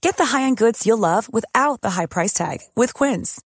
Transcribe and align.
Get 0.00 0.16
the 0.16 0.24
high-end 0.24 0.56
goods 0.56 0.86
you'll 0.86 0.98
love 0.98 1.32
without 1.32 1.80
the 1.82 1.90
high 1.90 2.06
price 2.06 2.32
tag 2.32 2.58
with 2.74 2.94
Quince. 2.94 3.40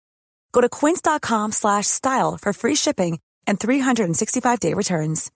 Go 0.52 0.62
to 0.62 0.70
quince.com 0.70 1.52
slash 1.52 1.88
style 1.88 2.38
for 2.38 2.54
free 2.54 2.76
shipping 2.76 3.20
and 3.48 3.60
365-day 3.60 4.74
returns. 4.74 5.32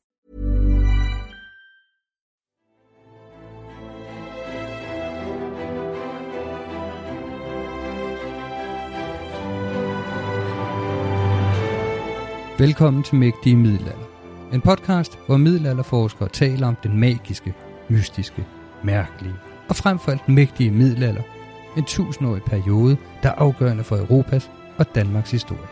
Velkommen 12.59 13.03
til 13.03 13.15
Mægtige 13.15 13.55
Middelalder. 13.55 14.05
En 14.53 14.61
podcast, 14.61 15.19
hvor 15.25 15.37
middelalderforskere 15.37 16.29
taler 16.29 16.67
om 16.67 16.75
den 16.83 16.99
magiske, 16.99 17.53
mystiske, 17.89 18.47
mærkelige 18.83 19.35
og 19.73 19.77
frem 19.77 19.99
for 19.99 20.11
alt 20.11 20.29
mægtige 20.29 20.71
middelalder. 20.71 21.21
En 21.77 21.83
tusindårig 21.83 22.43
periode, 22.43 22.97
der 23.23 23.29
er 23.29 23.33
afgørende 23.33 23.83
for 23.83 23.97
Europas 23.97 24.51
og 24.77 24.95
Danmarks 24.95 25.31
historie. 25.31 25.67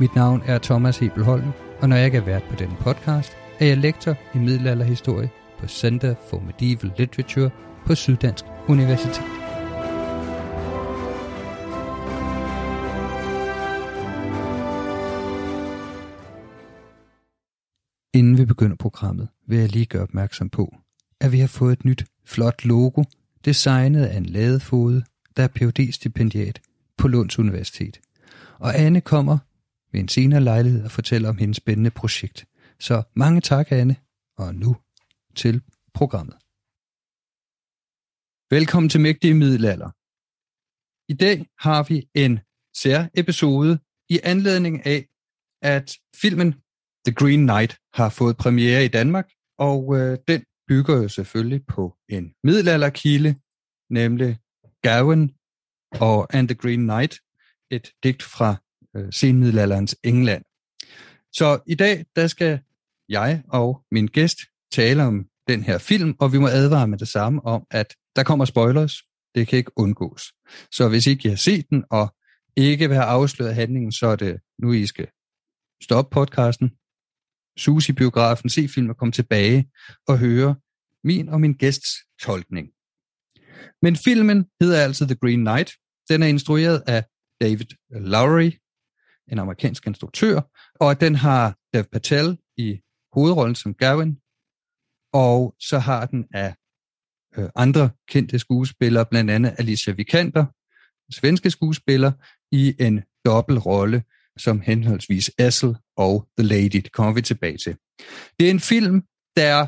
Mit 0.00 0.14
navn 0.14 0.42
er 0.46 0.58
Thomas 0.58 0.98
Hebelholm, 0.98 1.50
og 1.80 1.88
når 1.88 1.96
jeg 1.96 2.06
ikke 2.06 2.18
er 2.18 2.22
vært 2.22 2.42
på 2.50 2.54
denne 2.56 2.76
podcast, 2.80 3.36
er 3.60 3.66
jeg 3.66 3.76
lektor 3.76 4.16
i 4.34 4.38
middelalderhistorie 4.38 5.30
på 5.58 5.66
Center 5.66 6.14
for 6.30 6.40
Medieval 6.40 6.92
Literature 6.98 7.50
på 7.86 7.94
Syddansk 7.94 8.44
Universitet. 8.68 9.30
Inden 18.14 18.38
vi 18.38 18.44
begynder 18.44 18.76
programmet, 18.76 19.28
vil 19.48 19.58
jeg 19.58 19.72
lige 19.72 19.86
gøre 19.86 20.02
opmærksom 20.02 20.50
på, 20.50 20.74
at 21.20 21.32
vi 21.32 21.38
har 21.38 21.46
fået 21.46 21.72
et 21.72 21.84
nyt, 21.84 22.04
flot 22.28 22.64
logo, 22.64 23.04
designet 23.44 24.06
af 24.06 24.16
en 24.16 24.26
ladefode, 24.26 25.04
der 25.36 25.42
er 25.42 25.48
phd 25.48 25.92
stipendiat 25.92 26.60
på 26.96 27.08
Lunds 27.08 27.38
Universitet. 27.38 28.00
Og 28.58 28.78
Anne 28.78 29.00
kommer 29.00 29.38
ved 29.92 30.00
en 30.00 30.08
senere 30.08 30.40
lejlighed 30.40 30.84
og 30.84 30.90
fortæller 30.90 31.28
om 31.28 31.38
hendes 31.38 31.56
spændende 31.56 31.90
projekt. 31.90 32.46
Så 32.80 33.02
mange 33.14 33.40
tak, 33.40 33.72
Anne, 33.72 33.96
og 34.38 34.54
nu 34.54 34.76
til 35.34 35.62
programmet. 35.94 36.36
Velkommen 38.50 38.90
til 38.90 39.00
Mægtige 39.00 39.34
Middelalder. 39.34 39.90
I 41.12 41.14
dag 41.14 41.46
har 41.58 41.82
vi 41.88 42.08
en 42.14 42.40
sær-episode 42.76 43.78
i 44.08 44.20
anledning 44.24 44.86
af, 44.86 45.08
at 45.62 45.96
filmen 46.16 46.52
The 47.06 47.14
Green 47.14 47.46
Knight 47.46 47.78
har 47.94 48.08
fået 48.08 48.36
premiere 48.36 48.84
i 48.84 48.88
Danmark, 48.88 49.28
og 49.58 49.96
øh, 49.96 50.18
den 50.28 50.44
bygger 50.68 50.96
jo 50.96 51.08
selvfølgelig 51.08 51.66
på 51.66 51.96
en 52.08 52.34
middelalderkilde, 52.44 53.34
nemlig 53.90 54.38
Gawain 54.82 55.34
og 56.00 56.34
And 56.36 56.48
the 56.48 56.54
Green 56.54 56.80
Knight, 56.80 57.20
et 57.70 57.92
digt 58.02 58.22
fra 58.22 58.56
øh, 58.96 59.12
senmiddelalderens 59.12 59.96
England. 60.04 60.44
Så 61.32 61.60
i 61.66 61.74
dag, 61.74 62.06
der 62.16 62.26
skal 62.26 62.60
jeg 63.08 63.42
og 63.48 63.82
min 63.90 64.06
gæst 64.06 64.38
tale 64.72 65.02
om 65.02 65.26
den 65.48 65.62
her 65.62 65.78
film, 65.78 66.16
og 66.20 66.32
vi 66.32 66.38
må 66.38 66.48
advare 66.48 66.88
med 66.88 66.98
det 66.98 67.08
samme 67.08 67.44
om, 67.44 67.66
at 67.70 67.96
der 68.16 68.22
kommer 68.22 68.44
spoilers. 68.44 69.02
Det 69.34 69.48
kan 69.48 69.58
ikke 69.58 69.72
undgås. 69.76 70.22
Så 70.72 70.88
hvis 70.88 71.06
ikke 71.06 71.26
I 71.26 71.28
har 71.28 71.36
set 71.36 71.70
den, 71.70 71.84
og 71.90 72.14
ikke 72.56 72.88
vil 72.88 72.96
have 72.96 73.06
afsløret 73.06 73.54
handlingen, 73.54 73.92
så 73.92 74.06
er 74.06 74.16
det 74.16 74.40
nu, 74.58 74.72
I 74.72 74.86
skal 74.86 75.08
stoppe 75.82 76.14
podcasten, 76.14 76.70
Susi-biografen, 77.58 78.48
se 78.48 78.68
film 78.68 78.90
og 78.90 78.96
komme 78.96 79.12
tilbage 79.12 79.70
og 80.08 80.18
høre 80.18 80.56
min 81.04 81.28
og 81.28 81.40
min 81.40 81.52
gæsts 81.52 81.90
tolkning. 82.22 82.68
Men 83.82 83.96
filmen 83.96 84.46
hedder 84.60 84.82
altså 84.82 85.06
The 85.06 85.14
Green 85.14 85.40
Knight. 85.40 85.70
Den 86.08 86.22
er 86.22 86.26
instrueret 86.26 86.82
af 86.86 87.04
David 87.40 87.66
Lowery, 87.90 88.50
en 89.32 89.38
amerikansk 89.38 89.86
instruktør, 89.86 90.40
og 90.74 91.00
den 91.00 91.14
har 91.14 91.56
Dev 91.74 91.84
Patel 91.92 92.38
i 92.56 92.80
hovedrollen 93.12 93.54
som 93.54 93.74
Gavin, 93.74 94.18
og 95.12 95.54
så 95.60 95.78
har 95.78 96.06
den 96.06 96.26
af 96.34 96.54
øh, 97.38 97.48
andre 97.56 97.90
kendte 98.08 98.38
skuespillere, 98.38 99.06
blandt 99.10 99.30
andet 99.30 99.54
Alicia 99.58 99.92
Vikander, 99.92 100.46
svenske 101.12 101.50
skuespiller, 101.50 102.12
i 102.52 102.74
en 102.80 103.02
dobbeltrolle 103.24 104.02
som 104.38 104.60
henholdsvis 104.60 105.30
Essel 105.38 105.76
og 105.96 106.28
The 106.38 106.46
Lady. 106.46 106.80
Det 106.84 106.92
kommer 106.92 107.12
vi 107.12 107.22
tilbage 107.22 107.58
til. 107.58 107.76
Det 108.38 108.46
er 108.46 108.50
en 108.50 108.60
film, 108.60 109.02
der 109.36 109.66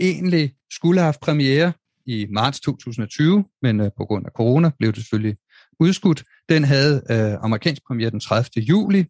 egentlig 0.00 0.54
skulle 0.72 1.00
have 1.00 1.04
haft 1.04 1.20
premiere 1.20 1.72
i 2.06 2.26
marts 2.30 2.60
2020, 2.60 3.44
men 3.62 3.80
øh, 3.80 3.90
på 3.96 4.04
grund 4.04 4.26
af 4.26 4.32
corona 4.32 4.70
blev 4.78 4.92
det 4.92 4.96
selvfølgelig 4.96 5.36
udskudt. 5.80 6.24
Den 6.48 6.64
havde 6.64 7.02
øh, 7.10 7.44
amerikansk 7.44 7.82
premiere 7.86 8.10
den 8.10 8.20
30. 8.20 8.64
juli 8.64 9.06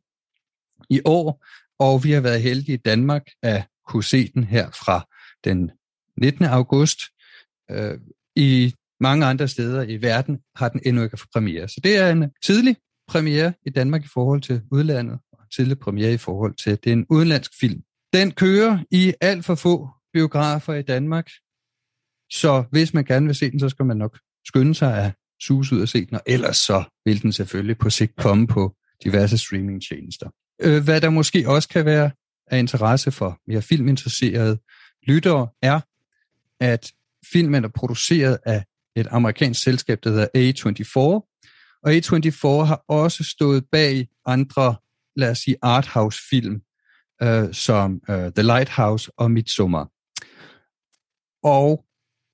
i 0.90 1.00
år, 1.04 1.46
og 1.78 2.04
vi 2.04 2.12
har 2.12 2.20
været 2.20 2.42
heldige 2.42 2.74
i 2.74 2.80
Danmark 2.84 3.22
at 3.42 3.66
kunne 3.86 4.04
se 4.04 4.30
den 4.34 4.44
her 4.44 4.70
fra 4.70 5.06
den 5.44 5.70
19. 6.16 6.44
august. 6.44 6.98
Øh, 7.70 7.98
I 8.36 8.74
mange 9.00 9.26
andre 9.26 9.48
steder 9.48 9.82
i 9.82 10.02
verden 10.02 10.38
har 10.56 10.68
den 10.68 10.80
endnu 10.84 11.02
ikke 11.02 11.16
fået 11.16 11.30
premiere. 11.32 11.68
Så 11.68 11.80
det 11.84 11.96
er 11.96 12.10
en 12.10 12.30
tidlig 12.44 12.76
premiere 13.08 13.52
i 13.66 13.70
Danmark 13.70 14.04
i 14.04 14.08
forhold 14.08 14.40
til 14.40 14.62
udlandet, 14.70 15.18
og 15.32 15.50
tidlig 15.56 15.78
premiere 15.78 16.12
i 16.12 16.16
forhold 16.16 16.54
til, 16.54 16.78
det 16.84 16.86
er 16.86 16.92
en 16.92 17.06
udenlandsk 17.10 17.60
film. 17.60 17.82
Den 18.12 18.30
kører 18.30 18.78
i 18.90 19.12
alt 19.20 19.44
for 19.44 19.54
få 19.54 19.88
biografer 20.12 20.74
i 20.74 20.82
Danmark, 20.82 21.30
så 22.32 22.64
hvis 22.70 22.94
man 22.94 23.04
gerne 23.04 23.26
vil 23.26 23.34
se 23.34 23.50
den, 23.50 23.60
så 23.60 23.68
skal 23.68 23.84
man 23.84 23.96
nok 23.96 24.18
skynde 24.46 24.74
sig 24.74 25.04
at 25.04 25.12
suse 25.42 25.76
ud 25.76 25.80
og 25.80 25.88
se 25.88 26.06
den, 26.06 26.14
og 26.14 26.22
ellers 26.26 26.56
så 26.56 26.84
vil 27.04 27.22
den 27.22 27.32
selvfølgelig 27.32 27.78
på 27.78 27.90
sigt 27.90 28.16
komme 28.16 28.46
på 28.46 28.74
diverse 29.04 29.38
streamingtjenester. 29.38 30.30
Øh, 30.62 30.84
hvad 30.84 31.00
der 31.00 31.10
måske 31.10 31.48
også 31.48 31.68
kan 31.68 31.84
være 31.84 32.10
af 32.46 32.58
interesse 32.58 33.10
for 33.10 33.40
mere 33.46 33.62
filminteresserede 33.62 34.58
lyttere, 35.06 35.48
er, 35.62 35.80
at 36.60 36.92
filmen 37.32 37.64
er 37.64 37.68
produceret 37.68 38.38
af 38.46 38.64
et 38.96 39.06
amerikansk 39.10 39.62
selskab, 39.62 39.98
der 40.04 40.10
hedder 40.10 40.26
A24, 40.36 41.27
og 41.82 41.92
A24 41.92 42.64
har 42.64 42.84
også 42.88 43.24
stået 43.24 43.64
bag 43.72 44.08
andre, 44.26 44.76
lad 45.16 45.30
os 45.30 45.38
sige, 45.38 45.56
arthouse-film, 45.62 46.62
øh, 47.22 47.54
som 47.54 48.00
øh, 48.10 48.32
The 48.32 48.42
Lighthouse 48.42 49.10
og 49.16 49.30
Midsommar. 49.30 49.90
Og 51.42 51.84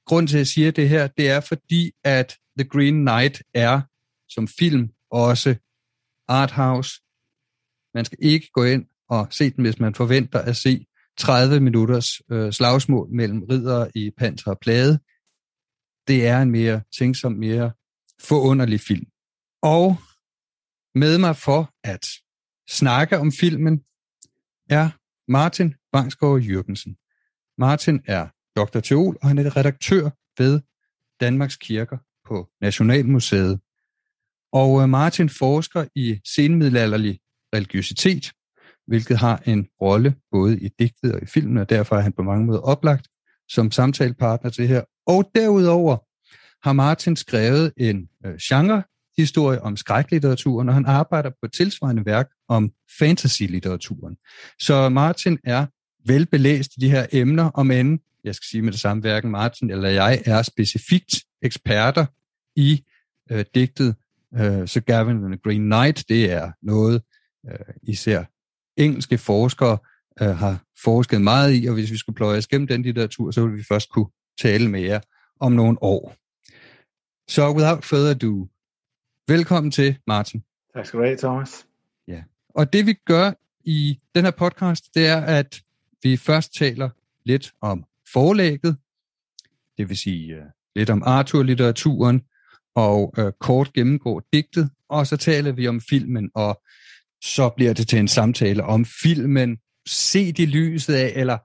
grund 0.06 0.29
til, 0.29 0.37
at 0.37 0.38
jeg 0.38 0.46
siger 0.46 0.70
det 0.70 0.88
her, 0.88 1.06
det 1.06 1.31
er 1.31 1.41
fordi, 1.41 1.93
at 2.05 2.37
The 2.58 2.69
Green 2.69 2.94
Knight 2.94 3.43
er 3.55 3.81
som 4.29 4.49
film 4.49 4.88
også 5.11 5.55
arthouse. 6.29 7.00
Man 7.94 8.05
skal 8.05 8.19
ikke 8.20 8.50
gå 8.52 8.64
ind 8.64 8.87
og 9.08 9.26
se 9.31 9.50
den, 9.50 9.64
hvis 9.64 9.79
man 9.79 9.94
forventer 9.94 10.38
at 10.38 10.56
se 10.56 10.87
30 11.19 11.61
minutters 11.61 12.08
øh, 12.31 12.52
slagsmål 12.52 13.08
mellem 13.11 13.43
ridder 13.43 13.87
i 13.94 14.11
panser 14.19 14.50
og 14.50 14.58
plade. 14.58 14.99
Det 16.08 16.26
er 16.26 16.43
en 16.43 16.50
mere 16.50 16.82
tænksom, 16.99 17.32
mere 17.32 17.73
forunderlig 18.20 18.81
film. 18.81 19.06
Og 19.64 19.96
med 20.94 21.19
mig 21.19 21.37
for 21.37 21.70
at 21.84 22.06
snakke 22.69 23.19
om 23.19 23.32
filmen 23.32 23.84
er 24.70 24.90
Martin 25.32 25.75
Bangsgaard 25.93 26.40
Jørgensen. 26.40 26.96
Martin 27.58 28.00
er 28.06 28.28
Dr. 28.56 28.81
Teol, 28.81 29.16
og 29.22 29.28
han 29.28 29.38
er 29.38 29.56
redaktør 29.56 30.11
ved 30.38 30.61
Danmarks 31.20 31.56
Kirker 31.56 31.99
på 32.25 32.49
Nationalmuseet. 32.61 33.61
Og 34.52 34.82
øh, 34.82 34.88
Martin 34.88 35.28
forsker 35.28 35.84
i 35.94 36.20
senmiddelalderlig 36.34 37.20
religiøsitet, 37.55 38.32
hvilket 38.87 39.19
har 39.19 39.43
en 39.46 39.69
rolle 39.81 40.16
både 40.31 40.61
i 40.61 40.69
digtet 40.78 41.14
og 41.14 41.22
i 41.22 41.26
filmen, 41.26 41.58
og 41.58 41.70
derfor 41.70 41.96
er 41.96 42.00
han 42.00 42.12
på 42.12 42.22
mange 42.22 42.46
måder 42.46 42.61
oplagt 42.61 43.08
som 43.49 43.70
samtalepartner 43.70 44.50
til 44.50 44.62
det 44.62 44.69
her. 44.69 44.84
Og 45.06 45.31
derudover 45.34 45.96
har 46.66 46.72
Martin 46.72 47.16
skrevet 47.16 47.72
en 47.76 48.08
øh, 48.26 48.37
genre 48.37 48.82
historie 49.19 49.62
om 49.62 49.76
skræklitteraturen, 49.76 50.69
og 50.69 50.75
han 50.75 50.87
arbejder 50.87 51.31
på 51.31 51.46
et 51.46 51.52
tilsvarende 51.52 52.06
værk 52.06 52.28
om 52.49 52.70
fantasy-litteraturen. 53.00 54.16
Så 54.61 54.88
Martin 54.88 55.38
er 55.44 55.66
velbelæst 56.06 56.70
i 56.76 56.81
de 56.81 56.90
her 56.90 57.06
emner, 57.12 57.50
om 57.50 57.70
end, 57.70 57.99
jeg 58.25 58.34
skal 58.34 58.46
sige 58.46 58.62
med 58.62 58.72
det 58.72 58.81
samme, 58.81 59.00
hverken 59.00 59.31
Martin 59.31 59.70
eller 59.70 59.88
jeg 59.88 60.22
er 60.26 60.43
specifikt 60.43 61.14
eksperter 61.43 62.06
i 62.56 62.84
øh, 63.31 63.44
digtet 63.55 63.94
øh, 64.34 64.69
Sir 64.69 64.81
Gavin 64.81 65.16
and 65.16 65.32
the 65.32 65.40
Green 65.44 65.62
Knight. 65.62 66.08
Det 66.08 66.32
er 66.32 66.52
noget, 66.62 67.02
øh, 67.50 67.75
især 67.82 68.25
engelske 68.76 69.19
forskere 69.19 69.78
øh, 70.22 70.28
har 70.28 70.62
forsket 70.84 71.20
meget 71.20 71.62
i, 71.62 71.66
og 71.66 71.75
hvis 71.75 71.90
vi 71.90 71.96
skulle 71.96 72.16
pløje 72.16 72.38
os 72.38 72.46
gennem 72.46 72.66
den 72.66 72.82
litteratur, 72.82 73.31
så 73.31 73.40
ville 73.40 73.56
vi 73.56 73.64
først 73.69 73.90
kunne 73.90 74.06
tale 74.40 74.70
med 74.70 74.81
jer 74.81 75.00
om 75.40 75.52
nogle 75.52 75.82
år. 75.82 76.14
Så 77.31 77.52
without 77.52 77.84
further 77.84 78.11
ado, 78.11 78.49
velkommen 79.29 79.71
til, 79.71 79.99
Martin. 80.06 80.44
Tak 80.75 80.87
skal 80.87 81.00
du 81.00 81.05
have, 81.05 81.17
Thomas. 81.17 81.67
Ja. 82.09 82.23
Og 82.49 82.73
det 82.73 82.87
vi 82.87 82.93
gør 82.93 83.32
i 83.65 84.00
den 84.15 84.25
her 84.25 84.31
podcast, 84.31 84.94
det 84.94 85.06
er, 85.06 85.21
at 85.21 85.62
vi 86.03 86.17
først 86.17 86.55
taler 86.55 86.91
lidt 87.25 87.53
om 87.61 87.85
forlægget, 88.12 88.76
det 89.79 89.88
vil 89.88 89.97
sige 89.97 90.37
uh, 90.37 90.44
lidt 90.76 90.91
om 90.91 91.03
Arthur-litteraturen, 91.03 92.21
og 92.75 93.15
uh, 93.19 93.31
kort 93.41 93.73
gennemgå 93.73 94.23
digtet, 94.32 94.71
og 94.88 95.06
så 95.06 95.17
taler 95.17 95.53
vi 95.53 95.69
om 95.69 95.81
filmen, 95.81 96.31
og 96.35 96.62
så 97.25 97.49
bliver 97.49 97.73
det 97.73 97.88
til 97.88 97.99
en 97.99 98.09
samtale 98.09 98.65
om 98.65 98.85
filmen, 99.03 99.59
set 99.88 100.38
i 100.38 100.47
lyset 100.47 100.94
af, 100.94 101.12
eller 101.17 101.38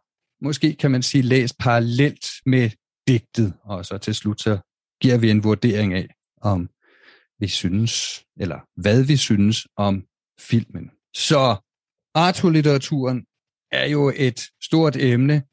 måske 0.46 0.74
kan 0.74 0.92
man 0.92 1.04
sige 1.04 1.22
læst 1.22 1.58
parallelt 1.58 2.26
med 2.46 2.70
digtet, 3.08 3.54
og 3.64 3.86
så 3.86 3.98
til 3.98 4.16
slut 4.16 4.42
så 4.42 4.58
giver 5.02 5.18
vi 5.18 5.32
en 5.32 5.44
vurdering 5.44 5.94
af, 5.94 6.08
om 6.42 6.70
vi 7.40 7.48
synes, 7.48 8.24
eller 8.40 8.82
hvad 8.82 9.04
vi 9.04 9.18
synes 9.18 9.68
om 9.78 10.04
filmen. 10.40 10.90
Så 11.14 11.56
Arthur-litteraturen 12.16 13.26
er 13.72 13.86
jo 13.86 14.14
et 14.16 14.42
stort 14.64 14.96
emne. 14.96 15.44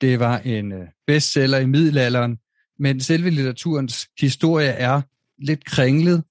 Det 0.00 0.20
var 0.20 0.38
en 0.38 0.72
øh, 0.72 0.88
bestseller 1.06 1.58
i 1.58 1.66
middelalderen, 1.66 2.38
men 2.78 3.00
selve 3.00 3.30
litteraturens 3.30 4.08
historie 4.20 4.68
er 4.68 5.02
lidt 5.38 5.64
kringlet, 5.64 6.24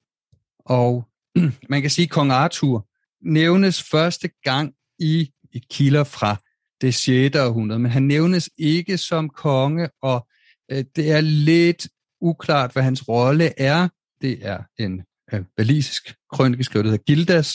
og 0.60 1.08
man 1.70 1.82
kan 1.82 1.90
sige, 1.92 2.04
at 2.04 2.10
kong 2.10 2.32
Arthur 2.32 2.88
nævnes 3.22 3.84
første 3.84 4.30
gang 4.44 4.74
i, 5.00 5.32
et 5.54 5.70
kilder 5.70 6.04
fra 6.04 6.36
det 6.82 6.96
6. 6.96 7.36
århundrede, 7.36 7.80
men 7.80 7.92
han 7.92 8.04
nævnes 8.04 8.50
ikke 8.58 8.98
som 8.98 9.30
konge, 9.30 9.90
og 10.02 10.28
øh, 10.72 10.86
det 10.96 11.12
er 11.12 11.22
lidt 11.22 11.88
uklart, 12.22 12.74
hvad 12.74 12.84
hans 12.84 13.08
rolle 13.08 13.60
er. 13.60 13.88
Det 14.26 14.46
er 14.46 14.60
en 14.80 15.04
øh, 15.34 15.44
valisisk 15.58 16.16
krønike 16.34 16.64
skrevet, 16.64 16.86
der 16.86 16.92
hedder 16.92 17.04
Gildas, 17.04 17.54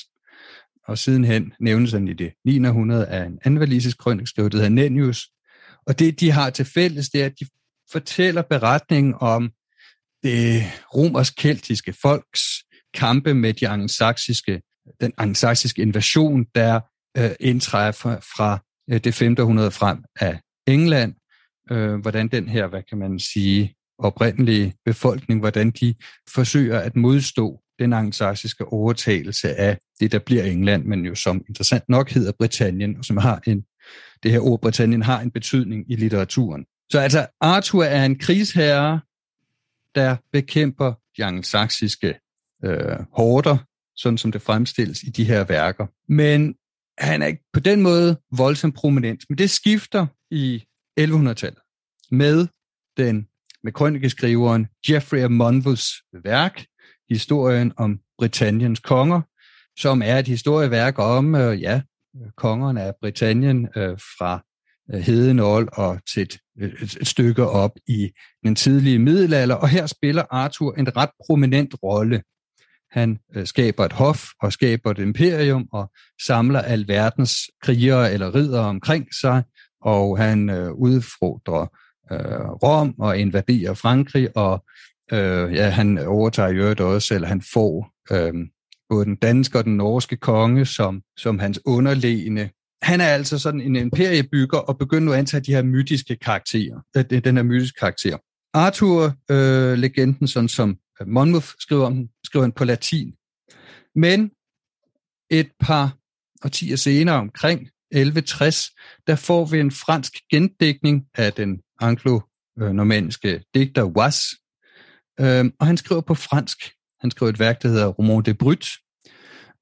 og 0.89 0.99
sidenhen 0.99 1.53
nævnes 1.61 1.93
han 1.93 2.09
i 2.09 2.13
det 2.13 2.33
900 2.45 3.07
af 3.07 3.27
en 3.27 3.39
anden 3.45 3.61
valisisk 3.61 3.99
krønike 3.99 4.27
skrevet, 4.27 4.53
der 4.53 4.59
hedder 4.59 4.71
Nennius. 4.71 5.29
Og 5.87 5.99
det, 5.99 6.21
de 6.21 6.31
har 6.31 6.51
til 6.51 6.65
fælles, 6.65 7.09
det 7.09 7.23
er, 7.23 7.27
at 7.27 7.41
de 7.41 7.47
fortæller 7.93 8.43
beretningen 8.43 9.15
om 9.21 9.51
det 10.23 10.63
romersk-keltiske 10.95 11.95
folks 12.03 12.41
kampe 12.95 13.35
med 13.35 13.55
de 13.55 13.69
angelsaksiske, 13.69 14.63
den 15.01 15.13
angelsaksiske 15.19 15.83
invasion, 15.83 16.45
der 16.55 16.81
øh, 17.17 17.31
indtræffer 17.41 18.17
fra 18.37 18.59
øh, 18.91 19.01
det 19.05 19.15
500 19.15 19.71
frem 19.71 20.05
af 20.21 20.41
England. 20.67 21.15
Øh, 21.71 21.95
hvordan 22.01 22.29
den 22.29 22.49
her, 22.49 22.67
hvad 22.67 22.83
kan 22.83 22.99
man 22.99 23.19
sige, 23.19 23.75
oprindelige 24.01 24.75
befolkning, 24.85 25.41
hvordan 25.41 25.71
de 25.71 25.95
forsøger 26.35 26.79
at 26.79 26.97
modstå 26.97 27.61
den 27.79 27.93
angelsaksiske 27.93 28.65
overtagelse 28.65 29.55
af 29.55 29.79
det, 30.01 30.13
der 30.13 30.19
bliver 30.19 30.45
England, 30.45 30.85
men 30.85 31.07
jo 31.07 31.15
som 31.15 31.45
interessant 31.49 31.89
nok 31.89 32.11
hedder 32.11 32.33
Britannien, 32.39 32.97
og 32.97 33.05
som 33.05 33.17
har 33.17 33.41
en, 33.47 33.65
det 34.23 34.31
her 34.31 34.41
ord 34.41 34.61
Britannien 34.61 35.03
har 35.03 35.21
en 35.21 35.31
betydning 35.31 35.85
i 35.91 35.97
litteraturen. 35.97 36.65
Så 36.91 36.99
altså, 36.99 37.27
Arthur 37.41 37.85
er 37.85 38.05
en 38.05 38.19
krigsherre, 38.19 39.01
der 39.95 40.17
bekæmper 40.33 40.93
de 41.17 41.25
angelsaksiske 41.25 42.15
øh, 42.65 42.97
hårder, 43.13 43.57
sådan 43.97 44.19
som 44.19 44.33
det 44.33 44.43
fremstilles 44.43 45.03
i 45.03 45.11
de 45.11 45.25
her 45.25 45.45
værker. 45.45 45.87
Men 46.13 46.55
han 46.99 47.23
er 47.23 47.27
ikke 47.27 47.45
på 47.53 47.61
den 47.61 47.83
måde 47.83 48.17
voldsomt 48.37 48.75
prominent, 48.75 49.25
men 49.29 49.39
det 49.39 49.51
skifter 49.51 50.07
i 50.31 50.65
1100-tallet 51.01 51.61
med 52.11 52.47
den 52.97 53.27
med 53.65 53.73
krønikeskriveren 53.73 54.67
Geoffrey 54.87 55.19
af 55.19 55.31
Monmouths 55.31 55.89
værk, 56.25 56.65
Historien 57.09 57.73
om 57.77 57.99
Britanniens 58.19 58.81
konger, 58.81 59.21
som 59.79 60.03
er 60.05 60.19
et 60.19 60.27
historieværk 60.27 60.99
om, 60.99 61.35
øh, 61.35 61.63
ja, 61.63 61.81
kongerne 62.37 62.83
af 62.83 62.93
Britannien 63.01 63.69
øh, 63.77 63.99
fra 64.19 64.45
øh, 64.93 65.01
Hedenold 65.01 65.69
og 65.73 66.01
til 66.13 66.23
et, 66.23 66.39
øh, 66.61 66.73
et, 66.83 66.97
et 67.01 67.07
stykke 67.07 67.47
op 67.47 67.73
i 67.89 68.11
den 68.45 68.55
tidlige 68.55 68.99
middelalder. 68.99 69.55
Og 69.55 69.69
her 69.69 69.87
spiller 69.87 70.23
Arthur 70.31 70.75
en 70.75 70.97
ret 70.97 71.11
prominent 71.27 71.75
rolle. 71.83 72.23
Han 72.91 73.19
øh, 73.35 73.47
skaber 73.47 73.85
et 73.85 73.93
hof 73.93 74.27
og 74.43 74.53
skaber 74.53 74.91
et 74.91 74.99
imperium 74.99 75.69
og 75.73 75.91
samler 76.27 76.61
alverdens 76.61 77.51
krigere 77.63 78.13
eller 78.13 78.35
ridere 78.35 78.67
omkring 78.67 79.15
sig, 79.15 79.43
og 79.83 80.19
han 80.19 80.51
øh, 80.51 80.73
udfordrer 80.73 81.67
øh, 82.13 82.49
Rom 82.63 82.95
og 82.99 83.19
invaderer 83.19 83.75
Frankrig, 83.75 84.37
og 84.37 84.65
øh, 85.13 85.55
ja, 85.55 85.69
han 85.69 85.99
overtager 85.99 86.49
i 86.49 86.57
øvrigt 86.57 86.81
også, 86.81 87.15
eller 87.15 87.29
han 87.29 87.43
får 87.53 87.93
øh, 88.13 88.35
både 88.89 89.05
den 89.05 89.17
danske 89.17 89.59
og 89.59 89.65
den 89.65 89.77
norske 89.77 90.17
konge 90.17 90.67
som, 90.67 91.03
som 91.17 91.39
hans 91.39 91.61
underlegne. 91.65 92.51
Han 92.83 93.01
er 93.01 93.07
altså 93.07 93.39
sådan 93.39 93.61
en 93.61 93.77
imperiebygger 93.77 94.59
og 94.59 94.79
begynder 94.79 95.05
nu 95.05 95.13
at 95.13 95.19
antage 95.19 95.41
de 95.41 95.55
her 95.55 95.63
mytiske 95.63 96.17
karakterer, 96.17 96.81
øh, 96.97 97.25
den 97.25 97.37
her 97.37 97.43
mytiske 97.43 97.79
karakter. 97.79 98.19
Arthur-legenden, 98.55 100.25
øh, 100.25 100.29
sådan 100.29 100.49
som 100.49 100.79
øh, 101.01 101.09
Monmouth 101.09 101.47
skriver 101.59 101.87
om 101.87 102.09
skriver 102.25 102.45
han 102.45 102.53
på 102.53 102.65
latin. 102.65 103.15
Men 103.95 104.31
et 105.31 105.51
par 105.61 105.97
årtier 106.45 106.77
senere, 106.77 107.17
omkring 107.17 107.61
1160, 107.91 108.71
der 109.07 109.17
får 109.17 109.45
vi 109.45 109.61
en 109.61 109.71
fransk 109.71 110.13
gendækning 110.31 111.05
af 111.15 111.33
den 111.33 111.61
anglo-normandiske 111.81 113.43
digter 113.55 113.85
Was, 113.85 114.27
øh, 115.21 115.45
og 115.61 115.67
han 115.67 115.77
skriver 115.77 116.01
på 116.01 116.15
fransk. 116.15 116.73
Han 117.01 117.11
skriver 117.11 117.31
et 117.31 117.39
værk, 117.39 117.63
der 117.63 117.69
hedder 117.69 117.87
Roman 117.87 118.23
de 118.23 118.35
Brut, 118.35 118.69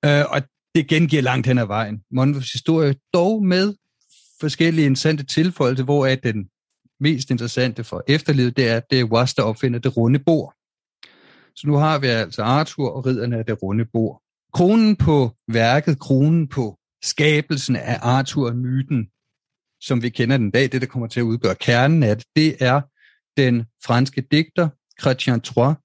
øh, 0.04 0.25
og 0.28 0.42
det 0.75 0.88
gengiver 0.88 1.22
langt 1.22 1.46
hen 1.46 1.58
ad 1.58 1.66
vejen. 1.66 2.02
Monvos 2.10 2.52
historie, 2.52 2.94
dog 3.14 3.44
med 3.44 3.75
forskellige 4.40 4.87
interessante 4.87 5.25
tilføjelser, 5.25 5.84
hvor 5.84 6.06
er 6.06 6.14
den 6.14 6.48
mest 7.00 7.30
interessante 7.30 7.84
for 7.84 8.04
efterlivet, 8.08 8.56
det 8.56 8.68
er, 8.68 8.76
at 8.76 8.90
det 8.90 9.00
er 9.00 9.04
Was, 9.04 9.34
der 9.34 9.42
opfinder 9.42 9.78
det 9.78 9.96
runde 9.96 10.18
bord. 10.18 10.54
Så 11.56 11.66
nu 11.66 11.76
har 11.76 11.98
vi 11.98 12.06
altså 12.06 12.42
Arthur 12.42 12.90
og 12.90 13.06
ridderne 13.06 13.38
af 13.38 13.44
det 13.44 13.62
runde 13.62 13.84
bord. 13.92 14.22
Kronen 14.52 14.96
på 14.96 15.30
værket, 15.48 15.98
kronen 15.98 16.48
på 16.48 16.78
skabelsen 17.02 17.76
af 17.76 17.98
Arthur-myten, 18.02 19.08
som 19.80 20.02
vi 20.02 20.08
kender 20.08 20.37
den 20.37 20.50
dag, 20.50 20.73
det 20.73 20.80
der 20.80 20.87
kommer 20.87 21.08
til 21.08 21.20
at 21.20 21.25
udgøre 21.25 21.54
kernen 21.54 22.02
af 22.02 22.16
det, 22.16 22.26
det 22.37 22.56
er 22.61 22.80
den 23.37 23.64
franske 23.85 24.20
digter 24.30 24.68
Chrétien 25.02 25.40
Troyes, 25.40 25.76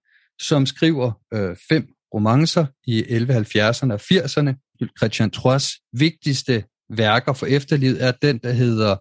som 0.42 0.66
skriver 0.66 1.12
øh, 1.34 1.56
fem 1.70 1.88
romancer 2.14 2.66
i 2.88 3.02
1170'erne 3.02 3.94
og 3.94 4.02
80'erne. 4.02 4.54
Chrétien 5.02 5.30
Troyes 5.30 5.74
vigtigste 5.94 6.64
værker 6.90 7.34
for 7.34 7.46
efterlivet 7.46 8.04
er 8.04 8.12
den, 8.12 8.38
der 8.38 8.52
hedder 8.52 8.96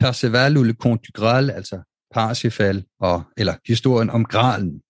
Perceval 0.00 0.56
ou 0.56 0.62
le 0.62 0.72
Comte 0.72 1.02
du 1.06 1.20
Graal, 1.20 1.50
altså 1.50 1.80
Parsifal, 2.14 2.84
og, 3.00 3.22
eller 3.36 3.54
historien 3.66 4.10
om 4.10 4.24
Gralen, 4.24 4.80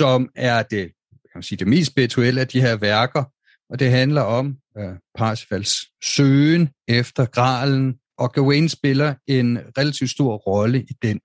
som 0.00 0.28
er 0.36 0.62
det, 0.62 0.82
kan 1.10 1.34
man 1.34 1.42
sige, 1.42 1.58
det 1.58 1.68
mest 1.68 1.90
spirituelle 1.90 2.40
af 2.40 2.48
de 2.48 2.60
her 2.60 2.76
værker, 2.76 3.24
og 3.70 3.78
det 3.78 3.90
handler 3.90 4.22
om 4.22 4.56
øh, 4.78 4.94
Parsifals 5.18 5.76
søgen 6.02 6.68
efter 6.88 7.24
Gralen, 7.24 7.94
og 8.18 8.32
Gawain 8.32 8.68
spiller 8.68 9.14
en 9.26 9.58
relativt 9.78 10.10
stor 10.10 10.36
rolle 10.36 10.82
i 10.82 10.92
den. 11.02 11.20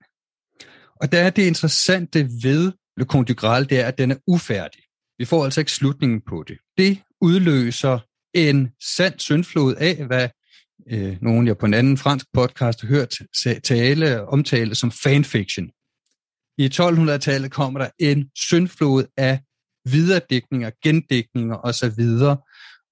Og 1.00 1.12
der 1.12 1.18
er 1.18 1.30
det 1.30 1.46
interessante 1.46 2.28
ved 2.42 2.72
Le 2.96 3.04
Comte 3.04 3.34
du 3.34 3.38
Graal, 3.40 3.68
det 3.68 3.80
er, 3.80 3.86
at 3.86 3.98
den 3.98 4.10
er 4.10 4.16
ufærdig. 4.26 4.82
Vi 5.18 5.24
får 5.24 5.44
altså 5.44 5.60
ikke 5.60 5.72
slutningen 5.72 6.20
på 6.28 6.44
det. 6.48 6.58
Det 6.78 6.98
udløser 7.20 7.98
en 8.34 8.70
sand 8.96 9.18
syndflod 9.18 9.74
af, 9.74 10.06
hvad 10.06 10.28
øh, 10.90 11.16
nogen 11.22 11.46
jeg 11.46 11.58
på 11.58 11.66
en 11.66 11.74
anden 11.74 11.98
fransk 11.98 12.26
podcast 12.32 12.80
har 12.80 12.88
hørt 12.88 13.14
tale, 13.64 14.28
omtale 14.28 14.74
som 14.74 14.90
fanfiction. 14.90 15.70
I 16.58 16.66
1200-tallet 16.74 17.50
kommer 17.50 17.80
der 17.80 17.88
en 17.98 18.30
syndflod 18.36 19.04
af 19.16 19.40
videredækninger, 19.84 20.70
gendækninger 20.82 21.56
osv. 21.56 22.04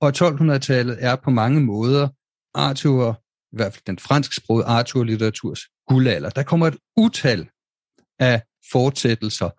Og 0.00 0.12
1200-tallet 0.16 0.96
er 1.00 1.16
på 1.16 1.30
mange 1.30 1.60
måder 1.60 2.08
Arthur, 2.54 3.21
i 3.52 3.56
hvert 3.56 3.72
fald 3.72 3.84
den 3.86 3.98
fransksprogede 3.98 4.66
Arthur-litteraturs 4.66 5.84
guldalder. 5.88 6.30
Der 6.30 6.42
kommer 6.42 6.66
et 6.66 6.76
utal 6.96 7.48
af 8.18 8.42
fortsættelser, 8.72 9.50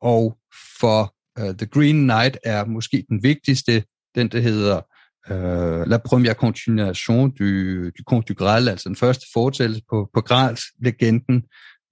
og 0.00 0.38
for 0.80 1.14
uh, 1.40 1.54
The 1.54 1.66
Green 1.66 2.02
Knight 2.02 2.38
er 2.44 2.64
måske 2.64 3.04
den 3.08 3.22
vigtigste, 3.22 3.84
den 4.14 4.28
der 4.28 4.40
hedder 4.40 4.76
uh, 5.30 5.90
La 5.90 5.98
première 6.08 6.34
continuation 6.34 7.30
du, 7.30 7.84
du 7.84 8.02
Conte 8.08 8.34
du 8.34 8.44
Graal, 8.44 8.68
altså 8.68 8.88
den 8.88 8.96
første 8.96 9.26
fortællelse 9.32 9.82
på, 9.90 10.10
på 10.14 10.20
Graals 10.20 10.62
legenden, 10.80 11.42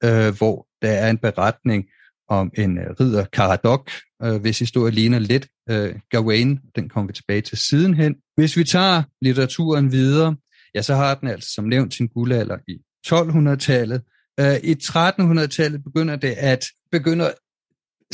uh, 0.04 0.10
øh, 0.10 0.36
hvor 0.36 0.66
der 0.82 0.90
er 0.90 1.10
en 1.10 1.18
beretning 1.18 1.84
om 2.28 2.50
en 2.54 2.78
uh, 2.78 2.84
ridder 3.00 3.24
Caradoc, 3.24 3.90
uh, 4.24 4.36
hvis 4.36 4.58
historie 4.58 4.92
ligner 4.92 5.18
lidt 5.18 5.48
uh, 5.70 5.90
Gawain, 6.10 6.60
den 6.76 6.88
kommer 6.88 7.06
vi 7.06 7.12
tilbage 7.12 7.40
til 7.40 7.58
sidenhen. 7.58 8.14
Hvis 8.36 8.56
vi 8.56 8.64
tager 8.64 9.02
litteraturen 9.22 9.92
videre, 9.92 10.36
ja, 10.74 10.82
så 10.82 10.94
har 10.94 11.14
den 11.14 11.28
altså 11.28 11.52
som 11.52 11.64
nævnt 11.64 11.94
sin 11.94 12.06
guldalder 12.06 12.58
i 12.68 12.78
1200-tallet. 13.06 14.02
Uh, 14.40 14.46
øh, 14.46 14.56
I 14.62 14.72
1300-tallet 14.72 15.84
begynder 15.84 16.16
det 16.16 16.30
at 16.30 16.64
begynder 16.92 17.30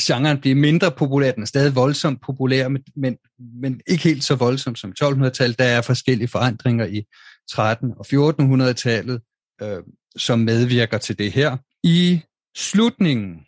genren 0.01 0.41
blive 0.41 0.55
mindre 0.55 0.91
populær. 0.91 1.31
Den 1.31 1.43
er 1.43 1.47
stadig 1.47 1.75
voldsomt 1.75 2.21
populær, 2.21 2.67
men, 2.67 2.83
men, 2.95 3.17
men 3.61 3.81
ikke 3.87 4.03
helt 4.03 4.23
så 4.23 4.35
voldsom 4.35 4.75
som 4.75 4.93
1200-tallet. 5.03 5.59
Der 5.59 5.65
er 5.65 5.81
forskellige 5.81 6.27
forandringer 6.27 6.85
i 6.85 7.03
13 7.51 7.93
og 7.97 8.05
1400-tallet, 8.13 9.21
øh, 9.61 9.83
som 10.15 10.39
medvirker 10.39 10.97
til 10.97 11.19
det 11.19 11.31
her. 11.31 11.57
I 11.83 12.21
slutningen 12.57 13.45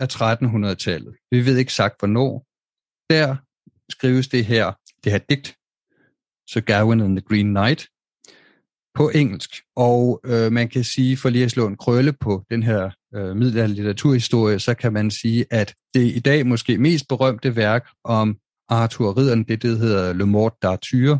af 0.00 0.06
1300-tallet, 0.14 1.14
vi 1.30 1.46
ved 1.46 1.56
ikke 1.56 1.72
sagt 1.72 1.98
hvornår, 1.98 2.46
der 3.10 3.36
skrives 3.92 4.28
det 4.28 4.44
her, 4.44 4.72
det 5.04 5.12
her 5.12 5.18
digt, 5.18 5.56
Sir 6.50 6.60
Gawain 6.60 7.00
and 7.00 7.16
the 7.16 7.26
Green 7.28 7.46
Knight, 7.46 7.88
på 8.96 9.10
engelsk. 9.14 9.50
Og 9.76 10.20
øh, 10.24 10.52
man 10.52 10.68
kan 10.68 10.84
sige, 10.84 11.16
for 11.16 11.28
lige 11.28 11.44
at 11.44 11.50
slå 11.50 11.66
en 11.66 11.76
krølle 11.76 12.12
på 12.12 12.44
den 12.50 12.62
her 12.62 12.90
øh, 13.14 13.36
middelalderlig 13.36 13.76
litteraturhistorie, 13.76 14.58
så 14.58 14.74
kan 14.74 14.92
man 14.92 15.10
sige, 15.10 15.46
at 15.50 15.74
det 15.94 16.16
i 16.16 16.20
dag 16.20 16.46
måske 16.46 16.78
mest 16.78 17.08
berømte 17.08 17.56
værk 17.56 17.88
om 18.04 18.36
Arthur 18.68 19.18
Ridderen, 19.18 19.44
det, 19.44 19.62
det 19.62 19.78
hedder 19.78 20.12
Le 20.12 20.26
Mort 20.26 20.52
d'Arthur, 20.64 21.18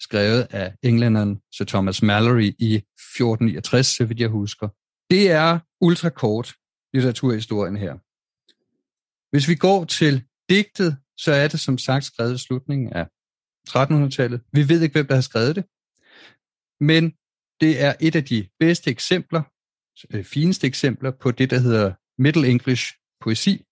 skrevet 0.00 0.46
af 0.50 0.74
englænderen 0.82 1.40
Sir 1.52 1.64
Thomas 1.64 2.02
Mallory 2.02 2.54
i 2.58 2.74
1469, 2.74 3.86
så 3.86 4.04
vidt 4.04 4.20
jeg 4.20 4.28
husker. 4.28 4.68
Det 5.10 5.30
er 5.30 5.58
ultrakort 5.80 6.54
litteraturhistorien 6.94 7.76
her. 7.76 7.94
Hvis 9.30 9.48
vi 9.48 9.54
går 9.54 9.84
til 9.84 10.24
digtet, 10.48 10.96
så 11.16 11.32
er 11.32 11.48
det 11.48 11.60
som 11.60 11.78
sagt 11.78 12.04
skrevet 12.04 12.34
i 12.34 12.38
slutningen 12.38 12.92
af 12.92 13.06
1300-tallet. 13.68 14.40
Vi 14.52 14.68
ved 14.68 14.80
ikke, 14.80 14.92
hvem 14.92 15.06
der 15.06 15.14
har 15.14 15.22
skrevet 15.22 15.56
det, 15.56 15.64
men 16.82 17.12
det 17.60 17.82
er 17.82 17.94
et 18.00 18.16
af 18.16 18.24
de 18.24 18.48
bedste 18.60 18.90
eksempler, 18.90 19.42
øh, 20.10 20.24
fineste 20.24 20.66
eksempler 20.66 21.10
på 21.10 21.30
det, 21.30 21.50
der 21.50 21.58
hedder 21.58 21.92
Middle 22.18 22.48
English 22.48 22.92
poesi, 23.20 23.64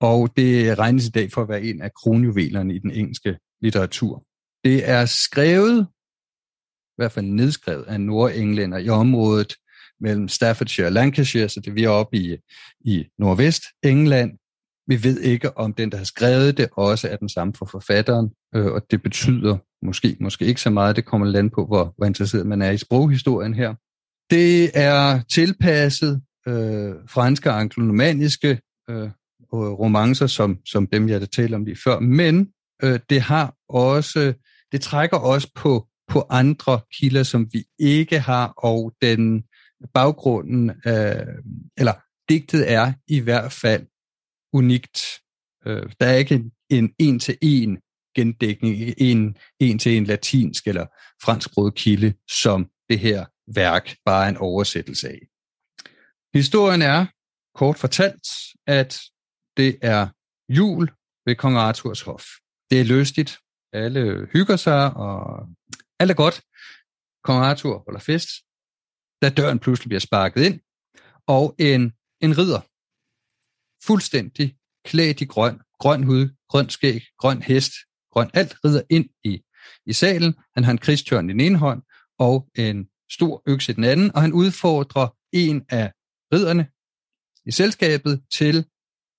og 0.00 0.36
det 0.36 0.78
regnes 0.78 1.06
i 1.06 1.10
dag 1.10 1.32
for 1.32 1.42
at 1.42 1.48
være 1.48 1.62
en 1.62 1.82
af 1.82 1.94
kronjuvelerne 1.94 2.74
i 2.74 2.78
den 2.78 2.90
engelske 2.90 3.38
litteratur. 3.60 4.24
Det 4.64 4.88
er 4.88 5.06
skrevet, 5.06 5.86
i 6.90 6.96
hvert 6.96 7.12
fald 7.12 7.26
nedskrevet 7.26 7.84
af 7.84 8.00
nordenglænder 8.00 8.78
i 8.78 8.88
området 8.88 9.54
mellem 10.00 10.28
Staffordshire 10.28 10.86
og 10.86 10.92
Lancashire, 10.92 11.48
så 11.48 11.60
det 11.60 11.74
vi 11.74 11.84
er 11.84 11.88
oppe 11.88 12.16
i, 12.16 12.36
i 12.80 13.04
nordvest 13.18 13.62
England. 13.82 14.38
Vi 14.86 15.04
ved 15.04 15.20
ikke, 15.20 15.58
om 15.58 15.74
den, 15.74 15.92
der 15.92 15.98
har 15.98 16.04
skrevet 16.04 16.56
det, 16.56 16.68
også 16.72 17.08
er 17.08 17.16
den 17.16 17.28
samme 17.28 17.54
for 17.54 17.66
forfatteren, 17.66 18.30
øh, 18.54 18.66
og 18.66 18.90
det 18.90 19.02
betyder 19.02 19.58
måske, 19.82 20.16
måske 20.20 20.44
ikke 20.44 20.60
så 20.60 20.70
meget. 20.70 20.96
Det 20.96 21.04
kommer 21.04 21.26
land 21.26 21.50
på, 21.50 21.66
hvor, 21.66 21.94
hvor 21.96 22.06
interesseret 22.06 22.46
man 22.46 22.62
er 22.62 22.70
i 22.70 22.76
sproghistorien 22.76 23.54
her. 23.54 23.74
Det 24.30 24.70
er 24.74 25.22
tilpasset 25.22 26.22
øh, 26.48 26.94
franske 27.08 27.50
og 27.50 27.60
anglonomaniske 27.60 28.60
øh, 28.90 29.10
romancer, 29.52 30.26
som, 30.26 30.58
som 30.66 30.86
dem, 30.86 31.08
jeg 31.08 31.30
talte 31.30 31.54
om 31.54 31.64
lige 31.64 31.78
før, 31.84 32.00
men 32.00 32.48
øh, 32.82 33.00
det 33.10 33.20
har 33.20 33.54
også, 33.68 34.32
det 34.72 34.80
trækker 34.80 35.16
også 35.16 35.50
på, 35.54 35.86
på 36.08 36.26
andre 36.30 36.80
kilder, 36.94 37.22
som 37.22 37.48
vi 37.52 37.64
ikke 37.78 38.20
har, 38.20 38.46
og 38.56 38.92
den 39.02 39.44
baggrunden, 39.94 40.70
øh, 40.70 41.26
eller 41.78 41.92
digtet 42.28 42.72
er 42.72 42.92
i 43.08 43.20
hvert 43.20 43.52
fald 43.52 43.86
unikt. 44.52 45.00
Øh, 45.66 45.92
der 46.00 46.06
er 46.06 46.16
ikke 46.16 46.44
en 46.70 46.92
en-til-en 46.98 47.78
gendækning, 48.14 48.94
en, 48.98 49.36
en 49.58 49.78
til 49.78 49.96
en 49.96 50.04
latinsk 50.04 50.66
eller 50.66 50.86
fransk 51.22 51.50
kilde, 51.76 52.14
som 52.30 52.70
det 52.88 52.98
her 52.98 53.26
værk 53.54 53.96
bare 54.04 54.24
er 54.24 54.28
en 54.28 54.36
oversættelse 54.36 55.08
af. 55.08 55.20
Historien 56.34 56.82
er 56.82 57.06
kort 57.54 57.78
fortalt, 57.78 58.26
at 58.66 59.00
det 59.56 59.78
er 59.82 60.08
jul 60.48 60.90
ved 61.26 61.36
kong 61.36 61.56
Arthurs 61.56 62.00
hof. 62.00 62.24
Det 62.70 62.80
er 62.80 62.84
lystigt. 62.84 63.38
Alle 63.72 64.28
hygger 64.32 64.56
sig, 64.56 64.94
og 64.94 65.48
alt 65.98 66.10
er 66.10 66.14
godt. 66.14 66.42
Kong 67.24 67.44
Arthur 67.44 67.82
holder 67.86 68.00
fest, 68.00 68.28
da 69.22 69.28
døren 69.28 69.58
pludselig 69.58 69.88
bliver 69.88 70.00
sparket 70.00 70.42
ind, 70.44 70.60
og 71.26 71.54
en, 71.58 71.82
en 72.20 72.38
ridder, 72.38 72.60
fuldstændig 73.86 74.56
klædt 74.84 75.20
i 75.20 75.24
grøn, 75.24 75.60
grøn 75.78 76.02
hud, 76.02 76.28
grøn 76.48 76.68
skæg, 76.68 77.02
grøn 77.18 77.42
hest, 77.42 77.72
grøn 78.12 78.30
alt, 78.34 78.56
rider 78.64 78.82
ind 78.90 79.08
i, 79.24 79.42
i 79.86 79.92
salen. 79.92 80.34
Han 80.54 80.64
har 80.64 80.72
en 80.72 80.78
krigstørn 80.78 81.30
i 81.30 81.32
den 81.32 81.40
ene 81.40 81.58
hånd, 81.58 81.82
og 82.18 82.48
en 82.54 82.88
stor 83.10 83.42
økse 83.46 83.72
i 83.72 83.74
den 83.74 83.84
anden, 83.84 84.10
og 84.14 84.22
han 84.22 84.32
udfordrer 84.32 85.08
en 85.32 85.64
af 85.70 85.92
ridderne 86.32 86.66
i 87.46 87.50
selskabet 87.50 88.22
til 88.32 88.66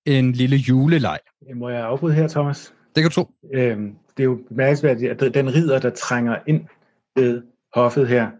en 0.06 0.32
lille 0.32 0.58
juleleg. 0.58 1.20
Må 1.56 1.70
jeg 1.70 1.82
afbryde 1.82 2.14
her, 2.14 2.28
Thomas? 2.28 2.74
Det 2.96 3.04
kan 3.04 3.10
du 3.10 3.14
tro. 3.14 3.30
Øhm, 3.54 3.96
det 4.18 4.24
er 4.24 4.28
jo 4.28 4.40
bemærkelsesværdigt, 4.50 5.24
at 5.24 5.34
den 5.34 5.54
ridder, 5.54 5.80
der 5.80 5.90
trænger 5.90 6.38
ind 6.48 6.68
ved 7.16 7.42
hoffet 7.74 8.08
her, 8.08 8.32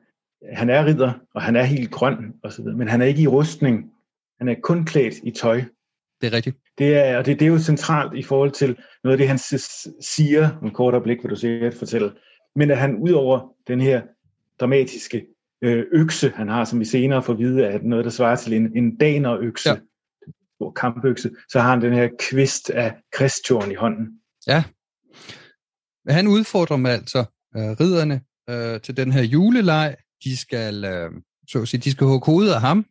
han 0.54 0.70
er 0.70 0.86
ridder, 0.86 1.14
og 1.36 1.42
han 1.42 1.56
er 1.56 1.64
helt 1.64 1.92
grøn, 1.92 2.34
og 2.44 2.52
så 2.52 2.62
videre, 2.62 2.78
men 2.78 2.88
han 2.88 3.02
er 3.02 3.06
ikke 3.06 3.22
i 3.22 3.28
rustning. 3.28 3.92
Han 4.40 4.50
er 4.50 4.56
kun 4.64 4.86
klædt 4.86 5.14
i 5.24 5.32
tøj. 5.32 5.64
Det 6.22 6.28
er 6.28 6.34
rigtigt. 6.34 6.58
Det 6.78 6.98
er, 6.98 7.18
og 7.18 7.26
det, 7.26 7.40
det 7.40 7.46
er 7.46 7.50
jo 7.50 7.60
centralt 7.60 8.14
i 8.18 8.24
forhold 8.24 8.52
til 8.52 8.78
noget 9.04 9.14
af 9.14 9.18
det, 9.18 9.28
han 9.28 9.40
siger, 10.02 10.60
en 10.64 10.72
kort 10.72 10.94
øjeblik, 10.94 11.24
vil 11.24 11.30
du 11.30 11.36
sikkert 11.36 11.74
fortælle, 11.74 12.12
men 12.56 12.72
at 12.72 12.78
han 12.78 12.96
ud 12.96 13.12
over 13.12 13.54
den 13.68 13.82
her 13.82 14.02
dramatiske 14.60 15.26
øh, 15.62 15.86
økse, 15.92 16.32
han 16.36 16.50
har, 16.50 16.66
som 16.66 16.80
vi 16.80 16.86
senere 16.86 17.24
får 17.24 17.34
vide, 17.34 17.68
at 17.68 17.84
noget, 17.84 18.06
der 18.06 18.12
svarer 18.12 18.36
til 18.36 18.54
en, 18.54 18.78
en 18.78 18.98
danerøkse, 18.98 19.70
ja. 19.70 19.76
stor 20.56 20.72
kampøkse, 20.72 21.32
så 21.50 21.60
har 21.60 21.70
han 21.70 21.82
den 21.82 21.94
her 21.94 22.10
kvist 22.20 22.70
af 22.70 22.96
kristtorn 23.12 23.72
i 23.72 23.76
hånden. 23.76 24.08
Ja. 24.48 24.64
Han 26.08 26.28
udfordrer 26.28 26.76
dem 26.76 26.86
altså, 26.86 27.20
øh, 27.58 27.64
ridderne, 27.64 28.22
øh, 28.50 28.82
til 28.82 28.98
den 28.98 29.12
her 29.12 29.24
juleleg. 29.24 29.96
De 30.24 30.38
skal, 30.38 30.86
øh, 30.86 31.12
så 31.48 31.62
at 31.62 31.68
sige, 31.68 31.82
de 31.82 31.92
skal 31.92 32.08
hugge 32.08 32.26
hovedet 32.26 32.54
af 32.54 32.62
ham, 32.62 32.86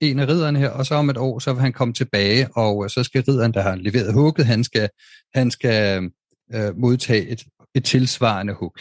en 0.00 0.18
af 0.18 0.28
ridderne 0.28 0.58
her, 0.58 0.70
og 0.70 0.86
så 0.86 0.94
om 0.94 1.10
et 1.10 1.16
år, 1.16 1.38
så 1.38 1.52
vil 1.52 1.62
han 1.62 1.72
komme 1.72 1.94
tilbage, 1.94 2.48
og 2.56 2.84
øh, 2.84 2.90
så 2.90 3.02
skal 3.02 3.24
ridderen, 3.28 3.54
der 3.54 3.62
har 3.62 3.76
leveret 3.76 4.12
hugget, 4.12 4.46
han 4.46 4.64
skal, 4.64 4.88
han 5.34 5.50
skal 5.50 6.10
øh, 6.54 6.78
modtage 6.78 7.28
et, 7.28 7.44
et 7.74 7.84
tilsvarende 7.84 8.54
hug. 8.54 8.76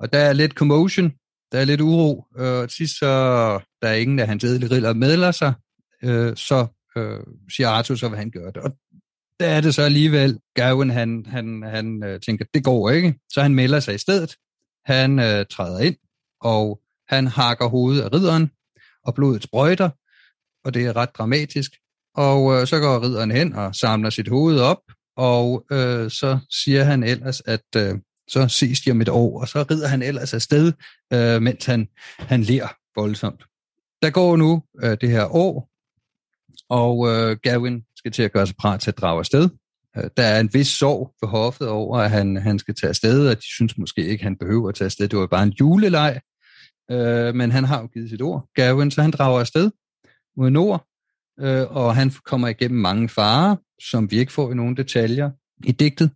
Og 0.00 0.12
der 0.12 0.18
er 0.18 0.32
lidt 0.32 0.52
commotion, 0.52 1.12
der 1.52 1.58
er 1.58 1.64
lidt 1.64 1.80
uro. 1.80 2.24
Øh, 2.38 2.68
sidst 2.68 2.98
så 2.98 3.06
der 3.82 3.88
er 3.88 3.94
ingen 3.94 4.18
af 4.18 4.26
hans 4.26 4.44
edelige 4.44 4.70
ridder 4.70 4.94
medler 4.94 5.30
sig, 5.30 5.52
øh, 6.02 6.36
så 6.36 6.66
øh, 6.96 7.20
siger 7.52 7.68
Arthur, 7.68 7.94
så 7.94 8.08
vil 8.08 8.18
han 8.18 8.30
gøre 8.30 8.52
det. 8.52 8.56
Og 8.56 8.70
der 9.40 9.46
er 9.46 9.60
det 9.60 9.74
så 9.74 9.82
alligevel, 9.82 10.38
Gawain 10.54 10.90
han, 10.90 11.26
han, 11.26 11.62
han 11.62 12.02
øh, 12.04 12.20
tænker, 12.20 12.44
det 12.54 12.64
går 12.64 12.90
ikke, 12.90 13.14
så 13.32 13.42
han 13.42 13.54
melder 13.54 13.80
sig 13.80 13.94
i 13.94 13.98
stedet. 13.98 14.36
Han 14.84 15.18
øh, 15.18 15.46
træder 15.50 15.78
ind, 15.78 15.96
og 16.40 16.80
han 17.08 17.26
hakker 17.26 17.66
hovedet 17.66 18.02
af 18.02 18.12
ridderen, 18.12 18.50
og 19.04 19.14
blodet 19.14 19.42
sprøjter, 19.42 19.90
og 20.66 20.74
det 20.74 20.86
er 20.86 20.96
ret 20.96 21.16
dramatisk. 21.18 21.72
Og 22.14 22.54
øh, 22.54 22.66
så 22.66 22.78
går 22.80 23.02
ridderen 23.02 23.30
hen 23.30 23.52
og 23.52 23.74
samler 23.74 24.10
sit 24.10 24.28
hoved 24.28 24.60
op, 24.60 24.78
og 25.16 25.64
øh, 25.72 26.10
så 26.10 26.38
siger 26.50 26.84
han 26.84 27.02
ellers, 27.02 27.42
at 27.46 27.64
øh, 27.76 27.94
så 28.28 28.48
ses 28.48 28.80
de 28.80 28.90
om 28.90 29.00
et 29.00 29.08
år, 29.08 29.40
og 29.40 29.48
så 29.48 29.66
rider 29.70 29.88
han 29.88 30.02
ellers 30.02 30.34
afsted, 30.34 30.72
øh, 31.12 31.42
mens 31.42 31.64
han, 31.64 31.88
han 32.18 32.42
ler 32.42 32.68
voldsomt. 32.96 33.44
Der 34.02 34.10
går 34.10 34.36
nu 34.36 34.62
øh, 34.82 34.96
det 35.00 35.08
her 35.08 35.34
år, 35.34 35.70
og 36.68 37.08
øh, 37.08 37.36
Gavin 37.42 37.82
skal 37.96 38.12
til 38.12 38.22
at 38.22 38.32
gøre 38.32 38.46
sig 38.46 38.56
parat 38.56 38.80
til 38.80 38.90
at 38.90 38.98
drage 38.98 39.18
afsted. 39.18 39.48
Øh, 39.96 40.04
der 40.16 40.22
er 40.22 40.40
en 40.40 40.50
vis 40.52 40.68
sorg 40.68 41.14
for 41.20 41.26
hoffet 41.26 41.68
over, 41.68 41.98
at 41.98 42.10
han, 42.10 42.36
han 42.36 42.58
skal 42.58 42.74
tage 42.74 42.88
afsted, 42.88 43.28
og 43.28 43.36
de 43.36 43.42
synes 43.42 43.78
måske 43.78 44.06
ikke, 44.06 44.22
at 44.22 44.24
han 44.24 44.36
behøver 44.36 44.68
at 44.68 44.74
tage 44.74 44.86
afsted. 44.86 45.08
Det 45.08 45.18
var 45.18 45.26
bare 45.26 45.42
en 45.42 45.54
juleleg, 45.60 46.20
øh, 46.90 47.34
men 47.34 47.52
han 47.52 47.64
har 47.64 47.80
jo 47.80 47.86
givet 47.86 48.10
sit 48.10 48.22
ord, 48.22 48.48
Gavin, 48.54 48.90
så 48.90 49.02
han 49.02 49.10
drager 49.10 49.40
afsted 49.40 49.70
mod 50.36 50.50
nord, 50.50 50.86
øh, 51.40 51.66
og 51.70 51.96
han 51.96 52.12
kommer 52.24 52.48
igennem 52.48 52.80
mange 52.80 53.08
farer, 53.08 53.56
som 53.90 54.10
vi 54.10 54.18
ikke 54.18 54.32
får 54.32 54.52
i 54.52 54.54
nogle 54.54 54.76
detaljer 54.76 55.30
i 55.64 55.72
digtet. 55.72 56.10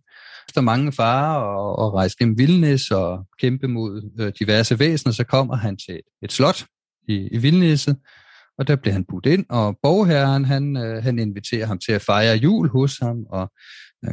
Efter 0.49 0.61
mange 0.61 0.91
farer 0.91 1.35
og, 1.41 1.79
og 1.79 1.93
rejse 1.93 2.17
gennem 2.19 2.37
vildnæs 2.37 2.91
og 2.91 3.25
kæmpe 3.39 3.67
mod 3.67 4.11
øh, 4.19 4.33
diverse 4.39 4.79
væsener, 4.79 5.13
så 5.13 5.23
kommer 5.23 5.55
han 5.55 5.77
til 5.77 5.95
et, 5.95 6.01
et 6.23 6.31
slot 6.31 6.65
i, 7.07 7.27
i 7.31 7.37
vildnæsset, 7.37 7.97
og 8.57 8.67
der 8.67 8.75
bliver 8.75 8.93
han 8.93 9.05
budt 9.05 9.25
ind, 9.25 9.45
og 9.49 9.77
borgherren, 9.83 10.45
han, 10.45 10.77
øh, 10.77 11.03
han 11.03 11.19
inviterer 11.19 11.65
ham 11.65 11.79
til 11.79 11.91
at 11.91 12.01
fejre 12.01 12.35
jul 12.35 12.69
hos 12.69 12.97
ham, 12.97 13.17
og 13.29 13.51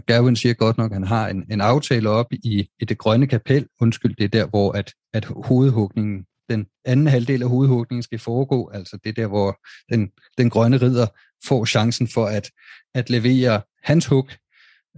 Gavin 0.07 0.37
siger 0.37 0.55
godt 0.55 0.79
nok, 0.79 0.91
at 0.91 0.97
han 0.97 1.07
har 1.07 1.29
en, 1.29 1.45
en 1.51 1.61
aftale 1.61 2.11
op 2.11 2.33
i, 2.33 2.69
i 2.81 2.85
det 2.85 2.99
grønne 2.99 3.27
kapel. 3.27 3.67
Undskyld, 3.81 4.17
det 4.17 4.25
er 4.25 4.29
der, 4.29 4.47
hvor 4.47 4.73
at, 4.73 4.93
at 5.13 5.25
hovedhugningen, 5.25 6.25
den 6.49 6.67
anden 6.85 7.07
halvdel 7.07 7.43
af 7.43 7.49
hovedhugningen 7.49 8.03
skal 8.03 8.19
foregå, 8.19 8.71
altså 8.75 8.99
det 9.05 9.17
der, 9.17 9.27
hvor 9.27 9.61
den, 9.93 10.11
den 10.39 10.51
grønne 10.51 10.77
ridder 10.77 11.07
får 11.45 11.65
chancen 11.65 12.09
for 12.09 12.27
at, 12.27 12.51
at 12.95 13.11
levere 13.11 13.63
hans 13.83 14.07
hug. 14.07 14.29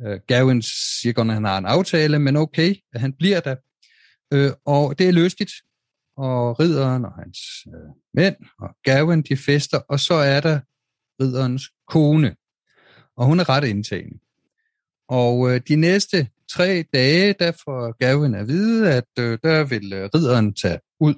Øh, 0.07 0.21
Gavin 0.26 0.62
siger 0.62 1.12
godt, 1.12 1.28
at 1.28 1.35
han 1.35 1.45
har 1.45 1.59
en 1.59 1.66
aftale, 1.66 2.19
men 2.19 2.37
okay, 2.37 2.75
at 2.92 3.00
han 3.00 3.12
bliver 3.12 3.40
der. 3.40 3.57
Øh, 4.33 4.50
og 4.66 4.99
det 4.99 5.09
er 5.09 5.12
løstigt 5.12 5.52
og 6.16 6.61
ridderen 6.61 7.04
og 7.04 7.12
hans 7.12 7.38
øh, 7.66 7.90
mænd 8.14 8.37
og 8.59 8.69
Gavin, 8.85 9.23
de 9.23 9.37
fester, 9.37 9.78
og 9.88 10.00
så 10.00 10.14
er 10.14 10.40
der 10.40 10.61
ridderens 11.21 11.71
kone, 11.88 12.37
og 13.16 13.26
hun 13.26 13.40
er 13.40 13.49
ret 13.49 13.64
indtagende. 13.64 14.19
Og 15.09 15.50
øh, 15.50 15.61
de 15.69 15.76
næste 15.76 16.28
tre 16.52 16.85
dage, 16.95 17.33
der 17.33 17.52
får 17.64 17.97
Gavin 17.99 18.35
at 18.35 18.49
vide, 18.49 18.92
at 18.92 19.09
øh, 19.19 19.38
der 19.42 19.64
vil 19.64 19.92
øh, 19.92 20.11
ridderen 20.14 20.54
tage 20.54 20.80
ud 21.00 21.14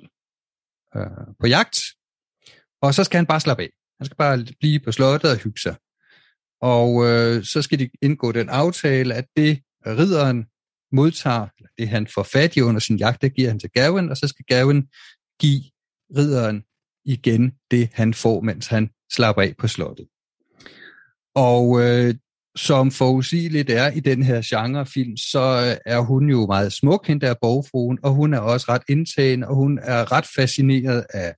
øh, 0.96 1.34
på 1.40 1.46
jagt, 1.46 1.78
og 2.82 2.94
så 2.94 3.04
skal 3.04 3.18
han 3.18 3.26
bare 3.26 3.40
slappe 3.40 3.62
af. 3.62 3.70
Han 3.98 4.06
skal 4.06 4.16
bare 4.16 4.46
blive 4.60 4.80
på 4.80 4.92
slottet 4.92 5.30
og 5.30 5.36
hygge 5.36 5.60
sig. 5.60 5.76
Og 6.60 7.06
øh, 7.06 7.44
så 7.44 7.62
skal 7.62 7.78
de 7.78 7.90
indgå 8.02 8.32
den 8.32 8.48
aftale, 8.48 9.14
at 9.14 9.26
det 9.36 9.62
øh, 9.86 9.98
ridderen 9.98 10.46
modtager, 10.92 11.46
eller 11.58 11.70
det 11.78 11.88
han 11.88 12.06
får 12.06 12.22
fat 12.22 12.56
i 12.56 12.60
under 12.60 12.80
sin 12.80 12.96
jagt, 12.96 13.22
det 13.22 13.34
giver 13.34 13.48
han 13.48 13.58
til 13.58 13.70
Gavin, 13.70 14.10
og 14.10 14.16
så 14.16 14.28
skal 14.28 14.44
Gavin 14.48 14.88
give 15.40 15.62
ridderen 16.16 16.64
igen 17.04 17.52
det, 17.70 17.90
han 17.92 18.14
får, 18.14 18.40
mens 18.40 18.66
han 18.66 18.90
slapper 19.12 19.42
af 19.42 19.54
på 19.58 19.68
slottet. 19.68 20.06
Og 21.34 21.80
øh, 21.80 22.14
som 22.56 22.90
forudsigeligt 22.90 23.70
er 23.70 23.90
i 23.90 24.00
den 24.00 24.22
her 24.22 24.42
genrefilm, 24.44 25.16
så 25.16 25.40
øh, 25.40 25.92
er 25.94 26.00
hun 26.00 26.30
jo 26.30 26.46
meget 26.46 26.72
smuk, 26.72 27.06
hende 27.06 27.26
der 27.26 27.34
borgfruen, 27.40 27.98
og 28.02 28.10
hun 28.10 28.34
er 28.34 28.38
også 28.38 28.66
ret 28.68 28.82
indtagende, 28.88 29.48
og 29.48 29.54
hun 29.54 29.78
er 29.82 30.12
ret 30.12 30.26
fascineret 30.36 31.04
af 31.14 31.34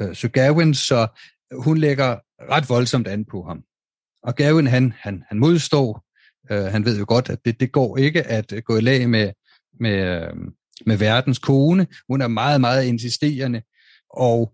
øh, 0.00 0.14
Sir 0.14 0.28
Gawain, 0.28 0.74
så 0.74 1.06
hun 1.52 1.78
lægger 1.78 2.16
ret 2.50 2.68
voldsomt 2.68 3.08
an 3.08 3.24
på 3.24 3.42
ham. 3.42 3.62
Og 4.22 4.34
Gawain, 4.34 4.66
han, 4.66 4.92
han, 4.98 5.22
han 5.28 5.38
modstår, 5.38 6.04
Øh, 6.50 6.64
han 6.64 6.84
ved 6.84 6.98
jo 6.98 7.04
godt, 7.08 7.30
at 7.30 7.38
det, 7.44 7.60
det 7.60 7.72
går 7.72 7.96
ikke 7.96 8.22
at 8.22 8.52
øh, 8.52 8.62
gå 8.62 8.76
i 8.76 8.80
lag 8.80 9.08
med, 9.08 9.32
med, 9.80 9.92
øh, 9.92 10.36
med 10.86 10.96
verdens 10.96 11.38
kone. 11.38 11.86
Hun 12.08 12.20
er 12.20 12.28
meget, 12.28 12.60
meget 12.60 12.84
insisterende, 12.84 13.62
og 14.10 14.52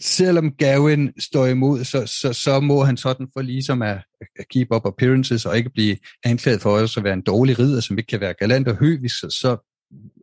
selvom 0.00 0.52
Gavin 0.52 1.12
står 1.18 1.46
imod, 1.46 1.84
så, 1.84 2.06
så, 2.06 2.32
så 2.32 2.60
må 2.60 2.84
han 2.84 2.96
sådan 2.96 3.28
for 3.32 3.42
ligesom 3.42 3.82
at, 3.82 3.98
at 4.38 4.48
keep 4.48 4.68
up 4.70 4.86
appearances 4.86 5.46
og 5.46 5.56
ikke 5.56 5.70
blive 5.70 5.96
anklaget 6.24 6.60
for 6.60 6.78
også 6.78 7.00
at 7.00 7.04
være 7.04 7.14
en 7.14 7.22
dårlig 7.22 7.58
ridder, 7.58 7.80
som 7.80 7.98
ikke 7.98 8.08
kan 8.08 8.20
være 8.20 8.34
galant 8.34 8.68
og 8.68 8.76
høvisk, 8.76 9.20
så, 9.20 9.36
så 9.40 9.56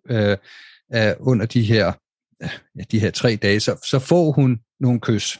øh, 0.09 0.37
øh, 0.95 1.13
under 1.19 1.45
de 1.45 1.63
her, 1.63 1.93
ja, 2.75 2.83
de 2.91 2.99
her 2.99 3.11
tre 3.11 3.35
dage, 3.35 3.59
så, 3.59 3.87
så 3.89 3.99
får 3.99 4.31
hun 4.31 4.59
nogle 4.79 4.99
kys 4.99 5.37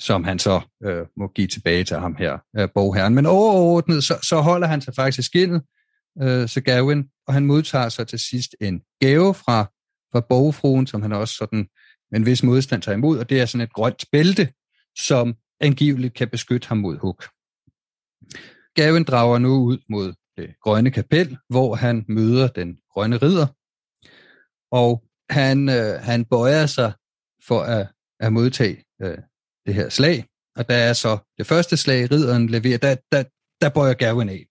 som 0.00 0.24
han 0.24 0.38
så 0.38 0.60
øh, 0.84 1.06
må 1.16 1.28
give 1.28 1.46
tilbage 1.46 1.84
til 1.84 1.96
ham 1.96 2.16
her, 2.18 2.38
øh, 2.58 2.68
bogherren. 2.74 3.14
Men 3.14 3.26
overordnet, 3.26 4.04
så, 4.04 4.18
så 4.22 4.40
holder 4.40 4.66
han 4.66 4.80
sig 4.80 4.94
faktisk 4.94 5.26
skinnet, 5.26 5.62
øh, 6.22 6.48
så 6.48 6.60
Gavin, 6.60 7.04
og 7.26 7.34
han 7.34 7.46
modtager 7.46 7.88
så 7.88 8.04
til 8.04 8.18
sidst 8.18 8.56
en 8.60 8.80
gave 9.00 9.34
fra, 9.34 9.64
fra 10.12 10.20
bogfruen, 10.28 10.86
som 10.86 11.02
han 11.02 11.12
også 11.12 11.34
sådan 11.34 11.60
øh, 11.60 11.83
en 12.16 12.26
vis 12.26 12.42
modstand 12.42 12.82
tager 12.82 12.96
imod, 12.96 13.18
og 13.18 13.30
det 13.30 13.40
er 13.40 13.46
sådan 13.46 13.64
et 13.64 13.72
grønt 13.72 14.04
bælte, 14.12 14.52
som 14.98 15.34
angiveligt 15.60 16.14
kan 16.14 16.28
beskytte 16.28 16.68
ham 16.68 16.78
mod 16.78 16.98
hug. 16.98 17.22
Gavin 18.74 19.04
drager 19.04 19.38
nu 19.38 19.54
ud 19.62 19.78
mod 19.88 20.14
det 20.36 20.54
grønne 20.60 20.90
kapel, 20.90 21.38
hvor 21.48 21.74
han 21.74 22.04
møder 22.08 22.48
den 22.48 22.76
grønne 22.92 23.16
ridder, 23.16 23.46
og 24.70 25.04
han, 25.30 25.68
øh, 25.68 26.00
han 26.00 26.24
bøjer 26.24 26.66
sig 26.66 26.92
for 27.46 27.60
at, 27.60 27.88
at 28.20 28.32
modtage 28.32 28.84
øh, 29.02 29.18
det 29.66 29.74
her 29.74 29.88
slag, 29.88 30.24
og 30.56 30.68
der 30.68 30.74
er 30.74 30.92
så 30.92 31.18
det 31.38 31.46
første 31.46 31.76
slag, 31.76 32.10
ridderen 32.10 32.48
leverer, 32.48 32.78
der, 32.78 32.96
der, 33.12 33.24
der 33.60 33.68
bøjer 33.68 33.94
Gavin 33.94 34.28
af. 34.28 34.46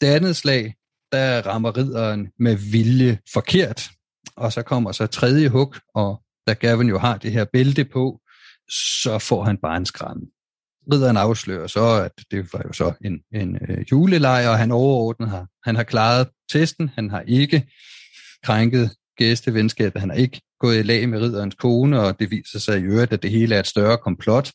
Det 0.00 0.06
andet 0.06 0.36
slag, 0.36 0.74
der 1.12 1.46
rammer 1.46 1.76
ridderen 1.76 2.32
med 2.38 2.56
vilje 2.56 3.18
forkert, 3.32 3.82
og 4.36 4.52
så 4.52 4.62
kommer 4.62 4.92
så 4.92 5.06
tredje 5.06 5.48
hug, 5.48 5.74
og 5.94 6.23
da 6.46 6.52
Gavin 6.52 6.88
jo 6.88 6.98
har 6.98 7.16
det 7.16 7.32
her 7.32 7.44
bælte 7.52 7.84
på, 7.84 8.20
så 8.70 9.18
får 9.18 9.44
han 9.44 9.56
bare 9.56 9.76
en 9.76 9.86
skræmme. 9.86 10.22
Ridderen 10.92 11.16
afslører 11.16 11.66
så, 11.66 12.02
at 12.02 12.24
det 12.30 12.52
var 12.52 12.62
jo 12.66 12.72
så 12.72 12.92
en, 13.04 13.20
en 13.34 13.58
øh, 13.68 13.84
julelejr, 13.92 14.48
og 14.48 14.58
han 14.58 14.70
overordnet 14.70 15.28
har, 15.28 15.46
han 15.64 15.76
har 15.76 15.82
klaret 15.82 16.28
testen, 16.52 16.90
han 16.94 17.10
har 17.10 17.20
ikke 17.20 17.68
krænket 18.44 18.90
gæstevenskabet, 19.18 20.00
han 20.00 20.10
har 20.10 20.16
ikke 20.16 20.40
gået 20.60 20.78
i 20.78 20.82
lag 20.82 21.08
med 21.08 21.20
ridderens 21.20 21.54
kone, 21.54 22.00
og 22.00 22.20
det 22.20 22.30
viser 22.30 22.58
sig 22.58 22.78
i 22.78 22.82
øvrigt, 22.82 23.12
at 23.12 23.22
det 23.22 23.30
hele 23.30 23.54
er 23.54 23.60
et 23.60 23.66
større 23.66 23.98
komplot, 23.98 24.52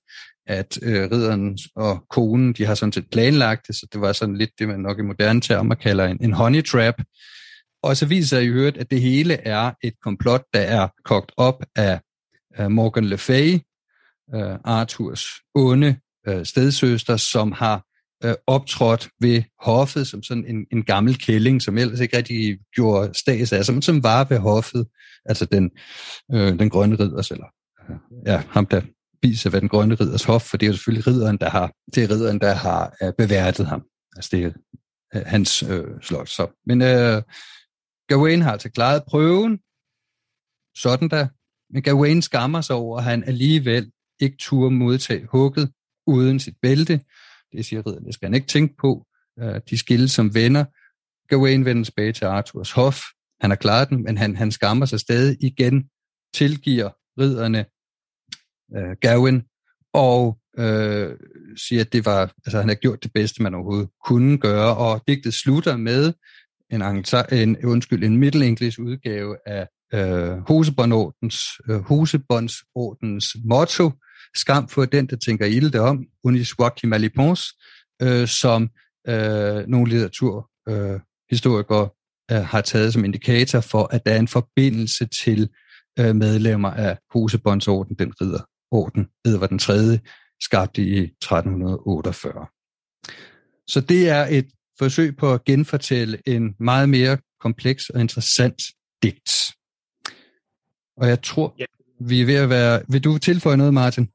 at 0.47 0.79
øh, 0.81 1.11
ridderen 1.11 1.57
og 1.75 2.05
konen, 2.09 2.53
de 2.53 2.65
har 2.65 2.75
sådan 2.75 2.93
set 2.93 3.09
planlagt 3.11 3.67
det, 3.67 3.75
så 3.75 3.87
det 3.93 4.01
var 4.01 4.11
sådan 4.11 4.37
lidt 4.37 4.49
det, 4.59 4.67
man 4.67 4.79
nok 4.79 4.99
i 4.99 5.01
moderne 5.01 5.41
termer 5.41 5.75
kalder 5.75 6.05
en, 6.05 6.17
en 6.21 6.33
honey 6.33 6.63
trap. 6.63 6.95
Og 7.83 7.97
så 7.97 8.05
viser 8.05 8.27
sig 8.27 8.43
i 8.43 8.47
øvrigt, 8.47 8.77
at 8.77 8.91
det 8.91 9.01
hele 9.01 9.33
er 9.33 9.71
et 9.83 9.93
komplot, 10.03 10.43
der 10.53 10.59
er 10.59 10.87
kogt 11.05 11.31
op 11.37 11.63
af 11.75 11.99
Morgan 12.69 13.05
Le 13.05 13.17
Fay, 13.17 13.59
uh, 14.33 14.55
Arthurs 14.63 15.23
onde 15.55 15.95
øh, 16.27 16.45
stedsøster, 16.45 17.17
som 17.17 17.51
har 17.51 17.85
øh, 18.23 18.33
optrådt 18.47 19.09
ved 19.21 19.43
hoffet 19.59 20.07
som 20.07 20.23
sådan 20.23 20.45
en, 20.45 20.65
en 20.71 20.83
gammel 20.83 21.17
kælling, 21.17 21.61
som 21.61 21.77
ellers 21.77 21.99
ikke 21.99 22.17
rigtig 22.17 22.59
gjorde 22.75 23.13
stas 23.13 23.53
af, 23.53 23.65
som, 23.65 23.81
som 23.81 24.03
var 24.03 24.23
ved 24.23 24.37
hoffet 24.37 24.87
altså 25.25 25.45
den, 25.45 25.71
øh, 26.33 26.59
den 26.59 26.69
grønne 26.69 26.95
ridders, 26.95 27.31
eller 27.31 27.45
ja, 28.25 28.43
ham 28.49 28.65
der 28.65 28.81
viser, 29.21 29.49
hvad 29.49 29.61
den 29.61 29.69
grønne 29.69 29.95
ridders 29.95 30.23
hof, 30.23 30.41
for 30.41 30.57
det 30.57 30.65
er 30.65 30.67
jo 30.67 30.73
selvfølgelig 30.73 31.07
ridderen, 31.07 31.37
der 31.37 31.49
har, 31.49 31.71
det 31.95 32.03
er 32.03 32.09
ridderen, 32.09 32.39
der 32.39 32.53
har 32.53 32.95
øh, 33.03 33.13
beværtet 33.17 33.67
ham. 33.67 33.83
Altså 34.15 34.29
det 34.33 34.43
er 34.43 34.51
øh, 35.15 35.21
hans 35.25 35.63
øh, 35.63 35.85
slot. 36.01 36.29
Så. 36.29 36.61
Men 36.65 36.81
øh, 36.81 37.21
Gawain 38.09 38.41
har 38.41 38.51
altså 38.51 38.69
klaret 38.69 39.03
prøven, 39.07 39.59
sådan 40.75 41.07
da, 41.07 41.27
Men 41.69 41.83
Gawain 41.83 42.21
skammer 42.21 42.61
sig 42.61 42.75
over, 42.75 42.97
at 42.97 43.03
han 43.03 43.23
alligevel 43.23 43.91
ikke 44.19 44.37
turde 44.39 44.71
modtage 44.71 45.25
hugget 45.25 45.71
uden 46.07 46.39
sit 46.39 46.55
bælte. 46.61 47.01
Det 47.51 47.65
siger 47.65 47.87
ridderne, 47.87 48.05
det 48.05 48.13
skal 48.13 48.25
han 48.25 48.33
ikke 48.33 48.47
tænke 48.47 48.75
på. 48.77 49.05
Øh, 49.39 49.61
de 49.69 49.77
skilles 49.77 50.11
som 50.11 50.33
venner. 50.33 50.65
Gawain 51.27 51.65
vender 51.65 51.83
tilbage 51.83 52.13
til 52.13 52.25
Arthurs 52.25 52.71
hof, 52.71 53.01
han 53.41 53.51
har 53.51 53.55
klaret 53.55 53.89
den, 53.89 54.03
men 54.03 54.17
han, 54.17 54.35
han 54.35 54.51
skammer 54.51 54.85
sig 54.85 54.99
stadig 54.99 55.37
igen, 55.43 55.89
tilgiver 56.33 56.89
ridderne 57.19 57.65
øh, 58.75 58.95
Gawain, 59.01 59.43
og 59.93 60.39
øh, 60.57 61.17
siger, 61.57 61.81
at 61.81 61.93
det 61.93 62.05
var, 62.05 62.33
altså, 62.45 62.59
han 62.59 62.67
har 62.67 62.75
gjort 62.75 63.03
det 63.03 63.13
bedste, 63.13 63.43
man 63.43 63.53
overhovedet 63.53 63.89
kunne 64.05 64.37
gøre, 64.37 64.77
og 64.77 65.03
digtet 65.07 65.33
slutter 65.33 65.77
med 65.77 66.13
en, 66.71 66.81
en, 67.31 67.65
undskyld, 67.65 68.03
en 68.03 68.17
Middle 68.17 68.45
English 68.45 68.79
udgave 68.79 69.37
af 69.45 69.67
øh, 69.93 70.37
Hosebåndsordens, 70.47 71.39
øh, 71.69 71.79
Hosebåndsordens 71.79 73.25
motto, 73.45 73.91
skam 74.35 74.67
for 74.67 74.85
den, 74.85 75.07
der 75.07 75.15
tænker 75.15 75.45
ilde 75.45 75.79
om, 75.79 76.05
unis 76.23 76.53
Joachim 76.59 76.89
malipons, 76.89 77.43
øh, 78.01 78.27
som 78.27 78.69
øh, 79.07 79.67
nogle 79.67 79.89
litteraturhistorikere 79.89 81.89
øh, 82.31 82.37
øh, 82.37 82.45
har 82.45 82.61
taget 82.61 82.93
som 82.93 83.05
indikator 83.05 83.61
for, 83.61 83.87
at 83.91 84.05
der 84.05 84.11
er 84.11 84.19
en 84.19 84.27
forbindelse 84.27 85.07
til 85.23 85.49
øh, 85.99 86.15
medlemmer 86.15 86.71
af 86.71 86.97
Hosebåndsorden, 87.13 87.95
den 87.95 88.13
ridderorden, 88.21 89.07
Edvard 89.25 89.49
den 89.49 89.59
3., 89.59 89.99
skabt 90.41 90.77
i 90.77 91.03
1348. 91.03 92.47
Så 93.67 93.81
det 93.81 94.09
er 94.09 94.27
et 94.29 94.47
forsøg 94.79 95.17
på 95.17 95.33
at 95.33 95.43
genfortælle 95.43 96.17
en 96.25 96.55
meget 96.59 96.89
mere 96.89 97.17
kompleks 97.39 97.89
og 97.89 98.01
interessant 98.01 98.61
digt. 99.03 99.31
Og 100.97 101.07
jeg 101.07 101.21
tror... 101.21 101.55
Ja, 101.59 101.65
vi 101.99 102.21
er 102.21 102.25
ved 102.25 102.35
at 102.35 102.49
være... 102.49 102.81
Vil 102.89 103.03
du 103.03 103.17
tilføje 103.17 103.57
noget, 103.57 103.73
Martin? 103.73 104.09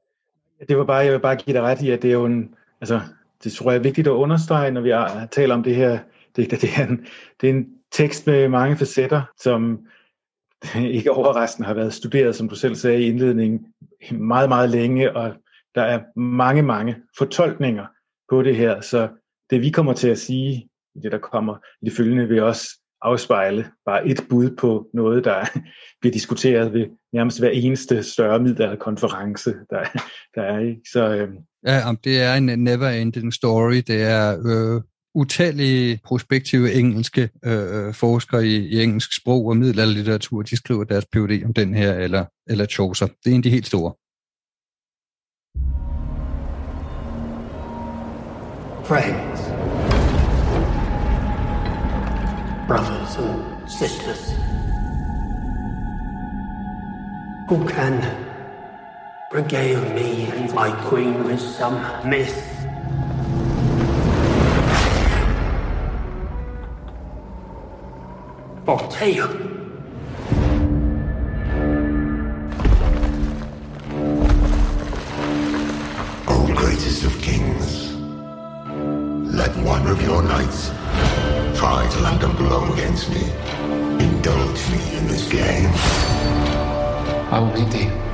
Det 0.68 0.79
var 0.79 0.85
bare, 0.85 0.96
jeg 0.96 1.12
vil 1.12 1.20
bare 1.20 1.37
give 1.37 1.57
dig 1.57 1.62
ret 1.62 1.83
i, 1.83 1.90
at 1.90 2.03
det 2.03 2.09
er 2.09 2.12
jo 2.12 2.24
en, 2.24 2.55
altså, 2.81 3.00
det 3.44 3.53
tror 3.53 3.70
jeg 3.70 3.79
er 3.79 3.83
vigtigt 3.83 4.07
at 4.07 4.11
understrege, 4.11 4.70
når 4.70 4.81
vi 4.81 4.92
taler 5.33 5.55
om 5.55 5.62
det 5.62 5.77
her. 5.77 5.98
Det, 6.37 6.50
det, 6.50 6.64
er, 6.79 6.87
en, 6.87 7.07
det 7.40 7.50
er 7.50 7.55
en 7.55 7.66
tekst 7.92 8.27
med 8.27 8.48
mange 8.48 8.77
facetter, 8.77 9.22
som 9.40 9.87
ikke 10.96 11.12
overraskende 11.12 11.66
har 11.66 11.74
været 11.74 11.94
studeret, 11.94 12.37
som 12.37 12.48
du 12.48 12.55
selv 12.55 12.74
sagde 12.74 13.03
i 13.03 13.07
indledningen, 13.07 13.66
meget, 14.12 14.48
meget 14.48 14.70
længe, 14.70 15.16
og 15.16 15.35
der 15.74 15.83
er 15.83 16.20
mange, 16.20 16.62
mange 16.62 16.96
fortolkninger 17.18 17.87
på 18.31 18.42
det 18.42 18.57
her, 18.57 18.81
så 18.81 19.09
det 19.50 19.61
vi 19.61 19.70
kommer 19.70 19.92
til 19.92 20.09
at 20.09 20.18
sige, 20.18 20.68
det 21.02 21.12
der 21.12 21.18
kommer 21.18 21.57
i 21.83 21.85
det 21.85 21.92
følgende, 21.92 22.28
vil 22.28 22.42
også 22.42 22.80
afspejle 23.02 23.70
bare 23.87 24.07
et 24.07 24.20
bud 24.28 24.57
på 24.57 24.87
noget, 24.94 25.24
der 25.24 25.44
bliver 26.00 26.12
diskuteret 26.12 26.72
ved 26.72 26.87
nærmest 27.12 27.40
hver 27.40 27.50
eneste 27.50 28.02
større 28.02 28.40
middelalderkonference, 28.40 29.54
der, 29.70 29.85
der 30.35 30.42
er. 30.42 30.59
Ikke? 30.59 30.80
Så, 30.92 31.14
øh... 31.16 31.28
Ja, 31.66 31.92
det 32.04 32.22
er 32.22 32.35
en 32.35 32.44
never 32.44 32.88
ending 32.88 33.35
story. 33.35 33.74
Det 33.74 34.02
er 34.02 34.38
øh, 34.46 34.83
utallige 35.14 36.00
prospektive 36.04 36.72
engelske 36.72 37.30
øh, 37.44 37.94
forskere 37.94 38.46
i, 38.46 38.57
i 38.57 38.83
engelsk 38.83 39.16
sprog 39.16 39.46
og 39.46 39.57
middelalderlitteratur, 39.57 40.42
de 40.42 40.57
skriver 40.57 40.85
deres 40.85 41.07
PhD 41.12 41.44
om 41.44 41.54
den 41.54 41.74
her, 41.74 41.94
eller, 41.94 42.24
eller 42.46 42.66
Chaucer. 42.66 43.07
Det 43.07 43.30
er 43.30 43.35
en 43.35 43.37
af 43.37 43.42
de 43.42 43.50
helt 43.50 43.66
store. 43.66 43.92
Friends. 48.85 49.33
Brothers 52.66 53.16
and 53.16 53.70
sisters. 53.70 54.33
Who 57.48 57.68
can 57.68 58.24
regale 59.31 59.85
me 59.94 60.31
and 60.31 60.53
my 60.55 60.70
queen 60.87 61.24
with 61.24 61.40
some 61.40 61.74
myth 62.09 62.55
or 68.66 68.79
tale. 68.90 69.29
O 76.29 76.53
greatest 76.57 77.05
of 77.05 77.20
kings, 77.20 77.83
let 79.36 79.54
one 79.64 79.84
of 79.88 80.00
your 80.00 80.22
knights 80.22 80.68
try 81.58 81.88
to 81.90 82.00
land 82.00 82.22
a 82.22 82.28
blow 82.28 82.72
against 82.72 83.10
me. 83.10 83.22
Indulge 83.98 84.70
me 84.70 84.96
in 84.96 85.08
this 85.08 85.28
game. 85.28 85.70
I 87.32 87.40
will 87.40 87.52
meet 87.52 87.70
thee. 87.72 88.13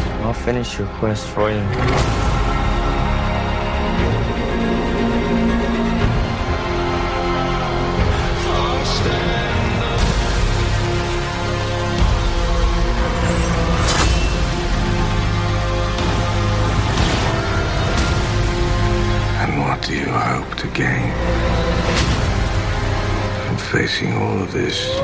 I'll 0.23 0.33
finish 0.33 0.77
your 0.77 0.87
quest 0.99 1.27
for 1.29 1.49
you. 1.49 1.57
And 19.41 19.59
what 19.59 19.81
do 19.81 19.95
you 19.95 20.05
hope 20.05 20.55
to 20.57 20.67
gain 20.67 21.11
from 23.47 23.57
facing 23.57 24.13
all 24.13 24.43
of 24.43 24.51
this? 24.51 24.99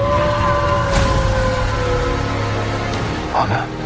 Honor. 3.34 3.77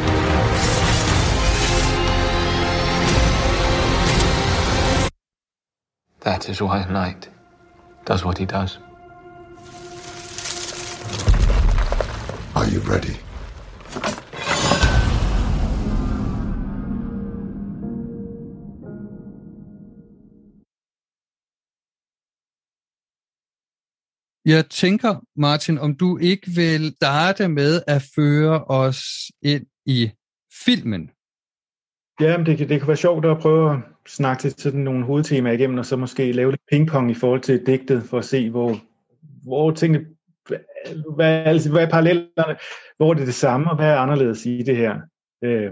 That 6.31 6.47
is 6.49 6.61
why 6.61 6.79
a 6.79 6.89
knight 6.89 7.29
does 8.05 8.23
what 8.23 8.37
he 8.37 8.45
does. 8.45 8.79
Are 12.55 12.67
you 12.73 12.79
ready? 12.91 13.15
Jeg 24.45 24.69
tænker, 24.69 25.19
Martin, 25.35 25.77
om 25.77 25.95
du 25.95 26.17
ikke 26.17 26.51
vil 26.55 26.93
starte 26.95 27.47
med 27.47 27.81
at 27.87 28.01
føre 28.15 28.63
os 28.63 29.03
ind 29.41 29.65
i 29.85 30.11
filmen. 30.65 31.09
Ja, 32.21 32.37
det, 32.37 32.59
det 32.59 32.79
kan 32.79 32.87
være 32.87 32.97
sjovt 32.97 33.25
at 33.25 33.37
prøve 33.37 33.73
at 33.73 33.79
snakke 34.07 34.41
til 34.41 34.51
sådan 34.51 34.79
nogle 34.79 35.05
hovedtemaer 35.05 35.53
igennem, 35.53 35.77
og 35.77 35.85
så 35.85 35.95
måske 35.95 36.31
lave 36.31 36.51
lidt 36.51 36.61
pingpong 36.71 37.11
i 37.11 37.13
forhold 37.13 37.41
til 37.41 37.65
digtet, 37.65 38.03
for 38.03 38.17
at 38.17 38.25
se, 38.25 38.49
hvor, 38.49 38.75
hvor 39.43 39.71
tingene, 39.71 40.05
hvad, 41.15 41.43
altså, 41.45 41.71
hvad 41.71 41.83
er 41.83 41.89
parallellerne, 41.89 42.57
hvor 42.97 43.09
er 43.09 43.13
det 43.13 43.27
det 43.27 43.33
samme, 43.33 43.69
og 43.69 43.75
hvad 43.75 43.89
er 43.89 43.97
anderledes 43.97 44.45
i 44.45 44.61
det 44.61 44.77
her. 44.77 45.01
Øh, 45.43 45.71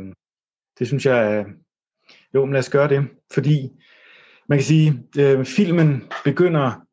det 0.80 0.88
synes 0.88 1.06
jeg 1.06 1.36
er, 1.36 1.46
jo, 2.34 2.46
men 2.46 2.54
lad 2.54 2.60
os 2.60 2.70
gøre 2.70 2.90
det, 2.90 3.08
fordi 3.34 3.70
man 4.50 4.58
kan 4.58 4.66
sige, 4.66 5.04
øh, 5.20 5.46
filmen 5.46 6.04
begynder 6.24 6.86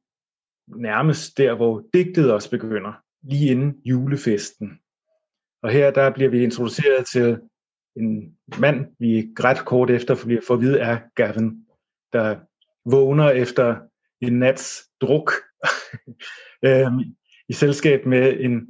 nærmest 0.66 1.38
der, 1.38 1.54
hvor 1.54 1.84
digtet 1.94 2.32
også 2.32 2.50
begynder, 2.50 2.92
lige 3.22 3.50
inden 3.50 3.74
julefesten. 3.84 4.78
Og 5.62 5.70
her 5.70 5.90
der 5.90 6.10
bliver 6.10 6.30
vi 6.30 6.44
introduceret 6.44 7.06
til 7.12 7.38
en 7.96 8.34
mand, 8.58 8.86
vi 8.98 9.28
ret 9.40 9.64
kort 9.64 9.90
efter 9.90 10.14
får 10.14 10.54
at 10.54 10.60
vide 10.60 10.78
er 10.78 10.98
Gavin, 11.14 11.66
der 12.12 12.36
vågner 12.90 13.30
efter 13.30 13.76
en 14.20 14.38
nats 14.38 14.82
druk 15.00 15.30
øhm, 16.66 17.00
i 17.48 17.52
selskab 17.52 18.06
med 18.06 18.40
en 18.40 18.68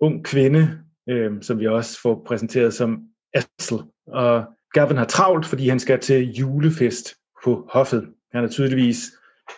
ung 0.00 0.24
kvinde, 0.24 0.80
øhm, 1.08 1.42
som 1.42 1.60
vi 1.60 1.66
også 1.66 2.00
får 2.00 2.22
præsenteret 2.26 2.74
som 2.74 3.02
Assel. 3.34 3.78
Og 4.06 4.44
Gavin 4.72 4.96
har 4.96 5.04
travlt, 5.04 5.46
fordi 5.46 5.68
han 5.68 5.80
skal 5.80 6.00
til 6.00 6.32
julefest 6.32 7.14
på 7.44 7.68
hoffet. 7.72 8.08
Han 8.32 8.44
er 8.44 8.48
tydeligvis 8.48 8.96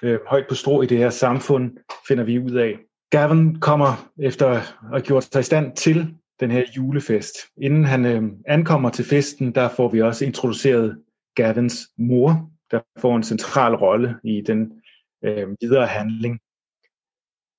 øh, 0.03 0.19
højt 0.27 0.47
på 0.49 0.55
strå 0.55 0.83
i 0.83 0.87
det 0.87 0.99
her 0.99 1.11
samfund, 1.11 1.77
finder 2.09 2.25
vi 2.25 2.39
ud 2.39 2.51
af. 2.53 2.79
Gavin 3.11 3.61
kommer 3.61 4.11
efter 4.23 4.49
at 4.49 4.61
have 4.91 5.01
gjort 5.01 5.25
sig 5.25 5.41
i 5.41 5.43
stand 5.43 5.77
til 5.77 6.15
den 6.41 6.51
her 6.51 6.65
julefest. 6.77 7.37
Inden 7.57 7.85
han 7.85 8.05
øh, 8.05 8.23
ankommer 8.47 8.91
til 8.91 9.05
festen, 9.05 9.55
der 9.55 9.69
får 9.69 9.89
vi 9.89 10.03
også 10.03 10.25
introduceret 10.25 11.03
Gavins 11.35 11.89
mor, 11.99 12.51
der 12.71 12.81
får 12.99 13.17
en 13.17 13.23
central 13.23 13.75
rolle 13.75 14.17
i 14.25 14.41
den 14.41 14.83
øh, 15.25 15.49
videre 15.61 15.87
handling. 15.87 16.41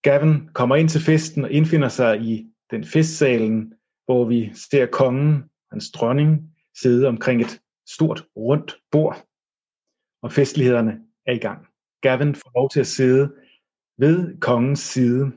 Gavin 0.02 0.50
kommer 0.54 0.76
ind 0.76 0.90
til 0.90 1.02
festen 1.02 1.44
og 1.44 1.52
indfinder 1.52 1.90
sig 1.90 2.22
i 2.22 2.48
den 2.72 2.84
festsalen, 2.84 3.74
hvor 4.06 4.26
vi 4.26 4.52
ser 4.54 4.86
kongen, 4.86 5.44
hans 5.72 5.92
dronning, 5.92 6.56
sidde 6.82 7.08
omkring 7.08 7.42
et 7.42 7.62
stort 7.90 8.26
rundt 8.38 8.76
bord, 8.92 9.26
og 10.22 10.32
festlighederne 10.32 11.00
er 11.28 11.34
i 11.34 11.38
gang. 11.38 11.68
Gavin 12.02 12.36
får 12.36 12.52
lov 12.56 12.70
til 12.70 12.80
at 12.80 12.88
sidde 12.88 13.36
ved 13.98 14.40
kongens 14.40 14.80
side. 14.80 15.32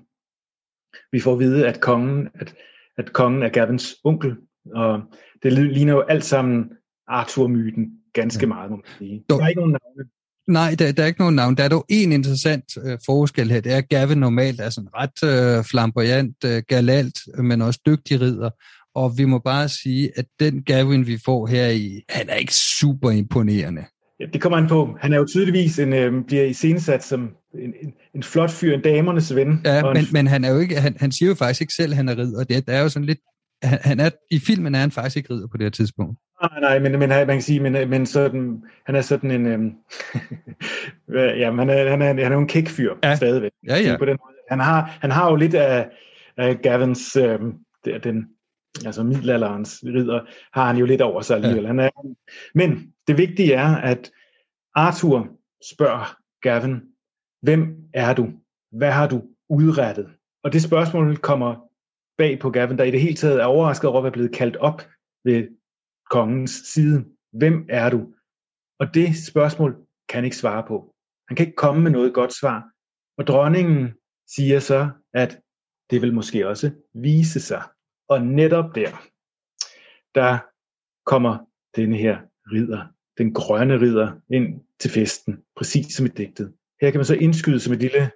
Vi 1.13 1.21
får 1.21 1.33
at 1.33 1.39
vide, 1.39 1.69
at 1.69 1.81
kongen, 1.81 2.29
at, 2.35 2.55
at 3.01 3.13
kongen 3.13 3.43
er 3.43 3.49
Gavins 3.49 3.97
onkel, 4.05 4.37
og 4.75 5.01
det 5.43 5.53
ligner 5.53 5.93
jo 5.93 6.01
alt 6.01 6.25
sammen 6.25 6.65
Arthur-myten 7.09 7.87
ganske 8.13 8.47
meget, 8.47 8.71
må 8.71 8.77
man 8.77 8.85
sige. 8.99 9.25
Der 9.29 9.43
er 9.43 9.49
ikke 9.49 9.61
nogen 9.61 9.73
navne 9.73 10.11
Nej, 10.49 10.75
der, 10.79 10.93
der 10.93 11.03
er 11.03 11.07
ikke 11.07 11.21
nogen 11.21 11.35
navn. 11.35 11.57
Der 11.57 11.65
er 11.65 11.69
dog 11.69 11.87
en 11.89 12.13
interessant 12.13 12.65
øh, 12.85 12.99
forskel 13.07 13.51
her. 13.51 13.61
Det 13.61 13.73
er, 13.73 13.77
at 13.77 13.89
Gavin 13.89 14.19
normalt 14.19 14.61
er 14.61 14.71
sådan 14.71 14.91
ret 14.95 15.59
øh, 15.59 15.65
flamboyant, 15.65 16.45
øh, 16.45 16.63
galalt, 16.69 17.19
men 17.39 17.63
også 17.63 17.81
dygtig 17.87 18.21
ridder. 18.21 18.51
Og 18.95 19.19
vi 19.19 19.25
må 19.25 19.39
bare 19.39 19.69
sige, 19.69 20.11
at 20.17 20.25
den 20.41 20.63
Gavin, 20.63 21.07
vi 21.07 21.19
får 21.25 21.47
her 21.47 21.69
i, 21.69 22.03
han 22.09 22.29
er 22.29 22.35
ikke 22.35 22.55
super 22.55 23.11
imponerende. 23.11 23.85
Ja, 24.21 24.25
det 24.33 24.41
kommer 24.41 24.59
an 24.59 24.69
på. 24.69 24.97
Han 25.01 25.13
er 25.13 25.19
jo 25.19 25.27
tydeligvis 25.27 25.79
en, 25.79 25.93
øh, 25.93 26.25
bliver 26.27 26.45
iscenesat 26.45 27.05
som 27.05 27.31
en, 27.55 27.75
en, 27.83 27.95
en 28.15 28.23
flot 28.23 28.51
fyr, 28.51 28.75
en 28.75 28.83
damernes 28.83 29.35
ven. 29.35 29.61
Ja, 29.65 29.83
men, 29.83 29.97
en, 29.97 30.05
men 30.13 30.27
han, 30.27 30.45
er 30.45 30.53
jo 30.53 30.59
ikke, 30.59 30.81
han, 30.81 30.97
han 31.01 31.13
siger 31.13 31.29
jo 31.29 31.35
faktisk 31.35 31.61
ikke 31.61 31.75
selv, 31.75 31.93
at 31.93 31.97
han 31.97 32.09
er 32.09 32.19
ridder. 32.19 32.45
Det, 32.45 32.67
der 32.67 32.73
er 32.73 32.83
jo 32.83 32.89
sådan 32.89 33.07
lidt, 33.07 33.19
han, 33.63 33.79
han 33.83 34.01
er, 34.01 34.11
I 34.31 34.39
filmen 34.39 34.75
er 34.75 34.79
han 34.79 34.91
faktisk 34.91 35.17
ikke 35.17 35.35
ridder 35.35 35.47
på 35.47 35.57
det 35.57 35.65
her 35.65 35.71
tidspunkt. 35.71 36.19
Nej, 36.43 36.61
nej, 36.61 36.79
men, 36.79 36.99
men 36.99 37.09
man 37.09 37.27
kan 37.27 37.43
sige, 37.43 37.61
men, 37.61 37.91
men 37.91 38.07
sådan, 38.07 38.63
han 38.87 38.95
er 38.95 39.01
sådan 39.01 39.31
en, 39.31 39.47
øhm, 39.47 39.73
ja, 41.41 41.55
han 41.55 41.71
er, 41.71 41.91
han 41.91 42.03
er, 42.03 42.07
han 42.07 42.19
er 42.19 42.33
jo 42.33 42.41
en 42.41 42.49
kækfyr 42.49 42.95
Ja. 43.03 43.17
stadigvæk. 43.17 43.51
Ja, 43.69 43.79
ja. 43.79 43.97
På 43.99 44.05
den 44.05 44.17
måde. 44.25 44.37
Han, 44.51 44.61
har, 44.61 44.99
han 45.01 45.11
har 45.11 45.31
jo 45.31 45.37
lidt 45.37 45.55
af, 45.55 45.89
af 46.37 46.59
Gavins, 46.63 47.17
øhm, 47.17 47.53
den, 48.05 48.27
altså 48.87 49.03
middelalderens 49.03 49.85
ridder, 49.87 50.21
har 50.53 50.67
han 50.67 50.77
jo 50.77 50.87
lidt 50.87 51.03
over 51.03 51.21
sig 51.23 51.37
alligevel. 51.37 51.63
Ja. 51.63 51.67
Han 51.67 51.79
er, 51.79 51.91
men 52.55 52.93
det 53.07 53.19
vigtige 53.19 53.55
er, 53.55 53.77
at 53.77 54.11
Arthur 54.75 55.29
spørger 55.75 56.17
Gavin, 56.43 56.81
hvem 57.43 57.89
er 57.95 58.15
du? 58.15 58.33
Hvad 58.73 58.91
har 58.91 59.09
du 59.09 59.23
udrettet? 59.49 60.11
Og 60.45 60.53
det 60.53 60.63
spørgsmål 60.63 61.17
kommer 61.17 61.69
bag 62.19 62.39
på 62.39 62.51
Gavin, 62.51 62.79
der 62.79 62.85
i 62.85 62.91
det 62.91 63.01
hele 63.01 63.17
taget 63.17 63.41
er 63.41 63.45
overrasket 63.45 63.91
over 63.91 63.99
at 63.99 64.05
være 64.05 64.13
blevet 64.13 64.35
kaldt 64.35 64.57
op 64.57 64.83
ved 65.25 65.49
kongens 66.11 66.51
side. 66.51 67.05
Hvem 67.33 67.67
er 67.69 67.91
du? 67.91 68.15
Og 68.79 68.95
det 68.95 69.27
spørgsmål 69.27 69.73
kan 70.09 70.17
han 70.17 70.25
ikke 70.25 70.37
svare 70.37 70.65
på. 70.69 70.95
Han 71.29 71.37
kan 71.37 71.47
ikke 71.47 71.57
komme 71.57 71.83
med 71.83 71.91
noget 71.91 72.15
godt 72.15 72.33
svar. 72.33 72.71
Og 73.19 73.27
dronningen 73.27 73.95
siger 74.35 74.61
så, 74.61 74.91
at 75.15 75.41
det 75.91 76.03
vil 76.03 76.15
måske 76.15 76.49
også 76.49 76.71
vise 76.95 77.41
sig. 77.41 77.63
Og 78.09 78.23
netop 78.23 78.75
der, 78.75 78.91
der 80.15 80.39
kommer 81.07 81.39
denne 81.77 81.97
her 81.97 82.19
ridder, 82.53 82.87
den 83.19 83.35
grønne 83.35 83.81
ridder, 83.81 84.21
ind 84.31 84.61
til 84.81 84.91
festen, 84.91 85.45
præcis 85.57 85.95
som 85.95 86.07
i 86.07 86.09
digtet. 86.09 86.55
Her 86.81 86.91
kan 86.91 86.99
man 86.99 87.05
så 87.05 87.15
indskyde 87.15 87.61
som 87.61 87.73
et 87.73 87.79
lille, 87.79 88.11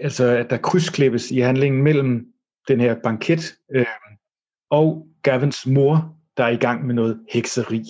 altså 0.00 0.24
at 0.24 0.50
der 0.50 0.56
krydsklippes 0.56 1.30
i 1.30 1.38
handlingen 1.38 1.82
mellem 1.82 2.26
den 2.68 2.80
her 2.80 2.96
banket 3.02 3.54
øh, 3.74 3.86
og 4.70 5.06
Gavins 5.22 5.66
mor, 5.66 6.16
der 6.36 6.44
er 6.44 6.48
i 6.48 6.56
gang 6.56 6.86
med 6.86 6.94
noget 6.94 7.20
hekseri. 7.32 7.84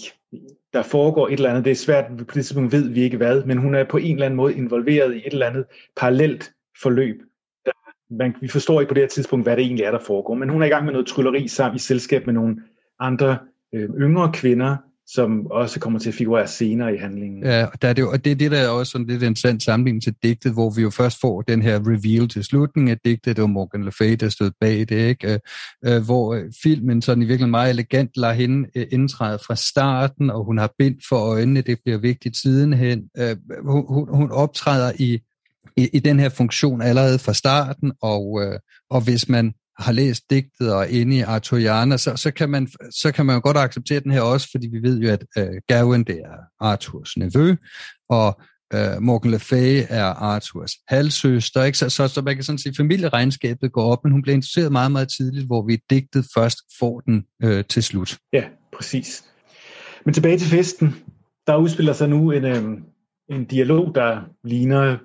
Der 0.72 0.82
foregår 0.82 1.28
et 1.28 1.32
eller 1.32 1.50
andet, 1.50 1.64
det 1.64 1.70
er 1.70 1.74
svært, 1.74 2.04
på 2.18 2.24
det 2.24 2.28
tidspunkt 2.28 2.72
ved 2.72 2.88
vi 2.88 3.02
ikke 3.02 3.16
hvad, 3.16 3.44
men 3.44 3.58
hun 3.58 3.74
er 3.74 3.84
på 3.84 3.96
en 3.96 4.14
eller 4.14 4.26
anden 4.26 4.36
måde 4.36 4.54
involveret 4.54 5.14
i 5.14 5.18
et 5.18 5.32
eller 5.32 5.46
andet 5.46 5.64
parallelt 5.96 6.52
forløb. 6.82 7.22
Der, 7.64 7.72
man, 8.10 8.34
vi 8.40 8.48
forstår 8.48 8.80
ikke 8.80 8.88
på 8.88 8.94
det 8.94 9.02
her 9.02 9.08
tidspunkt, 9.08 9.44
hvad 9.44 9.56
det 9.56 9.64
egentlig 9.64 9.84
er, 9.84 9.90
der 9.90 9.98
foregår, 9.98 10.34
men 10.34 10.48
hun 10.48 10.62
er 10.62 10.66
i 10.66 10.68
gang 10.68 10.84
med 10.84 10.92
noget 10.92 11.06
trylleri 11.06 11.48
sammen 11.48 11.76
i 11.76 11.78
selskab 11.78 12.26
med 12.26 12.34
nogle 12.34 12.56
andre 12.98 13.38
øh, 13.74 13.90
yngre 13.90 14.32
kvinder, 14.32 14.76
som 15.06 15.46
også 15.46 15.80
kommer 15.80 15.98
til 15.98 16.08
at 16.08 16.14
figurere 16.14 16.46
senere 16.46 16.94
i 16.94 16.98
handlingen. 16.98 17.44
Ja, 17.44 17.66
der 17.82 17.88
er 17.88 17.92
det, 17.92 18.04
og 18.04 18.24
det 18.24 18.30
er 18.30 18.36
det, 18.36 18.50
der 18.50 18.58
er 18.58 18.68
også 18.68 18.90
sådan 18.90 19.06
lidt 19.06 19.22
en 19.22 19.36
sand 19.36 19.60
sammenligning 19.60 20.02
til 20.02 20.14
digtet, 20.22 20.52
hvor 20.52 20.70
vi 20.70 20.82
jo 20.82 20.90
først 20.90 21.20
får 21.20 21.42
den 21.42 21.62
her 21.62 21.80
reveal 21.80 22.28
til 22.28 22.44
slutningen 22.44 22.90
af 22.90 22.98
digtet. 23.04 23.36
Det 23.36 23.42
var 23.42 23.48
Morgan 23.48 23.84
Le 23.84 23.92
Fay, 23.92 24.14
der 24.14 24.28
stod 24.28 24.50
bag 24.60 24.78
det, 24.78 24.92
ikke? 24.92 25.32
Øh, 25.32 25.38
øh 25.84 26.04
hvor 26.04 26.34
øh, 26.34 26.42
filmen 26.62 27.02
sådan 27.02 27.22
i 27.22 27.26
virkeligheden 27.26 27.50
meget 27.50 27.70
elegant 27.70 28.16
lader 28.16 28.34
hende 28.34 28.68
øh, 28.76 28.86
indtræde 28.90 29.38
fra 29.46 29.56
starten, 29.56 30.30
og 30.30 30.44
hun 30.44 30.58
har 30.58 30.70
bind 30.78 30.96
for 31.08 31.16
øjnene, 31.16 31.60
det 31.60 31.78
bliver 31.84 31.98
vigtigt 31.98 32.36
sidenhen. 32.36 33.02
Øh, 33.18 33.36
hun, 33.66 33.84
hun, 33.88 34.16
hun 34.16 34.30
optræder 34.30 34.92
i, 34.98 35.18
i, 35.76 35.88
i 35.92 35.98
den 35.98 36.20
her 36.20 36.28
funktion 36.28 36.82
allerede 36.82 37.18
fra 37.18 37.34
starten, 37.34 37.92
og, 38.02 38.42
øh, 38.42 38.58
og 38.90 39.00
hvis 39.00 39.28
man 39.28 39.54
har 39.78 39.92
læst 39.92 40.30
digtet 40.30 40.74
og 40.74 40.80
er 40.80 40.86
inde 40.86 41.16
i 41.16 41.20
Arthuriana, 41.20 41.96
så, 41.96 42.16
så, 42.16 42.30
kan 42.30 42.50
man, 42.50 42.68
så 42.90 43.12
kan 43.12 43.26
man 43.26 43.34
jo 43.34 43.40
godt 43.44 43.56
acceptere 43.56 44.00
den 44.00 44.12
her 44.12 44.20
også, 44.20 44.48
fordi 44.50 44.68
vi 44.68 44.82
ved 44.82 44.98
jo, 44.98 45.10
at 45.10 45.24
øh, 45.38 45.60
Gawain 45.68 46.04
det 46.04 46.18
er 46.18 46.36
Arthurs 46.60 47.16
nevø, 47.16 47.54
og 48.08 48.40
øh, 48.74 49.02
Morgan 49.02 49.30
Le 49.30 49.38
Fay 49.38 49.82
er 49.88 50.04
Arthurs 50.04 50.72
halvsøster, 50.88 51.64
ikke? 51.64 51.78
Så, 51.78 51.88
så, 51.88 52.08
så 52.08 52.22
man 52.22 52.34
kan 52.34 52.44
sådan 52.44 52.58
sige, 52.58 52.74
familieregnskabet 52.76 53.72
går 53.72 53.92
op, 53.92 54.04
men 54.04 54.12
hun 54.12 54.22
bliver 54.22 54.34
interesseret 54.34 54.72
meget, 54.72 54.92
meget 54.92 55.08
tidligt, 55.16 55.46
hvor 55.46 55.66
vi 55.66 55.78
digtet 55.90 56.26
først 56.34 56.58
får 56.78 57.00
den 57.00 57.24
øh, 57.42 57.64
til 57.64 57.82
slut. 57.82 58.18
Ja, 58.32 58.44
præcis. 58.76 59.24
Men 60.04 60.14
tilbage 60.14 60.38
til 60.38 60.48
festen. 60.48 60.94
Der 61.46 61.56
udspiller 61.56 61.92
sig 61.92 62.08
nu 62.08 62.30
en, 62.30 62.44
øh, 62.44 62.64
en 63.30 63.44
dialog, 63.44 63.94
der 63.94 64.20
ligner 64.44 64.98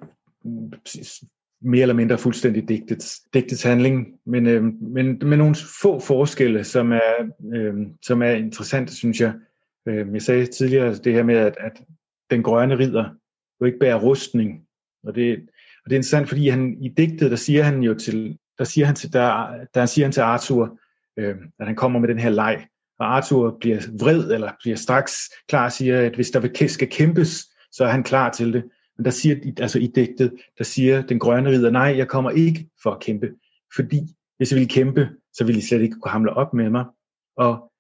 mere 1.62 1.82
eller 1.82 1.96
mindre 1.96 2.18
fuldstændig 2.18 2.70
digtets, 2.70 3.20
digtets 3.34 3.64
handling, 3.64 4.08
men, 4.26 4.48
øh, 4.48 4.64
men 4.82 5.20
med 5.22 5.38
nogle 5.38 5.56
få 5.82 6.00
forskelle, 6.00 6.64
som 6.64 6.92
er, 6.92 7.32
øh, 7.56 7.74
som 8.06 8.22
er 8.22 8.32
interessante, 8.32 8.96
synes 8.96 9.22
jeg. 9.22 9.34
Øh, 9.88 10.14
jeg 10.14 10.22
sagde 10.22 10.46
tidligere 10.46 10.94
det 10.94 11.14
her 11.14 11.24
med, 11.24 11.36
at, 11.36 11.58
at 11.60 11.82
den 12.30 12.44
grønne 12.44 12.78
ridder 12.78 13.10
jo 13.62 13.66
ikke 13.66 13.80
bærer 13.80 14.00
rustning, 14.00 14.62
og 15.04 15.16
det, 15.16 15.40
og 15.86 15.90
det 15.90 15.92
er 15.92 16.00
interessant, 16.00 16.28
fordi 16.28 16.50
han 16.50 16.78
i 16.82 16.90
digtet, 16.98 17.32
der 17.32 17.38
siger 17.38 17.64
han 17.64 17.84
jo 17.84 17.94
til, 17.94 18.38
der 18.58 18.64
siger 18.64 18.86
han 18.86 18.96
til, 18.96 19.14
der, 19.14 19.54
der 19.74 19.86
siger 19.86 20.06
han 20.06 20.12
til 20.12 20.22
Arthur, 20.22 20.80
øh, 21.18 21.36
at 21.60 21.68
han 21.68 21.76
kommer 21.76 22.00
med 22.00 22.08
den 22.08 22.20
her 22.20 22.30
leg, 22.30 22.68
og 23.00 23.16
Arthur 23.16 23.58
bliver 23.60 23.82
vred, 24.00 24.32
eller 24.32 24.52
bliver 24.60 24.78
straks 24.78 25.14
klar 25.48 25.66
og 25.66 25.72
siger, 25.72 26.02
at 26.02 26.16
hvis 26.16 26.30
der 26.30 26.68
skal 26.68 26.90
kæmpes, 26.90 27.46
så 27.72 27.84
er 27.84 27.90
han 27.90 28.04
klar 28.04 28.32
til 28.32 28.54
det. 28.54 28.64
Men 29.00 29.06
der 29.06 29.12
siger, 29.12 29.54
altså 29.58 29.80
i 29.80 29.88
digtet, 29.88 30.34
der 30.58 30.64
siger 30.64 31.02
den 31.02 31.20
grønne 31.20 31.50
ridder, 31.50 31.70
nej, 31.70 31.98
jeg 31.98 32.08
kommer 32.08 32.32
ikke 32.32 32.70
for 32.84 32.92
at 32.92 33.00
kæmpe, 33.00 33.30
fordi 33.76 34.00
hvis 34.38 34.52
jeg 34.52 34.56
ville 34.56 34.70
kæmpe, 34.70 35.10
så 35.34 35.46
ville 35.46 35.60
I 35.60 35.62
slet 35.62 35.82
ikke 35.82 35.96
kunne 36.02 36.12
hamle 36.12 36.34
op 36.34 36.54
med 36.54 36.70
mig. 36.70 36.86
Og 37.38 37.72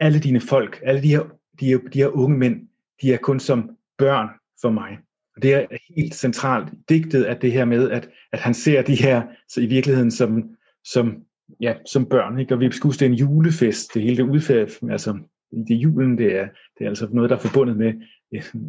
alle 0.00 0.18
dine 0.18 0.40
folk, 0.40 0.80
alle 0.82 1.02
de 1.02 1.08
her, 1.08 1.22
de 1.60 1.66
her, 1.66 1.78
de 1.78 1.98
her 1.98 2.08
unge 2.08 2.38
mænd, 2.38 2.68
de 3.02 3.12
er 3.12 3.16
kun 3.16 3.40
som 3.40 3.76
børn 3.98 4.28
for 4.60 4.70
mig. 4.70 4.98
Og 5.36 5.42
det 5.42 5.54
er 5.54 5.66
helt 5.96 6.14
centralt 6.14 6.72
i 6.72 6.76
digtet, 6.88 7.24
at 7.24 7.42
det 7.42 7.52
her 7.52 7.64
med, 7.64 7.90
at, 7.90 8.08
at 8.32 8.38
han 8.38 8.54
ser 8.54 8.82
de 8.82 8.94
her 8.94 9.22
så 9.48 9.60
i 9.60 9.66
virkeligheden 9.66 10.10
som, 10.10 10.56
som, 10.84 11.24
ja, 11.60 11.74
som 11.86 12.06
børn. 12.06 12.38
Ikke? 12.38 12.54
Og 12.54 12.60
vi 12.60 12.70
skal 12.70 12.88
huske, 12.88 13.00
det 13.00 13.06
er 13.06 13.10
en 13.10 13.18
julefest, 13.18 13.94
det 13.94 14.02
hele 14.02 14.16
det 14.16 14.22
udfærd, 14.22 14.90
altså 14.90 15.18
det 15.52 15.76
er 15.76 15.80
julen, 15.80 16.18
det 16.18 16.36
er, 16.36 16.48
det 16.78 16.84
er 16.84 16.88
altså 16.88 17.08
noget, 17.12 17.30
der 17.30 17.36
er 17.36 17.40
forbundet 17.40 17.76
med 17.76 17.92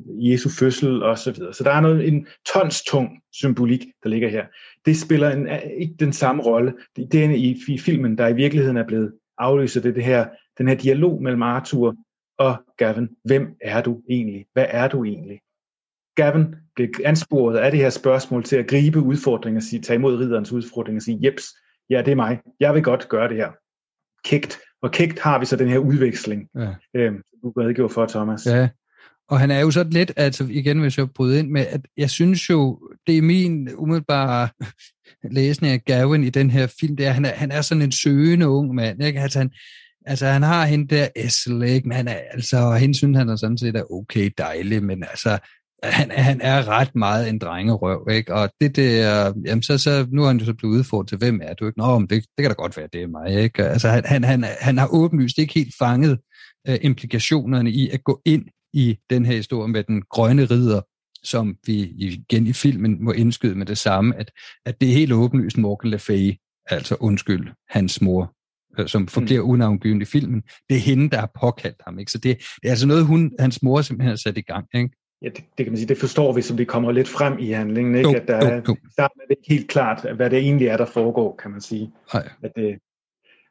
Jesu 0.07 0.49
fødsel 0.49 1.03
og 1.03 1.17
så 1.17 1.31
videre. 1.31 1.53
Så 1.53 1.63
der 1.63 1.71
er 1.71 1.81
noget, 1.81 2.07
en 2.07 2.27
tons 2.53 2.81
tung 2.83 3.09
symbolik, 3.33 3.85
der 4.03 4.09
ligger 4.09 4.29
her. 4.29 4.45
Det 4.85 4.97
spiller 4.97 5.29
en, 5.29 5.47
ikke 5.77 5.95
den 5.99 6.13
samme 6.13 6.43
rolle. 6.43 6.73
Det, 6.95 7.23
er 7.23 7.29
i, 7.29 7.57
i 7.67 7.77
filmen, 7.77 8.17
der 8.17 8.27
i 8.27 8.33
virkeligheden 8.35 8.77
er 8.77 8.87
blevet 8.87 9.13
afløst 9.37 9.75
af 9.75 9.81
det, 9.81 9.95
det 9.95 10.03
her, 10.03 10.27
den 10.57 10.67
her 10.67 10.75
dialog 10.75 11.23
mellem 11.23 11.41
Arthur 11.41 11.95
og 12.39 12.55
Gavin. 12.77 13.09
Hvem 13.25 13.47
er 13.61 13.81
du 13.81 14.01
egentlig? 14.09 14.45
Hvad 14.53 14.65
er 14.69 14.87
du 14.87 15.03
egentlig? 15.03 15.39
Gavin 16.15 16.55
blev 16.75 16.89
ansporet 17.05 17.57
af 17.57 17.71
det 17.71 17.79
her 17.79 17.89
spørgsmål 17.89 18.43
til 18.43 18.55
at 18.55 18.67
gribe 18.67 18.99
udfordringen 18.99 19.57
og 19.57 19.63
sige, 19.63 19.81
tage 19.81 19.95
imod 19.95 20.17
ridderens 20.19 20.51
udfordring 20.51 20.95
og 20.95 21.01
sige, 21.01 21.19
jeps, 21.25 21.43
ja, 21.89 22.01
det 22.01 22.11
er 22.11 22.15
mig. 22.15 22.39
Jeg 22.59 22.73
vil 22.73 22.83
godt 22.83 23.09
gøre 23.09 23.29
det 23.29 23.37
her. 23.37 23.51
Kægt. 24.23 24.59
Og 24.81 24.91
kægt 24.91 25.19
har 25.19 25.39
vi 25.39 25.45
så 25.45 25.55
den 25.55 25.67
her 25.67 25.77
udveksling, 25.77 26.49
Ja. 26.55 26.75
øhm, 26.93 27.21
du 27.43 27.49
redegjorde 27.51 27.93
for, 27.93 28.05
Thomas. 28.05 28.45
Ja, 28.45 28.69
og 29.29 29.39
han 29.39 29.51
er 29.51 29.59
jo 29.59 29.71
sådan 29.71 29.93
lidt, 29.93 30.11
altså 30.15 30.47
igen 30.49 30.79
hvis 30.79 30.97
jeg 30.97 31.11
bryder 31.11 31.39
ind 31.39 31.49
med, 31.49 31.65
at 31.69 31.81
jeg 31.97 32.09
synes 32.09 32.49
jo, 32.49 32.79
det 33.07 33.17
er 33.17 33.21
min 33.21 33.69
umiddelbare 33.75 34.49
læsning 35.31 35.73
af 35.73 35.83
Gavin 35.85 36.23
i 36.23 36.29
den 36.29 36.51
her 36.51 36.67
film, 36.79 36.95
det 36.95 37.05
er, 37.05 37.09
at 37.09 37.15
han 37.15 37.25
er, 37.25 37.33
han 37.33 37.51
er 37.51 37.61
sådan 37.61 37.81
en 37.81 37.91
søgende 37.91 38.49
ung 38.49 38.75
mand, 38.75 39.03
ikke? 39.03 39.19
Altså 39.19 39.39
han, 39.39 39.51
altså 40.05 40.25
han 40.25 40.43
har 40.43 40.65
hende 40.65 40.95
der 40.95 41.07
Essel, 41.15 41.63
ikke? 41.63 41.87
Men 41.87 41.97
han 41.97 42.07
er, 42.07 42.19
altså, 42.31 42.57
og 42.57 42.77
hende 42.77 42.95
synes 42.95 43.17
han 43.17 43.29
er 43.29 43.35
sådan 43.35 43.57
set 43.57 43.75
er 43.75 43.91
okay 43.91 44.29
dejlig, 44.37 44.83
men 44.83 45.03
altså, 45.03 45.37
han, 45.83 46.11
han 46.11 46.41
er 46.41 46.67
ret 46.67 46.95
meget 46.95 47.29
en 47.29 47.39
drengerøv, 47.39 48.07
ikke? 48.11 48.33
Og 48.33 48.49
det 48.61 48.75
der, 48.75 49.33
jamen 49.45 49.63
så, 49.63 49.77
så 49.77 50.07
nu 50.11 50.23
er 50.23 50.27
han 50.27 50.37
jo 50.37 50.45
så 50.45 50.53
blevet 50.53 50.73
udfordret 50.73 51.09
til, 51.09 51.17
hvem 51.17 51.39
er 51.43 51.53
du, 51.53 51.67
ikke? 51.67 51.79
Nå, 51.79 51.99
men 51.99 52.09
det, 52.09 52.23
det 52.37 52.43
kan 52.43 52.49
da 52.49 52.53
godt 52.53 52.77
være, 52.77 52.87
det 52.93 53.01
er 53.01 53.07
mig, 53.07 53.43
ikke? 53.43 53.63
Altså 53.63 53.89
han, 53.89 54.05
han, 54.05 54.23
han, 54.23 54.45
han 54.59 54.77
har 54.77 54.87
åbenlyst 54.91 55.37
ikke 55.37 55.53
helt 55.53 55.73
fanget 55.79 56.19
øh, 56.67 56.77
implikationerne 56.81 57.71
i 57.71 57.89
at 57.89 58.03
gå 58.03 58.21
ind 58.25 58.45
i 58.73 58.97
den 59.09 59.25
her 59.25 59.35
historie 59.35 59.67
med 59.67 59.83
den 59.83 60.01
grønne 60.01 60.45
ridder, 60.45 60.81
som 61.23 61.57
vi 61.65 61.73
igen 61.97 62.47
i 62.47 62.53
filmen 62.53 63.03
må 63.03 63.11
indskyde 63.11 63.55
med 63.55 63.65
det 63.65 63.77
samme, 63.77 64.15
at, 64.15 64.31
at 64.65 64.81
det 64.81 64.89
er 64.89 64.93
helt 64.93 65.13
åbenlyst 65.13 65.57
Morgan 65.57 65.91
Le 65.91 65.99
Fay, 65.99 66.33
altså 66.65 66.95
undskyld, 66.99 67.47
hans 67.69 68.01
mor, 68.01 68.33
øh, 68.79 68.87
som 68.87 69.07
forbliver 69.07 69.43
mm. 69.43 69.49
unavngiven 69.49 70.01
i 70.01 70.05
filmen. 70.05 70.43
Det 70.69 70.75
er 70.75 70.81
hende, 70.81 71.09
der 71.09 71.19
har 71.19 71.31
påkaldt 71.39 71.81
ham. 71.85 71.99
Ikke? 71.99 72.11
Så 72.11 72.17
det, 72.17 72.37
det 72.37 72.67
er 72.67 72.69
altså 72.69 72.87
noget, 72.87 73.05
hun, 73.05 73.31
hans 73.39 73.63
mor 73.63 73.81
simpelthen 73.81 74.09
har 74.09 74.15
sat 74.15 74.37
i 74.37 74.41
gang. 74.41 74.67
Ikke? 74.73 74.89
Ja, 75.21 75.29
det, 75.29 75.43
det 75.57 75.65
kan 75.65 75.71
man 75.71 75.77
sige, 75.77 75.87
det 75.87 75.97
forstår 75.97 76.33
vi, 76.33 76.41
som 76.41 76.57
det 76.57 76.67
kommer 76.67 76.91
lidt 76.91 77.07
frem 77.07 77.39
i 77.39 77.51
handlingen, 77.51 77.95
ikke? 77.95 78.09
Jo, 78.09 78.15
at 78.15 78.27
der 78.27 78.37
jo, 78.37 78.61
jo. 78.67 78.75
er, 78.97 79.03
er 79.03 79.07
det 79.07 79.37
ikke 79.37 79.53
helt 79.53 79.67
klart, 79.69 80.15
hvad 80.15 80.29
det 80.29 80.39
egentlig 80.39 80.67
er, 80.67 80.77
der 80.77 80.85
foregår, 80.85 81.35
kan 81.41 81.51
man 81.51 81.61
sige. 81.61 81.91
Nej. 82.13 82.29
At 82.43 82.51
det, 82.55 82.77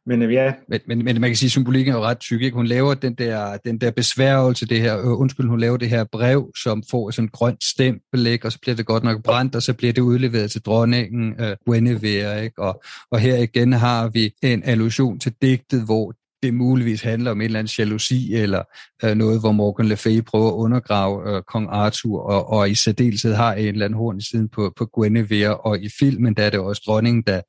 men 0.07 0.23
øh, 0.23 0.33
ja. 0.33 0.53
Men, 0.69 0.81
men, 0.87 1.05
men 1.05 1.21
man 1.21 1.31
kan 1.31 1.37
sige, 1.37 1.47
at 1.47 1.51
symbolikken 1.51 1.95
er 1.95 1.99
jo 1.99 2.05
ret 2.05 2.19
tyk. 2.19 2.43
Ikke? 2.43 2.57
Hun 2.57 2.67
laver 2.67 2.95
den 2.95 3.15
der, 3.15 3.57
den 3.57 3.81
der 3.81 3.91
besværgelse, 3.91 4.67
det 4.67 4.81
her, 4.81 4.99
øh, 4.99 5.21
undskyld, 5.21 5.49
hun 5.49 5.61
laver 5.61 5.77
det 5.77 5.89
her 5.89 6.05
brev, 6.13 6.51
som 6.63 6.83
får 6.91 7.11
sådan 7.11 7.25
en 7.25 7.29
grønt 7.29 7.65
stempel, 7.65 8.27
ikke? 8.27 8.47
og 8.47 8.53
så 8.53 8.59
bliver 8.63 8.77
det 8.77 8.87
godt 8.87 9.05
nok 9.05 9.23
brændt, 9.23 9.55
og 9.55 9.63
så 9.63 9.75
bliver 9.75 9.93
det 9.93 10.03
udleveret 10.03 10.51
til 10.51 10.61
dronningen 10.61 11.41
øh, 11.41 11.57
Guinevere. 11.67 12.45
Ikke? 12.45 12.63
Og, 12.63 12.83
og 13.11 13.19
her 13.19 13.37
igen 13.37 13.73
har 13.73 14.09
vi 14.09 14.31
en 14.43 14.63
allusion 14.65 15.19
til 15.19 15.33
digtet, 15.43 15.85
hvor 15.85 16.13
det 16.43 16.55
muligvis 16.55 17.03
handler 17.03 17.31
om 17.31 17.41
en 17.41 17.45
eller 17.45 17.59
anden 17.59 17.75
jalousi, 17.79 18.35
eller 18.35 18.63
øh, 19.05 19.15
noget, 19.15 19.41
hvor 19.41 19.53
Morgan 19.53 19.87
Le 19.87 19.97
Fay 19.97 20.23
prøver 20.23 20.49
at 20.49 20.55
undergrave 20.55 21.37
øh, 21.37 21.43
kong 21.43 21.69
Arthur, 21.71 22.21
og, 22.21 22.51
og 22.51 22.71
i 22.71 22.75
særdeleshed 22.75 23.35
har 23.35 23.55
en 23.55 23.67
eller 23.67 23.85
anden 23.85 23.99
horn 23.99 24.19
i 24.19 24.23
siden 24.23 24.49
på, 24.49 24.73
på 24.77 24.87
Guinevere, 24.87 25.57
og 25.57 25.81
i 25.81 25.89
filmen 25.99 26.35
der 26.35 26.43
er 26.43 26.51
det 26.51 26.61
også 26.61 26.83
dronningen, 26.87 27.23
der, 27.27 27.41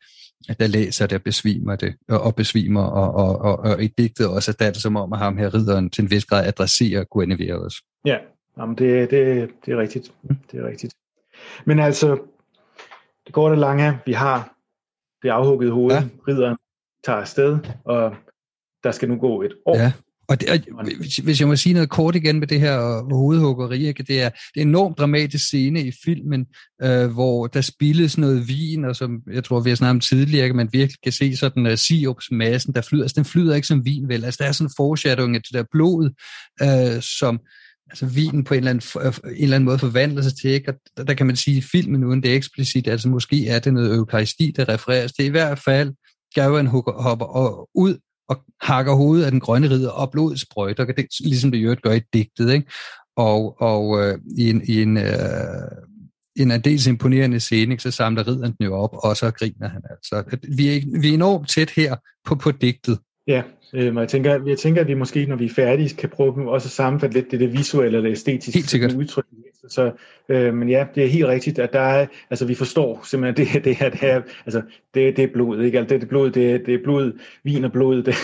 der 0.59 0.67
læser 0.67 1.07
det, 1.07 1.23
besvimer 1.23 1.75
det, 1.75 1.95
og, 2.09 2.21
og 2.21 2.35
besvimer, 2.35 2.83
og, 2.83 3.13
og, 3.13 3.39
og, 3.39 3.59
og 3.59 3.83
i 3.83 3.87
digtet 3.87 4.27
også, 4.27 4.51
at 4.51 4.59
det 4.59 4.67
er 4.67 4.71
det 4.71 4.81
som 4.81 4.95
om, 4.95 5.13
at 5.13 5.19
ham 5.19 5.37
her 5.37 5.53
ridderen 5.53 5.89
til 5.89 6.01
en 6.01 6.11
vis 6.11 6.25
grad 6.25 6.47
adresserer 6.47 7.03
Guinevere 7.03 7.59
også. 7.59 7.83
Ja, 8.05 8.17
jamen 8.57 8.77
det, 8.77 9.11
det, 9.11 9.49
det 9.65 9.73
er 9.73 9.77
rigtigt. 9.77 10.13
Det 10.51 10.59
er 10.59 10.67
rigtigt. 10.67 10.93
Men 11.65 11.79
altså, 11.79 12.19
det 13.25 13.33
går 13.33 13.49
det 13.49 13.57
lange. 13.57 13.99
Vi 14.05 14.13
har 14.13 14.57
det 15.21 15.29
afhuggede 15.29 15.71
hoved. 15.71 15.93
Ja. 15.93 16.03
Ridderen 16.27 16.57
tager 17.05 17.19
afsted, 17.19 17.59
og 17.85 18.15
der 18.83 18.91
skal 18.91 19.09
nu 19.09 19.17
gå 19.17 19.41
et 19.41 19.53
år. 19.65 19.77
Ja. 19.77 19.91
Og, 20.29 20.41
det, 20.41 20.49
og 20.49 20.85
hvis 21.23 21.39
jeg 21.39 21.47
må 21.47 21.55
sige 21.55 21.73
noget 21.73 21.89
kort 21.89 22.15
igen 22.15 22.39
med 22.39 22.47
det 22.47 22.59
her 22.59 23.03
hovedhuggeri, 23.15 23.87
ikke? 23.87 24.03
det 24.03 24.21
er, 24.21 24.29
det 24.29 24.57
er 24.57 24.61
en 24.61 24.67
enormt 24.67 24.97
dramatisk 24.97 25.45
scene 25.45 25.81
i 25.81 25.91
filmen, 26.05 26.45
øh, 26.83 27.07
hvor 27.07 27.47
der 27.47 27.61
spilles 27.61 28.17
noget 28.17 28.47
vin, 28.47 28.85
og 28.85 28.95
som 28.95 29.21
jeg 29.33 29.43
tror, 29.43 29.59
vi 29.59 29.69
har 29.69 29.75
snakket 29.75 29.95
om 29.95 29.99
tidligere, 29.99 30.53
man 30.53 30.69
virkelig 30.71 31.01
kan 31.03 31.11
se 31.11 31.35
sådan 31.35 31.65
uh, 31.65 31.75
siopsmassen, 31.75 32.73
der 32.73 32.81
flyder. 32.81 33.03
Altså, 33.03 33.15
den 33.15 33.25
flyder 33.25 33.55
ikke 33.55 33.67
som 33.67 33.85
vin, 33.85 34.09
vel? 34.09 34.25
Altså, 34.25 34.37
der 34.43 34.47
er 34.47 34.51
sådan 34.51 34.67
en 34.67 34.73
foreshadowing 34.77 35.35
af 35.35 35.41
det 35.41 35.53
der 35.53 35.63
blod, 35.71 36.09
øh, 36.61 37.01
som 37.01 37.39
altså 37.89 38.05
vinen 38.05 38.43
på 38.43 38.53
en 38.53 38.57
eller, 38.57 38.71
anden, 38.71 39.13
en 39.25 39.43
eller 39.43 39.55
anden 39.55 39.65
måde 39.65 39.79
forvandler 39.79 40.21
sig 40.21 40.37
til, 40.41 40.49
ikke? 40.49 40.71
Og 40.71 40.77
der, 40.97 41.03
der 41.03 41.13
kan 41.13 41.27
man 41.27 41.35
sige, 41.35 41.57
at 41.57 41.63
filmen 41.63 42.03
uden 42.03 42.23
det 42.23 42.31
er 42.31 42.35
eksplicit, 42.35 42.87
altså 42.87 43.09
måske 43.09 43.47
er 43.47 43.59
det 43.59 43.73
noget 43.73 43.95
eukaristi, 43.95 44.53
der 44.55 44.69
refereres 44.69 45.13
til. 45.13 45.25
I 45.25 45.29
hvert 45.29 45.59
fald, 45.59 45.93
Gavin 46.35 46.67
hopper 46.67 47.67
ud 47.75 47.97
og 48.29 48.43
hakker 48.61 48.93
hovedet 48.93 49.25
af 49.25 49.31
den 49.31 49.39
grønne 49.39 49.69
ridder, 49.69 49.89
og 49.89 50.11
blodet 50.11 50.39
sprøjter, 50.39 50.85
det, 50.85 51.05
ligesom 51.19 51.51
det 51.51 51.57
jo 51.57 51.75
gør 51.83 51.91
i 51.91 52.01
digtet. 52.13 52.53
Ikke? 52.53 52.71
Og, 53.17 53.61
og 53.61 54.03
øh, 54.03 54.19
i 54.37 54.49
en, 54.49 54.61
i 54.67 54.81
en, 54.81 54.97
øh, 54.97 55.07
en 56.35 56.61
dels 56.61 56.87
imponerende 56.87 57.39
scene, 57.39 57.79
så 57.79 57.91
samler 57.91 58.27
ridderen 58.27 58.53
den 58.57 58.65
jo 58.65 58.75
op, 58.75 58.89
og 58.93 59.17
så 59.17 59.31
griner 59.31 59.69
han 59.69 59.81
altså. 59.89 60.37
Vi 60.57 60.77
er, 60.77 60.99
vi 61.01 61.09
er 61.09 61.13
enormt 61.13 61.49
tæt 61.49 61.69
her 61.69 61.95
på, 62.25 62.35
på 62.35 62.51
digtet. 62.51 62.99
Ja, 63.27 63.43
øh, 63.73 63.95
jeg, 63.95 64.07
tænker, 64.07 64.39
jeg 64.47 64.57
tænker, 64.57 64.81
at 64.81 64.87
vi 64.87 64.93
måske, 64.93 65.25
når 65.25 65.35
vi 65.35 65.45
er 65.45 65.49
færdige, 65.49 65.95
kan 65.95 66.09
prøve 66.09 66.51
også 66.51 66.67
at 66.67 66.71
sammenfatte 66.71 67.17
lidt 67.17 67.31
det, 67.31 67.39
det 67.39 67.53
visuelle 67.53 67.97
eller 67.97 68.09
det 68.09 68.11
æstetiske 68.11 68.97
udtryk. 68.97 69.25
Så, 69.69 69.91
øh, 70.29 70.53
men 70.53 70.69
ja, 70.69 70.85
det 70.95 71.03
er 71.03 71.07
helt 71.07 71.25
rigtigt, 71.25 71.59
at 71.59 71.73
der 71.73 71.79
er, 71.79 72.07
altså 72.29 72.45
vi 72.45 72.55
forstår 72.55 73.01
simpelthen, 73.03 73.47
det, 73.47 73.65
det 73.65 73.75
her, 73.75 73.89
det 73.89 73.99
her, 73.99 74.21
altså 74.45 74.61
det, 74.93 75.17
det 75.17 75.23
er 75.23 75.33
blod, 75.33 75.61
ikke? 75.61 75.79
Altså, 75.79 75.93
det, 75.93 76.01
det 76.01 76.09
blod, 76.09 76.31
det, 76.31 76.65
det 76.65 76.73
er 76.73 76.83
blod, 76.83 77.19
vin 77.43 77.63
og 77.63 77.71
blod, 77.71 78.03
det, 78.03 78.15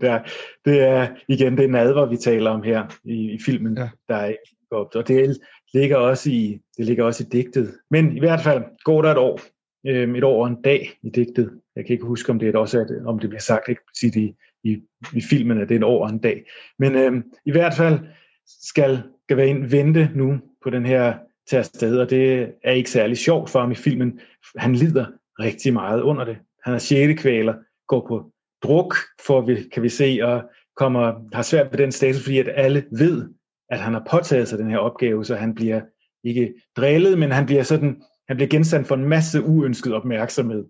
der, 0.00 0.20
det 0.64 0.82
er 0.82 1.08
igen, 1.28 1.58
det 1.58 1.70
nadver, 1.70 2.06
vi 2.06 2.16
taler 2.16 2.50
om 2.50 2.62
her 2.62 2.98
i, 3.04 3.30
i 3.30 3.38
filmen, 3.46 3.78
ja. 3.78 3.88
der 4.08 4.14
er 4.14 4.34
op. 4.70 4.94
Og 4.94 5.08
det 5.08 5.38
ligger 5.74 5.96
også 5.96 6.30
i, 6.30 6.60
det 6.76 6.86
ligger 6.86 7.04
også 7.04 7.24
i 7.24 7.26
digtet. 7.32 7.74
Men 7.90 8.16
i 8.16 8.20
hvert 8.20 8.40
fald 8.40 8.62
går 8.84 9.02
der 9.02 9.10
et 9.10 9.18
år, 9.18 9.40
øh, 9.86 10.16
et 10.16 10.24
år 10.24 10.42
og 10.42 10.48
en 10.48 10.62
dag 10.62 10.90
i 11.02 11.10
digtet. 11.10 11.60
Jeg 11.76 11.86
kan 11.86 11.92
ikke 11.92 12.06
huske, 12.06 12.30
om 12.32 12.38
det 12.38 12.54
er 12.54 12.58
også, 12.58 12.80
at, 12.80 13.06
om 13.06 13.18
det 13.18 13.30
bliver 13.30 13.40
sagt 13.40 13.68
eksplicit 13.68 14.16
i, 14.16 14.34
i, 14.64 14.82
i 15.12 15.20
filmen, 15.30 15.60
at 15.60 15.68
det 15.68 15.74
er 15.74 15.78
et 15.78 15.84
år 15.84 16.04
og 16.04 16.10
en 16.10 16.18
dag. 16.18 16.44
Men 16.78 16.94
øh, 16.94 17.22
i 17.46 17.50
hvert 17.50 17.74
fald 17.74 17.98
skal 18.46 19.02
Gavain 19.26 19.72
vente 19.72 20.10
nu 20.14 20.40
på 20.62 20.70
den 20.70 20.86
her 20.86 21.14
tage 21.50 21.58
afsted, 21.58 21.98
og 21.98 22.10
det 22.10 22.52
er 22.64 22.72
ikke 22.72 22.90
særlig 22.90 23.18
sjovt 23.18 23.50
for 23.50 23.60
ham 23.60 23.70
i 23.70 23.74
filmen. 23.74 24.20
Han 24.56 24.74
lider 24.74 25.06
rigtig 25.38 25.72
meget 25.72 26.02
under 26.02 26.24
det. 26.24 26.36
Han 26.64 26.74
er 26.74 26.78
sjælekvæler, 26.78 27.54
går 27.88 28.06
på 28.08 28.30
druk, 28.62 28.94
for 29.26 29.40
vi, 29.40 29.56
kan 29.72 29.82
vi 29.82 29.88
se, 29.88 30.18
og 30.22 30.42
kommer, 30.76 31.28
har 31.32 31.42
svært 31.42 31.70
ved 31.70 31.78
den 31.78 31.92
status, 31.92 32.22
fordi 32.22 32.38
at 32.38 32.52
alle 32.54 32.84
ved, 32.98 33.28
at 33.70 33.78
han 33.78 33.92
har 33.92 34.06
påtaget 34.10 34.48
sig 34.48 34.58
den 34.58 34.70
her 34.70 34.78
opgave, 34.78 35.24
så 35.24 35.34
han 35.34 35.54
bliver 35.54 35.80
ikke 36.24 36.54
drillet, 36.76 37.18
men 37.18 37.30
han 37.30 37.46
bliver 37.46 37.62
sådan, 37.62 38.02
han 38.28 38.36
bliver 38.36 38.48
genstand 38.48 38.84
for 38.84 38.94
en 38.94 39.08
masse 39.08 39.42
uønsket 39.42 39.94
opmærksomhed. 39.94 40.64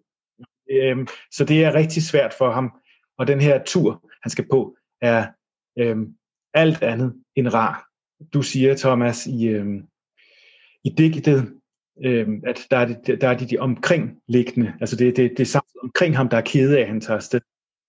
Øhm, 0.71 1.07
så 1.33 1.45
det 1.45 1.65
er 1.65 1.75
rigtig 1.75 2.03
svært 2.03 2.35
for 2.39 2.51
ham, 2.51 2.73
og 3.19 3.27
den 3.27 3.41
her 3.41 3.65
tur, 3.65 4.11
han 4.23 4.31
skal 4.31 4.47
på, 4.51 4.77
er 5.01 5.27
øhm, 5.79 6.15
alt 6.55 6.83
andet 6.83 7.23
end 7.37 7.49
rar. 7.49 7.87
Du 8.33 8.43
siger, 8.43 8.77
Thomas, 8.77 9.27
i, 9.27 9.47
øhm, 9.47 9.83
i 10.85 10.89
digtet, 10.89 11.61
øhm, 12.05 12.43
at 12.47 12.67
der 12.71 12.77
er, 12.77 12.87
de, 12.87 13.17
der 13.17 13.29
er 13.29 13.39
de, 13.39 13.49
de 13.49 13.59
omkringliggende, 13.59 14.75
altså 14.81 14.97
det, 14.97 15.17
det, 15.17 15.35
det 15.37 15.55
er 15.55 15.61
omkring 15.83 16.17
ham, 16.17 16.29
der 16.29 16.37
er 16.37 16.43
kede 16.47 16.79
af, 16.79 16.83
at 16.83 16.89
han 16.89 17.01
tager 17.01 17.17
afsted. 17.17 17.41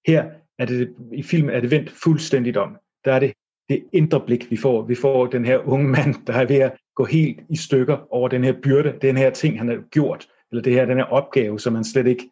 Her 0.07 0.31
er 0.59 0.65
det, 0.65 0.95
i 1.13 1.23
filmen 1.23 1.55
er 1.55 1.59
det 1.59 1.71
vendt 1.71 1.91
fuldstændigt 1.91 2.57
om. 2.57 2.77
Der 3.05 3.13
er 3.13 3.19
det 3.19 3.33
det 3.69 3.85
indre 3.93 4.25
blik, 4.25 4.51
vi 4.51 4.57
får. 4.57 4.85
Vi 4.85 4.95
får 4.95 5.25
den 5.25 5.45
her 5.45 5.57
unge 5.57 5.87
mand, 5.87 6.25
der 6.27 6.33
er 6.33 6.45
ved 6.45 6.55
at 6.55 6.77
gå 6.95 7.05
helt 7.05 7.39
i 7.49 7.55
stykker 7.55 8.13
over 8.13 8.27
den 8.27 8.43
her 8.43 8.61
byrde, 8.63 8.97
den 9.01 9.17
her 9.17 9.29
ting, 9.29 9.57
han 9.57 9.67
har 9.67 9.89
gjort, 9.89 10.27
eller 10.51 10.61
det 10.61 10.73
her, 10.73 10.85
den 10.85 10.97
her 10.97 11.05
opgave, 11.05 11.59
som 11.59 11.75
han 11.75 11.83
slet 11.83 12.07
ikke 12.07 12.29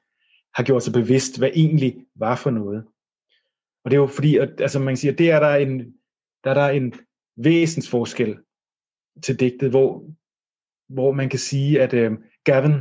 har 0.55 0.63
gjort 0.63 0.83
sig 0.83 0.93
bevidst, 0.93 1.39
hvad 1.39 1.49
egentlig 1.55 2.05
var 2.15 2.35
for 2.35 2.49
noget. 2.49 2.85
Og 3.85 3.91
det 3.91 3.97
er 3.97 4.01
jo 4.01 4.07
fordi, 4.07 4.37
at, 4.37 4.61
altså 4.61 4.79
man 4.79 4.97
siger, 4.97 5.11
det 5.11 5.31
er 5.31 5.39
der 5.39 5.55
en, 5.55 5.79
der 6.43 6.49
er 6.49 6.53
der 6.53 6.69
en 6.69 6.93
væsensforskel 7.37 8.37
til 9.23 9.39
digtet, 9.39 9.69
hvor, 9.69 10.05
hvor 10.89 11.11
man 11.11 11.29
kan 11.29 11.39
sige, 11.39 11.81
at 11.81 11.93
øh, 11.93 12.11
Gavin 12.43 12.73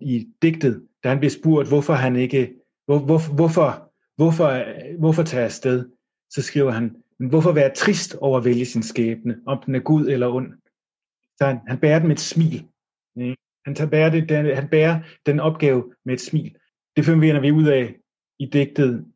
i 0.00 0.28
digtet, 0.42 0.88
da 1.04 1.08
han 1.08 1.18
bliver 1.18 1.30
spurgt, 1.30 1.68
hvorfor 1.68 1.92
han 1.92 2.16
ikke 2.16 2.54
hvor, 2.90 2.98
hvor, 2.98 3.34
hvorfor, 3.34 3.92
hvorfor, 4.16 4.48
hvorfor 4.98 5.22
tager 5.22 5.44
afsted? 5.44 5.88
Så 6.30 6.42
skriver 6.42 6.70
han, 6.70 6.96
men 7.20 7.28
hvorfor 7.28 7.52
være 7.52 7.74
trist 7.74 8.14
over 8.14 8.38
at 8.38 8.44
vælge 8.44 8.66
sin 8.66 8.82
skæbne, 8.82 9.36
om 9.46 9.62
den 9.66 9.74
er 9.74 9.80
god 9.80 10.08
eller 10.08 10.28
ond? 10.28 10.52
Så 11.38 11.46
han, 11.46 11.58
han 11.68 11.78
bærer 11.78 11.98
den 11.98 12.08
med 12.08 12.16
et 12.16 12.20
smil. 12.20 12.68
Han, 13.64 13.74
tager, 13.74 13.90
bærer 13.90 14.10
det, 14.10 14.28
den, 14.28 14.56
han 14.56 14.68
bærer 14.68 15.00
den 15.26 15.40
opgave 15.40 15.94
med 16.04 16.14
et 16.14 16.20
smil. 16.20 16.56
Det 16.96 17.04
finder 17.04 17.40
vi 17.40 17.50
ud 17.50 17.66
af 17.66 17.94
i 18.38 18.46
digtet 18.46 19.06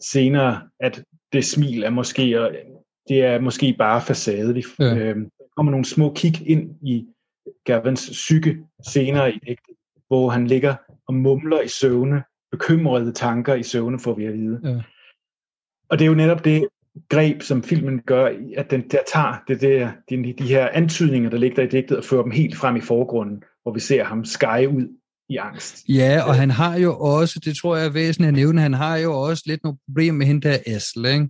senere, 0.00 0.68
at 0.80 1.04
det 1.32 1.44
smil 1.44 1.82
er 1.82 1.90
måske, 1.90 2.22
det 3.08 3.22
er 3.22 3.40
måske 3.40 3.74
bare 3.78 4.02
facade. 4.02 4.54
Vi, 4.54 4.64
ja. 4.78 4.96
øh, 4.96 5.16
der 5.16 5.44
kommer 5.56 5.70
nogle 5.70 5.84
små 5.84 6.12
kig 6.14 6.48
ind 6.48 6.86
i 6.86 7.06
Gavins 7.64 8.10
psyke 8.10 8.58
senere 8.88 9.34
i 9.34 9.38
digtet, 9.38 9.76
hvor 10.08 10.28
han 10.28 10.46
ligger 10.46 10.74
og 11.08 11.14
mumler 11.14 11.60
i 11.60 11.68
søvne 11.68 12.22
bekymrede 12.50 13.12
tanker 13.12 13.54
i 13.54 13.62
søvne, 13.62 13.98
får 13.98 14.14
vi 14.14 14.24
at 14.24 14.32
vide. 14.32 14.60
Ja. 14.64 14.82
Og 15.88 15.98
det 15.98 16.04
er 16.04 16.08
jo 16.08 16.14
netop 16.14 16.44
det 16.44 16.68
greb, 17.10 17.42
som 17.42 17.62
filmen 17.62 18.00
gør, 18.06 18.30
at 18.56 18.70
den 18.70 18.82
der 18.90 18.98
tager 19.14 19.42
det 19.48 19.60
der, 19.60 19.90
de, 20.10 20.34
de 20.38 20.48
her 20.48 20.68
antydninger, 20.68 21.30
der 21.30 21.38
ligger 21.38 21.62
i 21.62 21.66
digtet, 21.66 21.96
og 21.96 22.04
fører 22.04 22.22
dem 22.22 22.30
helt 22.30 22.56
frem 22.56 22.76
i 22.76 22.80
forgrunden, 22.80 23.42
hvor 23.62 23.72
vi 23.72 23.80
ser 23.80 24.04
ham 24.04 24.24
skære 24.24 24.68
ud 24.68 24.88
i 25.28 25.36
angst. 25.36 25.84
Ja, 25.88 26.22
og 26.26 26.34
han 26.34 26.50
har 26.50 26.78
jo 26.78 26.98
også, 26.98 27.40
det 27.44 27.56
tror 27.56 27.76
jeg 27.76 27.86
er 27.86 27.90
væsentligt 27.90 28.28
at 28.28 28.34
nævne, 28.34 28.60
han 28.60 28.74
har 28.74 28.96
jo 28.96 29.12
også 29.12 29.42
lidt 29.46 29.64
nogle 29.64 29.78
problemer 29.88 30.18
med 30.18 30.26
hende 30.26 30.48
der 30.48 30.58
Essel, 30.66 31.04
ikke? 31.06 31.28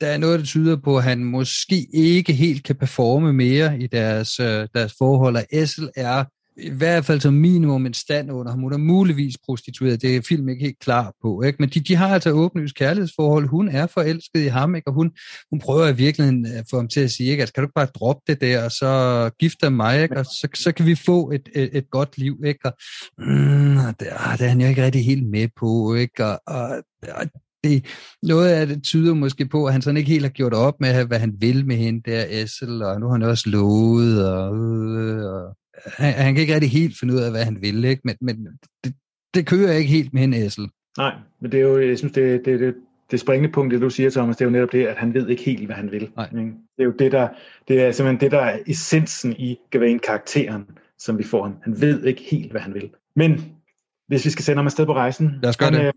Der 0.00 0.06
er 0.06 0.18
noget, 0.18 0.38
der 0.38 0.44
tyder 0.46 0.76
på, 0.76 0.96
at 0.96 1.02
han 1.02 1.24
måske 1.24 1.86
ikke 1.94 2.32
helt 2.32 2.64
kan 2.64 2.76
performe 2.76 3.32
mere 3.32 3.78
i 3.78 3.86
deres, 3.86 4.40
øh, 4.40 4.68
deres 4.74 4.94
forhold, 4.98 5.36
og 5.36 5.44
Essel 5.52 5.90
er 5.96 6.24
i 6.58 6.70
hvert 6.70 7.04
fald 7.04 7.20
som 7.20 7.34
minimum 7.34 7.86
en 7.86 7.94
stand 7.94 8.32
under 8.32 8.50
ham. 8.50 8.60
Hun 8.60 8.72
er 8.72 8.76
muligvis 8.76 9.36
prostitueret, 9.44 10.02
det 10.02 10.16
er 10.16 10.22
film 10.28 10.48
ikke 10.48 10.64
helt 10.64 10.78
klar 10.78 11.12
på. 11.22 11.42
Ikke? 11.42 11.56
Men 11.60 11.68
de, 11.68 11.80
de 11.80 11.96
har 11.96 12.08
altså 12.08 12.30
åbenlyst 12.30 12.74
kærlighedsforhold. 12.74 13.48
Hun 13.48 13.68
er 13.68 13.86
forelsket 13.86 14.40
i 14.40 14.46
ham, 14.46 14.74
ikke? 14.74 14.88
og 14.88 14.94
hun, 14.94 15.12
hun 15.50 15.60
prøver 15.60 15.88
i 15.88 15.96
virkeligheden 15.96 16.46
at 16.46 16.64
få 16.70 16.76
ham 16.76 16.88
til 16.88 17.00
at 17.00 17.10
sige, 17.10 17.30
ikke? 17.30 17.40
Altså, 17.40 17.54
kan 17.54 17.62
du 17.62 17.66
ikke 17.66 17.74
bare 17.74 17.86
droppe 17.86 18.22
det 18.26 18.40
der, 18.40 18.64
og 18.64 18.70
så 18.70 19.30
gifte 19.38 19.70
mig, 19.70 20.02
ikke? 20.02 20.16
og 20.16 20.24
så, 20.24 20.48
så 20.54 20.72
kan 20.72 20.86
vi 20.86 20.94
få 20.94 21.30
et, 21.30 21.48
et, 21.54 21.70
et 21.72 21.90
godt 21.90 22.18
liv. 22.18 22.36
Ikke? 22.44 22.60
Og, 22.64 22.72
mm, 23.18 23.76
det, 24.00 24.08
ah, 24.10 24.38
det 24.38 24.44
er 24.44 24.48
han 24.48 24.60
jo 24.60 24.68
ikke 24.68 24.84
rigtig 24.84 25.04
helt 25.04 25.30
med 25.30 25.48
på. 25.60 25.94
Ikke? 25.94 26.26
Og, 26.26 26.40
og, 26.46 26.82
og 27.12 27.26
det, 27.64 27.84
noget 28.22 28.48
af 28.48 28.66
det 28.66 28.82
tyder 28.82 29.14
måske 29.14 29.46
på, 29.46 29.66
at 29.66 29.72
han 29.72 29.82
sådan 29.82 29.96
ikke 29.96 30.10
helt 30.10 30.24
har 30.24 30.30
gjort 30.30 30.54
op 30.54 30.74
med, 30.80 31.04
hvad 31.04 31.18
han 31.18 31.34
vil 31.38 31.66
med 31.66 31.76
hende 31.76 32.10
der, 32.10 32.24
Essel, 32.28 32.82
og 32.82 33.00
nu 33.00 33.06
har 33.06 33.12
han 33.12 33.22
også 33.22 33.48
lovet, 33.50 34.28
og, 34.28 34.56
øh, 34.56 35.32
og 35.32 35.56
han, 35.84 36.12
han 36.12 36.34
kan 36.34 36.40
ikke 36.40 36.54
rigtig 36.54 36.70
helt 36.70 36.98
finde 37.00 37.14
ud 37.14 37.18
af, 37.18 37.30
hvad 37.30 37.44
han 37.44 37.58
vil, 37.60 37.84
ikke? 37.84 38.02
men, 38.04 38.16
men 38.20 38.46
det, 38.84 38.94
det 39.34 39.46
kører 39.46 39.72
ikke 39.72 39.90
helt 39.90 40.14
med 40.14 40.24
en 40.24 40.34
æsel. 40.34 40.68
Nej, 40.98 41.14
men 41.40 41.52
det 41.52 41.60
er 41.60 41.64
jo, 41.64 41.80
jeg 41.88 41.98
synes, 41.98 42.12
det, 42.12 42.44
det, 42.44 42.60
det, 42.60 42.74
det 43.10 43.20
springende 43.20 43.52
punkt, 43.52 43.72
det 43.72 43.80
du 43.80 43.90
siger, 43.90 44.10
Thomas, 44.10 44.36
det 44.36 44.44
er 44.44 44.46
jo 44.46 44.52
netop 44.52 44.72
det, 44.72 44.86
at 44.86 44.96
han 44.96 45.14
ved 45.14 45.28
ikke 45.28 45.42
helt, 45.42 45.66
hvad 45.66 45.76
han 45.76 45.92
vil. 45.92 46.10
Nej. 46.16 46.28
Det 46.32 46.54
er 46.78 46.84
jo 46.84 46.94
det, 46.98 47.12
der, 47.12 47.28
det 47.68 47.82
er 47.82 47.92
simpelthen 47.92 48.20
det, 48.20 48.32
der 48.32 48.40
er 48.40 48.58
essensen 48.66 49.32
i 49.32 49.56
Gawain-karakteren, 49.70 50.64
som 50.98 51.18
vi 51.18 51.24
får 51.24 51.42
ham. 51.42 51.56
Han 51.62 51.80
ved 51.80 52.04
ikke 52.04 52.22
helt, 52.22 52.50
hvad 52.50 52.60
han 52.60 52.74
vil. 52.74 52.90
Men 53.16 53.56
hvis 54.08 54.24
vi 54.24 54.30
skal 54.30 54.44
sende 54.44 54.58
ham 54.58 54.66
afsted 54.66 54.86
på 54.86 54.94
rejsen, 54.94 55.30
Lad 55.42 55.48
os 55.48 55.56
gøre 55.56 55.70
han, 55.70 55.84
det. 55.86 55.94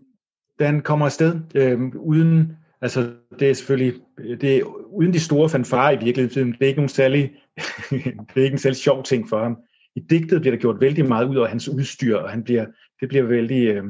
da 0.58 0.66
han 0.66 0.80
kommer 0.80 1.06
afsted, 1.06 1.40
øh, 1.54 1.80
uden, 1.94 2.52
altså 2.80 3.12
det 3.38 3.50
er 3.50 3.54
selvfølgelig, 3.54 4.00
det 4.40 4.56
er 4.56 4.62
uden 4.92 5.12
de 5.12 5.20
store 5.20 5.48
fanfarer 5.48 5.90
i 5.90 6.04
virkeligheden, 6.04 6.52
det 6.52 6.62
er 6.62 6.66
ikke 6.66 6.78
nogen 6.78 6.88
særlig, 6.88 7.32
det 7.90 8.36
er 8.36 8.42
ikke 8.42 8.54
en 8.54 8.58
særlig 8.58 8.76
sjov 8.76 9.02
ting 9.02 9.28
for 9.28 9.42
ham. 9.42 9.56
I 9.96 10.00
digtet 10.00 10.40
bliver 10.40 10.56
der 10.56 10.60
gjort 10.60 10.80
vældig 10.80 11.08
meget 11.08 11.28
ud 11.28 11.36
af 11.36 11.48
hans 11.48 11.68
udstyr, 11.68 12.16
og 12.16 12.30
han 12.30 12.44
bliver, 12.44 12.66
det 13.00 13.08
bliver 13.08 13.24
vældig, 13.24 13.68
øh, 13.68 13.84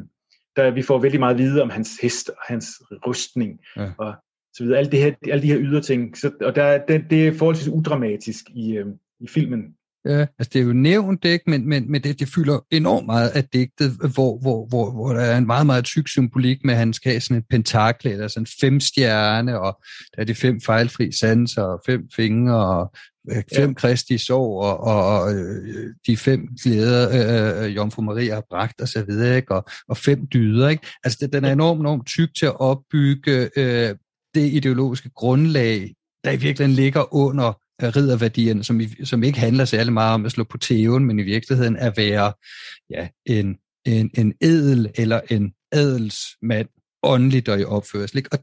der, 0.57 0.71
vi 0.71 0.83
får 0.83 0.99
vældig 0.99 1.21
meget 1.21 1.35
at 1.35 1.39
vide 1.39 1.63
om 1.63 1.71
hans 1.71 1.99
hest 2.03 2.29
og 2.29 2.43
hans 2.49 2.67
rustning, 3.07 3.61
ja. 3.77 3.91
og 3.99 4.15
så 4.55 4.63
videre. 4.65 4.79
Alle, 4.79 4.91
det 4.91 5.01
her, 5.01 5.15
alle 5.33 5.43
de 5.43 5.53
her 5.53 5.61
ydre 5.61 5.81
ting. 5.81 6.17
Så, 6.17 6.31
og 6.41 6.55
der, 6.55 6.87
det, 6.87 7.05
det 7.11 7.29
er 7.29 7.33
forholdsvis 7.33 7.69
udramatisk 7.69 8.45
i, 8.51 8.77
øh, 8.77 8.87
i 9.21 9.29
filmen. 9.29 9.75
Ja, 10.05 10.27
altså 10.39 10.51
det 10.53 10.57
er 10.57 10.65
jo 10.65 10.73
nævnt, 10.73 11.25
ikke? 11.25 11.51
Men, 11.51 11.69
men, 11.69 11.91
men 11.91 12.03
det, 12.03 12.21
det 12.21 12.29
fylder 12.29 12.59
enormt 12.71 13.07
meget 13.07 13.29
af 13.29 13.45
digtet, 13.45 13.91
hvor, 14.15 14.39
hvor, 14.39 14.67
hvor, 14.69 14.91
hvor 14.91 15.13
der 15.13 15.21
er 15.21 15.39
en 15.39 15.47
meget, 15.47 15.67
meget 15.67 15.85
tyk 15.85 16.09
symbolik 16.09 16.65
med, 16.65 16.75
at 16.75 16.79
han 16.79 16.93
skal 16.93 17.13
have 17.13 17.21
sådan 17.21 17.37
et 17.37 17.45
pentakle, 17.51 18.11
eller 18.11 18.29
sådan 18.29 18.47
fem 18.61 18.81
stjerne, 18.81 19.61
og 19.61 19.81
der 20.17 20.21
er 20.23 20.25
de 20.25 20.35
fem 20.35 20.61
fejlfri 20.61 21.13
sanser, 21.13 21.63
og 21.63 21.83
fem 21.87 22.09
fingre, 22.17 22.67
og 22.67 22.93
øh, 23.31 23.43
fem 23.57 23.69
ja. 23.69 23.75
kristi 23.75 24.19
sår, 24.19 24.63
og, 24.63 24.81
og, 24.81 25.21
og 25.21 25.35
øh, 25.35 25.95
de 26.07 26.17
fem 26.17 26.49
glæder, 26.63 27.09
øh, 27.59 27.65
øh, 27.65 27.77
Jomfru 27.77 28.03
Maria 28.03 28.35
har 28.35 28.45
bragt, 28.51 28.81
og 28.81 28.89
så 28.89 29.05
videre, 29.05 29.37
ikke? 29.37 29.55
Og, 29.55 29.65
og 29.89 29.97
fem 29.97 30.27
dyder, 30.33 30.69
ikke? 30.69 30.87
Altså 31.05 31.19
det, 31.21 31.33
den 31.33 31.45
er 31.45 31.53
enormt, 31.53 31.81
enormt 31.81 32.07
tyk 32.07 32.29
til 32.39 32.47
at 32.47 32.61
opbygge 32.61 33.51
øh, 33.57 33.95
det 34.35 34.53
ideologiske 34.53 35.11
grundlag, 35.11 35.95
der 36.25 36.31
i 36.31 36.37
virkeligheden 36.37 36.77
ligger 36.77 37.15
under 37.15 37.53
ridderværdierne, 37.89 38.65
som, 38.65 38.81
som 39.05 39.23
ikke 39.23 39.39
handler 39.39 39.65
særlig 39.65 39.93
meget 39.93 40.15
om 40.15 40.27
at 40.27 40.33
slå 40.33 40.45
på 40.45 40.59
tæven, 40.59 41.05
men 41.05 41.19
i 41.19 41.23
virkeligheden 41.23 41.77
at 41.77 41.97
være 41.97 42.33
ja, 42.91 43.09
en, 43.27 43.59
en, 43.85 44.11
en 44.19 44.35
edel 44.41 44.91
eller 44.95 45.21
en 45.31 45.53
adelsmand, 45.73 46.69
åndeligt 47.03 47.49
og 47.49 47.61
i 47.61 47.65
opførsel. 47.65 48.19
Ikke? 48.19 48.29
Og 48.33 48.39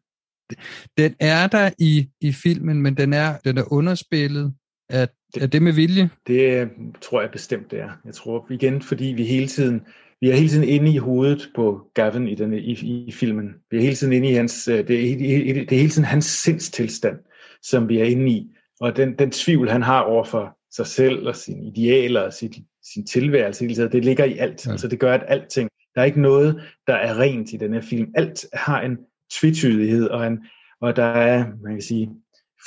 den 0.98 1.16
er 1.20 1.48
der 1.48 1.70
i, 1.80 2.10
i 2.22 2.32
filmen, 2.32 2.82
men 2.82 2.98
den 2.98 3.14
er, 3.14 3.38
den 3.38 3.58
er 3.58 3.74
underspillet. 3.74 4.54
Er, 4.90 5.08
er 5.38 5.48
det 5.48 5.62
med 5.62 5.74
vilje? 5.74 6.10
Det 6.28 6.62
øh, 6.62 6.68
tror 7.02 7.22
jeg 7.22 7.32
bestemt, 7.32 7.72
det 7.72 7.80
er. 7.80 7.90
Jeg 8.06 8.14
tror 8.14 8.48
igen, 8.50 8.82
fordi 8.82 9.06
vi 9.06 9.26
hele 9.26 9.48
tiden 9.48 9.82
vi 10.22 10.30
er 10.30 10.36
hele 10.36 10.50
tiden 10.50 10.70
inde 10.70 10.94
i 10.94 10.98
hovedet 10.98 11.50
på 11.56 11.82
Gavin 11.94 12.28
i, 12.28 12.36
denne, 12.36 12.60
i, 12.60 13.06
i 13.08 13.12
filmen. 13.12 13.56
Vi 13.72 13.78
er 13.78 13.82
hele 13.82 13.96
tiden 13.96 14.14
inde 14.14 14.30
i 14.30 14.34
hans, 14.34 14.68
øh, 14.68 14.88
det 14.88 15.12
er, 15.12 15.18
det 15.54 15.72
er 15.72 15.76
hele 15.76 15.90
tiden 15.90 16.06
hans 16.06 16.26
sindstilstand, 16.26 17.18
som 17.62 17.90
vi 17.90 18.00
er 18.00 18.04
inde 18.04 18.32
i. 18.32 18.57
Og 18.80 18.98
den, 18.98 19.20
den 19.20 19.32
tvivl, 19.32 19.70
han 19.70 19.82
har 19.82 20.02
over 20.02 20.24
for 20.24 20.58
sig 20.72 20.88
selv 20.88 21.28
og 21.28 21.36
sine 21.36 21.68
idealer 21.68 22.22
og 22.22 22.34
sin, 22.34 22.54
sin 22.94 23.06
tilværelse, 23.06 23.68
det 23.68 24.06
ligger 24.06 24.26
i 24.26 24.38
alt. 24.38 24.66
Ja. 24.66 24.72
Altså 24.72 24.88
det 24.88 25.00
gør, 25.00 25.14
at 25.14 25.24
alting, 25.28 25.70
der 25.96 26.02
er 26.02 26.06
ikke 26.06 26.22
noget, 26.22 26.62
der 26.88 26.96
er 26.96 27.20
rent 27.20 27.54
i 27.54 27.58
den 27.58 27.74
her 27.74 27.82
film. 27.82 28.12
Alt 28.16 28.46
har 28.54 28.82
en 28.82 28.98
tvetydighed, 29.40 30.08
og, 30.10 30.28
en, 30.28 30.40
og 30.82 30.96
der 30.96 31.04
er, 31.04 31.46
man 31.64 31.74
kan 31.74 31.82
sige, 31.82 32.10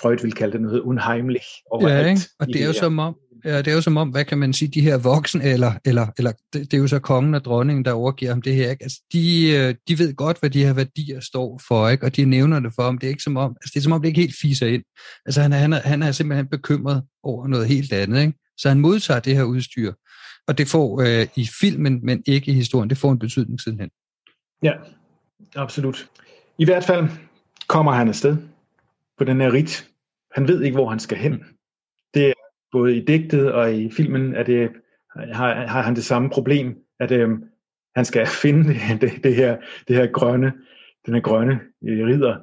Freud 0.00 0.18
vil 0.22 0.32
kalde 0.32 0.52
det 0.52 0.60
noget 0.60 0.80
unheimlich 0.80 1.46
overalt. 1.70 2.06
Ja, 2.06 2.10
ikke? 2.10 2.22
og 2.38 2.46
det 2.46 2.62
er 2.62 2.66
jo 2.66 2.72
som 2.72 2.98
om, 2.98 3.16
Ja, 3.44 3.58
det 3.58 3.68
er 3.68 3.74
jo 3.74 3.80
som 3.80 3.96
om, 3.96 4.08
hvad 4.08 4.24
kan 4.24 4.38
man 4.38 4.52
sige, 4.52 4.68
de 4.68 4.80
her 4.80 4.98
voksne, 4.98 5.44
eller, 5.44 5.72
eller, 5.84 6.06
eller 6.18 6.32
det, 6.52 6.70
det 6.70 6.74
er 6.74 6.78
jo 6.78 6.86
så 6.86 6.98
kongen 6.98 7.34
og 7.34 7.44
dronningen, 7.44 7.84
der 7.84 7.92
overgiver 7.92 8.32
ham 8.32 8.42
det 8.42 8.54
her, 8.54 8.70
ikke? 8.70 8.82
Altså, 8.82 9.02
de, 9.12 9.50
øh, 9.50 9.74
de 9.88 9.98
ved 9.98 10.14
godt, 10.14 10.40
hvad 10.40 10.50
de 10.50 10.64
her 10.64 10.72
værdier 10.72 11.20
står 11.20 11.60
for, 11.68 11.88
ikke? 11.88 12.06
og 12.06 12.16
de 12.16 12.24
nævner 12.24 12.60
det 12.60 12.72
for 12.74 12.82
ham. 12.82 12.98
Det 12.98 13.06
er 13.06 13.10
ikke 13.10 13.22
som 13.22 13.36
om, 13.36 13.50
altså, 13.50 13.70
det 13.74 13.80
er 13.80 13.82
som 13.82 13.92
om, 13.92 14.00
det 14.00 14.08
ikke 14.08 14.20
helt 14.20 14.36
fiser 14.40 14.66
ind. 14.66 14.82
Altså, 15.26 15.42
han 15.42 15.52
er, 15.52 15.56
han, 15.56 15.72
er, 15.72 15.80
han 15.80 16.02
er 16.02 16.12
simpelthen 16.12 16.46
bekymret 16.48 17.02
over 17.22 17.46
noget 17.46 17.68
helt 17.68 17.92
andet, 17.92 18.20
ikke? 18.20 18.38
Så 18.58 18.68
han 18.68 18.80
modtager 18.80 19.20
det 19.20 19.36
her 19.36 19.42
udstyr, 19.42 19.92
og 20.48 20.58
det 20.58 20.68
får 20.68 21.00
øh, 21.00 21.26
i 21.36 21.48
filmen, 21.60 22.00
men 22.02 22.22
ikke 22.26 22.50
i 22.50 22.54
historien, 22.54 22.90
det 22.90 22.98
får 22.98 23.12
en 23.12 23.18
betydning 23.18 23.60
sidenhen. 23.60 23.90
Ja, 24.62 24.72
absolut. 25.56 26.08
I 26.58 26.64
hvert 26.64 26.84
fald 26.84 27.08
kommer 27.66 27.92
han 27.92 28.08
afsted 28.08 28.36
på 29.18 29.24
den 29.24 29.40
her 29.40 29.52
rit. 29.52 29.88
Han 30.34 30.48
ved 30.48 30.62
ikke, 30.62 30.76
hvor 30.76 30.88
han 30.88 31.00
skal 31.00 31.18
hen 31.18 31.44
både 32.72 32.96
i 32.96 33.04
digtet 33.04 33.52
og 33.52 33.74
i 33.74 33.90
filmen 33.90 34.34
er 34.34 34.42
det, 34.42 34.70
har, 35.32 35.66
har 35.66 35.82
han 35.82 35.94
det 35.94 36.04
samme 36.04 36.30
problem, 36.30 36.76
at 37.00 37.10
øh, 37.10 37.28
han 37.96 38.04
skal 38.04 38.26
finde 38.42 38.74
det, 39.00 39.24
det, 39.24 39.34
her, 39.34 39.56
det 39.88 39.96
her 39.96 40.06
grønne, 40.06 40.52
den 41.06 41.14
her 41.14 41.20
grønne 41.20 41.60
øh, 41.88 42.06
ridder 42.06 42.36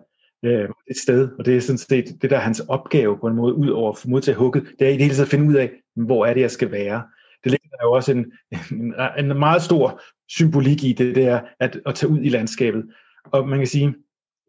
øh, 0.46 0.70
et 0.90 0.98
sted, 0.98 1.30
og 1.40 1.46
det 1.46 1.58
er 1.58 1.62
sådan 1.62 1.78
set 1.78 2.22
det 2.22 2.30
der 2.30 2.36
er 2.36 2.42
hans 2.42 2.60
opgave 2.60 3.18
på 3.18 3.28
en 3.28 3.36
måde, 3.36 3.54
ud 3.54 3.70
over 3.70 3.92
at 3.92 4.08
modtage 4.08 4.38
hugget, 4.38 4.68
det 4.80 4.88
er 4.88 4.92
i 4.92 4.94
det 4.94 5.02
hele 5.02 5.16
taget 5.16 5.26
at 5.26 5.32
finde 5.32 5.50
ud 5.50 5.56
af, 5.56 5.72
hvor 5.96 6.26
er 6.26 6.34
det, 6.34 6.42
jeg 6.42 6.52
skal 6.52 6.72
være. 6.72 7.04
Det 7.44 7.52
ligger 7.52 7.70
der 7.70 7.84
jo 7.84 7.92
også 7.92 8.12
en, 8.12 8.32
en, 8.72 8.94
en 9.20 9.40
meget 9.40 9.62
stor 9.62 10.02
symbolik 10.30 10.84
i 10.84 10.94
det, 10.94 11.16
det 11.16 11.26
er 11.26 11.42
at, 11.60 11.80
at 11.86 11.96
tage 11.96 12.12
ud 12.12 12.20
i 12.22 12.30
landskabet. 12.30 12.86
Og 13.26 13.48
man 13.48 13.60
kan 13.60 13.68
sige, 13.68 13.96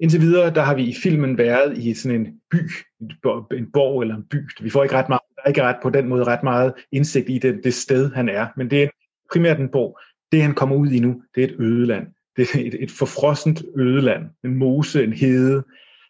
indtil 0.01 0.21
videre, 0.21 0.55
der 0.55 0.63
har 0.63 0.75
vi 0.75 0.85
i 0.85 0.95
filmen 1.03 1.39
været 1.39 1.79
i 1.79 1.95
sådan 1.95 2.21
en 2.21 2.41
by, 2.51 2.71
en 3.53 3.73
borg 3.73 4.03
eller 4.03 4.17
en 4.17 4.25
by. 4.31 4.37
Vi 4.61 4.71
får 4.71 4.83
ikke 4.83 4.95
ret 4.95 5.09
meget 5.09 5.21
der 5.39 5.43
er 5.45 5.49
ikke 5.49 5.63
ret 5.63 5.77
på 5.83 5.91
den 5.91 6.09
måde 6.09 6.25
ret 6.25 6.43
meget 6.43 6.73
indsigt 6.93 7.31
i 7.31 7.39
det, 7.39 7.61
det 7.65 7.75
sted, 7.75 8.13
han 8.13 8.29
er. 8.29 8.47
Men 8.57 8.71
det 8.71 8.83
er 8.83 8.89
primært 9.33 9.61
en 9.61 9.69
borg. 9.69 9.99
Det, 10.33 10.43
han 10.43 10.55
kommer 10.55 10.77
ud 10.77 10.91
i 10.91 11.01
nu, 11.01 11.23
det 11.35 11.45
er 11.45 11.49
et 11.49 11.57
ødeland. 11.61 12.07
Det 12.37 12.55
er 12.55 12.61
et, 12.61 12.83
et 12.83 12.91
forfrossent 12.91 13.63
ødeland. 13.77 14.25
En 14.45 14.55
mose, 14.55 15.05
en 15.05 15.13
hede, 15.13 15.65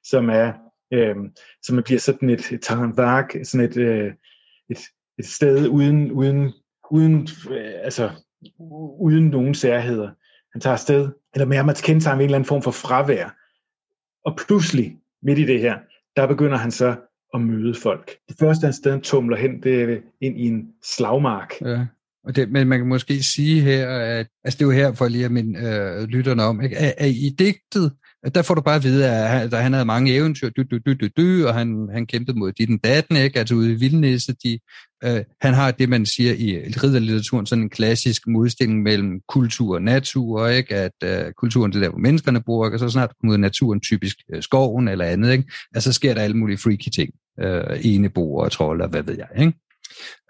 som 0.05 0.31
er 0.31 0.53
øh, 0.93 1.17
som 1.63 1.83
bliver 1.85 2.01
sådan 2.01 2.31
et, 2.31 2.53
et 2.53 2.63
taranvark, 2.63 3.37
sådan 3.43 3.67
et, 3.67 3.77
øh, 3.77 4.13
et, 4.71 4.79
et 5.19 5.27
sted 5.27 5.69
uden, 5.69 6.13
uden, 6.13 6.53
uden, 6.91 7.29
øh, 7.51 7.75
altså, 7.83 8.11
uden 9.01 9.29
nogen 9.29 9.55
særheder. 9.55 10.11
Han 10.53 10.61
tager 10.61 10.75
afsted, 10.75 11.09
eller 11.35 11.47
mere 11.47 11.71
at 11.71 11.83
kendetegne 11.85 12.23
en 12.23 12.25
eller 12.25 12.39
anden 12.39 12.49
form 12.49 12.63
for 12.63 12.71
fravær. 12.71 13.38
Og 14.29 14.39
pludselig, 14.47 14.97
midt 15.23 15.39
i 15.39 15.47
det 15.47 15.61
her, 15.61 15.75
der 16.17 16.27
begynder 16.27 16.57
han 16.57 16.71
så 16.71 16.97
at 17.35 17.41
møde 17.41 17.75
folk. 17.75 18.11
Det 18.29 18.37
første, 18.39 18.65
han 18.65 18.73
stadig 18.73 19.03
tumler 19.03 19.37
hen, 19.37 19.63
det 19.63 19.83
er 19.83 19.99
ind 20.21 20.41
i 20.41 20.47
en 20.47 20.69
slagmark. 20.85 21.53
Ja. 21.61 21.87
Og 22.25 22.37
det, 22.37 22.51
men 22.51 22.69
man 22.69 22.79
kan 22.79 22.89
måske 22.89 23.23
sige 23.23 23.61
her, 23.61 23.89
at 23.89 24.27
altså 24.45 24.59
det 24.59 24.65
er 24.65 24.67
jo 24.67 24.71
her 24.71 24.93
for 24.93 25.09
lige 25.09 25.25
at 25.25 25.31
minde 25.31 25.61
øh, 25.61 26.09
lytterne 26.09 26.43
om, 26.43 26.61
ikke? 26.61 26.77
At, 26.77 26.95
at 26.99 27.11
i 27.11 27.35
digtet, 27.39 27.93
at 28.23 28.35
der 28.35 28.43
får 28.43 28.55
du 28.55 28.61
bare 28.61 28.77
at 28.77 28.85
vide, 28.85 29.11
at 29.11 29.29
han, 29.29 29.55
at 29.55 29.63
han 29.63 29.73
havde 29.73 29.85
mange 29.85 30.15
eventyr, 30.15 30.49
dy, 30.49 30.61
dy, 30.61 30.83
dy, 30.87 30.91
dy, 30.91 31.11
dy, 31.17 31.45
og 31.45 31.55
han, 31.55 31.89
han 31.93 32.07
kæmpede 32.07 32.39
mod 32.39 32.53
dit 32.53 32.69
den 32.69 32.79
datten, 32.79 33.17
ikke? 33.17 33.39
altså 33.39 33.55
ude 33.55 33.73
i 33.73 33.75
Vildnæse. 33.75 34.35
De, 34.45 34.59
øh, 35.05 35.25
han 35.41 35.55
har 35.55 35.71
det, 35.71 35.89
man 35.89 36.07
siger 36.07 36.35
i 36.35 36.59
ridderlitteraturen, 36.83 37.47
sådan 37.47 37.65
en 37.65 37.71
klassisk 37.71 38.27
modstilling 38.27 38.83
mellem 38.83 39.21
kultur 39.29 39.75
og 39.75 39.83
natur, 39.83 40.49
ikke? 40.49 40.75
at 40.75 40.93
øh, 41.05 41.33
kulturen 41.33 41.73
det 41.73 41.79
er 41.79 41.83
der, 41.83 41.91
hvor 41.91 41.99
menneskerne 41.99 42.43
bor, 42.43 42.71
og 42.71 42.79
så 42.79 42.89
snart 42.89 43.13
kommer 43.21 43.35
ud 43.35 43.39
naturen, 43.39 43.81
typisk 43.81 44.17
øh, 44.35 44.43
skoven 44.43 44.89
eller 44.89 45.05
andet, 45.05 45.33
ikke? 45.33 45.45
altså 45.75 45.93
så 45.93 45.97
sker 45.97 46.15
der 46.15 46.23
alle 46.23 46.37
mulige 46.37 46.59
freaky 46.59 46.89
ting, 46.95 47.11
øh, 47.41 47.81
eneboer 47.83 48.45
og 48.45 48.53
trolder, 48.53 48.89
hvad 48.89 49.03
ved 49.03 49.17
jeg. 49.17 49.29
Ikke? 49.39 49.53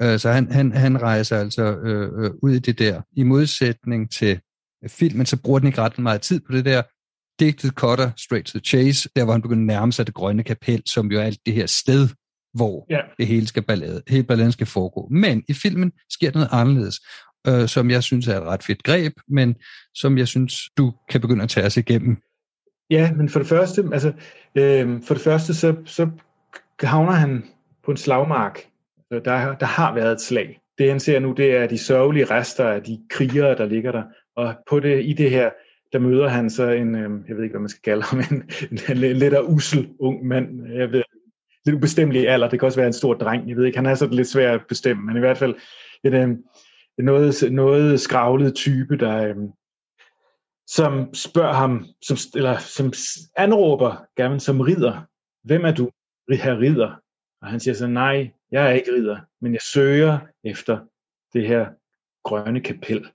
Øh, 0.03 0.19
så 0.19 0.31
han, 0.31 0.53
han, 0.53 0.73
han 0.73 1.03
rejser 1.03 1.39
altså 1.39 1.63
øh, 1.63 2.25
øh, 2.25 2.31
ud 2.43 2.53
i 2.53 2.59
det 2.59 2.79
der, 2.79 3.03
i 3.17 3.23
modsætning 3.23 4.13
til 4.13 4.41
filmen, 4.89 5.27
så 5.27 5.37
bruger 5.37 5.59
den 5.59 5.69
ikke 5.69 5.81
ret 5.81 5.99
meget 5.99 6.21
tid 6.21 6.41
på 6.41 6.53
det 6.53 6.65
der, 6.65 6.83
digtet 7.41 7.73
cutter 7.73 8.11
straight 8.17 8.47
to 8.47 8.59
the 8.59 8.65
chase, 8.65 9.09
der 9.17 9.25
hvor 9.25 9.33
han 9.33 9.43
begynder 9.43 9.63
at 9.63 9.67
nærme 9.67 9.93
sig 9.93 10.07
det 10.07 10.15
grønne 10.15 10.43
kapel, 10.43 10.83
som 10.87 11.13
jo 11.13 11.19
er 11.19 11.23
alt 11.23 11.39
det 11.47 11.55
her 11.55 11.67
sted, 11.67 12.09
hvor 12.59 12.87
ja. 12.91 13.01
det 13.19 13.27
hele 13.27 13.47
skal 13.47 13.63
ballade, 13.63 14.03
hele 14.09 14.25
balladen 14.25 14.53
skal 14.53 14.67
foregå. 14.67 15.09
Men 15.11 15.45
i 15.49 15.53
filmen 15.53 15.93
sker 16.11 16.31
noget 16.35 16.49
anderledes, 16.53 17.01
øh, 17.49 17.69
som 17.69 17.91
jeg 17.91 18.03
synes 18.03 18.29
er 18.29 18.41
et 18.41 18.47
ret 18.47 18.63
fedt 18.63 18.83
greb, 18.83 19.13
men 19.29 19.55
som 19.95 20.19
jeg 20.19 20.29
synes, 20.29 20.55
du 20.79 20.93
kan 21.11 21.21
begynde 21.21 21.43
at 21.43 21.51
tage 21.51 21.67
os 21.67 21.77
igennem. 21.77 22.17
Ja, 22.91 23.13
men 23.13 23.29
for 23.29 23.39
det 23.39 23.49
første, 23.49 23.85
altså, 23.93 24.13
øh, 24.55 25.03
for 25.03 25.15
det 25.15 25.23
første, 25.23 25.55
så, 25.55 25.75
så 25.85 26.11
havner 26.81 27.13
han 27.13 27.45
på 27.85 27.91
en 27.91 27.97
slagmark. 27.97 28.61
Der, 29.11 29.57
der 29.61 29.67
har 29.67 29.95
været 29.95 30.13
et 30.13 30.21
slag. 30.21 30.61
Det 30.79 30.91
han 30.91 31.01
ser 31.01 31.19
nu, 31.19 31.33
det 31.33 31.57
er 31.57 31.67
de 31.67 31.79
sørgelige 31.79 32.25
rester 32.25 32.69
af 32.69 32.83
de 32.83 32.99
krigere, 33.11 33.57
der 33.57 33.67
ligger 33.67 33.93
der. 33.93 34.03
Og 34.37 34.55
på 34.71 34.81
det, 34.81 35.05
i 35.05 35.13
det 35.13 35.31
her 35.31 35.51
der 35.93 35.99
møder 35.99 36.29
han 36.29 36.51
så 36.51 36.71
en, 36.71 36.95
øh, 36.95 37.11
jeg 37.29 37.37
ved 37.37 37.43
ikke, 37.43 37.53
hvad 37.53 37.61
man 37.61 37.69
skal 37.69 37.83
kalde 37.83 38.03
ham, 38.03 38.19
en, 38.31 38.51
en, 38.71 38.79
en 38.89 39.17
lidt 39.17 39.35
af 39.35 39.41
usel 39.43 39.89
ung 40.01 40.27
mand, 40.27 40.73
jeg 40.73 40.93
ved, 40.93 41.03
lidt 41.67 41.77
ubestemmelig 41.77 42.29
alder, 42.29 42.49
det 42.49 42.59
kan 42.59 42.67
også 42.67 42.79
være 42.79 42.87
en 42.87 42.93
stor 42.93 43.15
dreng, 43.15 43.49
jeg 43.49 43.57
ved 43.57 43.65
ikke, 43.65 43.79
han 43.79 43.87
er 43.87 43.95
så 43.95 44.07
lidt 44.07 44.29
svær 44.29 44.55
at 44.55 44.67
bestemme, 44.69 45.07
men 45.07 45.17
i 45.17 45.21
hvert 45.21 45.39
fald 45.39 45.55
en, 46.05 46.15
øh, 46.15 46.29
en 46.99 47.05
noget, 47.05 47.53
noget 47.53 48.01
skravlet 48.01 48.55
type, 48.55 48.97
der, 48.97 49.29
øh, 49.29 49.37
som 50.67 51.15
spørger 51.15 51.53
ham, 51.53 51.87
som, 52.03 52.17
eller 52.35 52.59
som 52.59 52.93
anråber 53.37 54.07
Gavin 54.17 54.41
som 54.41 54.61
ridder, 54.61 55.07
hvem 55.45 55.65
er 55.65 55.73
du, 55.73 55.91
her 56.31 56.59
ridder? 56.59 57.03
Og 57.43 57.49
han 57.49 57.61
siger 57.61 57.75
så, 57.75 57.87
nej, 57.87 58.31
jeg 58.51 58.67
er 58.67 58.73
ikke 58.73 58.93
ridder, 58.93 59.19
men 59.41 59.53
jeg 59.53 59.61
søger 59.73 60.19
efter 60.45 60.79
det 61.33 61.49
her 61.49 61.67
grønne 62.25 62.61
kapel. 62.61 63.07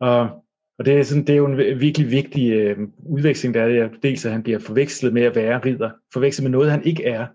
Og 0.00 0.42
og 0.78 0.86
det 0.86 0.98
er, 0.98 1.02
sådan, 1.02 1.26
det 1.26 1.32
er 1.32 1.36
jo 1.36 1.46
en 1.46 1.80
virkelig 1.80 2.10
vigtig 2.10 2.52
øh, 2.52 2.78
udveksling, 2.98 3.54
der 3.54 3.62
er 3.62 3.88
dels, 4.02 4.24
at 4.26 4.32
han 4.32 4.42
bliver 4.42 4.58
forvekslet 4.58 5.12
med 5.12 5.22
at 5.22 5.34
være 5.34 5.58
ridder, 5.58 5.90
forvekslet 6.12 6.42
med 6.42 6.50
noget, 6.50 6.70
han 6.70 6.84
ikke 6.84 7.04
er, 7.04 7.26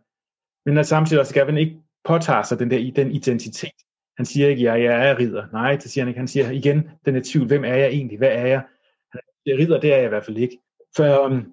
men 0.67 0.77
at 0.77 0.87
samtidig 0.87 1.19
også 1.19 1.33
Gavin 1.33 1.57
ikke 1.57 1.77
påtager 2.05 2.43
sig 2.43 2.59
den, 2.59 2.71
der, 2.71 2.91
den 2.95 3.11
identitet. 3.11 3.71
Han 4.17 4.25
siger 4.25 4.47
ikke, 4.47 4.63
ja, 4.63 4.73
jeg 4.73 5.09
er 5.09 5.19
ridder. 5.19 5.45
Nej, 5.53 5.75
det 5.75 5.91
siger 5.91 6.03
han 6.03 6.07
ikke. 6.07 6.19
Han 6.19 6.27
siger 6.27 6.51
igen, 6.51 6.89
den 7.05 7.15
er 7.15 7.21
tvivl, 7.25 7.47
hvem 7.47 7.63
er 7.63 7.75
jeg 7.75 7.87
egentlig? 7.87 8.17
Hvad 8.17 8.31
er 8.31 8.47
jeg? 8.47 8.63
Han 9.11 9.21
er 9.47 9.57
ridder, 9.57 9.79
det 9.79 9.93
er 9.93 9.97
jeg 9.97 10.05
i 10.05 10.09
hvert 10.09 10.25
fald 10.25 10.37
ikke. 10.37 10.57
For 10.95 11.25
um, 11.25 11.45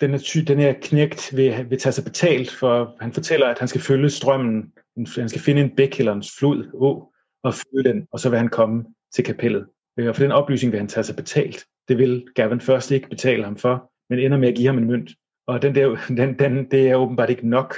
den, 0.00 0.14
er 0.14 0.18
ty, 0.18 0.38
den 0.38 0.58
her 0.58 0.74
knægt 0.82 1.36
vil, 1.36 1.70
vil 1.70 1.78
tage 1.78 1.92
sig 1.92 2.04
betalt, 2.04 2.50
for 2.50 2.96
han 3.00 3.12
fortæller, 3.12 3.46
at 3.46 3.58
han 3.58 3.68
skal 3.68 3.80
følge 3.80 4.10
strømmen, 4.10 4.72
han 5.16 5.28
skal 5.28 5.40
finde 5.40 5.62
en 5.62 5.76
bæk 5.76 5.98
eller 5.98 6.12
en 6.12 6.24
flod, 6.38 6.70
å, 6.74 7.12
og 7.42 7.54
følge 7.54 7.92
den, 7.92 8.06
og 8.12 8.20
så 8.20 8.28
vil 8.28 8.38
han 8.38 8.48
komme 8.48 8.84
til 9.14 9.24
kapellet. 9.24 9.66
Øh, 9.98 10.08
og 10.08 10.16
for 10.16 10.22
den 10.22 10.32
oplysning 10.32 10.72
vil 10.72 10.80
han 10.80 10.88
tage 10.88 11.04
sig 11.04 11.16
betalt. 11.16 11.66
Det 11.88 11.98
vil 11.98 12.26
Gavin 12.34 12.60
først 12.60 12.90
ikke 12.90 13.08
betale 13.08 13.44
ham 13.44 13.56
for, 13.56 13.92
men 14.10 14.18
ender 14.18 14.38
med 14.38 14.48
at 14.48 14.54
give 14.54 14.66
ham 14.66 14.78
en 14.78 14.86
mønt. 14.86 15.10
Og 15.46 15.62
den 15.62 15.74
der, 15.74 15.96
den, 16.08 16.38
den, 16.38 16.70
det 16.70 16.90
er 16.90 16.96
åbenbart 16.96 17.30
ikke 17.30 17.48
nok, 17.48 17.74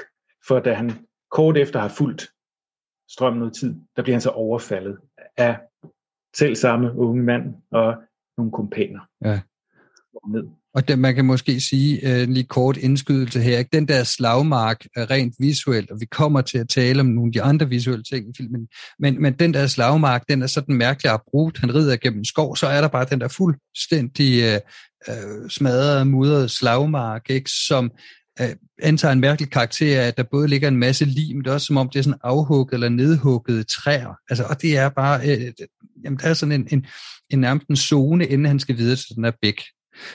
for 0.49 0.61
da 0.61 0.75
han 0.75 0.93
kort 1.31 1.57
efter 1.57 1.81
har 1.81 1.89
fulgt 1.89 2.29
strømmen 3.11 3.39
noget 3.39 3.55
tid, 3.55 3.75
der 3.97 4.03
bliver 4.03 4.15
han 4.15 4.21
så 4.21 4.31
overfaldet 4.31 4.99
af 5.37 5.59
selv 6.37 6.57
samme 6.57 6.97
unge 6.97 7.23
mand 7.23 7.55
og 7.73 7.95
nogle 8.37 8.53
kompaner. 8.53 9.01
Ja. 9.25 9.41
Ned. 10.29 10.45
Og 10.75 10.89
det, 10.89 10.99
man 10.99 11.15
kan 11.15 11.25
måske 11.25 11.61
sige 11.61 12.01
uh, 12.05 12.23
en 12.23 12.33
lige 12.33 12.47
kort 12.47 12.77
indskydelse 12.77 13.41
her, 13.41 13.59
ikke? 13.59 13.71
den 13.73 13.89
der 13.89 14.05
slagmark 14.05 14.87
er 14.97 15.11
rent 15.11 15.35
visuelt, 15.39 15.91
og 15.91 16.01
vi 16.01 16.07
kommer 16.07 16.41
til 16.41 16.59
at 16.59 16.69
tale 16.69 17.01
om 17.01 17.07
nogle 17.07 17.29
af 17.29 17.33
de 17.33 17.43
andre 17.43 17.69
visuelle 17.69 18.05
ting 18.05 18.29
i 18.29 18.33
filmen, 18.37 18.69
men, 18.99 19.23
men 19.23 19.33
den 19.33 19.55
der 19.55 19.67
slagmark, 19.67 20.29
den 20.29 20.43
er 20.43 20.47
sådan 20.47 20.75
mærkelig 20.75 21.13
abrupt, 21.13 21.59
han 21.59 21.75
rider 21.75 21.97
gennem 21.97 22.25
skov, 22.25 22.57
så 22.57 22.67
er 22.67 22.81
der 22.81 22.89
bare 22.89 23.07
den 23.11 23.21
der 23.21 23.29
fuldstændig 23.29 24.55
uh, 24.55 24.61
uh, 25.09 25.49
smadrede, 25.49 26.05
mudrede 26.05 26.49
slagmark, 26.49 27.31
ikke? 27.31 27.51
som 27.67 27.91
antager 28.83 29.13
en 29.13 29.21
mærkelig 29.21 29.51
karakter 29.51 30.03
af, 30.03 30.07
at 30.07 30.17
der 30.17 30.23
både 30.23 30.49
ligger 30.49 30.69
en 30.69 30.77
masse 30.77 31.05
lim, 31.05 31.37
men 31.37 31.45
det 31.45 31.51
er 31.51 31.55
også 31.55 31.67
som 31.67 31.77
om 31.77 31.89
det 31.89 31.99
er 31.99 32.03
sådan 32.03 32.19
afhugget 32.23 32.75
eller 32.75 32.89
nedhugget 32.89 33.67
træer, 33.67 34.15
altså, 34.31 34.45
og 34.51 34.63
det 34.63 34.79
er 34.79 34.89
bare, 34.89 35.21
uh, 35.21 35.67
jamen 36.05 36.19
der 36.19 36.29
er 36.29 36.35
sådan 36.35 36.53
en, 36.53 36.69
en, 36.71 36.87
en 37.31 37.41
nærmest 37.41 37.69
en 37.69 37.77
zone, 37.77 38.27
inden 38.27 38.47
han 38.47 38.59
skal 38.59 38.77
videre 38.77 38.97
til 38.97 39.17
den 39.17 39.25
her 39.25 39.33
bæk. 39.43 39.63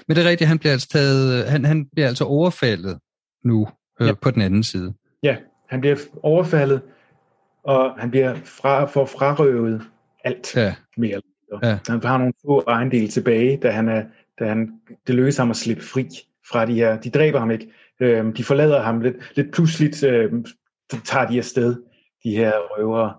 Men 0.07 0.17
det 0.17 0.25
er 0.25 0.29
rigtigt, 0.29 0.47
han 0.47 0.59
bliver 0.59 0.73
altså, 0.73 0.87
taget, 0.87 1.45
han, 1.49 1.65
han 1.65 1.85
bliver 1.85 2.07
altså 2.07 2.23
overfaldet 2.23 2.99
nu 3.45 3.67
øh, 4.01 4.07
ja. 4.07 4.13
på 4.13 4.31
den 4.31 4.41
anden 4.41 4.63
side. 4.63 4.93
Ja, 5.23 5.35
han 5.69 5.81
bliver 5.81 5.95
overfaldet, 6.23 6.81
og 7.63 7.93
han 7.99 8.11
bliver 8.11 8.35
fra, 8.45 8.85
for 8.85 9.05
frarøvet 9.05 9.81
alt 10.23 10.55
ja. 10.55 10.75
mere. 10.97 11.21
Ja. 11.63 11.79
Han 11.87 12.03
har 12.03 12.17
nogle 12.17 12.33
få 12.45 12.63
ejendele 12.67 13.07
tilbage, 13.07 13.57
da 13.57 13.71
han 13.71 13.89
er, 13.89 14.03
da 14.39 14.47
han, 14.47 14.71
det 15.07 15.15
lykkes 15.15 15.37
ham 15.37 15.49
at 15.49 15.57
slippe 15.57 15.83
fri 15.83 16.07
fra 16.51 16.65
de 16.65 16.73
her. 16.73 16.99
De 16.99 17.09
dræber 17.09 17.39
ham 17.39 17.51
ikke. 17.51 17.71
Øh, 17.99 18.37
de 18.37 18.43
forlader 18.43 18.81
ham 18.81 19.01
lidt, 19.01 19.15
lidt 19.35 19.53
pludseligt, 19.53 20.03
øhm, 20.03 20.45
tager 21.05 21.27
de 21.27 21.37
afsted, 21.37 21.75
de 22.23 22.35
her 22.35 22.51
røvere, 22.51 23.15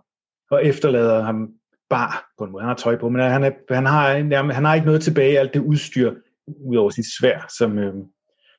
og 0.50 0.66
efterlader 0.66 1.22
ham 1.22 1.48
bare 1.90 2.12
på 2.38 2.44
en 2.44 2.52
måde. 2.52 2.62
Han 2.62 2.68
har 2.68 2.76
tøj 2.76 2.98
på, 2.98 3.08
men 3.08 3.20
han, 3.20 3.44
er, 3.44 3.74
han, 3.74 3.86
har, 3.86 4.52
han 4.52 4.64
har 4.64 4.74
ikke 4.74 4.86
noget 4.86 5.02
tilbage 5.02 5.38
alt 5.38 5.54
det 5.54 5.60
udstyr, 5.60 6.14
ud 6.46 6.76
over 6.76 6.90
sit 6.90 7.06
svær, 7.18 7.46
som, 7.58 7.78
øh, 7.78 7.94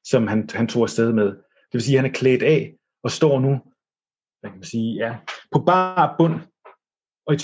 som 0.03 0.27
han, 0.27 0.49
han 0.53 0.67
tog 0.67 0.83
afsted 0.83 1.13
med. 1.13 1.25
Det 1.25 1.73
vil 1.73 1.81
sige, 1.81 1.97
at 1.97 2.01
han 2.01 2.11
er 2.11 2.15
klædt 2.15 2.43
af 2.43 2.73
og 3.03 3.11
står 3.11 3.39
nu 3.39 3.59
hvad 4.41 4.51
kan 4.51 4.59
man 4.59 4.63
sige, 4.63 4.93
ja, 4.95 5.17
på 5.51 5.59
bare 5.59 6.15
bund, 6.17 6.39
og 7.27 7.35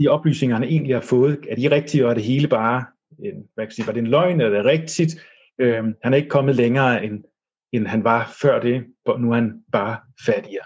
de 0.00 0.08
oplysninger, 0.08 0.56
han 0.56 0.64
egentlig 0.64 0.94
har 0.94 1.00
fået, 1.00 1.38
er 1.48 1.56
de 1.56 1.70
rigtige, 1.70 2.04
og 2.04 2.10
er 2.10 2.14
det 2.14 2.22
hele 2.22 2.48
bare, 2.48 2.84
en, 3.18 3.34
hvad 3.54 3.64
kan 3.64 3.66
man 3.66 3.70
sige, 3.70 3.86
var 3.86 3.92
det 3.92 4.00
en 4.00 4.06
løgn, 4.06 4.40
eller 4.40 4.58
er 4.58 4.62
det 4.62 4.72
rigtigt? 4.72 5.20
Øh, 5.58 5.84
han 6.02 6.12
er 6.12 6.16
ikke 6.16 6.28
kommet 6.28 6.56
længere, 6.56 7.04
end, 7.04 7.24
end 7.72 7.86
han 7.86 8.04
var 8.04 8.32
før 8.42 8.60
det, 8.60 8.84
og 9.06 9.20
nu 9.20 9.30
er 9.30 9.34
han 9.34 9.62
bare 9.72 9.96
fattigere. 10.26 10.64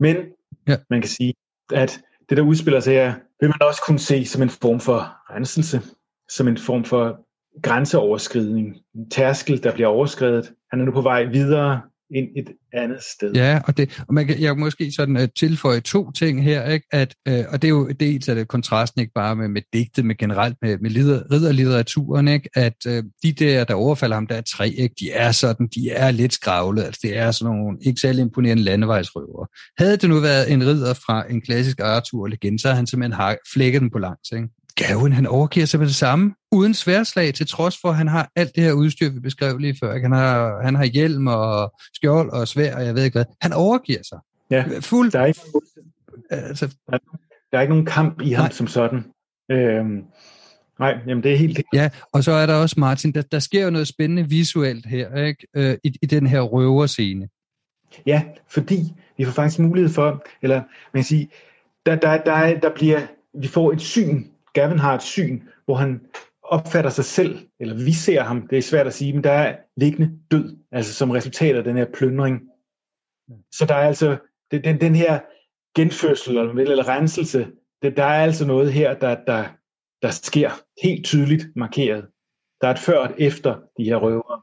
Men 0.00 0.16
ja. 0.68 0.76
man 0.90 1.00
kan 1.00 1.10
sige, 1.10 1.34
at 1.72 2.00
det, 2.28 2.36
der 2.36 2.42
udspiller 2.42 2.80
sig 2.80 2.94
her, 2.94 3.14
vil 3.40 3.48
man 3.48 3.62
også 3.68 3.82
kunne 3.86 3.98
se 3.98 4.24
som 4.24 4.42
en 4.42 4.50
form 4.50 4.80
for 4.80 5.16
renselse, 5.34 5.82
som 6.28 6.48
en 6.48 6.58
form 6.58 6.84
for 6.84 7.26
grænseoverskridning, 7.62 8.76
en 8.94 9.10
tærskel, 9.10 9.62
der 9.62 9.72
bliver 9.74 9.88
overskrevet. 9.88 10.52
Han 10.70 10.80
er 10.80 10.84
nu 10.84 10.92
på 10.92 11.00
vej 11.00 11.24
videre 11.24 11.82
ind 12.14 12.28
et 12.36 12.48
andet 12.72 13.02
sted. 13.02 13.32
Ja, 13.34 13.60
og, 13.64 13.76
det, 13.76 14.04
og 14.08 14.14
man 14.14 14.26
kan, 14.26 14.40
jeg 14.40 14.54
kan 14.54 14.60
måske 14.60 14.92
sådan 14.92 15.16
uh, 15.16 15.22
tilføje 15.38 15.80
to 15.80 16.10
ting 16.10 16.44
her, 16.44 16.70
ikke? 16.70 16.86
At, 16.92 17.14
uh, 17.30 17.44
og 17.48 17.62
det 17.62 17.68
er 17.68 17.72
jo 17.72 17.88
dels 17.88 18.28
er 18.28 18.34
det 18.34 18.48
kontrasten 18.48 19.00
ikke 19.00 19.12
bare 19.14 19.36
med, 19.36 19.48
med 19.48 19.62
digtet, 19.72 20.04
men 20.04 20.16
generelt 20.16 20.56
med, 20.62 20.78
med 20.78 20.90
ridderlitteraturen, 21.32 22.28
ikke? 22.28 22.48
at 22.54 22.76
uh, 22.88 22.92
de 23.22 23.32
der, 23.32 23.64
der 23.64 23.74
overfalder 23.74 24.16
ham, 24.16 24.26
der 24.26 24.34
er 24.34 24.40
tre, 24.40 24.68
ikke? 24.68 24.94
de 25.00 25.10
er 25.12 25.32
sådan, 25.32 25.68
de 25.74 25.90
er 25.90 26.10
lidt 26.10 26.32
skravlet, 26.32 26.84
altså 26.84 27.00
det 27.02 27.16
er 27.16 27.30
sådan 27.30 27.56
nogle 27.56 27.78
ikke 27.82 28.00
særlig 28.00 28.22
imponerende 28.22 28.62
landevejsrøver. 28.62 29.46
Havde 29.78 29.96
det 29.96 30.08
nu 30.08 30.20
været 30.20 30.52
en 30.52 30.66
ridder 30.66 30.94
fra 30.94 31.30
en 31.30 31.40
klassisk 31.40 31.80
Arthur-legende, 31.80 32.58
så 32.58 32.68
havde 32.68 32.76
han 32.76 32.86
simpelthen 32.86 33.36
flækket 33.52 33.80
den 33.80 33.90
på 33.90 33.98
langs, 33.98 34.30
ikke? 34.32 34.48
Gaven, 34.76 35.12
han 35.12 35.26
overgiver 35.26 35.66
sig 35.66 35.80
med 35.80 35.86
det 35.86 35.94
samme, 35.94 36.34
uden 36.52 36.74
sværslag, 36.74 37.34
til 37.34 37.46
trods 37.46 37.78
for, 37.80 37.88
at 37.88 37.96
han 37.96 38.08
har 38.08 38.30
alt 38.36 38.54
det 38.54 38.64
her 38.64 38.72
udstyr, 38.72 39.10
vi 39.10 39.20
beskrev 39.20 39.58
lige 39.58 39.76
før. 39.80 39.98
Han 40.00 40.12
har, 40.12 40.62
han 40.62 40.74
har 40.74 40.84
hjelm 40.84 41.26
og 41.26 41.72
skjold 41.94 42.30
og 42.30 42.48
svær, 42.48 42.76
og 42.76 42.84
jeg 42.84 42.94
ved 42.94 43.04
ikke 43.04 43.14
hvad. 43.14 43.24
Han 43.40 43.52
overgiver 43.52 44.02
sig. 44.08 44.18
Ja, 44.50 44.64
Fuld... 44.80 45.10
der, 45.12 45.20
er 45.20 45.26
ikke, 45.26 45.40
altså... 46.30 46.66
der, 46.66 46.98
der 47.52 47.58
er 47.58 47.60
ikke 47.60 47.72
nogen 47.72 47.86
kamp 47.86 48.20
i 48.20 48.32
ham 48.32 48.44
nej. 48.44 48.52
som 48.52 48.66
sådan. 48.66 49.04
Øhm, 49.50 50.04
nej, 50.78 50.98
jamen 51.06 51.22
det 51.22 51.32
er 51.32 51.36
helt... 51.36 51.60
Ja, 51.74 51.90
og 52.12 52.24
så 52.24 52.32
er 52.32 52.46
der 52.46 52.54
også, 52.54 52.80
Martin, 52.80 53.12
der, 53.12 53.22
der 53.22 53.38
sker 53.38 53.64
jo 53.64 53.70
noget 53.70 53.88
spændende 53.88 54.28
visuelt 54.28 54.86
her, 54.86 55.24
ikke? 55.24 55.46
Øh, 55.56 55.76
i, 55.84 55.92
i 56.02 56.06
den 56.06 56.26
her 56.26 56.40
røverscene. 56.40 57.28
Ja, 58.06 58.22
fordi 58.48 58.94
vi 59.18 59.24
får 59.24 59.32
faktisk 59.32 59.58
mulighed 59.58 59.90
for, 59.90 60.24
eller 60.42 60.56
man 60.92 61.02
kan 61.02 61.04
sige, 61.04 61.28
der, 61.86 61.96
der, 61.96 62.22
der, 62.22 62.60
der 62.60 62.74
bliver, 62.74 63.00
vi 63.40 63.48
får 63.48 63.72
et 63.72 63.80
syn 63.80 64.24
Gavin 64.56 64.78
har 64.78 64.94
et 64.94 65.02
syn, 65.02 65.42
hvor 65.64 65.74
han 65.74 66.00
opfatter 66.42 66.90
sig 66.90 67.04
selv, 67.04 67.48
eller 67.60 67.74
vi 67.84 67.92
ser 67.92 68.22
ham, 68.22 68.46
det 68.50 68.58
er 68.58 68.62
svært 68.62 68.86
at 68.86 68.94
sige, 68.94 69.12
men 69.12 69.24
der 69.24 69.30
er 69.30 69.56
liggende 69.76 70.18
død, 70.30 70.56
altså 70.72 70.92
som 70.94 71.10
resultat 71.10 71.56
af 71.56 71.64
den 71.64 71.76
her 71.76 71.86
plyndring. 71.94 72.40
Så 73.52 73.66
der 73.68 73.74
er 73.74 73.86
altså 73.86 74.18
det, 74.50 74.64
den, 74.64 74.80
den 74.80 74.94
her 74.94 75.20
genfødsel 75.76 76.36
eller, 76.36 76.52
eller 76.52 76.88
renselse, 76.88 77.46
det, 77.82 77.96
der 77.96 78.04
er 78.04 78.22
altså 78.22 78.46
noget 78.46 78.72
her, 78.72 78.98
der, 78.98 79.16
der, 79.26 79.44
der 80.02 80.10
sker 80.10 80.50
helt 80.82 81.04
tydeligt 81.04 81.46
markeret. 81.56 82.04
Der 82.60 82.68
er 82.68 82.72
et 82.72 82.78
før 82.78 82.98
og 82.98 83.10
et 83.10 83.26
efter 83.26 83.52
de 83.78 83.84
her 83.84 83.96
røver. 83.96 84.42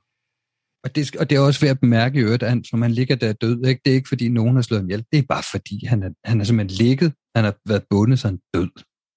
Og 0.83 0.95
det, 0.95 1.15
og 1.15 1.29
det 1.29 1.35
er 1.35 1.39
også 1.39 1.61
ved 1.61 1.69
at 1.69 1.79
bemærke 1.79 2.19
i 2.19 2.23
øvrigt, 2.23 2.43
at 2.43 2.67
som 2.69 2.81
han 2.81 2.91
ligger 2.91 3.15
der 3.15 3.33
død. 3.33 3.65
Ikke? 3.65 3.81
Det 3.85 3.91
er 3.91 3.95
ikke 3.95 4.09
fordi 4.09 4.29
nogen 4.29 4.55
har 4.55 4.61
slået 4.61 4.81
ham 4.81 4.89
ihjel. 4.89 5.05
Det 5.11 5.19
er 5.19 5.23
bare 5.29 5.43
fordi, 5.51 5.85
han 5.85 6.03
er, 6.03 6.09
han 6.25 6.41
er 6.41 6.43
simpelthen 6.43 6.85
ligget. 6.85 7.13
Han 7.35 7.43
har 7.45 7.55
været 7.67 7.83
bundet, 7.89 8.19
så 8.19 8.27
han 8.27 8.39
død. 8.53 8.69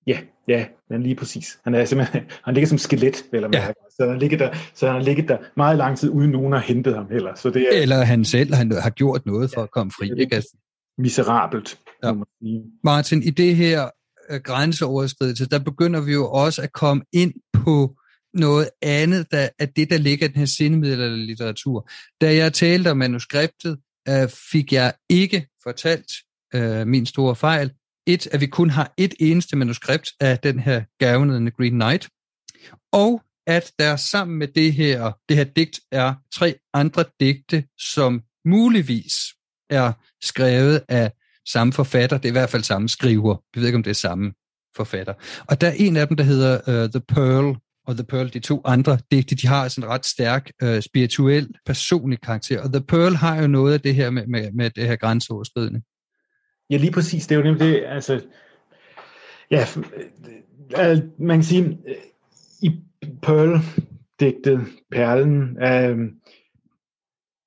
Ja, 0.07 0.19
ja, 0.49 0.67
men 0.91 1.03
lige 1.03 1.15
præcis. 1.15 1.59
Han 1.65 1.75
er 1.75 1.85
simpelthen, 1.85 2.23
han 2.45 2.55
ligger 2.55 2.69
som 2.69 2.79
skelet, 2.79 3.25
eller 3.33 3.49
ja. 3.53 3.73
så 3.91 4.09
han 4.09 4.19
ligger 4.19 4.39
der, 4.39 4.55
så 4.75 4.87
han 4.87 4.95
har 4.95 5.03
ligget 5.03 5.29
der 5.29 5.39
meget 5.57 5.79
lang 5.79 5.99
tid, 5.99 6.11
uden 6.11 6.31
nogen 6.31 6.53
har 6.53 6.61
hentet 6.61 6.95
ham 6.95 7.07
heller. 7.11 7.35
Så 7.35 7.51
det 7.51 7.63
er, 7.63 7.83
eller 7.83 7.97
han 7.97 8.25
selv 8.25 8.55
han 8.55 8.73
har 8.73 8.91
gjort 8.91 9.27
noget 9.27 9.51
for 9.55 9.61
ja, 9.61 9.65
at 9.65 9.71
komme 9.71 9.93
fri. 9.93 10.21
Ikke? 10.21 10.43
Miserabelt. 10.99 11.79
Ja. 12.05 12.13
Martin, 12.85 13.23
i 13.23 13.31
det 13.31 13.57
her 13.57 13.91
uh, 14.33 14.37
grænseoverskridelse, 14.37 15.49
der 15.49 15.59
begynder 15.59 16.01
vi 16.01 16.13
jo 16.13 16.31
også 16.31 16.63
at 16.63 16.73
komme 16.73 17.03
ind 17.13 17.35
på 17.53 17.97
noget 18.35 18.69
andet 18.83 19.27
der, 19.31 19.49
af 19.59 19.69
det, 19.69 19.91
der 19.91 19.99
ligger 19.99 20.27
i 20.27 20.29
den 20.29 20.39
her 20.39 20.47
sindemiddelerlitteratur. 20.47 21.91
Da 22.21 22.35
jeg 22.35 22.53
talte 22.53 22.91
om 22.91 22.97
manuskriptet, 22.97 23.79
uh, 24.11 24.29
fik 24.53 24.73
jeg 24.73 24.93
ikke 25.09 25.47
fortalt 25.63 26.13
uh, 26.57 26.87
min 26.87 27.07
store 27.07 27.37
fejl, 27.37 27.71
et, 28.07 28.27
at 28.27 28.41
vi 28.41 28.47
kun 28.47 28.71
har 28.71 28.95
et 28.97 29.15
eneste 29.21 29.57
manuskript 29.57 30.09
af 30.21 30.39
den 30.39 30.59
her 30.59 30.83
gavnede 30.99 31.51
Green 31.51 31.73
Knight, 31.73 32.09
og 32.93 33.23
at 33.47 33.73
der 33.79 33.97
sammen 33.97 34.39
med 34.39 34.49
det 34.49 34.73
her, 34.73 35.13
det 35.29 35.37
her 35.37 35.45
digt 35.45 35.81
er 35.93 36.15
tre 36.35 36.55
andre 36.75 37.05
digte, 37.21 37.65
som 37.79 38.23
muligvis 38.45 39.15
er 39.71 39.93
skrevet 40.23 40.83
af 40.89 41.13
samme 41.49 41.73
forfatter. 41.73 42.19
Det 42.19 42.25
er 42.25 42.29
i 42.29 42.33
hvert 42.33 42.51
fald 42.51 42.63
samme 42.63 42.89
skriver. 42.89 43.37
Vi 43.55 43.61
ved 43.61 43.69
ikke, 43.69 43.77
om 43.77 43.83
det 43.83 43.91
er 43.91 43.95
samme 43.95 44.33
forfatter. 44.77 45.15
Og 45.47 45.61
der 45.61 45.69
er 45.69 45.73
en 45.73 45.97
af 45.97 46.09
dem, 46.09 46.17
der 46.17 46.25
hedder 46.25 46.85
uh, 46.85 46.91
The 46.91 47.01
Pearl, 47.01 47.57
og 47.87 47.95
The 47.95 48.05
Pearl, 48.05 48.33
de 48.33 48.41
to 48.41 48.61
andre 48.65 48.99
digte, 49.11 49.35
de 49.35 49.47
har 49.47 49.69
sådan 49.69 49.89
en 49.89 49.91
ret 49.91 50.07
stærk 50.07 50.51
uh, 50.65 50.81
spirituel, 50.81 51.49
personlig 51.67 52.21
karakter. 52.21 52.63
Og 52.63 52.73
The 52.73 52.83
Pearl 52.83 53.15
har 53.15 53.41
jo 53.41 53.47
noget 53.47 53.73
af 53.73 53.81
det 53.81 53.95
her 53.95 54.11
med, 54.11 54.27
med, 54.27 54.53
med 54.53 54.71
det 54.71 54.87
her 54.87 54.97
grænseoverskridende. 54.97 55.83
Ja, 56.71 56.77
lige 56.77 56.93
præcis. 56.93 57.27
Det 57.27 57.35
er 57.35 57.39
jo 57.39 57.45
nemlig 57.45 57.61
det, 57.61 57.85
altså, 57.87 58.25
ja, 59.51 59.65
øh, 59.77 60.91
øh, 60.91 60.99
man 61.19 61.37
kan 61.37 61.45
sige, 61.45 61.79
øh, 61.87 61.95
i 62.63 62.81
Pearl-digtet, 63.23 64.61
Perlen, 64.91 65.63
øh, 65.63 66.13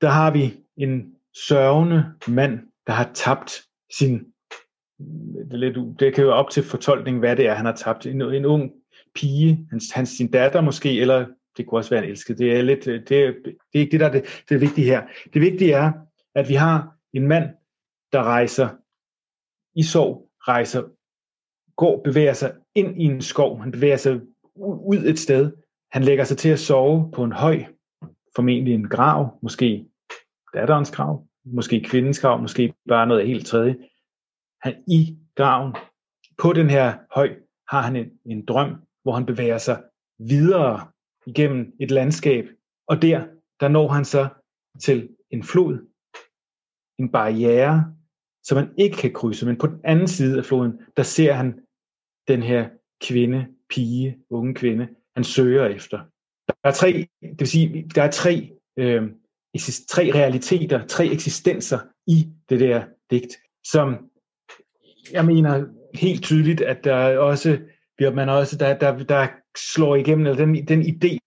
der 0.01 0.09
har 0.09 0.32
vi 0.32 0.57
en 0.78 1.13
sørgende 1.47 2.05
mand, 2.28 2.59
der 2.88 2.93
har 2.93 3.11
tabt 3.13 3.51
sin, 3.97 4.26
det, 5.51 5.59
lidt, 5.59 5.78
det 5.99 6.15
kan 6.15 6.24
jo 6.24 6.32
op 6.32 6.49
til 6.49 6.63
fortolkning, 6.63 7.20
hvad 7.20 7.36
det 7.36 7.47
er, 7.47 7.53
han 7.53 7.65
har 7.65 7.76
tabt. 7.76 8.05
En, 8.05 8.22
en 8.22 8.45
ung 8.45 8.72
pige, 9.15 9.67
hans, 9.70 9.91
hans, 9.91 10.09
sin 10.09 10.32
datter 10.32 10.61
måske, 10.61 11.01
eller 11.01 11.28
det 11.57 11.67
kunne 11.67 11.80
også 11.80 11.89
være 11.89 12.03
en 12.03 12.09
elsket. 12.09 12.38
Det 12.38 12.57
er, 12.57 12.61
lidt, 12.61 12.86
det, 12.86 13.09
det 13.09 13.20
er 13.74 13.80
ikke 13.80 13.91
det, 13.91 13.99
der 13.99 14.05
er 14.05 14.11
det, 14.11 14.43
det 14.49 14.55
er 14.55 14.59
vigtige 14.59 14.86
her. 14.86 15.03
Det 15.34 15.41
vigtige 15.41 15.74
er, 15.74 15.91
at 16.36 16.49
vi 16.49 16.53
har 16.53 16.95
en 17.13 17.28
mand, 17.28 17.49
der 18.11 18.24
rejser 18.24 18.70
i 19.80 19.84
sorg 19.84 20.30
rejser, 20.39 20.84
går, 21.75 22.01
bevæger 22.03 22.34
sig 22.34 22.55
ind 22.75 23.01
i 23.01 23.05
en 23.05 23.21
skov. 23.21 23.61
Han 23.61 23.71
bevæger 23.71 23.97
sig 23.97 24.21
ud 24.91 25.03
et 25.05 25.19
sted. 25.19 25.51
Han 25.91 26.03
lægger 26.03 26.23
sig 26.23 26.38
til 26.38 26.49
at 26.49 26.59
sove 26.59 27.11
på 27.11 27.23
en 27.23 27.32
høj 27.32 27.63
formentlig 28.36 28.73
en 28.73 28.89
grav, 28.89 29.39
måske 29.41 29.86
datterens 30.53 30.91
grav, 30.91 31.27
måske 31.45 31.84
kvindens 31.84 32.19
grav, 32.19 32.41
måske 32.41 32.73
bare 32.88 33.07
noget 33.07 33.27
helt 33.27 33.47
tredje. 33.47 33.77
Han 34.61 34.84
i 34.88 35.17
graven, 35.36 35.75
på 36.41 36.53
den 36.53 36.69
her 36.69 36.97
høj, 37.15 37.36
har 37.69 37.82
han 37.82 37.95
en, 37.95 38.09
en 38.25 38.45
drøm, 38.45 38.75
hvor 39.03 39.13
han 39.13 39.25
bevæger 39.25 39.57
sig 39.57 39.84
videre 40.19 40.88
igennem 41.25 41.73
et 41.80 41.91
landskab, 41.91 42.45
og 42.88 43.01
der, 43.01 43.27
der 43.59 43.67
når 43.67 43.88
han 43.88 44.05
så 44.05 44.27
til 44.82 45.09
en 45.32 45.43
flod, 45.43 45.88
en 46.99 47.11
barriere, 47.11 47.95
som 48.50 48.56
man 48.56 48.70
ikke 48.78 48.97
kan 48.97 49.14
krydse, 49.14 49.45
men 49.45 49.58
på 49.58 49.68
den 49.68 49.80
anden 49.84 50.08
side 50.08 50.38
af 50.38 50.45
floden, 50.45 50.80
der 50.97 51.04
ser 51.04 51.34
han 51.34 51.60
den 52.28 52.43
her 52.43 52.70
kvinde, 53.02 53.47
pige, 53.70 54.18
unge 54.30 54.54
kvinde, 54.54 54.88
han 55.16 55.24
søger 55.24 55.66
efter. 55.66 56.00
Der 56.47 56.54
er 56.64 56.72
tre, 56.72 57.08
det 57.22 57.39
vil 57.39 57.47
sige, 57.47 57.89
der 57.95 58.04
er 58.04 58.12
tre, 58.12 58.52
øh, 58.78 59.04
tre 59.88 60.12
realiteter, 60.16 60.88
tre 60.88 61.06
eksistenser 61.06 61.80
i 62.08 62.28
det 62.50 62.60
der 62.60 62.84
digt, 63.12 63.38
som 63.64 64.10
jeg 65.12 65.26
mener 65.26 65.66
helt 65.93 66.24
tydeligt, 66.24 66.62
at 66.62 66.84
der 66.84 67.18
også 67.18 67.60
bliver 67.97 68.14
man 68.14 68.30
også, 68.30 68.58
der, 68.58 68.78
der, 68.78 69.04
der 69.04 69.28
slår 69.58 69.95
igennem, 69.95 70.26
eller 70.26 70.45
den, 70.45 70.68
den 70.68 70.82
idé 70.82 71.18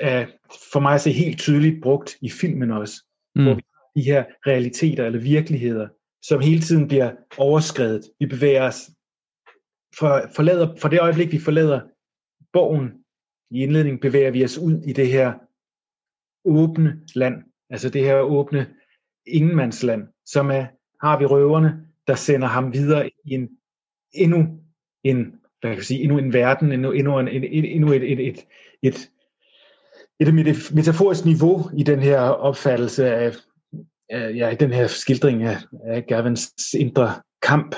er 0.00 0.26
for 0.72 0.80
mig 0.80 1.00
se 1.00 1.12
helt 1.12 1.38
tydeligt 1.38 1.82
brugt 1.82 2.16
i 2.20 2.30
filmen 2.30 2.70
også, 2.70 3.04
mm. 3.34 3.44
hvor 3.44 3.54
vi 3.54 3.62
har 3.62 3.96
de 3.96 4.02
her 4.02 4.24
realiteter 4.46 5.06
eller 5.06 5.20
virkeligheder, 5.20 5.88
som 6.28 6.40
hele 6.40 6.60
tiden 6.60 6.88
bliver 6.88 7.12
overskrevet. 7.38 8.02
Vi 8.20 8.26
bevæger 8.26 8.62
os 8.62 8.90
fra, 9.98 10.28
forlader, 10.36 10.76
fra 10.76 10.88
det 10.88 11.00
øjeblik, 11.00 11.32
vi 11.32 11.38
forlader 11.38 11.80
borgen 12.52 12.92
i 13.50 13.62
indledningen, 13.62 14.00
bevæger 14.00 14.30
vi 14.30 14.44
os 14.44 14.58
ud 14.58 14.82
i 14.86 14.92
det 14.92 15.08
her 15.08 15.34
åbne 16.44 17.00
land, 17.14 17.34
altså 17.70 17.90
det 17.90 18.04
her 18.04 18.20
åbne 18.20 18.74
ingenmandsland, 19.26 20.08
som 20.26 20.50
er, 20.50 20.66
har 21.06 21.18
vi 21.18 21.24
røverne, 21.24 21.86
der 22.06 22.14
sender 22.14 22.48
ham 22.48 22.72
videre 22.72 23.10
i 23.24 23.34
en 23.34 23.48
endnu 24.12 24.60
en, 25.04 25.24
hvad 25.60 25.70
kan 25.70 25.76
jeg 25.76 25.84
sige, 25.84 26.00
endnu 26.02 26.18
en 26.18 26.32
verden, 26.32 26.72
endnu, 26.72 26.92
endnu, 26.92 27.18
en, 27.18 27.28
endnu 27.28 27.92
et, 27.92 28.12
et, 28.12 28.28
et, 28.28 28.46
et, 28.82 29.10
et, 30.20 30.28
et 30.28 30.74
metaforisk 30.74 31.24
niveau 31.24 31.70
i 31.76 31.82
den 31.82 32.00
her 32.00 32.20
opfattelse 32.20 33.14
af, 33.14 33.32
ja, 34.10 34.54
den 34.60 34.72
her 34.72 34.86
skildring 34.86 35.42
af, 35.42 35.58
af 35.86 36.04
Gavins 36.08 36.50
indre 36.74 37.14
kamp. 37.42 37.76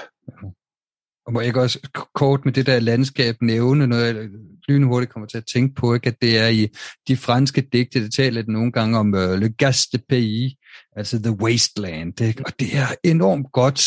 Og 1.27 1.33
må 1.33 1.41
jeg 1.41 1.47
ikke 1.47 1.61
også 1.61 1.89
kort 2.15 2.45
med 2.45 2.53
det 2.53 2.67
der 2.67 2.81
landskab 2.81 3.37
nævne 3.43 3.87
noget, 3.87 4.17
jeg 4.17 4.29
lynhurtigt 4.69 5.13
kommer 5.13 5.27
til 5.27 5.39
at 5.39 5.47
tænke 5.47 5.75
på, 5.75 5.95
ikke? 5.95 6.09
at 6.09 6.17
det 6.23 6.39
er 6.39 6.49
i 6.49 6.69
de 7.09 7.17
franske 7.17 7.61
digte, 7.73 8.03
det 8.03 8.13
taler 8.13 8.43
det 8.43 8.51
nogle 8.51 8.73
gange 8.73 8.99
om 8.99 9.15
uh, 9.15 9.39
le 9.39 9.49
gaste 9.49 9.99
pays, 10.09 10.55
altså 10.97 11.23
the 11.23 11.33
wasteland, 11.33 12.21
ikke? 12.21 12.43
og 12.47 12.53
det 12.61 12.69
er 12.77 12.87
enormt 13.05 13.47
godt 13.53 13.83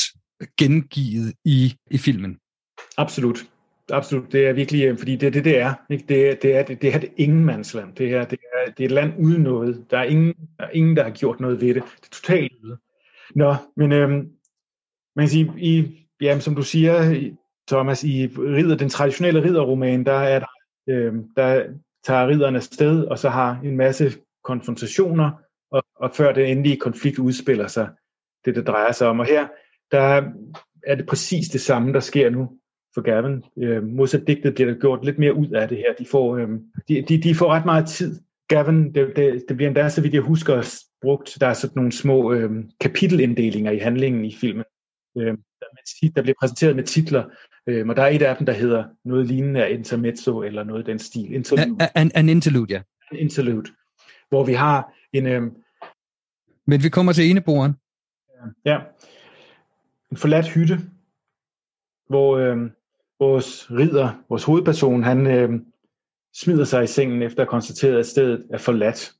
gengivet 0.58 1.34
i, 1.46 1.76
i 1.92 1.98
filmen. 1.98 2.38
Absolut. 2.98 3.46
Absolut, 3.92 4.32
det 4.32 4.48
er 4.48 4.54
virkelig, 4.54 4.86
øh, 4.86 4.98
fordi 4.98 5.16
det 5.16 5.28
er 5.28 5.32
det, 5.32 5.46
det 5.46 5.60
er. 5.60 5.74
Ikke? 5.89 6.06
Det, 6.10 6.42
det, 6.42 6.56
er 6.56 6.64
det, 6.64 6.82
det 6.82 6.96
er 6.96 7.00
det 7.00 7.12
ingenmandsland. 7.18 7.96
Det, 7.96 8.10
her, 8.10 8.26
det, 8.26 8.39
er, 8.54 8.72
det 8.72 8.84
er 8.84 8.88
et 8.88 8.92
land 8.92 9.14
uden 9.20 9.42
noget. 9.42 9.86
Der 9.92 9.98
er, 9.98 10.04
ingen, 10.04 10.34
der 10.60 10.66
er 10.66 10.70
ingen, 10.70 10.96
der 10.98 11.04
har 11.04 11.10
gjort 11.10 11.39
noget 11.39 11.62
ved 11.62 11.68
det. 11.74 11.84
Det 11.84 12.06
er 12.06 12.10
totalt 12.12 12.52
ude. 12.64 12.78
Nå, 13.36 13.56
men 13.78 13.92
øhm, 13.92 14.30
man 15.16 15.24
kan 15.24 15.30
sige, 15.30 15.54
i, 15.58 16.08
jamen, 16.22 16.42
som 16.42 16.56
du 16.56 16.62
siger, 16.62 17.30
Thomas, 17.68 18.04
i 18.04 18.28
ridder, 18.28 18.76
den 18.76 18.89
traditionelle 18.89 19.44
ridderroman, 19.44 20.06
der 20.06 20.14
er 20.14 20.39
der, 20.39 20.48
øhm, 20.89 21.24
der 21.36 21.64
tager 22.04 22.28
ridderne 22.28 22.62
sted, 22.62 23.04
og 23.04 23.20
så 23.20 23.30
har 23.30 23.60
en 23.64 23.78
masse 23.78 24.12
konfrontationer, 24.44 25.32
og, 25.72 25.84
og 25.96 26.12
før 26.14 26.34
den 26.34 26.46
endelige 26.46 26.78
konflikt 26.78 27.20
udspiller 27.20 27.68
sig, 27.68 27.89
det 28.46 28.56
det 28.56 28.68
drejer 28.68 28.92
sig 28.92 29.08
om. 29.08 29.20
Og 29.20 29.26
her, 29.26 29.48
der 29.92 30.32
er 30.88 30.96
det 30.96 31.06
præcis 31.06 31.48
det 31.48 31.62
samme, 31.62 31.94
der 31.94 32.00
sker 32.00 32.30
nu 32.30 32.50
for 32.94 33.02
Gavin. 33.02 33.44
Øh, 33.58 33.84
modsat 33.84 34.28
digtet 34.28 34.54
bliver 34.54 34.72
der 34.72 34.80
gjort 34.80 35.06
lidt 35.06 35.20
mere 35.20 35.34
ud 35.34 35.48
af 35.48 35.68
det 35.68 35.78
her. 35.78 35.94
De 36.00 36.06
får, 36.06 36.38
øh, 36.38 36.50
de, 36.88 37.02
de, 37.02 37.22
de 37.22 37.36
får 37.36 37.48
ret 37.48 37.66
meget 37.66 37.88
tid. 37.88 38.22
Gavin, 38.48 38.96
det, 38.96 39.14
det, 39.16 39.44
det 39.48 39.58
bliver 39.58 39.70
endda, 39.70 39.89
så 39.89 40.02
vidt 40.02 40.14
jeg 40.14 40.22
husker, 40.22 40.84
brugt. 41.02 41.38
Der 41.42 41.48
er 41.48 41.54
sådan 41.54 41.76
nogle 41.76 41.92
små 41.92 42.34
øh, 42.34 42.52
kapitelinddelinger 42.82 43.72
i 43.72 43.78
handlingen 43.78 44.26
i 44.26 44.36
filmen. 44.36 44.64
Øh, 45.18 45.38
der, 45.60 46.12
der 46.16 46.22
bliver 46.22 46.36
præsenteret 46.39 46.76
med 46.76 46.84
titler, 46.84 47.24
øh, 47.68 47.88
og 47.88 47.96
der 47.96 48.04
er 48.04 48.08
et 48.08 48.22
af 48.22 48.38
dem, 48.38 48.46
der 48.46 48.54
hedder 48.54 48.86
noget 49.06 49.28
lignende 49.28 49.66
af 49.66 49.72
intermezzo, 49.72 50.42
eller 50.42 50.64
noget 50.64 50.88
i 50.88 50.92
den 50.92 51.00
stil. 51.00 51.34
Interlude. 51.34 51.89
An, 51.96 52.12
an 52.16 52.30
interlude, 52.30 52.74
ja. 52.74 52.82
An 53.12 53.18
interlude, 53.18 53.72
hvor 54.30 54.46
vi 54.46 54.54
har 54.54 54.94
en... 55.14 55.28
Øh, 55.28 55.42
Men 56.68 56.84
vi 56.84 56.89
kommer 56.89 57.14
til 57.14 57.30
eneboeren. 57.30 57.74
Ja, 58.66 58.80
en 60.12 60.18
forladt 60.18 60.48
hytte, 60.48 60.80
hvor 62.10 62.38
øh, 62.38 62.58
vores 63.22 63.72
ridder, 63.72 64.24
vores 64.30 64.43
hovedperson, 64.43 65.03
han 65.03 65.28
øh, 65.28 65.49
smider 66.36 66.65
sig 66.65 66.84
i 66.84 66.88
sengen 66.88 67.22
efter 67.22 67.39
at 67.39 67.45
have 67.45 67.51
konstateret, 67.55 67.99
at 67.99 68.05
stedet 68.05 68.47
er 68.49 68.57
forladt. 68.57 69.13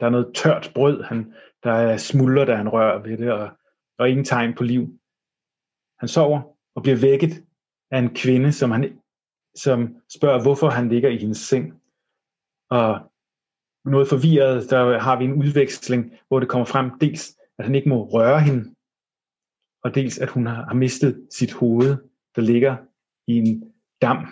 Der 0.00 0.06
er 0.06 0.10
noget 0.10 0.34
tørt 0.34 0.72
brød, 0.74 1.02
han, 1.02 1.34
der 1.62 1.72
er 1.72 1.96
smuldrer, 1.96 2.44
der 2.44 2.56
han 2.56 2.68
rører 2.68 3.02
ved 3.02 3.18
det, 3.18 3.32
og, 3.32 3.48
og 3.98 4.10
ingen 4.10 4.24
tegn 4.24 4.54
på 4.54 4.64
liv. 4.64 4.82
Han 6.00 6.08
sover 6.08 6.40
og 6.74 6.82
bliver 6.82 7.00
vækket 7.00 7.44
af 7.90 7.98
en 7.98 8.14
kvinde, 8.14 8.52
som, 8.52 8.70
han, 8.70 9.00
som 9.54 9.96
spørger, 10.16 10.42
hvorfor 10.42 10.68
han 10.68 10.88
ligger 10.88 11.08
i 11.08 11.16
hendes 11.16 11.38
seng. 11.38 11.82
Og 12.70 13.12
noget 13.84 14.08
forvirret, 14.08 14.70
der 14.70 14.98
har 14.98 15.18
vi 15.18 15.24
en 15.24 15.38
udveksling, 15.42 16.18
hvor 16.28 16.40
det 16.40 16.48
kommer 16.48 16.64
frem 16.64 16.98
dels, 16.98 17.38
at 17.58 17.64
han 17.64 17.74
ikke 17.74 17.88
må 17.88 18.04
røre 18.04 18.40
hende, 18.40 18.74
og 19.84 19.94
dels 19.94 20.18
at 20.18 20.30
hun 20.30 20.46
har 20.46 20.74
mistet 20.74 21.28
sit 21.30 21.52
hoved, 21.52 21.96
der 22.36 22.42
ligger 22.42 22.76
i 23.26 23.32
en 23.32 23.72
dam, 24.02 24.26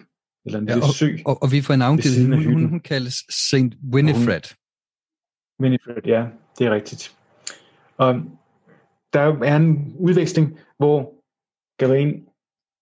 eller 0.46 0.58
en 0.58 0.68
ja, 0.68 0.74
lille 0.74 0.94
sø. 0.94 1.16
Og, 1.26 1.42
og 1.42 1.52
vi 1.52 1.60
får 1.60 1.76
navngivet, 1.76 2.26
hun, 2.26 2.44
hun, 2.44 2.68
hun 2.68 2.80
kaldes 2.80 3.14
St. 3.30 3.76
Winifred. 3.92 4.42
Hun, 5.58 5.64
Winifred, 5.64 6.06
ja, 6.06 6.26
det 6.58 6.66
er 6.66 6.70
rigtigt. 6.70 7.16
Og 7.96 8.14
der 9.12 9.20
er 9.20 9.56
en 9.56 9.96
udveksling, 9.98 10.58
hvor 10.76 11.14
Gawain 11.78 12.26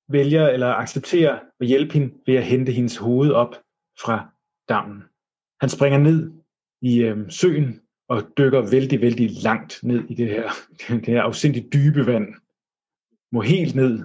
vælger 0.09 0.49
eller 0.49 0.67
accepterer 0.67 1.39
at 1.61 1.67
hjælpe 1.67 1.95
hende 1.95 2.15
ved 2.27 2.35
at 2.35 2.45
hente 2.45 2.73
hendes 2.73 2.97
hoved 2.97 3.31
op 3.31 3.55
fra 4.03 4.33
dammen. 4.69 5.03
Han 5.61 5.69
springer 5.69 5.99
ned 5.99 6.33
i 6.83 7.03
øhm, 7.03 7.31
søen 7.31 7.81
og 8.09 8.23
dykker 8.39 8.71
vældig, 8.71 9.01
vældig 9.01 9.31
langt 9.43 9.81
ned 9.83 10.05
i 10.11 10.15
det 10.15 10.29
her, 10.29 10.51
det 10.89 11.07
her 11.07 11.23
afsindigt 11.23 11.73
dybe 11.73 12.07
vand. 12.07 12.35
Må 13.33 13.41
helt 13.41 13.75
ned 13.75 14.05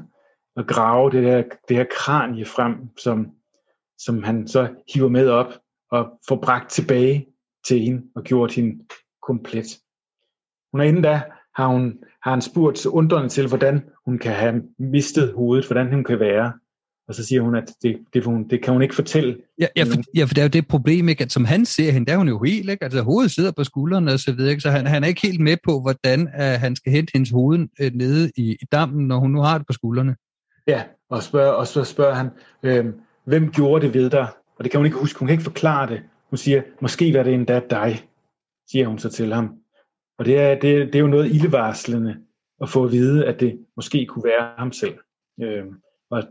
at 0.58 0.68
grave 0.68 1.12
det 1.12 1.24
her, 1.24 1.44
det 1.70 1.78
her 1.78 1.86
kranie 1.92 2.46
frem, 2.46 2.76
som, 2.98 3.28
som 3.98 4.24
han 4.24 4.48
så 4.48 4.68
hiver 4.94 5.10
med 5.10 5.30
op 5.30 5.54
og 5.92 6.20
får 6.28 6.36
bragt 6.36 6.70
tilbage 6.70 7.28
til 7.68 7.80
hende 7.80 8.04
og 8.16 8.24
gjort 8.24 8.54
hende 8.54 8.84
komplet. 9.28 9.80
Hun 10.72 10.82
er 10.82 10.86
inden 10.86 11.04
da, 11.04 11.22
har, 11.56 11.68
hun, 11.68 12.00
har 12.24 12.32
han 12.32 12.42
spurgt 12.42 12.86
undrende 12.86 13.30
til, 13.30 13.48
hvordan 13.48 13.82
hun 14.06 14.20
kan 14.20 14.32
have 14.32 14.64
mistet 14.80 15.34
hovedet, 15.34 15.68
hvordan 15.68 15.94
hun 15.94 16.04
kan 16.04 16.20
være. 16.20 16.54
Og 17.08 17.16
så 17.16 17.26
siger 17.26 17.42
hun, 17.42 17.56
at 17.56 17.74
det, 17.84 18.00
det, 18.14 18.24
hun, 18.24 18.50
det 18.50 18.64
kan 18.64 18.74
hun 18.74 18.82
ikke 18.82 18.96
fortælle. 18.96 19.38
Ja, 19.60 19.68
ja, 19.76 19.84
for, 19.84 20.02
ja, 20.16 20.24
for 20.24 20.34
det 20.34 20.38
er 20.38 20.46
jo 20.46 20.50
det 20.50 20.68
problem, 20.68 21.10
ikke? 21.10 21.24
at 21.24 21.32
som 21.32 21.46
han 21.46 21.66
ser 21.66 21.92
hende, 21.92 22.06
der 22.06 22.14
er 22.14 22.18
hun 22.18 22.28
jo 22.28 22.44
helt, 22.44 22.70
ikke? 22.70 22.84
altså 22.84 23.02
hovedet 23.02 23.32
sidder 23.32 23.52
på 23.52 23.64
skuldrene 23.64 24.14
og 24.14 24.20
så 24.20 24.32
videre, 24.32 24.50
ikke? 24.50 24.62
så 24.62 24.70
han, 24.70 24.86
han 24.86 25.04
er 25.04 25.08
ikke 25.08 25.22
helt 25.22 25.40
med 25.40 25.58
på, 25.64 25.82
hvordan 25.82 26.22
uh, 26.22 26.42
han 26.42 26.76
skal 26.76 26.92
hente 26.92 27.12
hendes 27.14 27.30
hoved 27.30 27.60
uh, 27.60 27.88
nede 27.94 28.32
i, 28.38 28.52
i 28.52 28.66
dammen, 28.72 29.08
når 29.08 29.18
hun 29.18 29.32
nu 29.32 29.42
har 29.42 29.58
det 29.58 29.68
på 29.68 29.74
skuldrene. 29.74 30.16
Ja, 30.68 30.84
og, 31.10 31.24
spørger, 31.24 31.52
og 31.52 31.68
så 31.68 31.84
spørger 31.84 32.14
han, 32.14 32.30
øh, 32.64 32.86
hvem 33.24 33.52
gjorde 33.52 33.86
det 33.86 33.94
ved 33.94 34.10
dig? 34.10 34.28
Og 34.58 34.64
det 34.64 34.72
kan 34.72 34.80
hun 34.80 34.86
ikke 34.86 34.98
huske, 34.98 35.20
hun 35.20 35.28
kan 35.28 35.34
ikke 35.34 35.44
forklare 35.44 35.90
det. 35.90 36.04
Hun 36.30 36.38
siger, 36.38 36.62
måske 36.82 37.14
var 37.14 37.24
det 37.24 37.34
endda 37.34 37.62
dig, 37.70 38.10
siger 38.70 38.88
hun 38.88 39.00
så 39.00 39.10
til 39.10 39.34
ham. 39.34 39.56
Og 40.18 40.26
det 40.26 40.40
er, 40.40 40.54
det, 40.54 40.88
det 40.88 40.96
er 40.96 41.00
jo 41.00 41.08
noget 41.08 41.32
ildevarslende 41.32 42.18
at 42.62 42.70
få 42.70 42.86
at 42.86 42.92
vide, 42.92 43.26
at 43.26 43.40
det 43.40 43.66
måske 43.76 44.06
kunne 44.06 44.24
være 44.24 44.54
ham 44.58 44.72
selv. 44.72 44.98
Øh, 45.42 45.66
og 46.10 46.24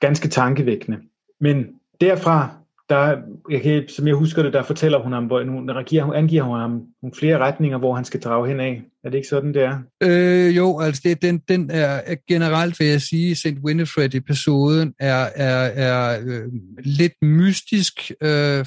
ganske 0.00 0.28
tankevækkende. 0.28 1.00
Men 1.40 1.80
derfra 2.00 2.63
der, 2.88 3.16
jeg 3.50 3.62
kan, 3.62 3.84
som 3.88 4.06
jeg 4.06 4.14
husker 4.14 4.42
det, 4.42 4.52
der 4.52 4.62
fortæller 4.62 4.98
hun 5.02 5.12
ham, 5.12 5.24
hvor 5.24 5.42
nu 5.42 5.52
hun 5.52 6.14
angiver 6.14 6.42
hun 6.42 6.60
ham 6.60 6.70
nogle 7.02 7.14
flere 7.18 7.38
retninger, 7.38 7.78
hvor 7.78 7.94
han 7.94 8.04
skal 8.04 8.20
drage 8.20 8.48
hen 8.48 8.60
af. 8.60 8.82
Er 9.04 9.10
det 9.10 9.16
ikke 9.16 9.28
sådan, 9.28 9.54
det 9.54 9.62
er? 9.62 9.78
Øh, 10.02 10.56
jo, 10.56 10.80
altså 10.80 11.00
det, 11.04 11.22
den, 11.22 11.38
den 11.48 11.70
er 11.70 12.14
generelt, 12.28 12.80
vil 12.80 12.86
jeg 12.86 13.00
sige, 13.00 13.34
St. 13.34 13.58
Winifred-episoden 13.64 14.94
er, 15.00 15.28
er, 15.34 15.64
er 15.64 16.20
øh, 16.26 16.42
lidt 16.84 17.22
mystisk 17.22 18.12
øh, 18.22 18.64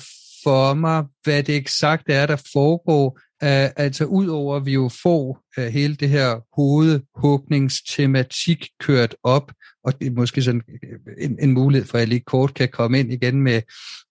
for 0.47 0.73
mig, 0.73 1.05
hvad 1.23 1.43
det 1.43 1.55
eksakt 1.55 2.09
er, 2.09 2.25
der 2.25 2.41
foregår. 2.53 3.19
Uh, 3.43 3.69
altså 3.75 4.05
udover 4.05 4.55
at 4.55 4.65
vi 4.65 4.73
jo 4.73 4.89
får 5.03 5.39
uh, 5.57 5.63
hele 5.63 5.95
det 5.95 6.09
her 6.09 6.39
hovedhugningstematik 6.55 8.69
kørt 8.79 9.15
op, 9.23 9.51
og 9.83 9.99
det 9.99 10.07
er 10.07 10.11
måske 10.11 10.41
sådan 10.41 10.61
øh, 10.83 11.25
en, 11.25 11.37
en 11.41 11.53
mulighed 11.53 11.87
for, 11.87 11.97
at 11.97 11.99
jeg 11.99 12.07
lige 12.07 12.19
kort 12.19 12.53
kan 12.53 12.69
komme 12.69 12.99
ind 12.99 13.13
igen 13.13 13.41
med, 13.41 13.61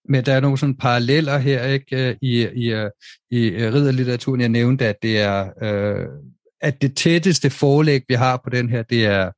med 0.09 0.23
der 0.23 0.33
er 0.33 0.39
nogle 0.39 0.57
sådan 0.57 0.77
paralleller 0.77 1.37
her 1.37 1.65
ikke 1.65 2.17
i, 2.21 2.41
i, 2.41 2.71
i 3.31 3.51
ridderlitteraturen. 3.57 4.41
Jeg 4.41 4.49
nævnte, 4.49 4.87
at 4.87 4.95
det 5.01 5.19
er 5.19 5.49
uh, 5.61 6.05
at 6.61 6.81
det 6.81 6.97
tætteste 6.97 7.49
forlæg, 7.49 8.01
vi 8.07 8.13
har 8.13 8.41
på 8.43 8.49
den 8.49 8.69
her, 8.69 8.83
det 8.83 9.05
er 9.05 9.31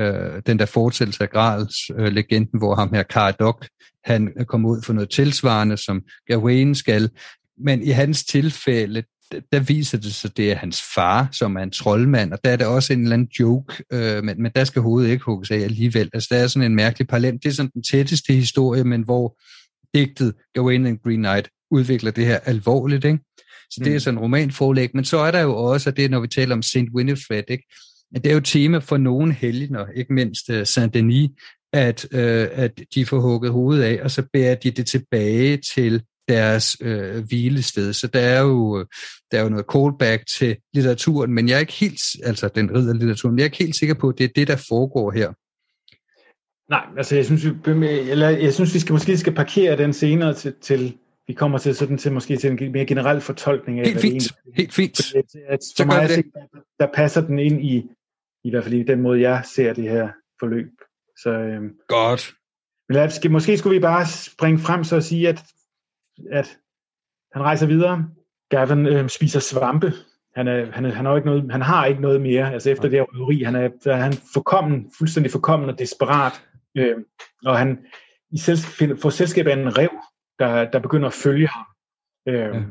øh, 0.00 0.42
den 0.46 0.58
der 0.58 0.66
fortsættelse 0.66 1.22
af 1.22 1.30
Grals 1.30 1.76
øh, 1.98 2.12
legenden, 2.12 2.58
hvor 2.58 2.74
ham 2.74 2.94
her 2.94 3.02
Karadok, 3.02 3.66
han 4.04 4.32
kommer 4.48 4.68
ud 4.68 4.82
for 4.82 4.92
noget 4.92 5.10
tilsvarende, 5.10 5.76
som 5.76 6.02
Gawain 6.26 6.74
skal. 6.74 7.10
Men 7.58 7.82
i 7.82 7.90
hans 7.90 8.24
tilfælde, 8.24 9.02
der 9.52 9.60
viser 9.60 9.98
det 9.98 10.14
sig, 10.14 10.36
det 10.36 10.52
er 10.52 10.56
hans 10.56 10.82
far, 10.94 11.28
som 11.32 11.56
er 11.56 11.62
en 11.62 11.70
troldmand, 11.70 12.32
og 12.32 12.38
der 12.44 12.50
er 12.50 12.56
der 12.56 12.66
også 12.66 12.92
en 12.92 13.02
eller 13.02 13.14
anden 13.14 13.28
joke, 13.40 13.84
øh, 13.92 14.24
men, 14.24 14.42
men 14.42 14.52
der 14.56 14.64
skal 14.64 14.82
hovedet 14.82 15.10
ikke 15.10 15.24
hugges 15.24 15.50
af 15.50 15.56
alligevel. 15.58 16.10
Altså, 16.14 16.28
der 16.30 16.40
er 16.40 16.46
sådan 16.46 16.70
en 16.70 16.76
mærkelig 16.76 17.08
parallel. 17.08 17.32
Det 17.32 17.46
er 17.46 17.50
sådan 17.50 17.70
den 17.74 17.82
tætteste 17.82 18.32
historie, 18.32 18.84
men 18.84 19.02
hvor 19.02 19.36
digtet 19.94 20.34
Gawain 20.54 20.86
and 20.86 20.98
Green 20.98 21.18
Knight 21.18 21.48
udvikler 21.70 22.10
det 22.10 22.26
her 22.26 22.38
alvorligt, 22.38 23.04
ikke? 23.04 23.18
Så 23.70 23.80
det 23.84 23.88
er 23.88 23.94
mm. 23.94 24.00
sådan 24.00 24.18
en 24.18 24.22
romanforlæg, 24.22 24.90
men 24.94 25.04
så 25.04 25.18
er 25.18 25.30
der 25.30 25.40
jo 25.40 25.56
også, 25.56 25.90
og 25.90 25.96
det 25.96 26.04
er, 26.04 26.08
når 26.08 26.20
vi 26.20 26.28
taler 26.28 26.54
om 26.54 26.62
St. 26.62 26.76
Winifred, 26.94 27.44
ikke? 27.48 27.64
Det 28.22 28.30
er 28.30 28.34
jo 28.34 28.40
tema 28.40 28.78
for 28.78 28.96
nogle 28.96 29.32
helgener, 29.32 29.86
ikke 29.94 30.12
mindst 30.12 30.50
uh, 30.50 30.60
Saint-Denis, 30.60 31.28
at, 31.72 32.04
uh, 32.04 32.58
at 32.64 32.80
de 32.94 33.06
får 33.06 33.20
hugget 33.20 33.52
hovedet 33.52 33.82
af, 33.82 34.00
og 34.02 34.10
så 34.10 34.22
bærer 34.32 34.54
de 34.54 34.70
det 34.70 34.86
tilbage 34.86 35.56
til 35.74 36.02
deres 36.28 36.76
øh, 36.80 37.24
hvilested. 37.24 37.92
Så 37.92 38.06
der 38.06 38.20
er, 38.20 38.40
jo, 38.40 38.86
der 39.30 39.38
er 39.38 39.42
jo 39.42 39.48
noget 39.48 39.66
callback 39.72 40.22
til 40.38 40.56
litteraturen, 40.74 41.32
men 41.32 41.48
jeg 41.48 41.54
er 41.54 41.60
ikke 41.60 41.72
helt, 41.72 42.00
altså 42.24 42.48
den 42.48 42.76
ridder 42.76 42.92
litteraturen, 42.94 43.38
jeg 43.38 43.42
er 43.42 43.46
ikke 43.46 43.64
helt 43.64 43.76
sikker 43.76 43.94
på, 43.94 44.08
at 44.08 44.18
det 44.18 44.24
er 44.24 44.28
det, 44.36 44.48
der 44.48 44.64
foregår 44.68 45.10
her. 45.10 45.32
Nej, 46.70 46.84
altså 46.96 47.14
jeg 47.14 47.24
synes, 47.24 47.44
vi, 47.44 47.50
eller 48.10 48.28
jeg 48.28 48.54
synes, 48.54 48.74
vi 48.74 48.78
skal 48.78 48.92
måske 48.92 49.16
skal 49.18 49.34
parkere 49.34 49.76
den 49.76 49.92
senere 49.92 50.34
til, 50.34 50.54
til 50.60 50.96
vi 51.26 51.32
kommer 51.32 51.58
til 51.58 51.74
sådan 51.74 51.98
til 51.98 52.12
måske 52.12 52.36
til 52.36 52.50
en 52.50 52.72
mere 52.72 52.86
generel 52.86 53.20
fortolkning 53.20 53.80
af, 53.80 53.86
Helt 53.86 54.00
fint, 54.00 54.22
det 54.22 54.54
helt 54.56 54.72
fint. 54.72 55.14
At, 55.14 55.24
at 55.48 55.58
for 55.76 55.82
så 55.82 55.84
mig, 55.84 56.08
det. 56.08 56.24
der 56.80 56.86
passer 56.94 57.20
den 57.20 57.38
ind 57.38 57.64
i, 57.64 57.90
i 58.44 58.50
hvert 58.50 58.62
fald 58.64 58.74
i 58.74 58.82
den 58.82 59.00
måde, 59.00 59.20
jeg 59.20 59.42
ser 59.44 59.72
det 59.72 59.90
her 59.90 60.08
forløb. 60.40 60.70
Så, 61.22 61.30
øhm, 61.30 61.76
Godt. 61.88 62.34
Men 62.88 62.94
lad, 62.94 63.10
skal, 63.10 63.30
måske 63.30 63.58
skulle 63.58 63.74
vi 63.74 63.80
bare 63.80 64.06
springe 64.06 64.58
frem 64.58 64.84
så 64.84 64.96
og 64.96 65.02
sige, 65.02 65.28
at, 65.28 65.42
at 66.30 66.58
han 67.32 67.42
rejser 67.42 67.66
videre. 67.66 68.08
Gavin 68.50 68.86
øhm, 68.86 69.08
spiser 69.08 69.40
svampe. 69.40 69.92
Han, 70.34 70.48
er, 70.48 70.72
han, 70.72 70.84
er, 70.84 70.92
han, 70.92 71.04
har 71.04 71.16
ikke 71.16 71.26
noget, 71.26 71.52
han 71.52 71.62
har 71.62 71.86
ikke 71.86 72.02
noget 72.02 72.20
mere. 72.20 72.52
Altså 72.52 72.70
efter 72.70 72.82
det 72.82 72.98
her 72.98 73.02
røveri, 73.02 73.42
han 73.42 73.54
er, 73.54 73.70
er 73.86 73.96
han 73.96 74.12
forkommen, 74.32 74.92
fuldstændig 74.98 75.32
forkommen 75.32 75.68
og 75.68 75.78
desperat. 75.78 76.32
Øhm, 76.76 77.04
og 77.44 77.58
han 77.58 77.86
i 78.30 78.38
selskab, 78.38 78.98
får 79.02 79.10
selskab 79.10 79.46
af 79.46 79.52
en 79.52 79.78
rev, 79.78 79.90
der, 80.38 80.70
der 80.70 80.78
begynder 80.78 81.08
at 81.08 81.14
følge 81.14 81.48
ham. 81.48 81.66
Øhm, 82.28 82.54
ja. 82.54 82.62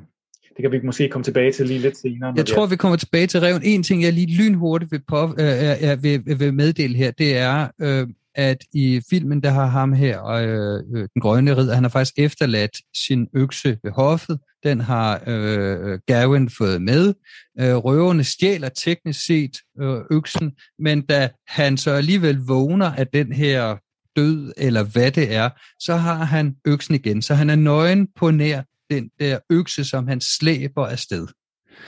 Det 0.55 0.61
kan 0.63 0.71
vi 0.71 0.79
måske 0.83 1.09
komme 1.09 1.23
tilbage 1.23 1.51
til 1.51 1.67
lige 1.67 1.79
lidt 1.79 1.97
senere. 1.97 2.33
Jeg 2.37 2.45
tror, 2.45 2.65
vi 2.65 2.75
kommer 2.75 2.97
tilbage 2.97 3.27
til 3.27 3.39
reven. 3.39 3.61
En 3.63 3.83
ting, 3.83 4.03
jeg 4.03 4.13
lige 4.13 4.37
lynhurtigt 4.37 4.91
vil, 4.91 5.01
på, 5.07 5.35
øh, 5.39 6.03
vil, 6.03 6.39
vil 6.39 6.53
meddele 6.53 6.95
her, 6.95 7.11
det 7.11 7.37
er, 7.37 7.67
øh, 7.81 8.07
at 8.35 8.57
i 8.73 9.01
filmen, 9.09 9.43
der 9.43 9.49
har 9.49 9.65
ham 9.65 9.93
her, 9.93 10.25
øh, 10.25 10.79
øh, 10.93 11.07
den 11.13 11.21
grønne 11.21 11.57
ridder, 11.57 11.73
han 11.73 11.83
har 11.83 11.89
faktisk 11.89 12.13
efterladt 12.17 12.77
sin 13.07 13.27
økse 13.35 13.77
ved 13.83 13.91
hoffet. 13.91 14.39
Den 14.63 14.81
har 14.81 15.23
øh, 15.27 15.99
Gavin 16.07 16.49
fået 16.49 16.81
med. 16.81 17.13
Øh, 17.59 17.75
røverne 17.75 18.23
stjæler 18.23 18.69
teknisk 18.69 19.25
set 19.25 19.57
øh, 19.81 19.97
øksen, 20.11 20.51
men 20.79 21.01
da 21.01 21.29
han 21.47 21.77
så 21.77 21.91
alligevel 21.91 22.37
vågner 22.37 22.91
af 22.91 23.07
den 23.07 23.33
her 23.33 23.77
død, 24.15 24.53
eller 24.57 24.83
hvad 24.83 25.11
det 25.11 25.33
er, 25.33 25.49
så 25.79 25.95
har 25.95 26.23
han 26.23 26.55
øksen 26.65 26.95
igen. 26.95 27.21
Så 27.21 27.33
han 27.35 27.49
er 27.49 27.55
nøgen 27.55 28.07
på 28.15 28.31
nær 28.31 28.61
den 28.91 29.11
der 29.19 29.39
økse, 29.49 29.85
som 29.85 30.07
han 30.07 30.21
slæber 30.21 30.85
afsted. 30.85 31.27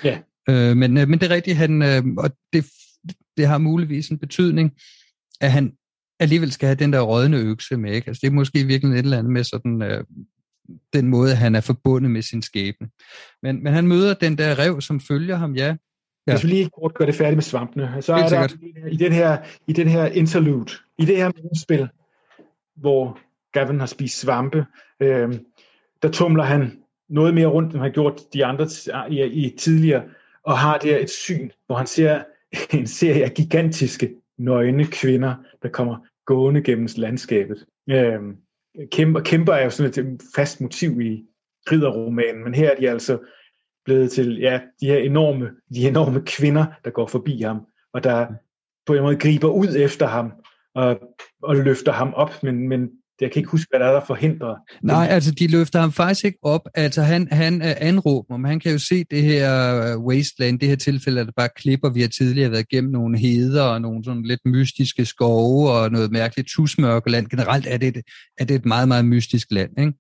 Ja. 0.03 0.19
Øh, 0.49 0.77
men, 0.77 0.97
øh, 0.97 1.07
men 1.07 1.19
det 1.19 1.31
er 1.31 1.35
rigtigt, 1.35 1.57
han, 1.57 1.81
øh, 1.81 2.03
og 2.17 2.29
det, 2.53 2.65
det 3.37 3.47
har 3.47 3.57
muligvis 3.57 4.09
en 4.09 4.19
betydning, 4.19 4.71
at 5.41 5.51
han 5.51 5.73
alligevel 6.19 6.51
skal 6.51 6.67
have 6.67 6.75
den 6.75 6.93
der 6.93 7.01
rådne 7.01 7.37
økse 7.37 7.77
med. 7.77 7.93
Ikke? 7.93 8.07
Altså, 8.07 8.21
det 8.21 8.27
er 8.27 8.31
måske 8.31 8.63
virkelig 8.63 8.93
et 8.93 9.03
eller 9.03 9.17
andet 9.17 9.33
med 9.33 9.43
sådan, 9.43 9.81
øh, 9.81 10.03
den 10.93 11.07
måde, 11.07 11.35
han 11.35 11.55
er 11.55 11.61
forbundet 11.61 12.11
med 12.11 12.21
sin 12.21 12.41
skæbne. 12.41 12.89
Men, 13.41 13.63
men 13.63 13.73
han 13.73 13.87
møder 13.87 14.13
den 14.13 14.37
der 14.37 14.59
rev, 14.59 14.81
som 14.81 14.99
følger 14.99 15.35
ham, 15.35 15.55
ja. 15.55 15.75
Ja. 16.27 16.33
Hvis 16.33 16.43
vi 16.43 16.49
lige 16.49 16.69
kort 16.69 16.93
gør 16.93 17.05
det 17.05 17.15
færdigt 17.15 17.35
med 17.35 17.43
svampene, 17.43 18.01
så 18.01 18.13
er 18.13 18.29
der 18.29 18.47
i 18.91 18.97
den, 18.97 19.11
her, 19.11 19.37
i 19.67 19.73
den 19.73 19.87
her 19.87 20.05
interlude, 20.05 20.71
i 20.99 21.05
det 21.05 21.17
her 21.17 21.31
spil, 21.63 21.89
hvor 22.75 23.19
Gavin 23.53 23.79
har 23.79 23.85
spist 23.85 24.19
svampe, 24.19 24.65
øh, 24.99 25.39
der 26.01 26.11
tumler 26.11 26.43
han 26.43 26.77
noget 27.09 27.33
mere 27.33 27.47
rundt, 27.47 27.67
end 27.67 27.77
han 27.77 27.89
har 27.89 27.93
gjort 27.93 28.21
de 28.33 28.45
andre 28.45 28.67
ah, 28.93 29.11
i, 29.11 29.25
i 29.25 29.55
tidligere, 29.57 30.03
og 30.43 30.57
har 30.57 30.77
der 30.77 30.97
et 30.97 31.09
syn, 31.09 31.49
hvor 31.65 31.75
han 31.75 31.87
ser 31.87 32.23
en 32.79 32.87
serie 32.87 33.23
af 33.23 33.33
gigantiske, 33.33 34.15
nøgne 34.37 34.85
kvinder, 34.85 35.35
der 35.63 35.69
kommer 35.69 35.97
gående 36.25 36.61
gennem 36.61 36.87
landskabet. 36.97 37.65
Øhm, 37.89 38.37
kæmper, 38.91 39.19
kæmper 39.19 39.53
er 39.53 39.63
jo 39.63 39.69
sådan 39.69 40.05
et 40.05 40.21
fast 40.35 40.61
motiv 40.61 41.01
i 41.01 41.25
ridderromanen, 41.71 42.43
men 42.43 42.53
her 42.53 42.69
er 42.71 42.75
de 42.75 42.89
altså 42.89 43.19
blevet 43.85 44.11
til 44.11 44.37
ja, 44.37 44.61
de 44.81 44.87
her 44.87 44.97
enorme, 44.97 45.51
de 45.75 45.87
enorme 45.87 46.21
kvinder, 46.25 46.65
der 46.85 46.89
går 46.89 47.07
forbi 47.07 47.41
ham, 47.41 47.61
og 47.93 48.03
der 48.03 48.27
på 48.85 48.93
en 48.93 49.01
måde 49.01 49.17
griber 49.17 49.49
ud 49.49 49.75
efter 49.77 50.07
ham, 50.07 50.31
og, 50.75 50.99
og 51.41 51.55
løfter 51.55 51.91
ham 51.91 52.13
op, 52.13 52.43
men, 52.43 52.67
men 52.69 52.91
jeg 53.21 53.31
kan 53.31 53.39
ikke 53.39 53.49
huske, 53.49 53.67
hvad 53.69 53.79
der 53.79 53.85
er, 53.85 53.93
der 53.93 54.05
forhindrer. 54.07 54.55
Nej, 54.81 55.07
altså 55.09 55.31
de 55.31 55.47
løfter 55.47 55.79
ham 55.79 55.91
faktisk 55.91 56.25
ikke 56.25 56.37
op. 56.41 56.61
Altså 56.75 57.01
han, 57.01 57.27
han 57.31 57.61
er 57.61 57.73
anråber, 57.77 58.37
men 58.37 58.45
han 58.45 58.59
kan 58.59 58.71
jo 58.71 58.79
se 58.79 59.03
det 59.11 59.23
her 59.23 59.75
øh, 59.75 60.05
wasteland, 60.05 60.59
det 60.59 60.69
her 60.69 60.75
tilfælde, 60.75 61.21
at 61.21 61.27
det 61.27 61.35
bare 61.35 61.49
klipper. 61.55 61.89
Vi 61.89 62.01
har 62.01 62.07
tidligere 62.07 62.51
været 62.51 62.65
igennem 62.71 62.91
nogle 62.91 63.17
heder 63.17 63.63
og 63.63 63.81
nogle 63.81 64.03
sådan 64.03 64.23
lidt 64.23 64.39
mystiske 64.45 65.05
skove 65.05 65.71
og 65.71 65.91
noget 65.91 66.11
mærkeligt 66.11 66.49
tusmørkeland. 66.49 67.27
Generelt 67.27 67.67
er 67.67 67.77
det, 67.77 67.87
et, 67.97 68.01
er 68.37 68.45
det 68.45 68.55
et 68.55 68.65
meget, 68.65 68.87
meget 68.87 69.05
mystisk 69.05 69.47
land. 69.51 69.79
Ikke? 69.79 69.93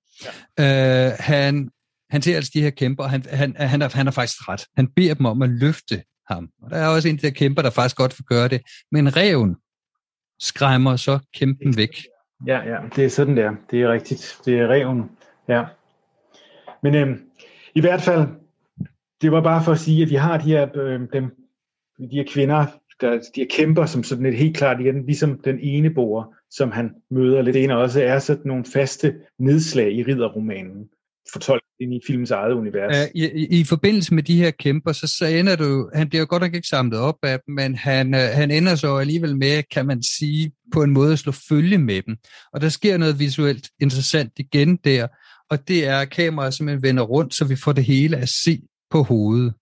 Ja. 0.57 1.07
Øh, 1.07 1.13
han, 1.19 1.69
han 2.09 2.21
ser 2.21 2.35
altså 2.35 2.51
de 2.53 2.61
her 2.61 2.69
kæmper, 2.69 3.03
og 3.03 3.09
han, 3.09 3.25
han, 3.29 3.55
han, 3.59 3.81
er, 3.81 3.89
han 3.89 4.07
er 4.07 4.11
faktisk 4.11 4.49
ret. 4.49 4.65
Han 4.75 4.87
beder 4.95 5.13
dem 5.13 5.25
om 5.25 5.41
at 5.41 5.49
løfte 5.49 6.03
ham. 6.29 6.47
Og 6.61 6.71
der 6.71 6.77
er 6.77 6.87
også 6.87 7.09
en 7.09 7.15
af 7.15 7.19
de 7.19 7.31
kæmper, 7.31 7.61
der 7.61 7.69
faktisk 7.69 7.95
godt 7.95 8.19
vil 8.19 8.25
gøre 8.25 8.47
det. 8.47 8.61
Men 8.91 9.15
reven, 9.15 9.55
skræmmer 10.39 10.95
så 10.95 11.19
kæmpen 11.33 11.77
væk. 11.77 12.03
Ja, 12.47 12.59
ja, 12.69 12.77
det 12.95 13.05
er 13.05 13.09
sådan 13.09 13.37
der. 13.37 13.55
Det 13.71 13.81
er 13.81 13.91
rigtigt. 13.91 14.41
Det 14.45 14.59
er 14.59 14.67
reven. 14.67 15.11
Ja. 15.47 15.63
Men 16.83 16.95
øhm, 16.95 17.29
i 17.75 17.81
hvert 17.81 18.01
fald, 18.01 18.27
det 19.21 19.31
var 19.31 19.41
bare 19.41 19.63
for 19.63 19.71
at 19.71 19.79
sige, 19.79 20.03
at 20.03 20.09
vi 20.09 20.15
har 20.15 20.37
de 20.37 20.43
her, 20.43 20.69
øh, 20.75 21.01
dem, 21.13 21.23
de 21.99 22.15
her 22.15 22.25
kvinder, 22.27 22.65
der, 23.01 23.11
de 23.11 23.41
her 23.41 23.47
kæmper, 23.49 23.85
som 23.85 24.03
sådan 24.03 24.25
et 24.25 24.35
helt 24.35 24.57
klart 24.57 24.79
igen, 24.79 25.05
ligesom 25.05 25.39
den 25.39 25.59
ene 25.59 25.89
bor, 25.89 26.35
som 26.49 26.71
han 26.71 26.95
møder 27.09 27.41
lidt 27.41 27.55
en, 27.55 27.71
også 27.71 28.03
er 28.03 28.19
sådan 28.19 28.47
nogle 28.47 28.65
faste 28.73 29.15
nedslag 29.39 29.91
i 29.91 30.03
ridderromanen 30.03 30.89
fortolket 31.33 31.69
ind 31.79 31.93
i 31.93 31.99
filmens 32.07 32.31
eget 32.31 32.53
univers. 32.53 33.09
I, 33.15 33.25
i, 33.25 33.59
I 33.59 33.63
forbindelse 33.63 34.13
med 34.13 34.23
de 34.23 34.37
her 34.37 34.51
kæmper, 34.51 34.91
så, 34.91 35.07
så 35.07 35.25
ender 35.25 35.55
du, 35.55 35.89
han 35.93 36.09
bliver 36.09 36.19
jo 36.19 36.27
godt 36.29 36.41
nok 36.41 36.55
ikke 36.55 36.67
samlet 36.67 36.99
op 36.99 37.15
af 37.23 37.39
dem, 37.45 37.55
men 37.55 37.75
han, 37.75 38.13
uh, 38.13 38.19
han 38.19 38.51
ender 38.51 38.75
så 38.75 38.95
alligevel 38.95 39.37
med, 39.37 39.63
kan 39.71 39.85
man 39.85 40.03
sige, 40.03 40.51
på 40.73 40.83
en 40.83 40.91
måde 40.91 41.13
at 41.13 41.19
slå 41.19 41.31
følge 41.31 41.77
med 41.77 42.01
dem. 42.01 42.15
Og 42.53 42.61
der 42.61 42.69
sker 42.69 42.97
noget 42.97 43.19
visuelt 43.19 43.69
interessant 43.81 44.31
igen 44.37 44.75
der, 44.75 45.07
og 45.49 45.67
det 45.67 45.87
er, 45.87 45.97
at 45.97 46.09
kameraet 46.09 46.53
simpelthen 46.53 46.83
vender 46.83 47.03
rundt, 47.03 47.35
så 47.35 47.45
vi 47.45 47.55
får 47.55 47.71
det 47.71 47.83
hele 47.83 48.17
at 48.17 48.29
se 48.29 48.61
på 48.91 49.03
hovedet. 49.03 49.53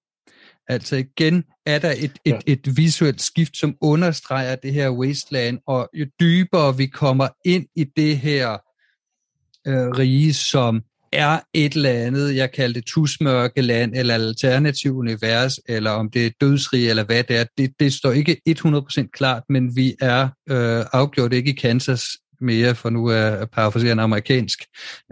Altså 0.68 0.96
igen 0.96 1.44
er 1.66 1.80
der 1.80 1.92
et, 1.92 2.14
et, 2.26 2.42
et 2.48 2.78
visuelt 2.78 3.22
skift, 3.22 3.58
som 3.58 3.76
understreger 3.82 4.56
det 4.56 4.74
her 4.74 4.90
wasteland, 4.90 5.60
og 5.68 5.90
jo 5.94 6.06
dybere 6.20 6.78
vi 6.78 6.86
kommer 6.86 7.28
ind 7.46 7.66
i 7.76 7.84
det 7.84 8.18
her 8.18 8.52
øh, 9.68 9.90
rige, 9.90 10.34
som 10.34 10.82
er 11.20 11.40
et 11.54 11.74
eller 11.74 11.90
andet, 11.90 12.36
jeg 12.36 12.52
kalder 12.52 12.74
det 12.74 12.86
tusmørkeland, 12.86 13.96
eller 13.96 14.14
alternativ 14.14 14.96
univers, 14.96 15.60
eller 15.70 15.92
om 15.92 16.10
det 16.10 16.26
er 16.26 16.30
dødsrig, 16.42 16.90
eller 16.90 17.04
hvad 17.04 17.24
det 17.24 17.38
er, 17.38 17.46
det, 17.58 17.72
det 17.80 17.94
står 17.94 18.12
ikke 18.12 18.42
100% 18.50 19.10
klart, 19.14 19.44
men 19.50 19.76
vi 19.76 19.96
er 20.02 20.24
øh, 20.50 20.86
afgjort 20.94 21.34
ikke 21.34 21.52
i 21.52 21.56
Kansas 21.56 22.04
mere, 22.42 22.76
for 22.76 22.90
nu 22.90 23.10
at 23.10 23.50
parafrasere 23.52 23.92
en 23.92 24.00
amerikansk 24.00 24.60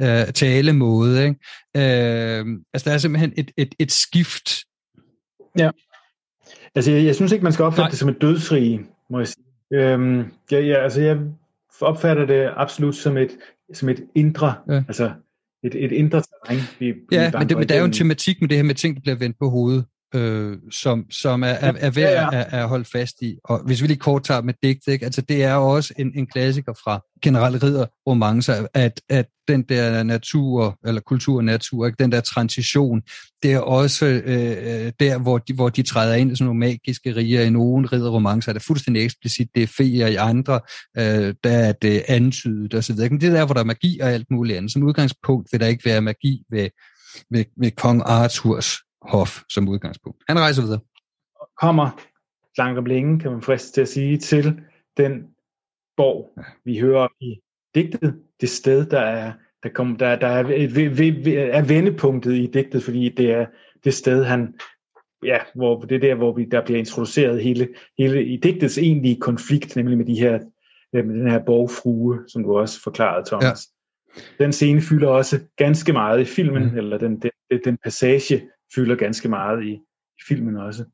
øh, 0.01 0.25
talemåde. 0.33 1.23
Ikke? 1.23 1.35
Øh, 1.77 2.45
altså, 2.73 2.89
der 2.89 2.91
er 2.93 2.97
simpelthen 2.97 3.33
et, 3.37 3.51
et, 3.57 3.75
et 3.79 3.91
skift. 3.91 4.49
Ja. 5.57 5.69
Altså, 6.75 6.91
jeg, 6.91 7.05
jeg 7.05 7.15
synes 7.15 7.31
ikke, 7.31 7.43
man 7.43 7.53
skal 7.53 7.65
opfatte 7.65 7.81
Nej. 7.81 7.89
det 7.89 7.99
som 7.99 8.09
et 8.09 8.21
dødsrige, 8.21 8.85
må 9.09 9.19
jeg 9.19 9.27
sige. 9.27 9.45
Øhm, 9.73 10.23
ja, 10.51 10.59
ja, 10.59 10.83
altså, 10.83 11.01
jeg 11.01 11.17
opfatter 11.81 12.25
det 12.25 12.49
absolut 12.55 12.95
som 12.95 13.17
et, 13.17 13.37
som 13.73 13.89
et 13.89 14.03
indre, 14.15 14.53
ja. 14.69 14.83
altså 14.87 15.11
et, 15.63 15.85
et 15.85 15.91
indre 15.91 16.21
terræn. 16.21 16.59
Vi, 16.79 16.93
ja, 17.11 17.31
men, 17.39 17.49
det, 17.49 17.57
men 17.57 17.69
der 17.69 17.75
er 17.75 17.79
jo 17.79 17.85
en 17.85 17.93
tematik 17.93 18.41
med 18.41 18.49
det 18.49 18.57
her 18.57 18.63
med 18.63 18.75
ting, 18.75 18.95
der 18.95 19.01
bliver 19.01 19.15
vendt 19.15 19.39
på 19.39 19.49
hovedet 19.49 19.85
øh, 20.15 20.57
som, 20.71 21.05
som 21.11 21.43
er, 21.43 21.47
er, 21.47 21.73
er 21.77 21.89
værd 21.89 22.33
ja, 22.33 22.37
ja. 22.37 22.43
At, 22.43 22.53
at 22.53 22.67
holde 22.67 22.85
fast 22.85 23.21
i. 23.21 23.37
Og 23.43 23.59
hvis 23.65 23.81
vi 23.81 23.87
lige 23.87 23.97
kort 23.97 24.23
tager 24.23 24.41
med 24.41 24.53
digt, 24.63 24.87
ikke? 24.87 25.05
Altså, 25.05 25.21
det 25.21 25.43
er 25.43 25.53
også 25.53 25.93
en, 25.97 26.11
en 26.15 26.27
klassiker 26.27 26.73
fra 26.83 27.01
generelle 27.21 27.57
ridder 27.57 27.85
romancer, 28.07 28.67
at, 28.73 29.01
at 29.09 29.25
den 29.47 29.61
der 29.61 30.03
natur, 30.03 30.79
eller 30.85 31.01
kultur 31.01 31.37
og 31.37 31.43
natur, 31.43 31.85
ikke? 31.85 32.03
den 32.03 32.11
der 32.11 32.21
transition, 32.21 33.01
det 33.43 33.53
er 33.53 33.59
også 33.59 34.05
øh, 34.05 34.91
der, 34.99 35.17
hvor 35.17 35.37
de, 35.37 35.53
hvor 35.53 35.69
de 35.69 35.83
træder 35.83 36.15
ind 36.15 36.31
i 36.31 36.35
sådan 36.35 36.45
nogle 36.45 36.59
magiske 36.59 37.15
riger. 37.15 37.41
I 37.41 37.49
nogle 37.49 37.87
ridderromancer 37.87 38.49
er 38.49 38.53
det 38.53 38.61
fuldstændig 38.61 39.03
eksplicit, 39.03 39.47
det 39.55 39.63
er 39.63 39.67
feer 39.67 40.07
i 40.07 40.15
andre, 40.15 40.59
øh, 40.97 41.33
der 41.43 41.57
er 41.57 41.71
det 41.71 42.03
antydet 42.07 42.73
osv. 42.73 42.95
Men 42.95 43.21
det 43.21 43.29
er 43.29 43.33
der, 43.33 43.45
hvor 43.45 43.53
der 43.53 43.61
er 43.61 43.65
magi 43.65 43.99
og 43.99 44.11
alt 44.11 44.31
muligt 44.31 44.57
andet. 44.57 44.71
Som 44.71 44.83
udgangspunkt 44.83 45.47
vil 45.51 45.59
der 45.59 45.67
ikke 45.67 45.85
være 45.85 46.01
magi 46.01 46.43
ved, 46.51 46.69
ved, 47.29 47.45
ved 47.57 47.71
kong 47.71 48.01
Arthurs 48.05 48.75
hof 49.01 49.41
som 49.49 49.69
udgangspunkt. 49.69 50.23
Han 50.27 50.39
rejser 50.39 50.61
videre. 50.61 50.79
Kommer 51.61 51.89
langt 52.57 52.79
om 52.79 52.85
længe, 52.85 53.19
kan 53.19 53.31
man 53.31 53.41
friste 53.41 53.71
til 53.73 53.81
at 53.81 53.87
sige, 53.87 54.17
til 54.17 54.61
den 54.97 55.23
borg, 55.97 56.33
ja. 56.37 56.43
vi 56.65 56.79
hører 56.79 57.07
i 57.19 57.39
digtet, 57.75 58.21
det 58.41 58.49
sted, 58.49 58.85
der 58.85 58.99
er, 58.99 59.33
der 59.63 59.69
kom, 59.69 59.95
der, 59.95 60.15
der 60.15 60.27
er, 60.27 60.43
er 61.53 61.67
vendepunktet 61.67 62.33
i 62.33 62.47
digtet, 62.47 62.83
fordi 62.83 63.09
det 63.09 63.31
er 63.31 63.45
det 63.83 63.93
sted, 63.93 64.23
han, 64.23 64.53
ja, 65.23 65.37
hvor 65.55 65.81
det 65.81 65.95
er 65.95 65.99
der, 65.99 66.15
hvor 66.15 66.33
vi, 66.33 66.45
der 66.45 66.65
bliver 66.65 66.79
introduceret 66.79 67.43
hele, 67.43 67.67
hele 67.97 68.25
i 68.25 68.37
digtets 68.37 68.77
egentlige 68.77 69.19
konflikt, 69.19 69.75
nemlig 69.75 69.97
med 69.97 70.05
de 70.05 70.19
her, 70.19 70.39
med 70.93 71.03
den 71.03 71.29
her 71.29 71.45
borgfrue, 71.45 72.19
som 72.27 72.43
du 72.43 72.57
også 72.57 72.81
forklarede, 72.83 73.25
Thomas. 73.27 73.67
Ja. 74.17 74.43
Den 74.43 74.53
scene 74.53 74.81
fylder 74.81 75.09
også 75.09 75.39
ganske 75.57 75.93
meget 75.93 76.21
i 76.21 76.25
filmen, 76.25 76.63
mm. 76.63 76.77
eller 76.77 76.97
den, 76.97 77.19
den, 77.19 77.59
den 77.65 77.77
passage 77.83 78.41
fylder 78.75 78.95
ganske 78.95 79.29
meget 79.29 79.63
i, 79.63 79.71
i 80.17 80.21
filmen 80.27 80.57
også. 80.57 80.85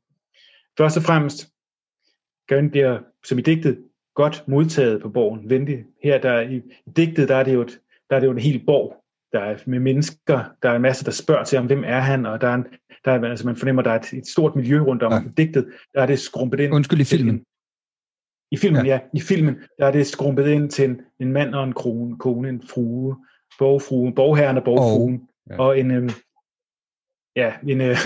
Først 0.78 0.96
og 0.96 1.02
fremmest, 1.02 1.48
Gavin 2.46 2.70
bliver, 2.70 2.98
som 3.24 3.38
i 3.38 3.42
digtet, 3.42 3.84
godt 4.14 4.44
modtaget 4.48 5.02
på 5.02 5.08
borgen. 5.08 5.50
Venlig. 5.50 5.84
Her 6.02 6.20
der, 6.20 6.40
i, 6.40 6.56
i 6.56 6.90
digtet, 6.96 7.28
der 7.28 7.36
er 7.36 7.42
det 7.42 7.54
jo, 7.54 7.62
et, 7.62 7.80
der 8.10 8.16
er 8.16 8.20
det 8.20 8.26
jo 8.26 8.32
en 8.32 8.38
hel 8.38 8.62
borg, 8.66 9.04
der 9.32 9.40
er 9.40 9.56
med 9.66 9.80
mennesker, 9.80 10.44
der 10.62 10.70
er 10.70 10.76
en 10.76 10.82
masse, 10.82 11.04
der 11.04 11.10
spørger 11.10 11.44
til, 11.44 11.58
om 11.58 11.66
hvem 11.66 11.84
er 11.84 12.00
han, 12.00 12.26
og 12.26 12.40
der 12.40 12.48
er, 12.48 12.54
en, 12.54 12.66
der 13.04 13.12
er 13.12 13.30
altså 13.30 13.46
man 13.46 13.56
fornemmer, 13.56 13.82
der 13.82 13.90
er 13.90 13.98
et, 13.98 14.12
et 14.12 14.26
stort 14.26 14.56
miljø 14.56 14.80
rundt 14.80 15.02
om 15.02 15.12
ja. 15.12 15.20
digtet, 15.36 15.66
der 15.94 16.02
er 16.02 16.06
det 16.06 16.18
skrumpet 16.18 16.60
ind. 16.60 16.74
Undskyld, 16.74 17.00
i 17.00 17.04
filmen. 17.04 17.44
I 18.50 18.56
filmen, 18.56 18.86
ja. 18.86 18.92
ja. 18.92 19.00
I 19.14 19.20
filmen, 19.20 19.56
der 19.78 19.86
er 19.86 19.90
det 19.90 20.06
skrumpet 20.06 20.46
ind 20.46 20.70
til 20.70 20.84
en, 20.84 21.00
en 21.20 21.32
mand 21.32 21.54
og 21.54 21.64
en 21.64 21.72
kone, 21.72 22.18
kone 22.18 22.48
en 22.48 22.62
frue, 22.70 23.16
borgfrue, 23.58 24.14
borgherren 24.14 24.56
og 24.56 24.64
borgfruen, 24.64 25.14
oh, 25.14 25.20
ja. 25.50 25.62
og 25.62 25.78
en, 25.78 25.90
øhm, 25.90 26.10
ja, 27.38 27.52
en, 27.68 27.80
øh, 27.80 27.96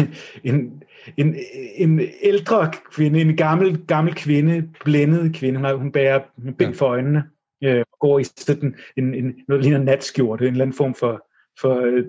en, 0.45 0.83
en, 1.17 1.37
en 1.77 2.01
ældre 2.23 2.73
kvinde, 2.93 3.21
en 3.21 3.37
gammel, 3.37 3.87
gammel 3.87 4.15
kvinde, 4.15 4.69
blændet 4.85 5.35
kvinde, 5.35 5.61
hun, 5.61 5.79
hun 5.79 5.93
bærer 5.93 6.21
bind 6.59 6.75
for 6.75 6.87
øjnene, 6.87 7.25
øh, 7.65 7.85
går 8.01 8.19
i 8.19 8.25
sådan 8.25 8.75
en, 8.97 9.15
en, 9.15 9.35
noget, 9.49 9.65
ligner 9.65 9.79
natskjorte, 9.79 10.47
en 10.47 10.53
eller 10.53 10.65
anden 10.65 10.77
form 10.77 10.95
for, 10.95 11.27
for 11.61 11.81
øh, 11.81 12.05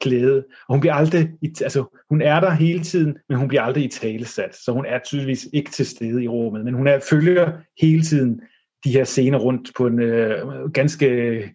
glæde. 0.00 0.44
Og 0.68 0.74
hun 0.74 0.80
bliver 0.80 0.94
aldrig, 0.94 1.30
altså 1.42 1.84
hun 2.08 2.22
er 2.22 2.40
der 2.40 2.50
hele 2.50 2.82
tiden, 2.82 3.16
men 3.28 3.38
hun 3.38 3.48
bliver 3.48 3.62
aldrig 3.62 3.84
i 3.84 3.88
talesat, 3.88 4.54
så 4.54 4.72
hun 4.72 4.86
er 4.86 4.98
tydeligvis 4.98 5.48
ikke 5.52 5.70
til 5.70 5.86
stede 5.86 6.24
i 6.24 6.28
rummet, 6.28 6.64
men 6.64 6.74
hun 6.74 6.86
er, 6.86 7.00
følger 7.10 7.52
hele 7.80 8.02
tiden 8.02 8.40
de 8.84 8.92
her 8.92 9.04
scener 9.04 9.38
rundt 9.38 9.70
på 9.76 9.86
en 9.86 10.00
øh, 10.00 10.70
ganske 10.72 11.50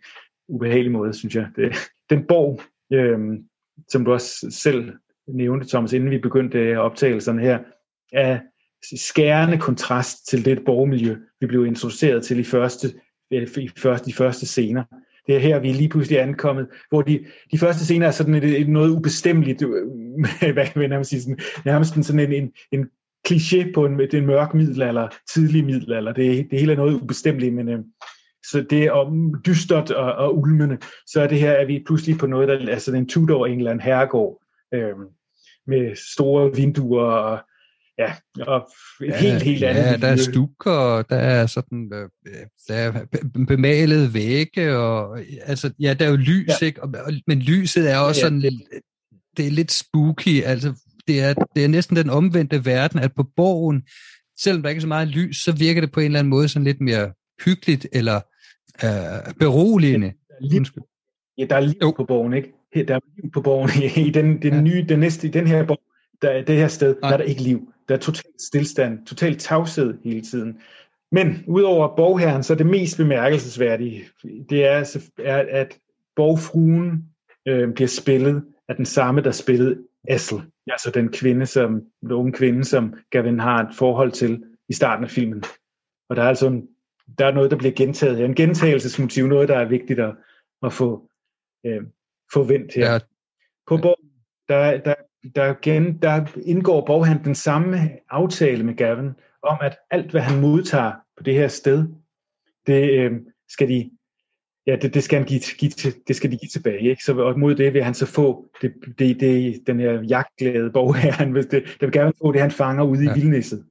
ubehagelig 0.48 0.92
måde, 0.92 1.14
synes 1.14 1.36
jeg. 1.36 1.48
Det, 1.56 1.76
den 2.10 2.26
borg, 2.28 2.62
øh, 2.94 3.20
som 3.88 4.06
du 4.06 4.14
også 4.14 4.48
selv 4.50 4.92
nævnte, 5.34 5.68
Thomas, 5.68 5.94
inden 5.94 6.12
vi 6.12 6.18
begyndte 6.18 6.58
øh, 6.60 6.78
optagelserne 6.78 7.42
her, 7.42 7.60
er 8.14 8.40
skærende 8.96 9.58
kontrast 9.58 10.28
til 10.30 10.46
det 10.46 10.60
borgermiljø, 10.66 11.16
vi 11.42 11.48
blev 11.48 11.66
introduceret 11.66 12.24
til 12.24 12.40
i 12.40 12.44
første, 12.44 12.88
øh, 13.34 13.48
i 13.58 13.70
første, 13.78 14.06
de 14.06 14.14
første 14.14 14.46
scener. 14.46 14.84
Det 15.28 15.36
er 15.36 15.40
her, 15.40 15.60
vi 15.60 15.70
er 15.70 15.74
lige 15.74 15.90
pludselig 15.90 16.22
ankommet, 16.22 16.68
hvor 16.90 17.02
de, 17.02 17.26
de 17.52 17.58
første 17.58 17.84
scener 17.86 18.08
er 18.08 18.12
sådan 18.12 18.36
et, 18.36 18.44
et 18.44 18.70
noget 18.70 18.90
ubestemmeligt, 18.90 19.62
øh, 19.62 19.70
hvad 20.54 20.68
vil 20.76 20.90
jeg 20.90 21.06
sige, 21.06 21.22
sådan, 21.22 21.40
nærmest 21.66 22.06
sådan 22.06 22.20
en, 22.20 22.34
en, 22.34 22.52
en 22.72 22.88
kliché 23.28 23.72
på 23.74 23.86
en, 23.86 24.02
en 24.14 24.26
mørk 24.26 24.54
middelalder, 24.54 25.08
tidlig 25.34 25.66
middelalder. 25.66 26.14
Det, 26.14 26.48
det 26.52 26.60
hele 26.60 26.72
er 26.72 26.78
noget 26.78 27.02
ubestemmeligt, 27.02 27.56
men 27.56 27.70
øh, 27.70 27.80
så 28.52 28.66
det 28.70 28.84
er 28.84 28.92
om 28.92 29.34
dystert 29.46 29.92
og, 29.92 30.14
og 30.14 30.38
ulmende. 30.38 30.78
Så 31.08 31.22
er 31.22 31.28
det 31.28 31.40
her, 31.40 31.54
at 31.54 31.68
vi 31.68 31.84
pludselig 31.86 32.18
på 32.18 32.28
noget, 32.28 32.48
der 32.48 32.72
altså 32.72 32.96
en 32.96 33.08
Tudor 33.08 33.46
England 33.46 33.82
herregård, 33.82 34.44
øh, 34.74 34.96
med 35.70 35.96
store 36.14 36.56
vinduer 36.56 37.04
og 37.04 37.40
ja, 38.00 38.14
og 38.48 38.70
ja, 39.02 39.18
helt, 39.18 39.44
helt 39.44 39.64
andet. 39.64 39.82
Ja, 39.82 39.98
der 39.98 40.08
er 40.08 40.16
stukker, 40.16 41.02
der 41.02 41.16
er 41.16 41.46
sådan, 41.46 41.92
øh, 41.94 42.10
der 42.68 42.74
er 42.74 43.06
bemalet 43.48 44.14
vægge, 44.14 44.78
og 44.78 45.20
altså, 45.46 45.72
ja, 45.80 45.94
der 45.94 46.06
er 46.06 46.10
jo 46.10 46.16
lys, 46.16 46.62
ja. 46.62 46.66
ikke? 46.66 46.84
Og, 46.84 46.94
men 47.28 47.40
lyset 47.40 47.92
er 47.92 47.98
også 47.98 48.22
ja, 48.22 48.26
sådan 48.26 48.40
lidt, 48.40 48.54
det 49.38 49.48
er 49.48 49.52
lidt 49.52 49.72
spooky, 49.72 50.44
altså, 50.44 50.74
det 51.08 51.22
er, 51.22 51.34
det 51.56 51.64
er 51.64 51.68
næsten 51.68 51.96
den 51.96 52.10
omvendte 52.10 52.66
verden, 52.66 53.00
at 53.00 53.14
på 53.16 53.26
borgen, 53.36 53.84
selvom 54.40 54.62
der 54.62 54.70
ikke 54.70 54.80
er 54.80 54.82
så 54.82 54.88
meget 54.88 55.08
lys, 55.08 55.38
så 55.38 55.52
virker 55.52 55.82
det 55.82 55.92
på 55.92 56.00
en 56.00 56.06
eller 56.06 56.20
anden 56.20 56.30
måde 56.30 56.48
sådan 56.48 56.64
lidt 56.64 56.82
mere 56.82 57.12
hyggeligt, 57.46 57.88
eller 57.94 58.16
øh, 58.84 59.34
beroligende. 59.40 60.08
Ja, 60.08 60.14
der 60.40 60.46
er 60.46 60.50
liv, 60.50 60.66
ja, 61.38 61.46
der 61.46 61.56
er 61.56 61.60
liv 61.60 61.80
jo. 61.82 61.94
på 61.98 62.06
borgen, 62.06 62.34
ikke? 62.34 62.59
Der 62.74 62.96
er 62.96 63.00
liv 63.16 63.32
på 63.32 63.42
borgen 63.42 63.70
i, 64.08 64.10
den, 64.10 64.42
den 64.42 64.54
ja. 64.54 64.62
nye, 64.62 64.86
den 64.90 65.00
næste, 65.00 65.28
i 65.28 65.32
den 65.32 65.48
her 65.48 65.66
borg, 65.66 65.82
der, 66.22 66.42
det 66.42 66.56
her 66.56 66.68
sted, 66.68 66.96
Nej. 67.02 67.10
der 67.10 67.14
er 67.14 67.18
der 67.18 67.24
ikke 67.24 67.42
liv. 67.42 67.74
Der 67.90 67.96
er 67.96 68.00
totalt 68.00 68.42
stillstand, 68.42 69.06
totalt 69.06 69.40
tavshed 69.40 69.98
hele 70.04 70.22
tiden. 70.22 70.60
Men 71.12 71.44
udover 71.48 71.96
borgherren, 71.96 72.44
så 72.44 72.54
er 72.54 72.58
det 72.58 72.66
mest 72.66 72.98
bemærkelsesværdige, 72.98 74.04
det 74.50 74.66
er, 74.66 74.98
er 75.18 75.46
at 75.50 75.80
borgfruen 76.16 77.06
øh, 77.46 77.74
bliver 77.74 77.88
spillet 77.88 78.44
af 78.68 78.76
den 78.76 78.86
samme, 78.86 79.22
der 79.22 79.32
spillede 79.32 79.78
Essel. 80.10 80.42
Altså 80.68 80.92
den 80.92 81.12
kvinde, 81.12 81.46
som, 81.46 81.82
den 82.02 82.12
unge 82.12 82.32
kvinde, 82.32 82.64
som 82.64 82.94
Gavin 83.10 83.40
har 83.40 83.64
et 83.64 83.76
forhold 83.76 84.12
til 84.12 84.44
i 84.70 84.74
starten 84.74 85.04
af 85.04 85.10
filmen. 85.10 85.44
Og 86.10 86.16
der 86.16 86.24
er 86.24 86.28
altså 86.28 86.48
en, 86.48 86.68
der 87.18 87.26
er 87.26 87.32
noget, 87.32 87.52
der 87.52 87.58
bliver 87.58 87.74
gentaget. 87.74 88.26
En 88.26 88.36
gentagelsesmotiv, 88.36 89.28
noget, 89.28 89.50
der 89.50 89.58
er 89.58 89.70
vigtigt 89.70 90.00
at, 90.00 90.16
at 90.64 90.74
få, 90.74 91.10
øh, 91.66 91.82
forvent 92.34 92.74
her. 92.76 92.92
Ja. 92.92 93.00
På 93.68 93.78
borgen, 93.78 94.10
der, 94.50 94.78
der, 94.78 94.96
der, 95.36 95.56
gen, 95.62 96.02
der 96.02 96.26
indgår 96.46 96.86
borghandlen 96.86 97.26
den 97.26 97.36
samme 97.36 97.78
aftale 98.10 98.64
med 98.64 98.76
Gavin, 98.76 99.12
om 99.44 99.58
at 99.62 99.78
alt, 99.92 100.12
hvad 100.12 100.22
han 100.22 100.42
modtager 100.42 100.92
på 101.18 101.24
det 101.24 101.34
her 101.34 101.48
sted, 101.48 101.88
det 102.68 102.90
øh, 102.90 103.12
skal 103.50 103.70
de 103.70 103.92
ja, 104.68 104.76
det, 104.76 104.94
det, 104.94 105.04
skal 105.04 105.20
han 105.20 105.28
give, 105.28 105.40
give 105.58 105.72
det 106.08 106.16
skal 106.16 106.32
de 106.32 106.38
give 106.38 106.50
tilbage. 106.50 106.90
Ikke? 106.90 107.04
Så 107.04 107.18
og 107.18 107.40
mod 107.40 107.56
det 107.56 107.74
vil 107.74 107.84
han 107.84 107.94
så 107.94 108.06
få 108.06 108.50
det, 108.62 108.74
det, 109.00 109.20
det, 109.20 109.62
den 109.68 109.80
her 109.80 110.02
jagtglæde 110.02 110.72
borgherren, 110.72 111.32
hvis 111.32 111.46
det, 111.46 111.64
der 111.80 111.86
vil 111.86 111.94
gerne 111.94 112.14
få 112.22 112.32
det, 112.32 112.42
han 112.42 112.52
fanger 112.52 112.84
ude 112.84 113.04
ja. 113.04 113.12
i 113.12 113.14
vildnæsset. 113.14 113.66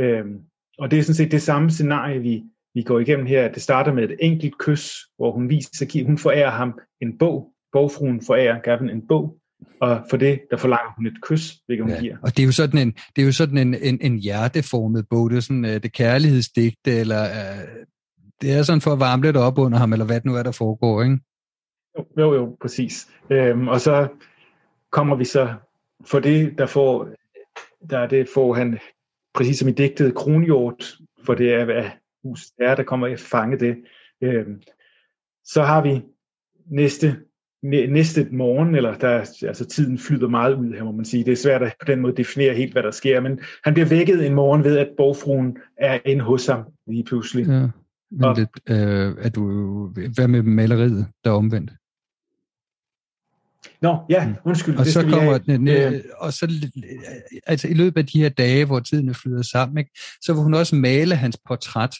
Øhm, 0.00 0.40
og 0.78 0.90
det 0.90 0.98
er 0.98 1.02
sådan 1.02 1.14
set 1.14 1.32
det 1.32 1.42
samme 1.42 1.70
scenarie, 1.70 2.20
vi, 2.20 2.44
vi 2.76 2.82
går 2.82 2.98
igennem 2.98 3.26
her. 3.26 3.52
Det 3.52 3.62
starter 3.62 3.92
med 3.92 4.04
et 4.04 4.16
enkelt 4.20 4.58
kys, 4.58 4.92
hvor 5.16 5.32
hun 5.32 5.48
viser, 5.48 6.04
hun 6.06 6.18
forærer 6.18 6.50
ham 6.50 6.78
en 7.02 7.18
bog. 7.18 7.52
Bogfruen 7.72 8.20
forærer 8.26 8.60
Gavin 8.60 8.90
en 8.90 9.06
bog, 9.08 9.36
og 9.80 10.00
for 10.10 10.16
det, 10.16 10.40
der 10.50 10.56
forlanger 10.56 10.92
hun 10.96 11.06
et 11.06 11.22
kys, 11.22 11.52
hvilket 11.66 11.84
hun 11.84 11.92
ja, 11.92 12.00
giver. 12.00 12.16
Og 12.22 12.36
det 12.36 12.42
er 12.42 12.46
jo 12.46 12.52
sådan 12.52 12.80
en, 12.80 12.92
det 13.16 13.22
er 13.22 13.26
jo 13.26 13.32
sådan 13.32 13.58
en, 13.58 13.74
en, 13.74 13.98
en 14.00 14.18
hjerteformet 14.18 15.06
bog. 15.10 15.30
Det 15.30 15.36
er 15.36 15.40
sådan 15.40 15.64
uh, 15.64 15.70
det 15.70 15.92
kærlighedsdigte, 15.92 16.90
eller 17.00 17.22
uh, 17.22 17.84
det 18.40 18.52
er 18.52 18.62
sådan 18.62 18.80
for 18.80 18.92
at 18.92 19.00
varme 19.00 19.22
lidt 19.22 19.36
op 19.36 19.58
under 19.58 19.78
ham, 19.78 19.92
eller 19.92 20.06
hvad 20.06 20.16
det 20.16 20.24
nu 20.24 20.34
er, 20.34 20.42
der 20.42 20.52
foregår, 20.52 21.02
ikke? 21.02 21.18
Jo, 21.98 22.04
jo, 22.18 22.34
jo 22.34 22.56
præcis. 22.60 23.08
Øhm, 23.30 23.68
og 23.68 23.80
så 23.80 24.08
kommer 24.92 25.16
vi 25.16 25.24
så, 25.24 25.54
for 26.06 26.18
det, 26.18 26.58
der 26.58 26.66
får, 26.66 27.08
der 27.90 28.06
det 28.06 28.28
får 28.34 28.54
han, 28.54 28.78
præcis 29.34 29.58
som 29.58 29.68
i 29.68 29.72
digtet, 29.72 30.14
kronhjort, 30.14 30.96
for 31.26 31.34
det 31.34 31.54
er, 31.54 31.64
hvad 31.64 31.84
er, 32.58 32.74
der 32.74 32.82
kommer 32.82 33.06
at 33.06 33.20
fange 33.20 33.58
det. 33.58 33.76
Øhm, 34.22 34.62
så 35.44 35.62
har 35.62 35.82
vi 35.82 36.02
næste 36.66 37.16
næste 37.62 38.28
morgen, 38.32 38.74
eller 38.74 38.94
der, 38.94 39.08
altså 39.46 39.66
tiden 39.66 39.98
flyder 39.98 40.28
meget 40.28 40.54
ud 40.54 40.72
her, 40.74 40.84
må 40.84 40.92
man 40.92 41.04
sige. 41.04 41.24
Det 41.24 41.32
er 41.32 41.36
svært 41.36 41.62
at 41.62 41.74
på 41.80 41.84
den 41.86 42.00
måde 42.00 42.16
definere 42.16 42.54
helt, 42.54 42.72
hvad 42.72 42.82
der 42.82 42.90
sker, 42.90 43.20
men 43.20 43.40
han 43.64 43.74
bliver 43.74 43.88
vækket 43.88 44.26
en 44.26 44.34
morgen 44.34 44.64
ved, 44.64 44.78
at 44.78 44.88
borgfruen 44.96 45.56
er 45.76 45.98
inde 46.04 46.24
hos 46.24 46.46
ham 46.46 46.64
lige 46.86 47.04
pludselig. 47.04 47.46
Ja, 47.46 47.68
men 48.10 48.24
og, 48.24 48.36
det, 48.36 48.48
øh, 48.70 49.14
er 49.18 49.28
du, 49.28 49.44
hvad 50.14 50.28
med 50.28 50.42
maleriet, 50.42 51.06
der 51.24 51.30
er 51.30 51.34
omvendt? 51.34 51.72
Nå, 53.82 53.98
ja, 54.10 54.26
mm. 54.26 54.34
undskyld. 54.44 54.76
Og 54.76 54.84
det 54.84 54.92
så 54.92 55.02
kommer 55.02 55.38
den, 55.38 55.68
øh, 55.68 56.02
og 56.18 56.32
så 56.32 56.68
altså 57.46 57.68
i 57.68 57.74
løbet 57.74 58.00
af 58.00 58.06
de 58.06 58.18
her 58.18 58.28
dage, 58.28 58.64
hvor 58.64 58.80
tiden 58.80 59.08
er 59.08 59.12
flyttet 59.12 59.46
sammen, 59.46 59.78
ikke, 59.78 59.90
så 60.22 60.32
vil 60.32 60.42
hun 60.42 60.54
også 60.54 60.76
male 60.76 61.16
hans 61.16 61.38
portræt. 61.46 61.94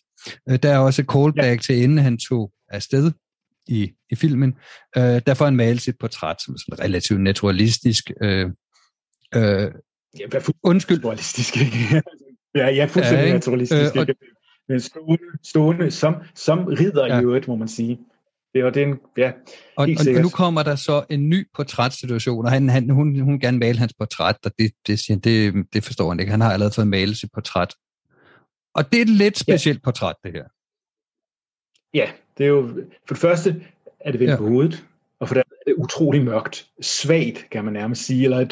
Øh, 0.48 0.58
der 0.62 0.70
er 0.70 0.78
også 0.78 1.02
et 1.02 1.08
callback 1.12 1.56
ja. 1.56 1.62
til, 1.62 1.82
inden 1.82 1.98
han 1.98 2.18
tog 2.18 2.52
afsted 2.68 3.12
i, 3.68 3.92
i 4.10 4.14
filmen. 4.14 4.54
Øh, 4.96 5.20
der 5.26 5.34
får 5.34 5.44
han 5.44 5.56
malet 5.56 5.80
sit 5.80 5.98
portræt 6.00 6.42
som 6.42 6.56
sådan 6.58 6.84
relativt 6.84 7.20
naturalistisk. 7.20 8.10
Øh, 8.22 8.50
øh, 9.34 9.70
Ja, 10.20 10.38
undskyld. 10.62 10.96
Naturalistisk, 10.96 11.56
ja, 12.54 12.68
ja, 12.68 12.84
fuldstændig 12.84 13.26
ja, 13.26 13.32
naturalistisk. 13.32 13.96
Øh, 13.96 14.00
og, 14.00 14.06
men 14.68 14.80
stående, 14.80 15.24
stående 15.44 15.90
som, 15.90 16.14
som 16.34 16.64
ridder 16.64 17.06
ja. 17.06 17.20
i 17.20 17.22
øvrigt, 17.22 17.48
må 17.48 17.56
man 17.56 17.68
sige. 17.68 17.98
Det, 18.56 18.64
og 18.64 18.74
det 18.74 18.82
er 18.82 18.86
en, 18.86 18.98
ja, 19.16 19.32
og, 19.76 19.88
og, 19.98 20.14
og 20.16 20.22
nu 20.22 20.28
kommer 20.28 20.62
der 20.62 20.76
så 20.76 21.04
en 21.10 21.28
ny 21.28 21.48
portrætsituation, 21.54 22.44
og 22.44 22.50
han, 22.50 22.68
han, 22.68 22.90
hun, 22.90 23.20
hun 23.20 23.40
gerne 23.40 23.58
male 23.58 23.78
hans 23.78 23.94
portræt, 23.98 24.36
og 24.44 24.52
det, 24.58 24.70
det, 24.86 24.98
siger, 24.98 25.18
det, 25.18 25.54
det 25.72 25.84
forstår 25.84 26.08
han 26.08 26.20
ikke. 26.20 26.30
Han 26.30 26.40
har 26.40 26.52
allerede 26.52 26.74
fået 26.74 26.88
malet 26.88 27.16
sit 27.16 27.30
portræt. 27.34 27.74
Og 28.74 28.92
det 28.92 28.98
er 28.98 29.02
et 29.02 29.08
lidt 29.08 29.38
specielt 29.38 29.78
ja. 29.78 29.80
portræt, 29.84 30.14
det 30.24 30.32
her. 30.32 30.44
Ja, 31.94 32.10
det 32.38 32.44
er 32.44 32.48
jo, 32.48 32.68
for 33.06 33.14
det 33.14 33.20
første 33.20 33.64
er 34.00 34.10
det 34.10 34.20
vendt 34.20 34.30
ja. 34.30 34.36
på 34.36 34.48
hovedet, 34.48 34.84
og 35.20 35.28
for 35.28 35.34
det 35.34 35.40
er 35.40 35.70
det 35.70 35.74
utrolig 35.78 36.24
mørkt. 36.24 36.66
Svagt, 36.82 37.46
kan 37.50 37.64
man 37.64 37.72
nærmest 37.72 38.06
sige. 38.06 38.24
Eller, 38.24 38.44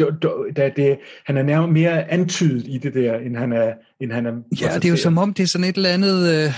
da, 0.57 0.71
det, 0.77 0.99
han 1.27 1.37
er 1.37 1.43
nærmest 1.43 1.73
mere 1.73 2.11
antydet 2.11 2.67
i 2.69 2.79
det 2.79 2.95
der, 2.95 3.19
end 3.19 3.37
han 3.37 3.53
er... 3.53 3.75
End 4.01 4.13
han 4.13 4.27
er 4.27 4.33
ja, 4.61 4.75
det 4.75 4.85
er 4.85 4.91
jo 4.91 4.97
som 4.97 5.19
om, 5.19 5.35
det 5.35 5.43
er 5.43 5.47
sådan 5.47 5.69
et 5.69 5.77
eller 5.77 5.91
andet... 5.91 6.45
Øh, 6.45 6.53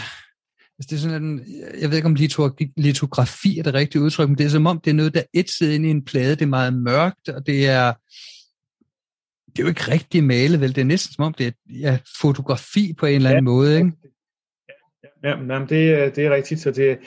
altså, 0.78 0.88
det 0.90 0.92
er 0.92 1.00
sådan 1.00 1.22
en, 1.24 1.40
jeg 1.80 1.90
ved 1.90 1.96
ikke, 1.96 2.06
om 2.06 2.14
litografi, 2.14 2.72
litografi 2.76 3.58
er 3.58 3.62
det 3.62 3.74
rigtige 3.74 4.02
udtryk, 4.02 4.28
men 4.28 4.38
det 4.38 4.46
er 4.46 4.50
som 4.50 4.66
om, 4.66 4.80
det 4.80 4.90
er 4.90 4.94
noget, 4.94 5.14
der 5.14 5.20
er 5.20 5.26
et 5.32 5.50
side 5.50 5.74
ind 5.74 5.86
i 5.86 5.90
en 5.90 6.04
plade. 6.04 6.30
Det 6.30 6.42
er 6.42 6.46
meget 6.46 6.74
mørkt, 6.74 7.28
og 7.28 7.46
det 7.46 7.68
er... 7.68 7.92
Det 9.46 9.62
er 9.62 9.66
jo 9.66 9.68
ikke 9.68 9.90
rigtig 9.92 10.24
malet, 10.24 10.60
vel? 10.60 10.74
Det 10.74 10.80
er 10.80 10.84
næsten 10.84 11.14
som 11.14 11.24
om, 11.24 11.34
det 11.34 11.46
er 11.46 11.50
ja, 11.68 11.98
fotografi 12.20 12.94
på 12.98 13.06
en 13.06 13.14
eller 13.14 13.30
anden 13.30 13.44
ja. 13.44 13.50
måde, 13.50 13.76
ikke? 13.76 13.92
Ja, 15.24 15.54
ja 15.54 15.58
det, 15.60 16.16
det 16.16 16.26
er 16.26 16.34
rigtigt. 16.34 16.60
Så 16.60 16.70
det, 16.70 16.98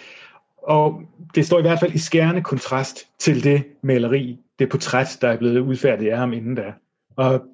og 0.58 1.02
det 1.36 1.46
står 1.46 1.60
i 1.60 1.62
hvert 1.62 1.80
fald 1.80 1.94
i 1.94 1.98
skærende 1.98 2.44
kontrast 2.44 2.98
til 3.20 3.44
det 3.44 3.64
maleri, 3.84 4.40
det 4.60 4.70
portræt, 4.70 5.18
der 5.22 5.30
er 5.30 5.38
blevet 5.38 5.60
udfærdigt 5.60 6.12
af 6.12 6.18
ham 6.18 6.34
inden 6.34 6.56
da. 6.56 6.74
Og 7.16 7.46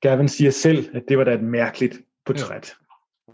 Gavin 0.00 0.28
siger 0.28 0.50
selv, 0.50 0.96
at 0.96 1.02
det 1.08 1.18
var 1.18 1.24
da 1.24 1.34
et 1.34 1.42
mærkeligt 1.42 2.00
portræt. 2.26 2.74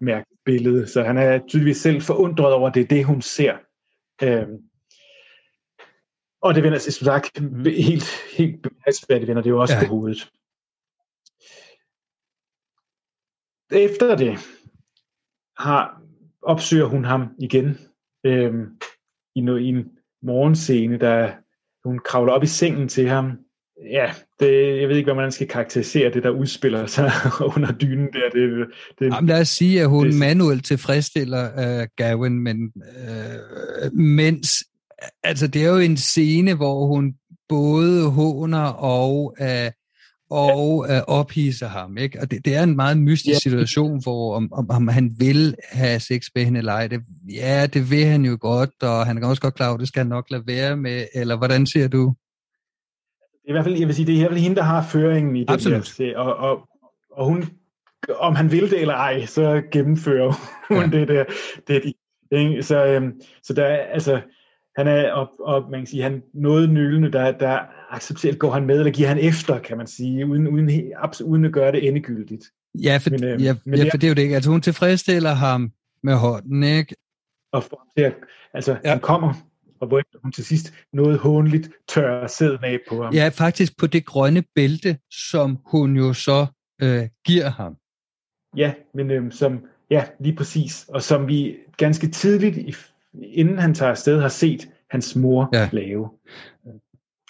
Mærkeligt 0.01 0.41
billede. 0.45 0.87
Så 0.87 1.03
han 1.03 1.19
er 1.19 1.47
tydeligvis 1.49 1.77
selv 1.77 2.03
forundret 2.03 2.53
over, 2.53 2.69
at 2.69 2.75
det 2.75 2.83
er 2.83 2.87
det, 2.87 3.05
hun 3.05 3.23
ser. 3.23 3.57
Øhm, 4.23 4.69
og 6.43 6.55
det 6.55 6.63
vender 6.63 6.79
sig 6.79 6.93
som 6.93 7.05
sagt 7.05 7.39
helt, 7.67 8.05
helt 8.37 8.63
bemærkelsesværdigt, 8.63 9.29
vender 9.29 9.43
det 9.43 9.51
jo 9.51 9.61
også 9.61 9.75
ja. 9.75 9.81
på 9.81 9.87
hovedet. 9.87 10.31
Efter 13.71 14.17
det 14.17 14.39
har, 15.59 16.03
opsøger 16.43 16.87
hun 16.87 17.05
ham 17.05 17.35
igen 17.39 17.79
øhm, 18.25 18.81
i, 19.35 19.41
no, 19.41 19.57
i 19.57 19.65
en 19.65 19.99
morgenscene, 20.23 20.99
der 20.99 21.35
hun 21.85 21.99
kravler 21.99 22.33
op 22.33 22.43
i 22.43 22.47
sengen 22.47 22.89
til 22.89 23.09
ham. 23.09 23.45
Ja, 23.85 24.13
det, 24.41 24.81
jeg 24.81 24.89
ved 24.89 24.97
ikke, 24.97 25.07
hvordan 25.07 25.25
man 25.25 25.33
skal 25.33 25.49
karakterisere 25.49 26.13
det, 26.13 26.23
der 26.23 26.31
udspiller 26.31 26.87
sig 26.87 27.13
under 27.57 27.73
dynen 27.73 28.09
der. 28.13 28.31
Det, 28.33 28.67
det, 28.99 29.15
Jamen, 29.15 29.29
lad 29.29 29.41
os 29.41 29.49
sige, 29.49 29.81
at 29.81 29.89
hun 29.89 30.07
det, 30.07 30.15
manuelt 30.15 30.65
tilfredsstiller 30.65 31.81
uh, 31.81 31.87
Gavin, 31.97 32.39
men 32.39 32.73
uh, 32.77 33.99
mens, 33.99 34.65
altså 35.23 35.47
det 35.47 35.65
er 35.65 35.69
jo 35.69 35.79
en 35.79 35.97
scene, 35.97 36.55
hvor 36.55 36.87
hun 36.87 37.15
både 37.49 38.11
håner 38.11 38.65
og 38.69 39.37
uh, 39.41 39.71
og 40.31 40.87
ja. 40.89 40.97
øh, 40.97 41.03
ophidser 41.07 41.69
ham. 41.69 41.99
Ikke? 41.99 42.21
Og 42.21 42.31
det, 42.31 42.45
det 42.45 42.57
er 42.57 42.63
en 42.63 42.77
meget 42.77 42.99
mystisk 42.99 43.35
ja. 43.35 43.39
situation, 43.39 44.03
hvor 44.03 44.37
om, 44.37 44.53
om, 44.53 44.71
om 44.71 44.89
han 44.89 45.15
vil 45.19 45.55
have 45.71 46.01
sex 46.01 46.27
med 46.35 46.45
hende 46.45 46.59
eller 46.59 46.73
ej. 46.73 46.87
Det, 46.87 47.01
ja, 47.35 47.67
det 47.67 47.91
vil 47.91 48.05
han 48.05 48.25
jo 48.25 48.39
godt, 48.41 48.83
og 48.83 49.07
han 49.07 49.17
kan 49.17 49.25
også 49.25 49.43
godt 49.43 49.55
klare, 49.55 49.75
at 49.75 49.81
det 49.81 49.89
skal 49.89 50.01
han 50.01 50.07
nok 50.07 50.31
lade 50.31 50.47
være 50.47 50.77
med. 50.77 51.07
Eller 51.15 51.37
hvordan 51.37 51.67
ser 51.67 51.89
du? 51.89 52.15
I 53.49 53.53
hvert 53.53 53.65
fald, 53.65 53.79
jeg 53.79 53.87
vil 53.87 53.95
sige, 53.95 54.07
det 54.07 54.13
er 54.13 54.17
i 54.17 54.21
hvert 54.21 54.31
fald 54.31 54.41
hende, 54.41 54.57
der 54.57 54.63
har 54.63 54.83
føringen 54.83 55.37
i 55.37 55.45
det 55.45 55.65
her. 55.99 56.19
Og, 56.19 56.37
og, 56.37 56.69
og 57.11 57.27
hun, 57.27 57.45
om 58.19 58.35
han 58.35 58.53
vil 58.53 58.71
det 58.71 58.81
eller 58.81 58.95
ej, 58.95 59.27
så 59.27 59.63
gennemfører 59.73 60.33
hun 60.75 60.93
ja. 60.93 60.99
det 60.99 61.09
der. 61.09 61.25
Det, 61.69 61.93
det, 62.31 62.65
så, 62.65 62.87
øhm, 62.87 63.21
så 63.43 63.53
der 63.53 63.65
er, 63.65 63.77
altså, 63.77 64.21
han 64.77 64.89
er, 64.89 65.13
og, 65.13 65.29
og 65.41 65.71
man 65.71 65.81
kan 65.81 65.87
sige, 65.87 66.03
han 66.03 66.23
noget 66.35 66.71
nølende, 66.71 67.13
der, 67.13 67.33
der 67.33 67.59
accepterer, 67.91 68.35
går 68.35 68.51
han 68.51 68.67
med, 68.67 68.79
eller 68.79 68.93
giver 68.93 69.09
han 69.09 69.19
efter, 69.19 69.59
kan 69.59 69.77
man 69.77 69.87
sige, 69.87 70.27
uden, 70.27 70.49
uden, 70.49 70.71
uden 71.25 71.45
at 71.45 71.53
gøre 71.53 71.73
det 71.73 71.89
endegyldigt. 71.89 72.45
Ja, 72.75 72.97
for, 73.03 73.11
men, 73.11 73.25
øh, 73.25 73.45
ja, 73.45 73.55
men 73.65 73.79
ja, 73.79 73.85
for 73.85 73.97
det 73.99 74.05
er 74.05 74.09
jo 74.09 74.15
det 74.15 74.23
ikke. 74.23 74.35
Altså 74.35 74.51
hun 74.51 74.61
tilfredsstiller 74.61 75.33
ham 75.33 75.73
med 76.03 76.15
hånden, 76.15 76.63
ikke? 76.63 76.95
Og 77.53 77.63
for 77.63 77.77
ham 77.79 77.89
til 77.97 78.05
at, 78.05 78.15
altså 78.55 78.77
ja. 78.85 78.91
han 78.91 79.01
kommer, 79.01 79.35
og 79.81 79.89
hvor 79.89 80.03
hun 80.23 80.33
til 80.33 80.45
sidst 80.45 80.75
noget 80.93 81.19
hånligt 81.19 81.71
tør 81.89 82.27
sæd 82.27 82.59
med 82.61 82.79
på 82.89 83.03
ham. 83.03 83.15
Ja, 83.15 83.29
faktisk 83.29 83.79
på 83.79 83.87
det 83.87 84.05
grønne 84.05 84.43
bælte, 84.55 84.99
som 85.11 85.59
hun 85.67 85.97
jo 85.97 86.13
så 86.13 86.47
øh, 86.83 87.09
giver 87.27 87.51
ham. 87.51 87.77
Ja, 88.57 88.75
men 88.95 89.11
øh, 89.11 89.33
som, 89.33 89.65
ja, 89.91 90.05
lige 90.21 90.37
præcis, 90.37 90.87
og 90.89 91.03
som 91.03 91.29
vi 91.29 91.57
ganske 91.77 92.09
tidligt 92.09 92.59
inden 93.23 93.59
han 93.59 93.75
tager 93.75 93.91
afsted, 93.91 94.21
har 94.21 94.29
set 94.29 94.69
hans 94.91 95.17
mor 95.17 95.51
ja. 95.53 95.69
lave. 95.73 96.11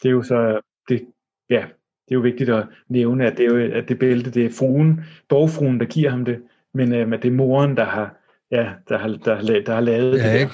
Det 0.03 0.09
er 0.09 0.13
jo 0.13 0.23
så, 0.23 0.61
det, 0.89 1.07
ja, 1.51 1.65
det 2.09 2.11
er 2.11 2.15
jo 2.15 2.21
vigtigt 2.21 2.51
at 2.51 2.67
nævne, 2.89 3.27
at 3.27 3.39
det, 3.39 3.47
er 3.47 3.55
jo, 3.55 3.73
at 3.73 3.89
det 3.89 3.99
bælte, 3.99 4.31
det 4.31 4.47
er 4.47 4.51
fruen, 4.51 5.01
borgfruen, 5.29 5.81
der 5.81 5.87
giver 5.87 6.11
ham 6.11 6.25
det, 6.25 6.43
men 6.75 6.93
øh, 6.93 7.13
at 7.13 7.23
det 7.23 7.29
er 7.29 7.33
moren, 7.33 7.77
der 7.77 7.85
har, 7.85 8.17
ja, 8.51 8.73
der 8.89 8.99
har, 8.99 9.09
der, 9.09 9.35
har, 9.35 9.61
der 9.67 9.75
har 9.75 9.81
lavet 9.81 10.19
ja, 10.19 10.33
det 10.33 10.41
ikke? 10.41 10.53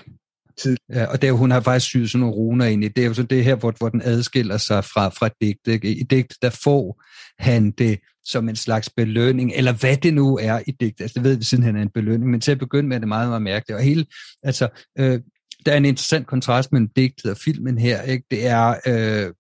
Tid. 0.63 0.77
Ja, 0.93 1.05
og 1.05 1.23
der, 1.23 1.33
hun 1.33 1.51
har 1.51 1.61
faktisk 1.61 1.87
syet 1.87 2.11
sådan 2.11 2.21
nogle 2.21 2.35
runer 2.37 2.65
ind 2.65 2.85
i. 2.85 2.89
Det 2.89 3.05
er 3.05 3.09
jo 3.09 3.15
så 3.15 3.23
det 3.23 3.45
her, 3.45 3.55
hvor, 3.55 3.75
hvor 3.79 3.89
den 3.89 4.03
adskiller 4.05 4.57
sig 4.57 4.85
fra, 4.85 5.09
fra 5.09 5.29
digt. 5.41 5.69
Ikke? 5.69 5.89
I 5.89 6.03
digt, 6.03 6.35
der 6.43 6.51
får 6.51 7.03
han 7.39 7.71
det 7.71 7.99
som 8.25 8.49
en 8.49 8.57
slags 8.57 8.91
belønning, 8.97 9.53
eller 9.55 9.73
hvad 9.73 9.97
det 9.97 10.15
nu 10.15 10.39
er 10.43 10.61
i 10.67 10.71
digt. 10.81 11.01
Altså, 11.01 11.15
det 11.15 11.25
ved 11.25 11.37
vi 11.37 11.45
siden 11.45 11.65
han 11.65 11.77
er 11.77 11.83
en 11.83 11.91
belønning, 11.95 12.31
men 12.31 12.41
til 12.41 12.53
at 12.53 12.59
begynde 12.59 12.89
med 12.89 12.97
er 12.97 13.01
det 13.01 13.09
meget, 13.09 13.29
meget 13.29 13.43
mærkeligt. 13.43 13.77
Og 13.77 13.83
hele, 13.83 14.07
altså, 14.43 14.69
øh, 14.99 15.21
der 15.67 15.73
er 15.73 15.77
en 15.77 15.85
interessant 15.85 16.27
kontrast 16.27 16.73
mellem 16.73 16.89
digtet 16.97 17.31
og 17.31 17.37
filmen 17.37 17.79
her. 17.79 18.03
Ikke? 18.03 18.25
Det 18.31 18.47
er 18.47 18.75
øh, 18.87 19.33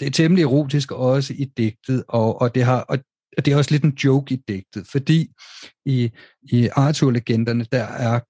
det 0.00 0.06
er 0.06 0.10
temmelig 0.10 0.42
erotisk 0.42 0.92
også 0.92 1.34
i 1.36 1.44
digtet, 1.44 2.04
og, 2.08 2.40
og, 2.40 2.54
det 2.54 2.64
har, 2.64 2.80
og, 2.80 2.98
og 3.36 3.44
det 3.44 3.52
er 3.52 3.56
også 3.56 3.70
lidt 3.70 3.84
en 3.84 3.98
joke 4.04 4.34
i 4.34 4.42
digtet, 4.48 4.86
fordi 4.86 5.30
i, 5.86 6.10
i 6.42 6.68
Arthur-legenderne, 6.72 7.66
der 7.72 7.84
er 7.84 8.20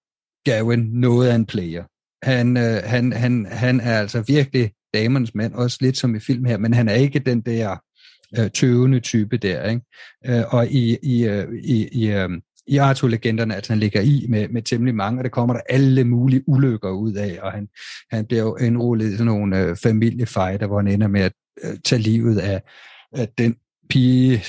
Gavin 0.45 0.79
noget 0.93 1.29
af 1.29 1.35
en 1.35 1.47
player. 1.47 1.85
Han, 2.23 2.57
øh, 2.57 2.83
han, 2.85 3.13
han, 3.13 3.47
han 3.51 3.81
er 3.81 3.99
altså 3.99 4.21
virkelig 4.21 4.73
damernes 4.95 5.35
mand, 5.35 5.55
også 5.55 5.79
lidt 5.81 5.97
som 5.97 6.15
i 6.15 6.21
film 6.21 6.45
her, 6.45 6.59
men 6.59 6.75
han 6.75 6.89
er 6.89 6.95
ikke 6.95 7.19
den 7.19 7.41
der 7.41 7.77
øh, 8.39 8.51
tøvende 8.51 9.01
type 9.01 9.37
der. 9.37 9.69
Ikke? 9.69 9.83
Øh, 10.27 10.43
og 10.49 10.67
i, 10.67 10.97
i, 11.03 11.27
øh, 11.27 11.47
i, 11.65 11.89
i, 11.93 12.11
øh, 12.11 12.29
i 12.67 12.77
Arthur-legenderne, 12.77 13.57
at 13.57 13.69
han 13.69 13.79
ligger 13.79 14.01
i 14.01 14.27
med, 14.29 14.49
med 14.49 14.63
temmelig 14.63 14.95
mange, 14.95 15.21
og 15.21 15.25
det 15.25 15.33
kommer 15.33 15.55
der 15.55 15.63
alle 15.69 16.05
mulige 16.05 16.49
ulykker 16.49 16.91
ud 16.91 17.15
af, 17.15 17.39
og 17.43 17.53
han, 17.53 17.69
han 18.13 18.27
bliver 18.27 18.43
jo 18.43 18.57
indrullet 18.57 19.07
i 19.07 19.13
sådan 19.13 19.27
nogle 19.27 19.59
øh, 19.59 19.77
familiefejder, 19.77 20.67
hvor 20.67 20.77
han 20.79 20.89
ender 20.89 21.09
med 21.09 21.21
at 21.21 21.33
øh, 21.65 21.77
tage 21.85 22.03
livet 22.03 22.39
af, 22.39 22.63
af 23.13 23.29
den 23.39 23.57
pige, 23.89 24.45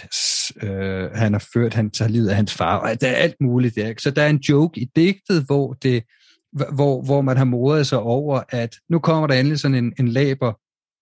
øh, 0.64 1.12
han 1.12 1.34
har 1.34 1.48
ført, 1.54 1.74
han 1.74 1.90
tager 1.90 2.10
livet 2.10 2.30
af 2.30 2.36
hans 2.36 2.54
far, 2.54 2.78
og 2.78 3.02
der 3.02 3.08
er 3.08 3.16
alt 3.16 3.36
muligt 3.42 3.76
der. 3.76 3.88
Ikke? 3.88 4.02
Så 4.02 4.12
der 4.12 4.24
er 4.24 4.30
en 4.30 4.44
joke 4.50 4.82
i 4.82 4.90
digtet, 4.96 5.44
hvor 5.46 5.74
det 5.74 6.04
hvor, 6.52 7.02
hvor 7.02 7.22
man 7.22 7.38
har 7.38 7.46
modet 7.46 7.88
sig 7.88 8.00
over, 8.00 8.42
at 8.50 8.76
nu 8.90 9.00
kommer 9.00 9.28
der 9.28 9.36
endelig 9.36 9.60
sådan 9.60 9.76
en, 9.76 9.94
en 10.00 10.08
laber 10.08 10.54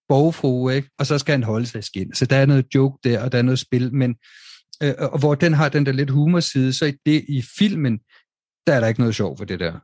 borgfru, 0.10 0.70
ikke? 0.70 0.89
og 1.00 1.06
så 1.06 1.18
skal 1.18 1.32
han 1.32 1.43
holde 1.43 1.66
sig 1.66 1.84
skin. 1.84 2.14
Så 2.14 2.26
der 2.26 2.36
er 2.36 2.45
noget 2.45 2.66
joke 2.76 2.97
der, 3.04 3.24
og 3.24 3.32
der 3.32 3.38
er 3.38 3.41
noget 3.41 3.60
spil, 3.60 3.93
men 3.93 4.16
øh, 4.84 4.93
og 5.00 5.20
hvor 5.20 5.36
den 5.36 5.54
har 5.54 5.70
den 5.70 5.86
der 5.86 5.91
lidt 5.91 6.10
humorside, 6.10 6.74
så 6.74 6.86
i, 6.86 6.93
det, 7.06 7.26
i 7.28 7.43
filmen, 7.60 8.00
der 8.68 8.74
er 8.74 8.80
der 8.80 8.88
ikke 8.88 9.00
noget 9.00 9.16
sjov 9.16 9.38
for 9.38 9.45
det 9.45 9.60
der. 9.60 9.80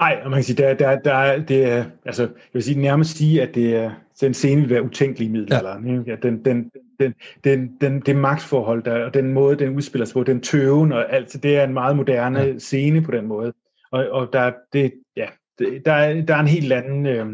Nej, 0.00 0.20
og 0.24 0.30
man 0.30 0.36
kan 0.38 0.44
sige, 0.44 0.56
der, 0.56 0.74
der, 0.74 0.98
der, 0.98 1.44
det 1.44 1.64
er, 1.64 1.84
altså, 2.04 2.22
jeg 2.22 2.30
vil 2.52 2.62
sige, 2.62 2.80
nærmest 2.80 3.16
sige, 3.16 3.42
at 3.42 3.54
det 3.54 3.76
er, 3.76 3.90
den 4.20 4.34
scene 4.34 4.60
vil 4.60 4.70
være 4.70 4.82
utænkelig 4.82 5.28
i 5.28 5.30
middelalderen. 5.30 5.86
Ja. 5.86 6.12
Ja, 6.12 6.16
den, 6.22 6.44
den, 6.44 6.70
den, 7.00 7.14
den, 7.44 7.76
den, 7.80 8.00
det 8.00 8.16
magtforhold, 8.16 8.82
der, 8.82 9.04
og 9.04 9.14
den 9.14 9.32
måde, 9.32 9.56
den 9.58 9.76
udspiller 9.76 10.06
sig 10.06 10.14
på, 10.14 10.24
den 10.24 10.40
tøven 10.40 10.92
og 10.92 11.12
alt, 11.12 11.42
det 11.42 11.56
er 11.56 11.64
en 11.64 11.72
meget 11.72 11.96
moderne 11.96 12.40
ja. 12.40 12.58
scene 12.58 13.02
på 13.02 13.10
den 13.10 13.26
måde. 13.26 13.52
Og, 13.92 14.10
og 14.10 14.32
der, 14.32 14.52
det, 14.72 14.92
ja, 15.16 15.28
det, 15.58 15.84
der, 15.84 15.92
er, 15.92 16.22
der 16.22 16.34
er 16.34 16.40
en 16.40 16.46
helt 16.46 16.72
anden, 16.72 17.06
øh, 17.06 17.26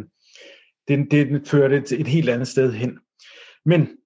det, 0.88 1.10
det 1.10 1.48
fører 1.48 1.68
det 1.68 1.84
til 1.84 2.00
et 2.00 2.06
helt 2.06 2.28
andet 2.28 2.48
sted 2.48 2.72
hen. 2.72 2.98
Men 3.64 3.98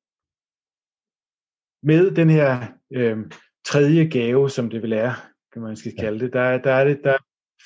med 1.83 2.11
den 2.11 2.31
her 2.31 2.67
øh, 2.93 3.19
tredje 3.67 4.05
gave, 4.05 4.51
som 4.51 4.71
det 4.71 4.83
vil 4.83 4.93
er, 4.93 5.13
kan 5.53 5.63
man 5.63 5.77
skal 5.77 5.97
kalde 5.99 6.21
det, 6.21 6.33
der, 6.33 6.59
der 6.59 6.73
er 6.73 6.85
det, 6.85 7.01
der 7.05 7.17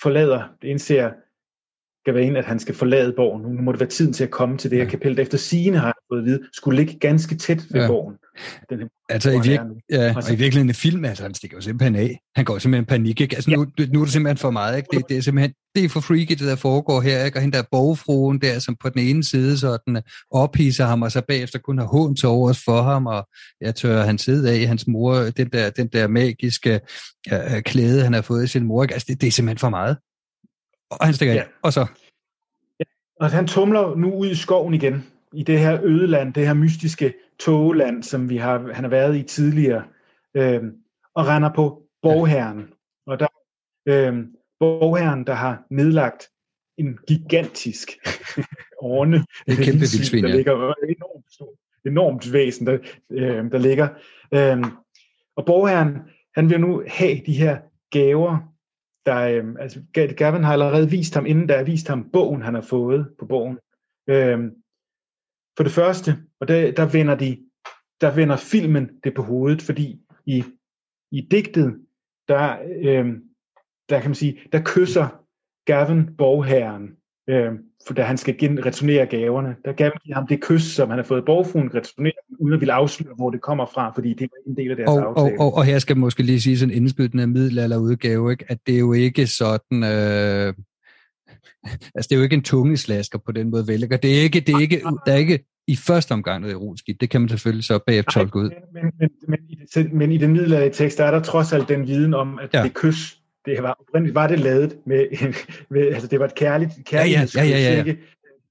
forlader, 0.03 0.49
det 0.62 0.68
indser 0.68 1.12
Gawain, 2.05 2.37
at 2.37 2.45
han 2.45 2.59
skal 2.59 2.74
forlade 2.74 3.12
borgen. 3.12 3.43
Nu 3.43 3.62
må 3.62 3.72
det 3.72 3.81
være 3.81 3.89
tiden 3.89 4.12
til 4.12 4.24
at 4.24 4.31
komme 4.31 4.59
til 4.59 4.70
det 4.70 4.78
her 4.78 4.89
kapel, 4.89 5.16
der 5.16 5.22
efter 5.22 5.39
sigende 5.39 5.78
har 5.78 5.99
fået 6.09 6.18
at 6.18 6.24
vide, 6.24 6.49
skulle 6.53 6.76
ligge 6.76 6.99
ganske 6.99 7.37
tæt 7.37 7.62
ved 7.70 7.81
ja. 7.81 7.87
borgen. 7.87 8.18
Den, 8.70 8.88
altså 9.09 9.30
i, 9.30 9.41
virke, 9.49 9.62
ja, 9.91 10.14
og 10.16 10.32
i 10.32 10.36
virkeligheden 10.36 10.68
en 10.68 10.74
film, 10.74 11.05
altså 11.05 11.22
han 11.22 11.34
stikker 11.34 11.57
jo 11.57 11.61
simpelthen 11.61 11.97
af. 11.97 12.20
Han 12.36 12.45
går 12.45 12.59
simpelthen 12.59 12.86
panik, 12.86 13.20
ikke? 13.20 13.36
Altså 13.36 13.51
ja. 13.51 13.57
nu, 13.57 13.66
nu 13.93 14.01
er 14.01 14.05
det 14.05 14.12
simpelthen 14.12 14.36
for 14.36 14.51
meget, 14.51 14.76
ikke? 14.76 14.88
Det, 14.93 15.09
det 15.09 15.16
er 15.16 15.20
simpelthen, 15.20 15.55
det 15.74 15.84
er 15.84 15.88
for 15.88 16.01
freaky, 16.01 16.30
det 16.30 16.41
der 16.41 16.57
foregår 16.57 17.01
her, 17.01 17.24
ikke? 17.24 17.38
Og 17.38 17.43
hende 17.43 17.57
der 17.57 17.64
borgfruen 17.70 18.38
der, 18.41 18.59
som 18.59 18.76
på 18.80 18.88
den 18.88 19.01
ene 19.01 19.24
side 19.24 19.59
sådan 19.59 20.03
ophidser 20.30 20.84
ham, 20.84 21.03
og 21.03 21.12
så 21.12 21.22
bagefter 21.28 21.59
kun 21.59 21.78
har 21.78 21.86
hånd 21.86 22.16
til 22.16 22.28
overs 22.28 22.64
for 22.64 22.82
ham, 22.82 23.07
og 23.07 23.28
jeg 23.61 23.74
tør 23.74 24.03
han 24.03 24.18
sidde 24.18 24.53
af 24.53 24.68
hans 24.68 24.86
mor, 24.86 25.14
den 25.14 25.49
der, 25.49 25.70
den 25.70 25.88
der 25.88 26.09
magiske 26.09 26.80
uh, 27.32 27.61
klæde, 27.61 28.05
han 28.05 28.12
har 28.12 28.22
fået 28.22 28.43
af 28.43 28.49
sin 28.49 28.64
mor, 28.64 28.82
ikke? 28.82 28.95
Altså 28.95 29.07
det, 29.09 29.20
det 29.20 29.26
er 29.26 29.30
simpelthen 29.30 29.59
for 29.59 29.68
meget. 29.68 29.97
Og 30.91 31.07
han 31.07 31.14
stikker 31.14 31.34
ja. 31.34 31.41
af, 31.41 31.47
og 31.62 31.72
så... 31.72 31.86
Ja. 32.80 32.84
Og 33.20 33.30
han 33.30 33.47
tumler 33.47 33.97
nu 33.97 34.12
ud 34.12 34.30
i 34.30 34.34
skoven 34.34 34.74
igen, 34.74 35.07
i 35.32 35.43
det 35.43 35.59
her 35.59 35.84
ødeland, 35.84 36.34
det 36.34 36.47
her 36.47 36.55
mystiske 36.55 37.14
togland, 37.41 38.03
som 38.03 38.28
vi 38.28 38.36
har, 38.36 38.72
han 38.72 38.84
har 38.84 38.91
været 38.91 39.16
i 39.16 39.22
tidligere, 39.22 39.84
øh, 40.34 40.62
og 41.14 41.26
render 41.26 41.53
på 41.55 41.82
borgherren. 42.03 42.68
Og 43.07 43.20
der 43.20 43.26
øh, 43.86 44.24
borgherren, 44.61 45.26
der 45.26 45.34
har 45.34 45.66
nedlagt 45.70 46.28
en 46.78 46.99
gigantisk 47.07 47.88
orne. 48.80 49.18
Det 49.47 49.59
er 49.59 49.64
kæmpe 49.64 49.78
vildsvin, 49.78 50.24
der 50.24 50.36
ligger 50.36 50.74
enormt, 50.88 51.51
enormt 51.86 52.32
væsen, 52.32 52.66
der, 52.66 52.78
øh, 53.11 53.53
der 53.53 53.59
ligger. 53.59 53.88
Øh, 54.34 54.64
og 55.36 55.47
borgherren, 55.47 55.99
han 56.34 56.51
vil 56.51 56.61
nu 56.61 56.82
have 56.86 57.20
de 57.26 57.32
her 57.32 57.59
gaver, 57.91 58.38
der, 59.07 59.20
øh, 59.20 59.45
altså 59.61 59.80
Gavin 60.16 60.45
har 60.45 60.53
allerede 60.53 60.91
vist 60.91 61.14
ham, 61.14 61.26
inden 61.26 61.49
der 61.49 61.57
har 61.57 61.64
vist 61.64 61.88
ham 61.88 62.11
bogen, 62.12 62.43
han 62.43 62.55
har 62.55 62.61
fået 62.61 63.09
på 63.18 63.26
bogen. 63.26 63.59
Øh, 64.09 64.38
for 65.57 65.65
det 65.65 65.73
første, 65.73 66.17
og 66.41 66.49
der, 66.49 66.71
der, 66.71 66.87
vender 66.87 67.15
de, 67.15 67.39
der 68.01 68.15
vender 68.15 68.37
filmen 68.37 68.91
det 69.05 69.15
på 69.15 69.23
hovedet, 69.23 69.63
fordi 69.63 70.01
i, 70.27 70.45
i 71.13 71.21
digtet, 71.21 71.77
der, 72.29 72.57
øh, 72.83 73.07
der 73.89 74.01
kan 74.01 74.11
man 74.11 74.15
sige, 74.15 74.41
der 74.53 74.61
kysser 74.65 75.09
Gavin 75.67 76.17
borgherren, 76.19 76.91
øh, 77.29 77.53
for 77.87 77.95
da 77.95 78.03
han 78.03 78.17
skal 78.17 78.39
gen 78.39 78.67
returnere 78.67 79.07
gaverne. 79.07 79.57
Der 79.65 79.73
gav 79.73 79.91
ham 80.13 80.27
det 80.27 80.41
kys, 80.41 80.63
som 80.63 80.89
han 80.89 80.99
har 80.99 81.05
fået 81.05 81.25
borgfruen 81.25 81.75
returnere, 81.75 82.13
uden 82.39 82.55
at 82.55 82.61
ville 82.61 82.73
afsløre, 82.73 83.15
hvor 83.15 83.31
det 83.31 83.41
kommer 83.41 83.67
fra, 83.67 83.93
fordi 83.95 84.15
det 84.15 84.25
er 84.25 84.51
en 84.51 84.57
del 84.57 84.71
af 84.71 84.77
deres 84.77 84.89
og, 84.89 85.09
aftale. 85.09 85.41
Og, 85.41 85.47
og, 85.47 85.55
og 85.55 85.65
her 85.65 85.79
skal 85.79 85.97
man 85.97 86.01
måske 86.01 86.23
lige 86.23 86.41
sige 86.41 86.59
sådan 86.59 86.75
en 86.75 86.83
indspydende 86.83 87.27
middelalderudgave, 87.27 88.31
ikke? 88.31 88.45
at 88.49 88.59
det 88.67 88.75
er 88.75 88.79
jo 88.79 88.93
ikke 88.93 89.27
sådan... 89.27 89.85
Øh 89.85 90.55
altså 91.95 92.09
det 92.09 92.12
er 92.12 92.16
jo 92.16 92.22
ikke 92.22 92.34
en 92.34 92.43
tungeslasker 92.43 93.18
på 93.18 93.32
den 93.32 93.51
måde 93.51 93.66
vel, 93.66 93.80
det 93.80 94.18
er 94.18 94.22
ikke, 94.22 94.41
det 94.41 94.55
er 94.55 94.61
ikke, 94.61 94.82
der 95.07 95.12
er 95.12 95.16
ikke 95.16 95.45
i 95.66 95.76
første 95.76 96.12
omgang 96.12 96.41
noget 96.41 96.55
erotisk 96.55 97.01
det 97.01 97.11
kan 97.11 97.20
man 97.20 97.28
selvfølgelig 97.28 97.64
så 97.64 97.78
bagefter 97.86 98.12
tolke 98.12 98.36
ud. 98.38 98.51
Men, 98.72 98.82
men, 99.01 99.11
men, 99.28 99.38
i 99.49 99.59
det, 99.74 99.93
men 99.93 100.12
i 100.12 100.18
den 100.18 100.32
middelalderlige 100.32 100.74
tekst, 100.74 100.99
der 100.99 101.05
er 101.05 101.11
der 101.11 101.20
trods 101.20 101.53
alt 101.53 101.68
den 101.68 101.86
viden 101.86 102.14
om, 102.14 102.38
at 102.38 102.55
ja. 102.55 102.62
det 102.62 102.74
kys, 102.74 103.20
det 103.45 103.62
var 103.62 103.76
oprindeligt 103.80 104.14
var 104.14 104.26
det 104.26 104.41
lavet 104.41 104.76
med, 104.86 105.07
med 105.70 105.86
altså 105.86 106.09
det 106.09 106.18
var 106.20 106.24
et 106.24 106.34
kærligt, 106.34 106.72
kærligt 106.86 107.36
ja, 107.36 107.43
ja, 107.43 107.49
ja, 107.49 107.51
ja, 107.51 107.59
ja, 107.59 107.72
ja. 107.72 107.78
Ikke, 107.78 107.99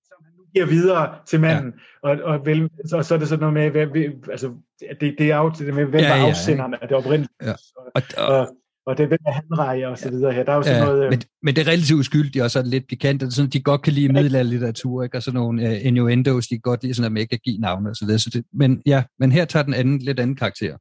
som 0.04 0.18
han 0.24 0.34
nu 0.38 0.44
giver 0.54 0.66
videre 0.66 1.16
til 1.28 1.40
manden, 1.40 1.74
ja. 2.04 2.10
og, 2.10 2.18
og 2.24 2.46
vel, 2.46 2.70
så, 2.86 3.02
så 3.02 3.14
er 3.14 3.18
det 3.18 3.28
sådan 3.28 3.40
noget 3.40 3.54
med, 3.54 3.86
hvad, 3.86 4.32
altså, 4.32 4.54
det, 5.02 5.16
det 5.18 5.32
er 5.32 5.38
jo 5.38 5.52
det 5.60 5.74
med, 5.74 5.86
hvem 5.86 6.02
ja, 6.02 6.18
var 6.18 6.28
afsenderen 6.28 6.74
af 6.74 6.88
det 6.88 6.98
oprindelige. 6.98 7.30
Ja. 7.42 7.54
Og, 7.96 8.02
og, 8.18 8.26
og, 8.38 8.48
og 8.86 8.98
det 8.98 9.08
hvem 9.08 9.20
er 9.28 9.32
handreje 9.32 9.88
og 9.88 9.98
så 9.98 10.10
videre 10.10 10.32
her. 10.32 10.44
Der 10.44 10.52
er 10.52 10.56
jo 10.56 10.64
sådan 10.64 10.80
ja, 10.80 10.86
noget... 10.86 11.04
Øh... 11.04 11.10
Men, 11.10 11.22
men 11.44 11.56
det 11.56 11.62
er 11.62 11.72
relativt 11.72 12.00
uskyldigt, 12.00 12.44
og 12.44 12.52
så 12.52 12.60
er 12.60 12.64
det 12.64 12.72
lidt 12.72 12.88
pikant, 12.88 13.24
og 13.24 13.32
sådan, 13.32 13.50
de 13.50 13.62
godt 13.62 13.82
kan 13.82 13.94
lide 13.94 14.14
middelalderlitteratur, 14.14 15.04
ikke? 15.04 15.18
og 15.18 15.24
sådan 15.24 15.40
nogle 15.40 15.64
uh, 15.64 15.86
innuendos, 15.86 16.48
de 16.48 16.60
godt 16.60 16.84
lide 16.84 16.94
sådan 16.94 17.04
noget 17.04 17.14
med 17.14 17.22
ikke 17.22 17.34
at 17.34 17.42
give 17.42 17.58
navne 17.58 17.90
og 17.90 17.96
så 17.96 18.06
videre. 18.06 18.20
Så 18.20 18.30
det, 18.34 18.46
men 18.54 18.82
ja, 18.86 19.04
men 19.20 19.32
her 19.32 19.46
tager 19.46 19.64
den 19.64 19.74
anden, 19.74 20.00
lidt 20.00 20.20
anden 20.20 20.36
karakter. 20.36 20.78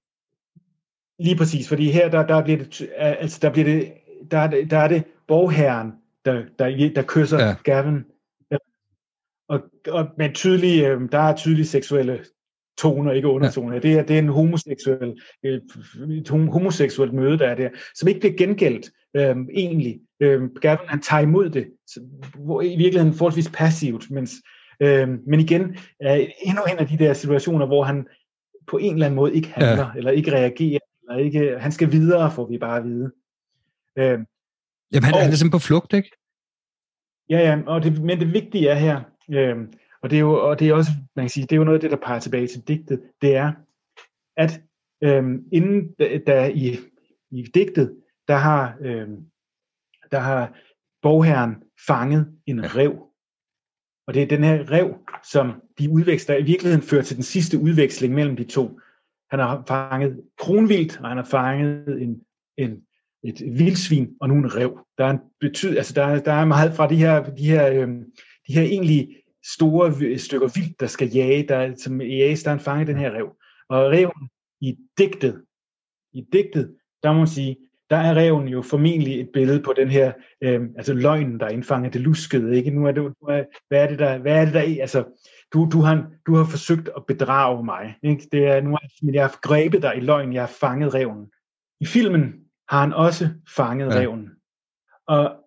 Lige 1.23 1.37
præcis, 1.37 1.69
fordi 1.69 1.91
her 1.91 2.11
der, 2.11 2.27
der 2.27 2.43
bliver 2.43 2.59
det, 2.59 2.89
altså 2.97 3.39
der 3.43 3.51
bliver 3.51 3.65
det, 3.65 3.93
der 4.31 4.39
er 4.39 4.65
der 4.71 4.79
er 4.79 4.89
det 4.89 5.05
borgherren, 5.29 5.93
der, 6.25 6.43
der, 6.59 6.91
der 6.95 7.03
kysser 7.07 7.45
ja. 7.45 7.55
Gavin. 7.65 8.05
Og, 9.49 9.61
og, 9.89 10.07
men 10.19 10.35
tydelig, 10.35 10.85
øh, 10.85 11.13
der 11.13 11.19
er 11.19 11.37
tydelige 11.37 11.67
seksuelle 11.67 12.25
toner, 12.79 13.13
ikke 13.13 13.29
undertoner. 13.29 13.75
Ja. 13.75 13.81
Det, 13.81 13.93
er, 13.93 14.03
det 14.03 14.15
er 14.15 14.19
en 14.19 14.29
homoseksuel, 14.29 15.21
et 15.43 16.29
homoseksuelt 16.29 17.15
møde, 17.15 17.39
der 17.39 17.49
er 17.49 17.55
der, 17.55 17.69
som 17.95 18.09
ikke 18.09 18.21
bliver 18.21 18.37
gengældt 18.37 18.91
øhm, 19.17 19.49
egentlig. 19.55 20.01
Øhm, 20.21 20.55
Gavin, 20.61 20.89
han 20.89 21.01
tager 21.01 21.23
imod 21.23 21.51
det, 21.51 21.67
så, 21.87 22.01
hvor, 22.35 22.63
i 22.63 22.77
virkeligheden 22.77 23.15
forholdsvis 23.15 23.51
passivt, 23.55 24.11
mens, 24.11 24.33
øhm, 24.81 25.21
men 25.27 25.41
igen, 25.41 25.77
er 26.01 26.27
endnu 26.43 26.63
en 26.73 26.79
af 26.79 26.87
de 26.87 26.99
der 26.99 27.13
situationer, 27.13 27.67
hvor 27.67 27.85
han 27.85 28.07
på 28.67 28.77
en 28.77 28.93
eller 28.93 29.07
anden 29.07 29.17
måde 29.17 29.35
ikke 29.35 29.49
handler, 29.49 29.85
ja. 29.85 29.93
eller 29.97 30.11
ikke 30.11 30.33
reagerer, 30.33 30.79
eller 31.09 31.25
ikke, 31.25 31.59
han 31.59 31.73
skal 31.73 31.93
videre, 31.93 32.33
får 32.33 32.47
vi 32.47 32.59
bare 32.59 32.79
at 32.79 32.85
vide. 32.85 33.11
Øhm, 33.99 34.27
Jamen, 34.93 35.05
han, 35.05 35.15
og, 35.15 35.21
er 35.21 35.25
simpelthen 35.25 35.51
på 35.51 35.59
flugt, 35.59 35.93
ikke? 35.93 36.11
Ja, 37.31 37.39
ja, 37.39 37.59
og 37.67 37.83
det, 37.83 38.03
men 38.03 38.21
det 38.21 38.33
vigtige 38.33 38.69
er 38.69 38.75
her, 38.75 39.01
øhm, 39.31 39.73
og 40.03 40.11
det 40.11 40.17
er 40.17 40.21
jo 40.21 40.49
og 40.49 40.59
det 40.59 40.69
er 40.69 40.75
også, 40.75 40.91
man 41.17 41.25
kan 41.25 41.31
sige, 41.31 41.43
det 41.43 41.53
er 41.53 41.57
jo 41.57 41.65
noget 41.65 41.77
af 41.77 41.81
det, 41.81 41.91
der 41.91 42.07
peger 42.07 42.21
tilbage 42.21 42.47
til 42.47 42.69
digtet, 42.69 43.03
det 43.23 43.37
er, 43.37 43.53
at 44.37 44.61
øhm, 45.05 45.45
inden 45.53 45.95
der 46.27 46.47
i, 46.47 46.79
i 47.31 47.43
digtet, 47.43 47.97
der 48.29 48.37
har, 48.37 48.77
øhm, 48.81 49.17
der 50.13 50.19
har 50.19 50.59
borgherren 51.03 51.57
fanget 51.87 52.39
en 52.47 52.77
rev. 52.77 53.09
Og 54.07 54.15
det 54.15 54.23
er 54.23 54.27
den 54.27 54.45
her 54.45 54.71
rev, 54.71 54.95
som 55.31 55.63
de 55.79 55.91
udveksler, 55.91 56.37
i 56.37 56.43
virkeligheden 56.43 56.83
fører 56.83 57.03
til 57.03 57.17
den 57.17 57.25
sidste 57.25 57.59
udveksling 57.59 58.15
mellem 58.15 58.37
de 58.37 58.45
to. 58.45 58.81
Han 59.31 59.41
har 59.41 59.65
fanget 59.69 60.23
kronvildt, 60.39 61.01
og 61.01 61.09
han 61.09 61.17
har 61.17 61.25
fanget 61.25 62.03
en, 62.03 62.21
en, 62.57 62.83
et 63.25 63.59
vildsvin 63.59 64.17
og 64.21 64.29
nu 64.29 64.35
en 64.35 64.57
rev. 64.57 64.79
Der 64.99 65.05
er, 65.05 65.11
en 65.11 65.21
betyd, 65.41 65.77
altså 65.77 65.95
der, 65.95 66.21
der 66.21 66.33
er 66.33 66.45
meget 66.45 66.77
fra 66.77 66.89
de 66.89 66.97
her, 66.97 67.35
de 67.35 67.47
her, 67.47 67.73
øhm, 67.73 68.05
de 68.47 68.55
her 68.55 68.63
egentlig 68.63 69.17
store 69.55 70.19
stykker 70.19 70.49
vildt, 70.55 70.81
der 70.81 70.87
skal 70.87 71.09
jage, 71.09 71.49
der, 71.49 71.75
som 71.77 72.01
jages, 72.01 72.43
der 72.43 72.51
er 72.51 72.55
en 72.55 72.61
fange 72.61 72.87
den 72.87 72.97
her 72.97 73.11
rev. 73.11 73.37
Og 73.69 73.91
reven 73.91 74.29
i 74.61 74.77
digtet, 74.99 75.45
i 76.13 76.25
digtet, 76.33 76.77
der 77.03 77.13
må 77.13 77.19
man 77.19 77.27
sige, 77.27 77.57
der 77.91 77.97
er 77.97 78.15
reven 78.15 78.49
jo 78.49 78.63
formentlig 78.63 79.21
et 79.21 79.31
billede 79.33 79.63
på 79.63 79.73
den 79.73 79.89
her, 79.89 80.13
øh, 80.43 80.61
altså 80.77 80.95
løgnen, 80.95 81.41
der 81.41 81.49
indfanger 81.49 81.91
det 81.91 82.01
luskede, 82.01 82.57
ikke? 82.57 82.71
Nu 82.71 82.87
er 82.87 82.93
det, 82.93 83.03
nu 83.03 83.29
er, 83.29 83.45
hvad 83.69 83.83
er 83.83 83.89
det 83.89 83.99
der, 83.99 84.19
hvad 84.19 84.41
er 84.41 84.45
det 84.45 84.55
der 84.55 84.81
altså, 84.81 85.05
du, 85.53 85.69
du, 85.73 85.81
har, 85.81 86.11
du 86.27 86.35
har 86.35 86.45
forsøgt 86.45 86.91
at 86.97 87.07
bedrage 87.07 87.65
mig, 87.65 87.97
ikke? 88.03 88.29
Det 88.33 88.47
er, 88.47 88.61
nu 88.61 88.75
er, 88.75 89.11
jeg 89.13 89.23
har 89.23 89.39
grebet 89.43 89.83
dig 89.83 89.97
i 89.97 90.01
løgn, 90.01 90.33
jeg 90.33 90.43
har 90.43 90.53
fanget 90.61 90.95
reven. 90.95 91.31
I 91.81 91.87
filmen 91.87 92.35
har 92.69 92.81
han 92.81 92.93
også 92.93 93.29
fanget 93.57 93.87
ja. 93.87 94.01
reven. 94.01 94.31
Og 95.07 95.38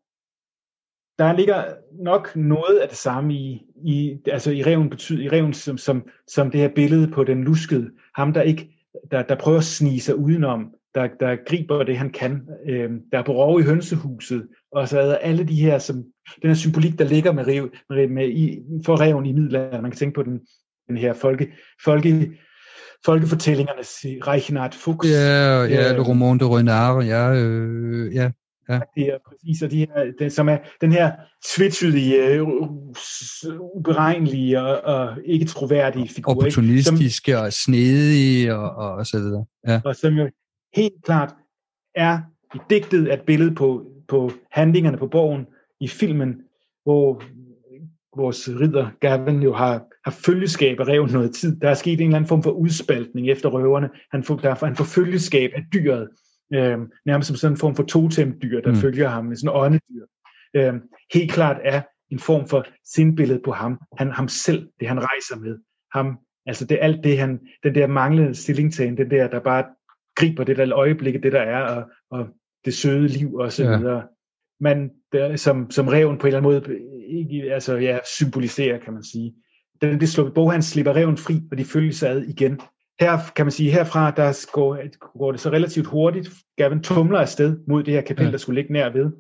der 1.22 1.34
ligger 1.34 1.64
nok 2.04 2.36
noget 2.36 2.78
af 2.82 2.90
det 2.90 2.98
samme 2.98 3.34
i, 3.34 3.62
i 3.86 4.18
altså 4.28 4.52
i 4.52 4.64
reven 4.64 4.90
betyder, 4.90 5.24
i 5.24 5.30
reven 5.30 5.54
som, 5.54 5.78
som, 5.78 6.04
som 6.28 6.52
det 6.52 6.60
her 6.60 6.70
billede 6.76 7.08
på 7.08 7.24
den 7.24 7.44
luskede, 7.44 7.90
ham 8.16 8.34
der 8.34 8.42
ikke, 8.42 8.70
der, 9.12 9.22
der 9.22 9.36
prøver 9.36 9.58
at 9.58 9.64
snige 9.64 10.02
sig 10.02 10.16
udenom, 10.16 10.66
der, 10.96 11.08
der 11.20 11.36
griber 11.48 11.84
det, 11.84 11.98
han 11.98 12.10
kan, 12.10 12.42
øh, 12.70 12.90
der 13.12 13.20
er 13.20 13.24
på 13.24 13.34
rov 13.34 13.60
i 13.60 13.64
hønsehuset, 13.64 14.48
og 14.72 14.88
så 14.88 15.00
er 15.00 15.16
alle 15.16 15.44
de 15.44 15.56
her, 15.56 15.80
som, 15.80 15.96
den 16.42 16.50
her 16.50 16.56
symbolik, 16.56 17.00
der 17.00 17.06
ligger 17.06 17.32
med, 17.32 17.48
rev, 17.48 17.70
med, 17.90 18.08
med 18.08 18.30
i, 18.30 18.60
for 18.86 19.02
reven 19.02 19.26
i 19.26 19.32
middelalderen, 19.32 19.82
man 19.82 19.92
kan 19.92 19.98
tænke 19.98 20.16
på 20.16 20.24
den, 20.24 20.40
den 20.88 20.98
her 20.98 21.14
folke, 21.14 21.52
folke, 21.84 22.32
folkefortællingernes 23.06 24.06
Reichenard 24.28 24.74
Fuchs. 24.74 25.12
Ja, 25.12 25.64
ja, 25.64 25.92
øh, 25.92 25.98
Le 25.98 26.04
Roman 26.04 26.40
de 26.40 26.46
Renard, 26.46 27.04
ja, 27.04 27.34
øh, 27.34 28.16
ja, 28.16 28.32
Ja. 28.70 28.80
Det 28.96 29.04
er 29.08 29.18
præcis, 29.28 29.62
og 29.62 29.72
de 29.72 29.78
her, 29.78 30.12
den, 30.20 30.30
som 30.32 30.50
er 30.50 30.58
den 30.82 30.92
her 30.92 31.12
tvetydige, 31.56 32.44
uh, 32.44 32.68
uberegnelige 33.76 34.62
og, 34.62 34.96
og 34.96 35.18
ikke 35.26 35.46
troværdige 35.46 36.10
figur. 36.10 36.32
Opportunistiske 36.32 37.32
som, 37.32 37.46
og 37.46 37.54
snedige 37.54 38.56
og, 38.56 38.76
og, 38.76 38.92
og 38.92 39.06
så 39.06 39.18
videre. 39.18 39.46
Ja. 39.68 39.82
Og 39.86 39.96
som 39.96 40.14
jo 40.14 40.30
helt 40.76 41.04
klart 41.04 41.36
er 41.96 42.20
i 42.56 42.58
digtet 42.70 43.14
et 43.14 43.22
billede 43.22 43.56
på, 43.56 43.86
på 44.08 44.32
handlingerne 44.52 44.98
på 44.98 45.08
borgen 45.08 45.46
i 45.80 45.88
filmen, 45.88 46.42
hvor 46.84 47.24
vores 48.16 48.50
ridder 48.60 48.90
Gavin 49.00 49.44
jo 49.44 49.54
har, 49.54 49.84
har 50.06 50.12
følgeskab 50.12 50.80
af 50.80 50.88
reven 50.88 51.12
noget 51.12 51.36
tid. 51.36 51.60
Der 51.60 51.70
er 51.70 51.74
sket 51.74 51.94
en 51.94 52.02
eller 52.02 52.16
anden 52.16 52.28
form 52.28 52.44
for 52.44 52.52
udspaltning 52.52 53.30
efter 53.30 53.50
røverne. 53.50 53.90
Han 54.12 54.24
får, 54.24 54.36
der, 54.36 54.66
han 54.66 54.76
får 54.76 54.84
følgeskab 54.84 55.52
af 55.56 55.64
dyret, 55.74 56.10
øh, 56.54 56.78
nærmest 57.06 57.28
som 57.28 57.36
sådan 57.36 57.54
en 57.54 57.58
form 57.60 57.76
for 57.76 57.84
totemdyr, 57.84 58.62
der 58.62 58.70
mm. 58.70 58.76
følger 58.76 59.10
ham, 59.10 59.26
med 59.26 59.36
sådan 59.36 59.56
en 59.56 59.62
åndedyr. 59.62 60.06
Øh, 60.56 60.74
helt 61.14 61.32
klart 61.32 61.58
er 61.64 61.82
en 62.10 62.20
form 62.20 62.48
for 62.48 62.66
sindbillede 62.94 63.42
på 63.46 63.52
ham, 63.52 63.80
han, 63.98 64.12
ham 64.12 64.28
selv, 64.28 64.70
det 64.80 64.88
han 64.88 65.00
rejser 65.00 65.36
med. 65.36 65.60
Ham, 65.94 66.18
altså 66.46 66.66
det 66.66 66.78
alt 66.82 67.04
det, 67.04 67.20
han, 67.20 67.40
den 67.64 67.76
der 67.76 67.88
manglende 67.88 68.36
stillingtagen, 68.36 68.98
den 68.98 69.12
der, 69.12 69.28
der 69.28 69.40
bare 69.40 69.66
griber 70.16 70.44
det 70.44 70.58
der 70.58 70.76
øjeblik, 70.76 71.24
det 71.24 71.32
der 71.32 71.42
er, 71.42 71.62
og, 71.62 71.90
og 72.12 72.28
det 72.66 72.74
søde 72.74 73.08
liv 73.08 73.36
og 73.36 73.52
så 73.52 73.64
ja. 73.64 73.78
videre. 73.78 74.04
Men 74.60 74.90
der, 75.12 75.36
som, 75.36 75.72
som 75.72 75.88
reven 75.88 76.18
på 76.18 76.28
en 76.28 76.34
eller 76.34 76.52
anden 76.52 76.68
måde 76.68 76.80
ikke, 77.08 77.54
altså, 77.54 77.78
ja, 77.78 78.00
symboliserer, 78.18 78.78
kan 78.80 78.94
man 78.94 79.04
sige. 79.04 79.36
Den, 79.82 80.00
det 80.00 80.10
slår, 80.10 80.50
han 80.50 80.64
slipper 80.64 80.96
reven 80.96 81.18
fri, 81.18 81.42
og 81.52 81.58
de 81.58 81.66
følger 81.66 81.92
sig 81.92 82.10
ad 82.10 82.22
igen. 82.22 82.62
Her 83.00 83.20
kan 83.36 83.46
man 83.46 83.52
sige, 83.52 83.72
herfra 83.72 84.12
der 84.12 84.52
går, 84.52 84.78
går 85.18 85.32
det 85.32 85.42
så 85.42 85.50
relativt 85.50 85.88
hurtigt. 85.88 86.30
Gavin 86.58 86.84
tumler 86.84 87.20
afsted 87.20 87.60
mod 87.68 87.84
det 87.84 87.94
her 87.94 88.02
kapel, 88.02 88.26
ja. 88.26 88.32
der 88.32 88.38
skulle 88.38 88.62
ligge 88.62 88.74
nær 88.74 88.90
ved. 88.90 89.12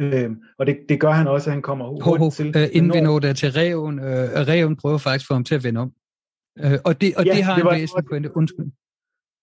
Øhm, 0.00 0.42
og 0.58 0.66
det, 0.66 0.78
det 0.88 1.00
gør 1.00 1.10
han 1.10 1.28
også, 1.28 1.50
at 1.50 1.54
han 1.54 1.62
kommer 1.62 1.86
hurtigt 1.86 2.18
ho, 2.18 2.24
ho, 2.24 2.30
til. 2.30 2.56
Øh, 2.56 2.68
inden 2.72 2.92
vi 2.92 3.00
når 3.00 3.18
der 3.18 3.32
til 3.32 3.52
reven, 3.52 3.98
øh, 3.98 4.28
reven 4.48 4.76
prøver 4.76 4.98
faktisk 4.98 5.26
for 5.26 5.34
ham 5.34 5.44
til 5.44 5.54
at 5.54 5.64
vende 5.64 5.80
om. 5.80 5.92
Øh, 6.58 6.78
og 6.84 7.00
det, 7.00 7.16
og 7.16 7.24
ja, 7.24 7.34
det 7.34 7.44
har 7.44 7.54
det 7.54 7.64
var, 7.64 7.72
en 7.72 7.80
væsentlig 7.80 8.04
pointe. 8.10 8.36
Undskyld. 8.36 8.66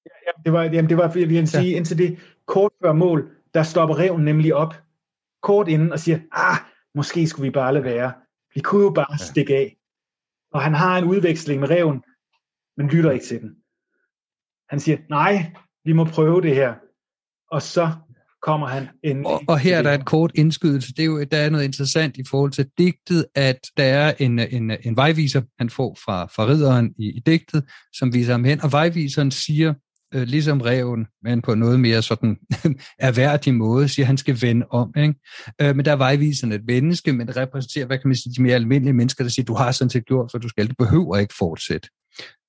Ja, 0.05 0.31
det 0.45 0.53
var, 0.53 0.63
jamen, 0.63 0.89
det 0.89 0.97
var, 0.97 1.11
jeg 1.15 1.29
vil 1.29 1.47
sige, 1.47 1.71
ja. 1.71 1.77
indtil 1.77 1.97
det 1.97 2.19
kort 2.47 2.71
før 2.81 2.93
mål, 2.93 3.29
der 3.53 3.63
stopper 3.63 3.99
reven 3.99 4.25
nemlig 4.25 4.55
op, 4.55 4.73
kort 5.43 5.67
inden, 5.67 5.91
og 5.91 5.99
siger, 5.99 6.19
ah, 6.31 6.57
måske 6.95 7.27
skulle 7.27 7.47
vi 7.47 7.51
bare 7.51 7.73
lade 7.73 7.83
være. 7.83 8.13
Vi 8.55 8.61
kunne 8.61 8.83
jo 8.83 8.89
bare 8.89 9.13
ja. 9.19 9.25
stikke 9.25 9.55
af. 9.55 9.77
Og 10.51 10.61
han 10.61 10.73
har 10.73 10.97
en 10.97 11.03
udveksling 11.03 11.59
med 11.59 11.69
reven, 11.69 12.03
men 12.77 12.87
lytter 12.87 13.11
ikke 13.11 13.25
til 13.25 13.41
den. 13.41 13.55
Han 14.69 14.79
siger, 14.79 14.97
nej, 15.09 15.51
vi 15.85 15.93
må 15.93 16.03
prøve 16.03 16.41
det 16.41 16.55
her. 16.55 16.73
Og 17.51 17.61
så 17.61 17.91
kommer 18.41 18.67
han 18.67 18.87
ind. 19.03 19.25
Og, 19.25 19.41
og 19.47 19.59
her 19.59 19.77
er 19.77 19.81
der 19.81 19.93
et 19.93 20.05
kort 20.05 20.31
indskydelse. 20.35 20.93
Det 20.93 20.99
er 20.99 21.05
jo, 21.05 21.23
der 21.23 21.37
er 21.37 21.49
noget 21.49 21.65
interessant 21.65 22.17
i 22.17 22.23
forhold 22.29 22.51
til 22.51 22.67
digtet, 22.77 23.25
at 23.35 23.59
der 23.77 23.83
er 23.83 24.13
en, 24.19 24.39
en, 24.39 24.71
en 24.83 24.95
vejviser, 24.95 25.41
han 25.59 25.69
får 25.69 25.97
fra, 26.05 26.25
fra 26.25 26.47
ridderen 26.47 26.93
i, 26.99 27.17
i 27.17 27.19
digtet, 27.19 27.63
som 27.93 28.13
viser 28.13 28.31
ham 28.31 28.43
hen, 28.43 28.61
og 28.63 28.71
vejviseren 28.71 29.31
siger, 29.31 29.73
øh, 30.13 30.23
ligesom 30.23 30.61
reven, 30.61 31.05
men 31.23 31.41
på 31.41 31.55
noget 31.55 31.79
mere 31.79 32.01
sådan 32.01 32.37
erhverdig 32.99 33.53
måde, 33.53 33.87
siger, 33.87 34.03
at 34.03 34.07
han 34.07 34.17
skal 34.17 34.41
vende 34.41 34.65
om. 34.69 34.93
Ikke? 34.97 35.15
Øh, 35.61 35.75
men 35.75 35.85
der 35.85 35.91
er 35.91 35.95
vejviseren 35.95 36.53
et 36.53 36.65
menneske, 36.67 37.13
men 37.13 37.27
det 37.27 37.37
repræsenterer, 37.37 37.85
hvad 37.85 37.97
kan 37.97 38.07
man 38.07 38.15
sige, 38.15 38.33
de 38.37 38.41
mere 38.41 38.55
almindelige 38.55 38.93
mennesker, 38.93 39.23
der 39.23 39.31
siger, 39.31 39.45
du 39.45 39.53
har 39.53 39.71
sådan 39.71 39.89
set 39.89 40.05
gjort, 40.05 40.31
for 40.31 40.37
du 40.37 40.49
skal, 40.49 40.67
det 40.67 40.77
behøver 40.77 41.17
ikke 41.17 41.33
fortsætte. 41.39 41.89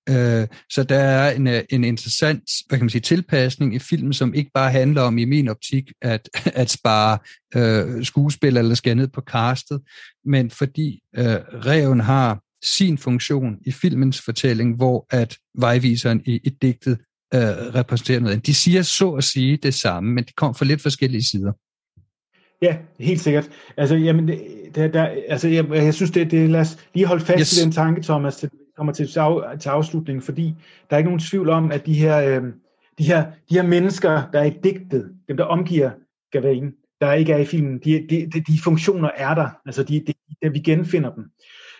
Øh, 0.09 0.47
så 0.71 0.83
der 0.83 0.99
er 0.99 1.31
en, 1.31 1.47
øh, 1.47 1.63
en 1.71 1.85
interessant 1.85 2.43
hvad 2.69 2.79
kan 2.79 2.85
man 2.85 2.91
sige, 2.91 3.01
tilpasning 3.01 3.75
i 3.75 3.79
filmen, 3.79 4.13
som 4.13 4.35
ikke 4.35 4.51
bare 4.55 4.71
handler 4.71 5.03
om, 5.03 5.19
i 5.19 5.25
min 5.25 5.49
optik, 5.49 5.93
at, 6.03 6.29
at 6.63 6.71
spare 6.71 7.19
øh, 7.57 8.05
skuespil 8.05 8.57
eller 8.57 8.75
skære 8.75 8.95
ned 8.95 9.09
på 9.09 9.21
castet, 9.21 9.81
men 10.25 10.51
fordi 10.51 11.01
øh, 11.17 11.25
reven 11.67 12.01
har 12.01 12.41
sin 12.65 12.99
funktion 12.99 13.57
i 13.67 13.73
filmens 13.73 14.21
fortælling, 14.21 14.77
hvor 14.77 15.07
at 15.11 15.37
vejviseren 15.59 16.23
i, 16.27 16.41
i 16.45 16.49
digtet 16.49 16.99
øh, 17.35 17.41
repræsenterer 17.75 18.21
noget. 18.21 18.47
De 18.47 18.55
siger 18.55 18.83
så 18.83 19.11
at 19.11 19.25
sige 19.25 19.57
det 19.57 19.75
samme, 19.75 20.13
men 20.13 20.25
de 20.25 20.33
kommer 20.37 20.55
fra 20.55 20.65
lidt 20.65 20.83
forskellige 20.83 21.23
sider. 21.23 21.53
Ja, 22.63 22.77
helt 23.01 23.21
sikkert. 23.21 23.51
Altså, 23.77 23.97
jamen, 23.97 24.29
der, 24.75 24.89
der, 24.89 25.09
altså 25.29 25.49
jeg, 25.49 25.71
jeg 25.71 25.95
synes, 25.95 26.11
det, 26.11 26.31
det 26.31 26.51
lad 26.51 26.61
os 26.61 26.79
lige 26.95 27.07
holde 27.07 27.25
fast 27.25 27.41
yes. 27.41 27.59
i 27.59 27.65
den 27.65 27.73
tanke, 27.73 28.03
Thomas, 28.03 28.45
kommer 28.77 28.93
til, 28.93 29.07
til 29.61 29.69
afslutning, 29.69 30.23
fordi 30.23 30.55
der 30.91 30.97
er 30.97 30.99
ikke 30.99 31.11
nogen 31.11 31.21
tvivl 31.21 31.49
om, 31.49 31.73
at 31.73 31.87
de 31.87 31.95
her, 31.95 32.19
øh, 32.21 32.53
de 32.99 33.05
her, 33.05 33.25
de 33.51 33.55
her 33.55 33.63
mennesker, 33.63 34.23
der 34.33 34.41
er 34.41 34.45
i 34.45 34.59
digtet, 34.65 35.15
dem 35.29 35.37
der 35.37 35.45
omgiver 35.45 35.91
Gavain, 36.33 36.73
der 37.01 37.13
ikke 37.13 37.33
er 37.33 37.39
i 37.39 37.45
filmen, 37.45 37.79
de, 37.79 38.07
de, 38.11 38.31
de, 38.33 38.41
de 38.41 38.59
funktioner 38.65 39.11
er 39.17 39.35
der, 39.35 39.49
altså 39.67 39.83
de, 39.83 40.01
de, 40.07 40.13
de, 40.43 40.53
vi 40.53 40.59
genfinder 40.59 41.15
dem. 41.15 41.25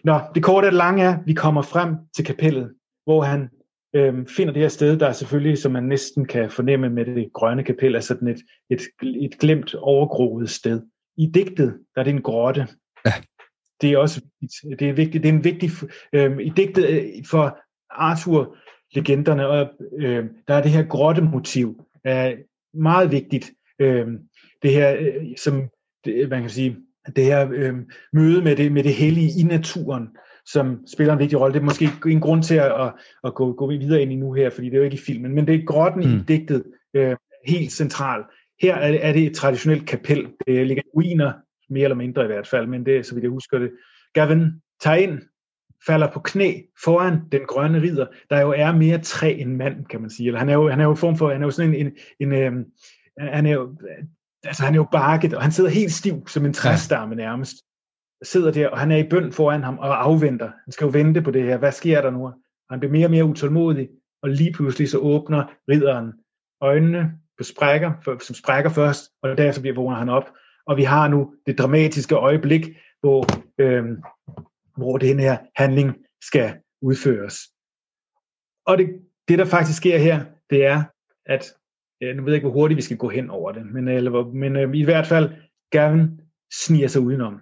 Nå, 0.05 0.21
det 0.35 0.43
korte 0.43 0.67
og 0.67 0.73
det 0.73 0.79
lange 0.79 1.03
er, 1.03 1.19
at 1.19 1.27
vi 1.27 1.35
kommer 1.35 1.63
frem 1.63 1.97
til 2.17 2.25
kapellet, 2.25 2.75
hvor 3.05 3.23
han 3.23 3.49
øh, 3.95 4.27
finder 4.37 4.53
det 4.53 4.63
her 4.63 4.69
sted, 4.69 4.99
der 4.99 5.07
er 5.07 5.13
selvfølgelig, 5.13 5.59
som 5.59 5.73
man 5.73 5.83
næsten 5.83 6.27
kan 6.27 6.51
fornemme 6.51 6.91
med 6.91 7.05
det 7.05 7.33
grønne 7.33 7.63
kapel, 7.63 7.95
er 7.95 8.01
sådan 8.01 8.29
et, 8.29 8.41
et, 8.71 8.81
et 9.03 9.39
glemt 9.39 9.75
overgroet 9.75 10.51
sted. 10.51 10.83
I 11.17 11.31
digtet, 11.35 11.79
der 11.95 12.01
er 12.01 12.05
det 12.05 12.11
en 12.11 12.23
grotte. 12.23 12.69
Ja 13.07 13.13
det 13.81 13.93
er 13.93 13.99
også 13.99 14.21
det 14.79 14.89
er 14.89 14.93
vigtigt. 14.93 15.23
Det 15.23 15.29
er 15.29 15.33
en 15.33 15.45
vigtig 15.45 15.71
øh, 16.13 16.39
i 16.41 16.53
digtet 16.57 16.89
øh, 16.89 17.25
for 17.31 17.59
Arthur 17.91 18.57
legenderne 18.95 19.47
og 19.47 19.69
øh, 19.99 20.25
der 20.49 20.55
er 20.55 20.63
det 20.63 20.71
her 20.71 20.83
grotte 20.83 21.23
motiv 21.23 21.81
er 22.05 22.35
meget 22.75 23.13
vigtigt. 23.13 23.53
Øh, 23.79 24.07
det 24.63 24.73
her 24.73 24.97
øh, 24.99 25.25
som 25.37 25.69
det, 26.05 26.29
man 26.29 26.41
kan 26.41 26.51
sige 26.51 26.77
det 27.17 27.25
her 27.25 27.49
øh, 27.53 27.75
møde 28.13 28.43
med 28.43 28.57
det 28.57 28.73
med 28.73 28.83
det 28.83 28.95
hellige 28.95 29.41
i 29.41 29.43
naturen 29.43 30.09
som 30.47 30.87
spiller 30.87 31.13
en 31.13 31.19
vigtig 31.19 31.41
rolle. 31.41 31.55
Det 31.55 31.61
er 31.61 31.65
måske 31.65 31.91
en 32.07 32.21
grund 32.21 32.43
til 32.43 32.55
at, 32.55 32.81
at, 32.81 32.93
at 33.25 33.35
gå, 33.35 33.53
gå 33.53 33.69
videre 33.69 34.03
ind 34.03 34.13
i 34.13 34.17
nu 34.17 34.33
her, 34.33 34.51
fordi 34.51 34.67
det 34.67 34.75
er 34.75 34.79
jo 34.79 34.85
ikke 34.85 34.95
i 34.95 35.07
filmen, 35.07 35.35
men 35.35 35.47
det 35.47 35.55
er 35.55 35.67
grotten 35.67 36.05
mm. 36.05 36.17
i 36.17 36.23
digtet 36.29 36.65
øh, 36.95 37.17
helt 37.47 37.73
central. 37.73 38.23
Her 38.63 38.75
er, 38.75 38.99
er 39.01 39.13
det 39.13 39.27
et 39.27 39.35
traditionelt 39.35 39.87
kapel. 39.87 40.27
Det 40.47 40.67
ligger 40.67 40.83
ruiner 40.95 41.33
mere 41.71 41.85
eller 41.85 41.97
mindre 41.97 42.25
i 42.25 42.27
hvert 42.27 42.47
fald, 42.47 42.67
men 42.67 42.87
det 42.87 42.97
er, 42.97 43.03
så 43.03 43.15
vidt 43.15 43.23
jeg 43.23 43.31
husker 43.31 43.59
det. 43.59 43.71
Gavin 44.13 44.63
tager 44.81 44.97
ind, 44.97 45.21
falder 45.87 46.13
på 46.13 46.21
knæ 46.21 46.53
foran 46.85 47.21
den 47.33 47.41
grønne 47.49 47.83
ridder, 47.83 48.07
der 48.31 48.41
jo 48.41 48.51
er 48.57 48.73
mere 48.73 48.99
træ 48.99 49.37
end 49.39 49.57
mand, 49.57 49.87
kan 49.87 50.01
man 50.01 50.11
sige. 50.11 50.27
Eller 50.27 50.39
han 50.39 50.49
er 50.49 50.55
jo, 50.55 50.69
han 50.69 50.81
er 50.81 50.85
jo 50.85 50.95
form 50.95 51.17
for, 51.17 51.33
han 51.33 51.43
er 51.43 51.47
jo 51.47 51.51
sådan 51.51 51.75
en, 51.75 51.87
en, 51.87 51.93
en 52.21 52.33
øh, 52.33 52.65
han 53.19 53.47
er 53.47 53.53
jo, 53.53 53.77
altså 54.45 54.65
han 54.65 54.75
er 54.75 54.79
jo 54.79 54.89
bakket, 54.93 55.35
og 55.35 55.43
han 55.43 55.53
sidder 55.53 55.71
helt 55.71 55.93
stiv 55.93 56.29
som 56.29 56.47
en 56.47 56.53
træstamme 56.53 57.15
nærmest. 57.15 57.57
Sidder 58.23 58.51
der, 58.51 58.69
og 58.69 58.79
han 58.79 58.91
er 58.91 58.97
i 58.97 59.09
bøn 59.09 59.33
foran 59.33 59.63
ham 59.63 59.79
og 59.79 60.05
afventer. 60.05 60.51
Han 60.65 60.73
skal 60.73 60.85
jo 60.85 60.91
vente 60.91 61.23
på 61.23 61.31
det 61.31 61.43
her. 61.43 61.57
Hvad 61.57 61.73
sker 61.73 62.01
der 62.01 62.11
nu? 62.11 62.33
Han 62.71 62.81
bliver 62.81 62.93
mere 62.93 63.07
og 63.07 63.11
mere 63.11 63.25
utålmodig, 63.25 63.89
og 64.23 64.29
lige 64.31 64.53
pludselig 64.53 64.89
så 64.89 64.99
åbner 64.99 65.53
ridderen 65.69 66.13
øjnene 66.61 67.13
på 67.39 67.45
sprækker, 67.45 68.19
som 68.21 68.35
sprækker 68.35 68.71
først, 68.71 69.11
og 69.23 69.39
derefter 69.39 69.61
bliver 69.61 69.75
vågner 69.75 69.97
han 69.97 70.09
op, 70.09 70.31
og 70.67 70.77
vi 70.77 70.83
har 70.83 71.09
nu 71.09 71.35
det 71.47 71.59
dramatiske 71.59 72.15
øjeblik, 72.15 72.67
hvor, 73.01 73.25
øh, 73.61 73.85
hvor 74.77 74.99
den 74.99 75.21
her 75.21 75.39
handling 75.57 75.97
skal 76.23 76.55
udføres. 76.83 77.35
Og 78.67 78.79
det, 78.79 78.89
det, 79.29 79.39
der 79.39 79.45
faktisk 79.45 79.77
sker 79.77 79.99
her, 79.99 80.25
det 80.51 80.65
er, 80.65 80.85
at 81.27 81.55
øh, 82.03 82.17
nu 82.17 82.23
ved 82.23 82.33
jeg 82.33 82.37
ikke, 82.37 82.49
hvor 82.49 82.61
hurtigt 82.61 82.77
vi 82.77 82.83
skal 82.83 82.97
gå 82.97 83.09
hen 83.09 83.31
over 83.31 83.53
det, 83.53 83.67
men, 83.67 83.89
øh, 83.89 83.95
eller, 83.95 84.25
men 84.25 84.57
øh, 84.57 84.75
i 84.75 84.85
hvert 84.85 85.07
fald, 85.07 85.31
Gavin 85.71 86.21
sniger 86.53 86.89
sig 86.89 87.03
udenom. 87.03 87.41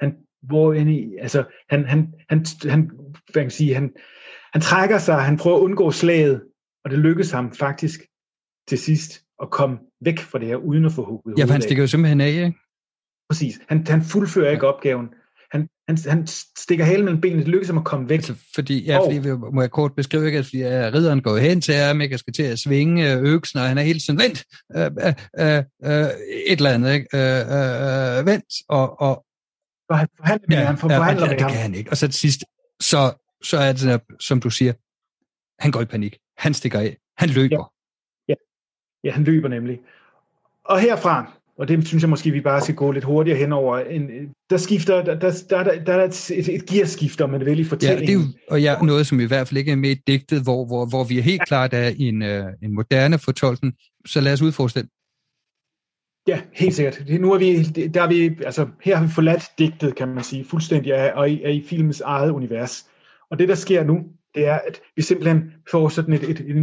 Han, 0.00 0.16
hvor, 0.42 0.72
altså, 1.22 1.44
han, 1.70 1.84
han, 1.84 2.14
han, 2.28 2.46
han, 2.64 2.90
hvad 3.32 3.42
kan 3.42 3.50
sige, 3.50 3.74
han, 3.74 3.94
han 4.52 4.62
trækker 4.62 4.98
sig, 4.98 5.16
han 5.22 5.36
prøver 5.36 5.56
at 5.56 5.62
undgå 5.62 5.90
slaget, 5.90 6.44
og 6.84 6.90
det 6.90 6.98
lykkes 6.98 7.30
ham 7.30 7.52
faktisk 7.52 8.00
til 8.68 8.78
sidst 8.78 9.24
at 9.44 9.50
komme 9.50 9.78
væk 10.00 10.18
fra 10.18 10.38
det 10.38 10.48
her, 10.48 10.56
uden 10.56 10.84
at 10.84 10.92
få 10.92 11.04
hugget 11.04 11.38
Ja, 11.38 11.44
for 11.44 11.52
han 11.52 11.62
stikker 11.62 11.82
jo 11.82 11.86
simpelthen 11.86 12.20
af, 12.20 12.28
ikke? 12.28 12.54
Præcis. 13.30 13.60
Han, 13.68 13.86
han 13.86 14.02
fuldfører 14.02 14.50
ikke 14.50 14.66
opgaven. 14.66 15.08
Han, 15.52 15.68
han, 15.88 15.98
han 16.08 16.26
stikker 16.58 16.84
halen 16.84 17.04
mellem 17.04 17.20
benene. 17.20 17.40
Det 17.40 17.48
lykkes 17.48 17.68
ham 17.68 17.78
at 17.78 17.84
komme 17.84 18.08
væk. 18.08 18.18
Altså, 18.18 18.34
fordi, 18.54 18.84
ja, 18.84 18.98
fordi 18.98 19.18
vi, 19.18 19.32
må 19.52 19.60
jeg 19.60 19.70
kort 19.70 19.94
beskrive, 19.96 20.26
ikke? 20.26 20.42
fordi 20.42 20.58
ja, 20.58 20.90
ridderen 20.94 21.22
går 21.22 21.36
hen 21.36 21.60
til 21.60 21.74
ham, 21.74 22.00
ikke? 22.00 22.18
skal 22.18 22.32
til 22.32 22.42
at 22.42 22.58
svinge 22.58 23.12
øh, 23.12 23.22
øksen, 23.22 23.58
og 23.58 23.68
han 23.68 23.78
er 23.78 23.82
helt 23.82 24.02
sådan, 24.02 24.20
vent, 24.20 24.44
øh, 24.76 24.90
øh, 25.38 25.62
øh, 25.84 26.10
et 26.46 26.56
eller 26.56 26.70
andet, 26.70 26.94
ikke? 26.94 27.06
Øh, 27.14 27.20
øh, 27.20 28.18
øh 28.18 28.26
vent, 28.26 28.44
og, 28.68 29.00
og 29.00 29.24
for 29.88 29.94
han 29.94 30.08
forhandler 30.16 30.46
med 30.48 30.56
ja, 30.56 30.64
ham, 30.64 30.76
for 30.76 30.92
ja, 30.92 31.10
ja, 31.10 31.28
det 31.28 31.38
kan 31.38 31.50
han 31.50 31.74
ikke. 31.74 31.90
Og 31.90 31.96
så 31.96 32.06
til 32.08 32.20
sidst, 32.20 32.44
så, 32.80 33.12
så 33.42 33.56
er 33.58 33.72
det, 33.72 34.00
som 34.20 34.40
du 34.40 34.50
siger, 34.50 34.72
han 35.62 35.70
går 35.70 35.80
i 35.80 35.84
panik. 35.84 36.16
Han 36.38 36.54
stikker 36.54 36.80
af. 36.80 36.96
Han 37.18 37.28
løber. 37.28 37.56
Ja, 37.56 37.60
ja. 37.60 37.73
Ja 39.04 39.10
han 39.10 39.24
løber 39.24 39.48
nemlig. 39.48 39.80
Og 40.64 40.80
herfra, 40.80 41.32
og 41.58 41.68
det 41.68 41.88
synes 41.88 42.02
jeg 42.02 42.10
måske, 42.10 42.30
vi 42.30 42.40
bare 42.40 42.60
skal 42.60 42.74
gå 42.74 42.92
lidt 42.92 43.04
hurtigere 43.04 43.38
henover. 43.38 43.78
En, 43.78 44.10
der 44.50 44.56
skifter, 44.56 45.04
der, 45.04 45.18
der, 45.18 45.32
der, 45.50 45.84
der 45.84 45.92
er 45.92 46.04
et, 46.04 46.30
et, 46.30 46.54
et 46.54 46.66
gearskift, 46.66 47.20
om 47.20 47.30
man 47.30 47.46
vil, 47.46 47.58
i 47.58 47.64
fortællingen. 47.64 48.08
Ja, 48.08 48.12
det 48.12 48.20
er 48.20 48.26
jo, 48.26 48.32
og 48.50 48.62
ja, 48.62 48.80
noget, 48.82 49.06
som 49.06 49.20
i 49.20 49.24
hvert 49.24 49.48
fald 49.48 49.58
ikke 49.58 49.72
er 49.72 49.76
med 49.76 49.90
i 49.90 50.02
digtet, 50.06 50.42
hvor, 50.42 50.66
hvor, 50.66 50.86
hvor 50.86 51.04
vi 51.04 51.18
er 51.18 51.22
helt 51.22 51.46
klart 51.46 51.74
er 51.74 51.92
en, 51.98 52.22
uh, 52.22 52.46
en 52.62 52.74
moderne 52.74 53.18
fortolkning. 53.18 53.74
Så 54.06 54.20
lad 54.20 54.32
os 54.32 54.42
udforske 54.42 54.80
den. 54.80 54.88
Ja, 56.26 56.40
helt 56.52 56.74
sikkert. 56.74 57.02
Nu 57.20 57.32
er 57.32 57.38
vi, 57.38 57.62
der 57.62 58.02
er 58.02 58.08
vi, 58.08 58.44
altså, 58.44 58.68
her 58.82 58.96
har 58.96 59.06
vi 59.06 59.12
forladt 59.12 59.44
digtet, 59.58 59.96
kan 59.96 60.08
man 60.08 60.24
sige, 60.24 60.44
fuldstændig 60.44 61.14
og 61.14 61.30
er 61.30 61.48
i 61.48 61.64
filmens 61.68 62.00
eget 62.00 62.30
univers. 62.30 62.86
Og 63.30 63.38
det, 63.38 63.48
der 63.48 63.54
sker 63.54 63.84
nu, 63.84 64.04
det 64.34 64.46
er, 64.46 64.58
at 64.66 64.80
vi 64.96 65.02
simpelthen 65.02 65.52
får 65.70 65.88
sådan 65.88 66.14
et, 66.14 66.22
et, 66.22 66.40
et 66.40 66.56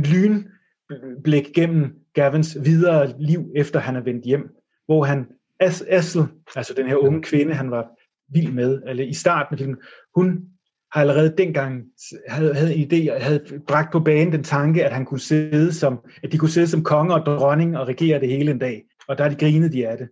blik 1.24 1.54
gennem 1.56 1.94
Gavins 2.14 2.58
videre 2.64 3.14
liv, 3.20 3.52
efter 3.56 3.80
han 3.80 3.96
er 3.96 4.02
vendt 4.02 4.26
hjem 4.26 4.62
hvor 4.92 5.04
han, 5.04 5.28
As, 5.60 5.82
Assel, 5.82 6.24
altså 6.56 6.74
den 6.78 6.88
her 6.88 6.96
unge 6.96 7.22
kvinde, 7.22 7.54
han 7.54 7.72
var 7.72 7.90
vild 8.34 8.52
med, 8.52 8.82
eller 8.88 9.04
i 9.04 9.14
starten 9.14 9.54
af 9.54 9.60
filmen, 9.60 9.78
hun 10.16 10.48
har 10.94 11.02
allerede 11.02 11.36
dengang 11.38 11.84
havde, 12.28 12.54
havde 12.54 12.76
en 12.76 12.92
idé, 12.92 13.20
havde 13.20 13.62
bragt 13.68 13.92
på 13.92 14.00
banen 14.00 14.34
den 14.34 14.44
tanke, 14.44 14.86
at 14.86 14.92
han 14.92 15.06
kunne 15.06 15.20
sidde 15.20 15.74
som, 15.74 16.00
at 16.24 16.32
de 16.32 16.38
kunne 16.38 16.50
sidde 16.50 16.68
som 16.68 16.84
konge 16.84 17.14
og 17.14 17.26
dronning 17.26 17.78
og 17.78 17.88
regere 17.88 18.20
det 18.20 18.30
hele 18.30 18.52
en 18.52 18.60
dag. 18.60 18.84
Og 19.08 19.18
der 19.18 19.24
er 19.24 19.30
de 19.30 19.36
grinet 19.36 19.74
de 19.74 19.88
af 19.88 19.98
det. 19.98 20.10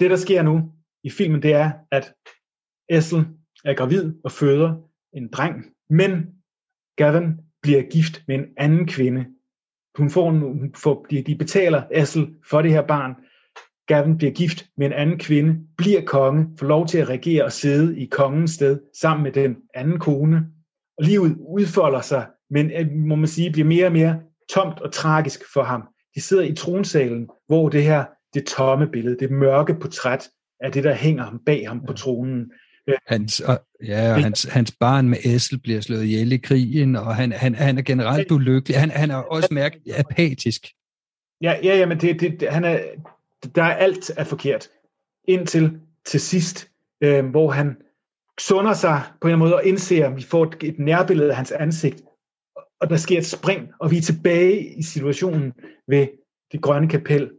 Det, 0.00 0.10
der 0.10 0.16
sker 0.16 0.42
nu 0.42 0.72
i 1.04 1.10
filmen, 1.10 1.42
det 1.42 1.52
er, 1.52 1.70
at 1.90 2.14
Essel 2.88 3.26
er 3.64 3.74
gravid 3.74 4.14
og 4.24 4.32
føder 4.32 4.74
en 5.12 5.28
dreng, 5.28 5.64
men 5.90 6.26
Gavin 6.96 7.32
bliver 7.62 7.82
gift 7.82 8.22
med 8.28 8.34
en 8.34 8.46
anden 8.56 8.86
kvinde. 8.86 9.26
Hun 9.96 10.10
får, 10.10 10.30
en, 10.30 10.74
får 10.76 11.06
de, 11.10 11.22
de 11.22 11.34
betaler 11.34 11.82
Essel 11.90 12.28
for 12.50 12.62
det 12.62 12.70
her 12.70 12.82
barn, 12.82 13.14
Gavin 13.86 14.18
bliver 14.18 14.32
gift 14.32 14.66
med 14.76 14.86
en 14.86 14.92
anden 14.92 15.18
kvinde, 15.18 15.56
bliver 15.78 16.00
konge, 16.04 16.46
får 16.58 16.66
lov 16.66 16.86
til 16.86 16.98
at 16.98 17.08
regere 17.08 17.44
og 17.44 17.52
sidde 17.52 18.00
i 18.00 18.06
kongens 18.06 18.50
sted 18.50 18.80
sammen 19.00 19.24
med 19.24 19.32
den 19.32 19.56
anden 19.74 19.98
kone. 19.98 20.46
Og 20.98 21.04
livet 21.04 21.36
udfolder 21.38 22.00
sig 22.00 22.26
men 22.50 22.70
øh, 22.70 22.92
må 22.92 23.14
man 23.14 23.28
sige, 23.28 23.52
bliver 23.52 23.68
mere 23.68 23.86
og 23.86 23.92
mere 23.92 24.20
tomt 24.50 24.80
og 24.80 24.92
tragisk 24.92 25.40
for 25.52 25.62
ham. 25.62 25.82
De 26.14 26.20
sidder 26.20 26.42
i 26.42 26.54
tronsalen, 26.54 27.28
hvor 27.46 27.68
det 27.68 27.82
her, 27.82 28.04
det 28.34 28.46
tomme 28.46 28.86
billede, 28.86 29.16
det 29.18 29.30
mørke 29.30 29.74
portræt 29.74 30.28
af 30.60 30.72
det, 30.72 30.84
der 30.84 30.94
hænger 30.94 31.24
ham 31.24 31.40
bag 31.46 31.68
ham 31.68 31.86
på 31.86 31.92
tronen. 31.92 32.52
Hans, 33.06 33.40
og, 33.40 33.58
ja, 33.86 34.12
og 34.12 34.22
hans, 34.22 34.42
hans 34.44 34.72
barn 34.80 35.08
med 35.08 35.18
Essel 35.24 35.58
bliver 35.58 35.80
slået 35.80 36.04
ihjel 36.04 36.32
i 36.32 36.36
krigen, 36.36 36.96
og 36.96 37.16
han, 37.16 37.32
han, 37.32 37.54
han 37.54 37.78
er 37.78 37.82
generelt 37.82 38.30
ulykkelig. 38.30 38.80
Han, 38.80 38.90
han 38.90 39.10
er 39.10 39.16
også 39.16 39.48
mærket 39.50 39.80
apatisk. 39.96 40.66
Ja, 41.40 41.58
ja, 41.62 41.76
ja 41.76 41.86
men 41.86 42.00
det, 42.00 42.20
det, 42.20 42.48
han 42.48 42.64
er, 42.64 42.80
der 43.54 43.62
er 43.62 43.74
alt 43.74 44.10
er 44.16 44.24
forkert. 44.24 44.68
Indtil 45.28 45.80
til 46.04 46.20
sidst, 46.20 46.70
øh, 47.00 47.26
hvor 47.26 47.50
han 47.50 47.76
sunder 48.40 48.74
sig 48.74 49.02
på 49.20 49.28
en 49.28 49.38
måde 49.38 49.54
og 49.54 49.64
indser, 49.64 50.06
at 50.06 50.16
vi 50.16 50.22
får 50.22 50.44
et, 50.44 50.62
et 50.62 50.78
nærbillede 50.78 51.30
af 51.30 51.36
hans 51.36 51.52
ansigt, 51.52 52.02
og 52.80 52.90
der 52.90 52.96
sker 52.96 53.18
et 53.18 53.26
spring, 53.26 53.68
og 53.80 53.90
vi 53.90 53.96
er 53.96 54.02
tilbage 54.02 54.78
i 54.78 54.82
situationen 54.82 55.52
ved 55.88 56.06
det 56.52 56.62
grønne 56.62 56.88
kapel, 56.88 57.30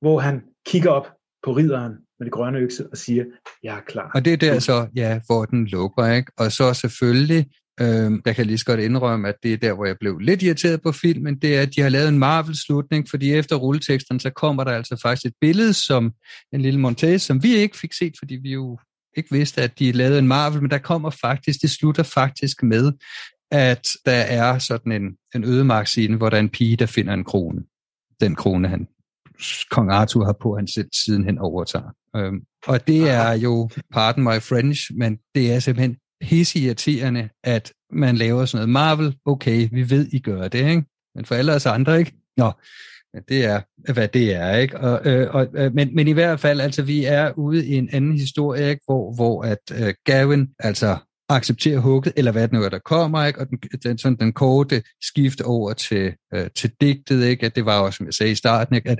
hvor 0.00 0.18
han 0.18 0.42
kigger 0.66 0.90
op 0.90 1.08
på 1.42 1.52
ridderen 1.52 1.92
med 2.20 2.24
det 2.24 2.32
grønne 2.32 2.58
økse 2.58 2.86
og 2.90 2.96
siger, 2.96 3.24
jeg 3.62 3.76
er 3.76 3.80
klar. 3.88 4.10
Og 4.14 4.24
det 4.24 4.32
er 4.32 4.36
der 4.36 4.58
så, 4.58 4.86
ja, 4.96 5.20
hvor 5.26 5.44
den 5.44 5.66
lukker, 5.66 6.06
ikke? 6.06 6.32
Og 6.38 6.52
så 6.52 6.74
selvfølgelig, 6.74 7.46
øh, 7.80 7.86
der 7.86 8.20
kan 8.24 8.38
jeg 8.38 8.46
lige 8.46 8.58
så 8.58 8.64
godt 8.64 8.80
indrømme, 8.80 9.28
at 9.28 9.34
det 9.42 9.52
er 9.52 9.56
der, 9.56 9.72
hvor 9.72 9.86
jeg 9.86 9.96
blev 10.00 10.18
lidt 10.18 10.42
irriteret 10.42 10.82
på 10.82 10.92
filmen, 10.92 11.38
det 11.38 11.56
er, 11.56 11.62
at 11.62 11.76
de 11.76 11.80
har 11.80 11.88
lavet 11.88 12.08
en 12.08 12.18
Marvel-slutning, 12.18 13.08
fordi 13.10 13.32
efter 13.32 13.56
rulleteksten, 13.56 14.20
så 14.20 14.30
kommer 14.30 14.64
der 14.64 14.72
altså 14.72 14.96
faktisk 15.02 15.26
et 15.26 15.34
billede, 15.40 15.72
som 15.72 16.12
en 16.52 16.60
lille 16.60 16.80
montage, 16.80 17.18
som 17.18 17.42
vi 17.42 17.54
ikke 17.54 17.78
fik 17.78 17.92
set, 17.92 18.14
fordi 18.18 18.34
vi 18.34 18.52
jo 18.52 18.78
ikke 19.16 19.28
vidste, 19.32 19.62
at 19.62 19.78
de 19.78 19.92
lavede 19.92 20.18
en 20.18 20.28
Marvel, 20.28 20.62
men 20.62 20.70
der 20.70 20.78
kommer 20.78 21.10
faktisk, 21.10 21.62
det 21.62 21.70
slutter 21.70 22.02
faktisk 22.02 22.62
med, 22.62 22.92
at 23.50 23.88
der 24.06 24.12
er 24.12 24.58
sådan 24.58 24.92
en, 24.92 25.16
en 25.34 25.44
ødemarkscene, 25.44 26.16
hvor 26.16 26.30
der 26.30 26.36
er 26.36 26.40
en 26.40 26.48
pige, 26.48 26.76
der 26.76 26.86
finder 26.86 27.14
en 27.14 27.24
krone. 27.24 27.62
Den 28.20 28.34
krone, 28.34 28.68
han, 28.68 28.86
kong 29.70 29.92
Arthur 29.92 30.24
har 30.24 30.36
på, 30.42 30.56
han 30.56 30.66
selv 30.66 30.88
siden 31.04 31.24
hen 31.24 31.38
overtager. 31.38 31.90
Øhm, 32.16 32.40
og 32.66 32.86
det 32.86 33.10
er 33.10 33.32
jo, 33.32 33.70
pardon 33.92 34.24
my 34.24 34.40
French, 34.40 34.90
men 34.94 35.18
det 35.34 35.52
er 35.52 35.58
simpelthen 35.58 35.96
pisseirriterende, 36.20 37.28
at 37.44 37.72
man 37.92 38.16
laver 38.16 38.44
sådan 38.44 38.68
noget 38.68 38.68
Marvel. 38.68 39.16
Okay, 39.26 39.68
vi 39.72 39.90
ved, 39.90 40.08
I 40.12 40.18
gør 40.18 40.48
det, 40.48 40.68
ikke? 40.68 40.84
Men 41.14 41.24
for 41.24 41.34
alle 41.34 41.54
os 41.54 41.66
andre, 41.66 41.98
ikke? 41.98 42.12
Nå, 42.36 42.52
men 43.14 43.22
det 43.28 43.44
er, 43.44 43.60
hvad 43.92 44.08
det 44.08 44.34
er, 44.34 44.56
ikke? 44.56 44.80
Og, 44.80 45.06
øh, 45.06 45.34
og, 45.34 45.46
øh, 45.54 45.74
men, 45.74 45.94
men 45.94 46.08
i 46.08 46.12
hvert 46.12 46.40
fald, 46.40 46.60
altså, 46.60 46.82
vi 46.82 47.04
er 47.04 47.38
ude 47.38 47.66
i 47.66 47.74
en 47.74 47.88
anden 47.92 48.18
historie, 48.18 48.70
ikke? 48.70 48.82
Hvor, 48.84 49.14
hvor 49.14 49.42
at 49.42 49.72
øh, 49.74 49.94
Gavin, 50.04 50.48
altså 50.58 50.98
acceptere 51.30 51.78
hugget, 51.78 52.12
eller 52.16 52.32
hvad 52.32 52.42
det 52.42 52.52
nu 52.52 52.62
er, 52.62 52.68
der 52.68 52.78
kommer, 52.78 53.24
ikke? 53.24 53.40
og 53.40 53.48
den, 53.48 53.58
den, 53.82 53.98
sådan 53.98 54.16
den 54.16 54.32
korte 54.32 54.82
skift 55.02 55.40
over 55.40 55.72
til, 55.72 56.14
øh, 56.34 56.46
til 56.56 56.70
digtet, 56.80 57.24
ikke? 57.24 57.46
at 57.46 57.56
det 57.56 57.64
var 57.64 57.80
også, 57.80 57.96
som 57.96 58.06
jeg 58.06 58.14
sagde 58.14 58.32
i 58.32 58.34
starten, 58.34 58.74
ikke? 58.74 58.90
at 58.90 58.98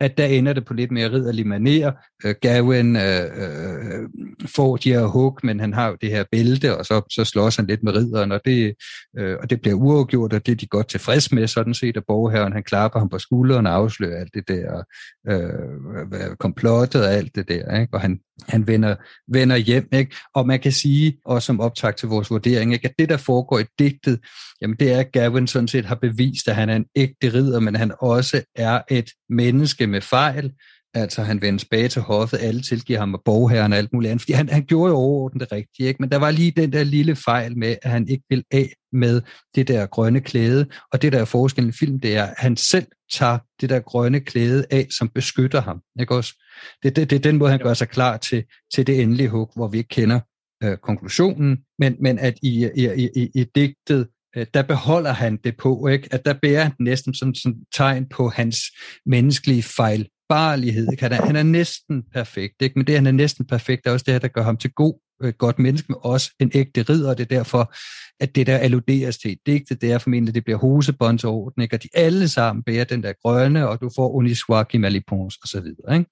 at 0.00 0.18
der 0.18 0.26
ender 0.26 0.52
det 0.52 0.64
på 0.64 0.74
lidt 0.74 0.90
mere 0.90 1.12
ridderlig 1.12 1.46
maner. 1.46 1.92
Øh, 2.24 2.34
Gawain 2.40 2.96
øh, 2.96 3.24
uh, 3.36 4.08
får 4.56 4.76
de 4.76 4.92
her 4.92 5.06
hug, 5.06 5.38
men 5.42 5.60
han 5.60 5.74
har 5.74 5.88
jo 5.88 5.96
det 6.00 6.10
her 6.10 6.24
bælte, 6.32 6.76
og 6.78 6.86
så, 6.86 7.02
så 7.10 7.24
slås 7.24 7.56
han 7.56 7.66
lidt 7.66 7.82
med 7.82 7.96
ridderen, 7.96 8.32
og 8.32 8.40
det, 8.44 8.74
øh, 9.18 9.36
og 9.42 9.50
det 9.50 9.60
bliver 9.60 9.76
uafgjort, 9.76 10.32
og 10.32 10.46
det 10.46 10.52
er 10.52 10.56
de 10.56 10.66
godt 10.66 10.88
tilfreds 10.88 11.32
med, 11.32 11.46
sådan 11.46 11.74
set, 11.74 11.96
at 11.96 12.04
borgherren 12.06 12.52
han 12.52 12.62
klapper 12.62 12.98
ham 12.98 13.08
på 13.08 13.18
skulderen 13.18 13.66
og 13.66 13.74
afslører 13.74 14.20
alt 14.20 14.34
det 14.34 14.48
der 14.48 14.82
øh, 15.28 16.36
komplottet 16.38 17.04
og 17.04 17.12
alt 17.12 17.34
det 17.34 17.48
der, 17.48 17.80
ikke? 17.80 17.94
og 17.94 18.00
han, 18.00 18.20
han 18.48 18.66
vender, 18.66 18.96
vender 19.32 19.56
hjem. 19.56 19.88
Ikke? 19.92 20.16
Og 20.34 20.46
man 20.46 20.60
kan 20.60 20.72
sige, 20.72 21.18
også 21.24 21.46
som 21.46 21.60
optag 21.60 21.96
til 21.96 22.08
vores 22.08 22.30
vurdering, 22.30 22.72
ikke? 22.72 22.88
at 22.88 22.94
det, 22.98 23.08
der 23.08 23.16
foregår 23.16 23.58
i 23.58 23.64
digtet, 23.78 24.20
jamen 24.62 24.76
det 24.80 24.92
er, 24.92 25.00
at 25.00 25.12
Gavin 25.12 25.46
sådan 25.46 25.68
set 25.68 25.84
har 25.84 25.94
bevist, 25.94 26.48
at 26.48 26.54
han 26.54 26.68
er 26.68 26.76
en 26.76 26.86
ægte 26.96 27.32
ridder, 27.32 27.60
men 27.60 27.76
han 27.76 27.92
også 28.00 28.42
er 28.56 28.80
et 28.90 29.10
menneske 29.28 29.86
med 29.86 30.00
fejl, 30.00 30.52
Altså 30.94 31.22
han 31.22 31.42
vender 31.42 31.58
tilbage 31.58 31.88
til 31.88 32.02
hoffet, 32.02 32.38
alle 32.38 32.62
tilgiver 32.62 32.98
ham 32.98 33.14
og 33.14 33.22
borgherren 33.24 33.72
og 33.72 33.78
alt 33.78 33.92
muligt 33.92 34.10
andet, 34.10 34.22
fordi 34.22 34.32
han, 34.32 34.48
han 34.48 34.64
gjorde 34.64 34.90
jo 34.90 34.96
overordnet 34.96 35.40
det 35.40 35.52
rigtige, 35.52 35.88
ikke? 35.88 36.02
men 36.02 36.10
der 36.10 36.16
var 36.16 36.30
lige 36.30 36.50
den 36.50 36.72
der 36.72 36.84
lille 36.84 37.16
fejl 37.16 37.58
med, 37.58 37.76
at 37.82 37.90
han 37.90 38.08
ikke 38.08 38.24
vil 38.30 38.44
af 38.50 38.72
med 38.92 39.22
det 39.54 39.68
der 39.68 39.86
grønne 39.86 40.20
klæde, 40.20 40.66
og 40.92 41.02
det 41.02 41.12
der 41.12 41.20
er 41.20 41.24
forskellen 41.24 41.68
i 41.68 41.72
film, 41.72 42.00
det 42.00 42.16
er, 42.16 42.24
at 42.24 42.34
han 42.38 42.56
selv 42.56 42.86
tager 43.12 43.38
det 43.60 43.70
der 43.70 43.80
grønne 43.80 44.20
klæde 44.20 44.66
af, 44.70 44.86
som 44.98 45.08
beskytter 45.08 45.60
ham. 45.60 45.80
Ikke 46.00 46.14
også? 46.14 46.44
Det, 46.82 46.96
det, 46.96 47.10
det 47.10 47.16
er 47.16 47.20
den 47.20 47.36
måde, 47.36 47.50
han 47.50 47.60
gør 47.60 47.74
sig 47.74 47.88
klar 47.88 48.16
til, 48.16 48.44
til 48.74 48.86
det 48.86 49.02
endelige 49.02 49.28
hug, 49.28 49.52
hvor 49.56 49.68
vi 49.68 49.78
ikke 49.78 49.88
kender 49.88 50.20
øh, 50.64 50.76
konklusionen, 50.76 51.58
men, 51.78 51.96
men 52.00 52.18
at 52.18 52.34
i, 52.42 52.70
i, 52.76 53.08
i, 53.16 53.30
i 53.34 53.44
digtet, 53.54 54.08
der 54.54 54.62
beholder 54.62 55.12
han 55.12 55.36
det 55.44 55.56
på, 55.56 55.86
ikke? 55.86 56.08
at 56.10 56.24
der 56.24 56.34
bærer 56.42 56.62
han 56.62 56.72
næsten 56.80 57.14
som, 57.14 57.34
som 57.34 57.54
tegn 57.72 58.06
på 58.08 58.28
hans 58.28 58.58
menneskelige 59.06 59.62
fejl 59.62 60.08
fejlbarlighed. 60.28 60.88
Ikke? 60.92 61.02
Han, 61.02 61.12
er, 61.12 61.26
han 61.26 61.36
er 61.36 61.42
næsten 61.42 62.02
perfekt, 62.12 62.62
ikke? 62.62 62.78
men 62.78 62.86
det, 62.86 62.94
han 62.94 63.06
er 63.06 63.12
næsten 63.12 63.44
perfekt, 63.44 63.86
er 63.86 63.92
også 63.92 64.04
det 64.04 64.14
her, 64.14 64.18
der 64.18 64.28
gør 64.28 64.42
ham 64.42 64.56
til 64.56 64.70
god, 64.70 64.94
øh, 65.22 65.32
godt 65.38 65.58
menneske, 65.58 65.86
men 65.88 65.96
også 66.02 66.30
en 66.40 66.50
ægte 66.54 66.82
ridder, 66.82 67.10
og 67.10 67.18
det 67.18 67.24
er 67.24 67.36
derfor, 67.36 67.74
at 68.20 68.34
det 68.34 68.46
der 68.46 68.56
alluderes 68.56 69.18
til 69.18 69.30
i 69.30 69.40
digtet, 69.46 69.80
det 69.80 69.92
er 69.92 69.98
formentlig, 69.98 70.30
at 70.30 70.34
det 70.34 70.44
bliver 70.44 70.58
hosebåndsorden, 70.58 71.62
ikke? 71.62 71.76
og 71.76 71.82
de 71.82 71.88
alle 71.94 72.28
sammen 72.28 72.62
bærer 72.62 72.84
den 72.84 73.02
der 73.02 73.12
grønne, 73.22 73.68
og 73.68 73.80
du 73.80 73.90
får 73.96 74.10
Uniswaki 74.10 74.78
Malipons 74.78 75.36
og 75.36 75.48
så 75.48 75.60
videre. 75.60 75.98
Ikke? 75.98 76.10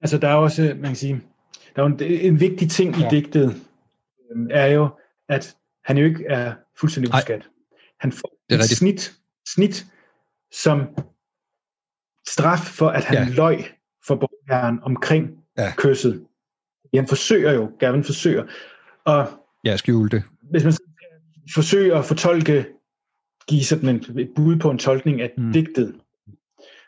Altså, 0.00 0.18
der 0.18 0.28
er 0.28 0.34
også, 0.34 0.62
man 0.62 0.90
kan 0.90 0.96
sige, 0.96 1.20
der 1.76 1.82
er 1.82 1.86
en, 1.86 2.02
en 2.02 2.40
vigtig 2.40 2.70
ting 2.70 2.96
ja. 2.96 3.06
i 3.06 3.10
digtet, 3.10 3.62
øh, 4.36 4.46
er 4.50 4.66
jo, 4.66 4.88
at 5.28 5.56
han 5.84 5.98
jo 5.98 6.04
ikke 6.04 6.24
er 6.26 6.52
fuldstændig 6.80 7.14
uskat. 7.14 7.48
Han 8.00 8.12
får 8.12 8.38
det 8.50 8.54
er 8.54 8.62
et 8.62 8.70
snit, 8.70 9.18
snit, 9.54 9.86
som 10.52 10.86
straf 12.28 12.58
for, 12.58 12.88
at 12.88 13.04
han 13.04 13.28
ja. 13.28 13.34
løj 13.34 13.62
for 14.06 14.14
borgeren 14.14 14.82
omkring 14.82 15.44
ja. 15.58 15.72
kysset. 15.76 16.26
Han 16.94 17.08
forsøger 17.08 17.52
jo, 17.52 17.70
Gavin 17.78 18.04
forsøger. 18.04 18.46
Og 19.04 19.26
ja, 19.64 19.76
skjule 19.76 20.10
det. 20.10 20.22
Hvis 20.50 20.64
man 20.64 20.72
forsøger 21.54 21.98
at 21.98 22.04
fortolke, 22.04 22.66
give 23.48 23.64
sådan 23.64 23.88
en, 23.88 24.18
et 24.18 24.32
bud 24.36 24.56
på 24.56 24.70
en 24.70 24.78
tolkning 24.78 25.20
af 25.20 25.32
mm. 25.38 25.52
digtet, 25.52 26.00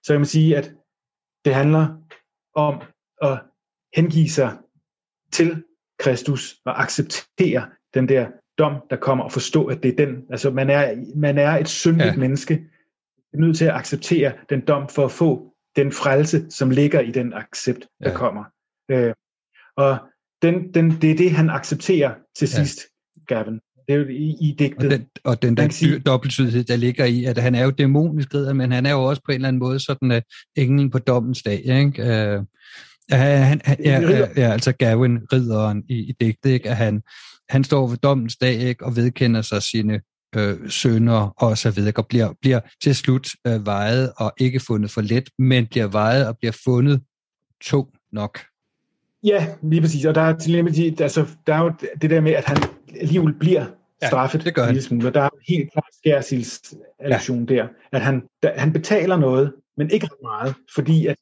så 0.03 0.13
kan 0.13 0.21
man 0.21 0.27
sige, 0.27 0.57
at 0.57 0.73
det 1.45 1.55
handler 1.55 1.97
om 2.55 2.83
at 3.23 3.43
hengive 3.95 4.29
sig 4.29 4.59
til 5.33 5.65
Kristus 5.99 6.57
og 6.65 6.83
acceptere 6.83 7.71
den 7.95 8.09
der 8.09 8.31
dom, 8.61 8.75
der 8.91 8.97
kommer, 8.97 9.25
og 9.25 9.33
forstå, 9.33 9.65
at 9.65 9.83
det 9.83 9.89
er 9.93 10.07
den. 10.07 10.17
Altså, 10.31 10.51
man 10.51 10.71
er, 10.71 10.95
man 11.17 11.39
er 11.39 11.51
et 11.51 11.69
syndigt 11.69 12.07
ja. 12.07 12.17
menneske, 12.17 12.55
er 13.33 13.39
nødt 13.39 13.57
til 13.57 13.65
at 13.65 13.75
acceptere 13.75 14.33
den 14.51 14.61
dom 14.61 14.89
for 14.89 15.05
at 15.05 15.13
få 15.13 15.55
den 15.77 15.93
frelse, 15.93 16.51
som 16.51 16.71
ligger 16.71 17.01
i 17.01 17.11
den 17.11 17.33
accept, 17.33 17.87
der 18.03 18.11
ja. 18.11 18.17
kommer. 18.17 18.45
Øh, 18.91 19.15
og 19.77 19.99
den, 20.43 20.75
den, 20.75 20.91
det 20.91 21.11
er 21.11 21.17
det, 21.17 21.31
han 21.31 21.51
accepterer 21.51 22.15
til 22.37 22.49
ja. 22.55 22.65
sidst, 22.65 22.81
Gavin. 23.27 23.61
Det 23.89 23.95
er 23.95 23.99
jo 23.99 24.07
i, 24.09 24.37
i 24.41 24.55
digtet. 24.59 24.85
Og 24.85 24.91
den, 24.91 25.07
og 25.25 25.43
den 25.43 25.57
der 25.57 25.69
sige, 25.69 25.99
dobbelttydighed, 25.99 26.65
der 26.65 26.77
ligger 26.77 27.05
i, 27.05 27.25
at 27.25 27.39
han 27.39 27.55
er 27.55 27.65
jo 27.65 27.71
dæmonisk 27.71 28.35
ridder, 28.35 28.53
men 28.53 28.73
han 28.73 28.87
er 28.87 28.91
jo 28.91 29.05
også 29.05 29.23
på 29.27 29.33
en 29.33 29.35
eller 29.35 29.49
anden 29.49 29.61
måde 29.61 29.81
sådan 29.81 30.11
uh, 30.11 30.19
englen 30.57 30.91
på 30.91 30.99
dommens 30.99 31.43
dag. 31.43 31.61
Ikke? 31.65 32.03
Uh, 32.03 32.45
han, 33.17 33.61
han, 33.65 33.77
ja, 33.85 34.01
ja, 34.01 34.29
ja, 34.37 34.53
altså 34.53 34.73
Gavin, 34.73 35.19
ridderen 35.33 35.85
i, 35.89 35.95
i 35.95 36.15
digtet, 36.21 36.51
ikke? 36.51 36.71
at 36.71 36.77
han, 36.77 37.03
han 37.49 37.65
står 37.65 37.87
ved 37.87 37.97
dommens 37.97 38.37
dag 38.37 38.55
ikke? 38.55 38.85
og 38.85 38.97
vedkender 38.97 39.43
sig 39.43 39.63
sine 39.63 40.01
øh, 40.37 40.71
sønder 40.71 41.35
og 41.37 41.59
så 41.59 41.71
videre, 41.71 41.93
og 41.97 42.07
bliver, 42.07 42.33
bliver 42.41 42.61
til 42.83 42.95
slut 42.95 43.29
øh, 43.47 43.67
vejet 43.67 44.13
og 44.17 44.33
ikke 44.39 44.61
fundet 44.61 44.91
for 44.91 45.01
let, 45.01 45.31
men 45.39 45.67
bliver 45.67 45.87
vejet 45.87 46.27
og 46.27 46.39
bliver 46.39 46.53
fundet 46.65 47.03
tung 47.61 47.89
nok. 48.13 48.39
Ja, 49.25 49.47
lige 49.63 49.81
præcis. 49.81 50.05
Og 50.05 50.15
der 50.15 50.21
er, 50.21 50.39
til, 50.39 51.03
altså, 51.03 51.27
der 51.47 51.55
er 51.55 51.63
jo 51.63 51.73
det 52.03 52.11
der 52.11 52.21
med, 52.21 52.33
at 52.33 52.45
han 52.45 52.57
alligevel 53.01 53.35
bliver 53.35 53.67
straffet 54.07 54.39
ja, 54.39 54.45
det 54.45 54.55
gør 54.55 54.65
han. 54.65 54.83
smule, 54.83 55.09
og 55.09 55.15
der 55.15 55.23
er 55.23 55.29
helt 55.49 55.73
klart 55.73 55.95
skærsilsallusion 55.99 57.49
ja. 57.51 57.55
der, 57.55 57.69
at 57.93 58.01
han, 58.01 58.23
der, 58.43 58.61
han 58.61 58.73
betaler 58.73 59.17
noget, 59.17 59.53
men 59.77 59.91
ikke 59.91 60.07
ret 60.07 60.23
meget, 60.23 60.55
fordi 60.75 61.07
at 61.07 61.17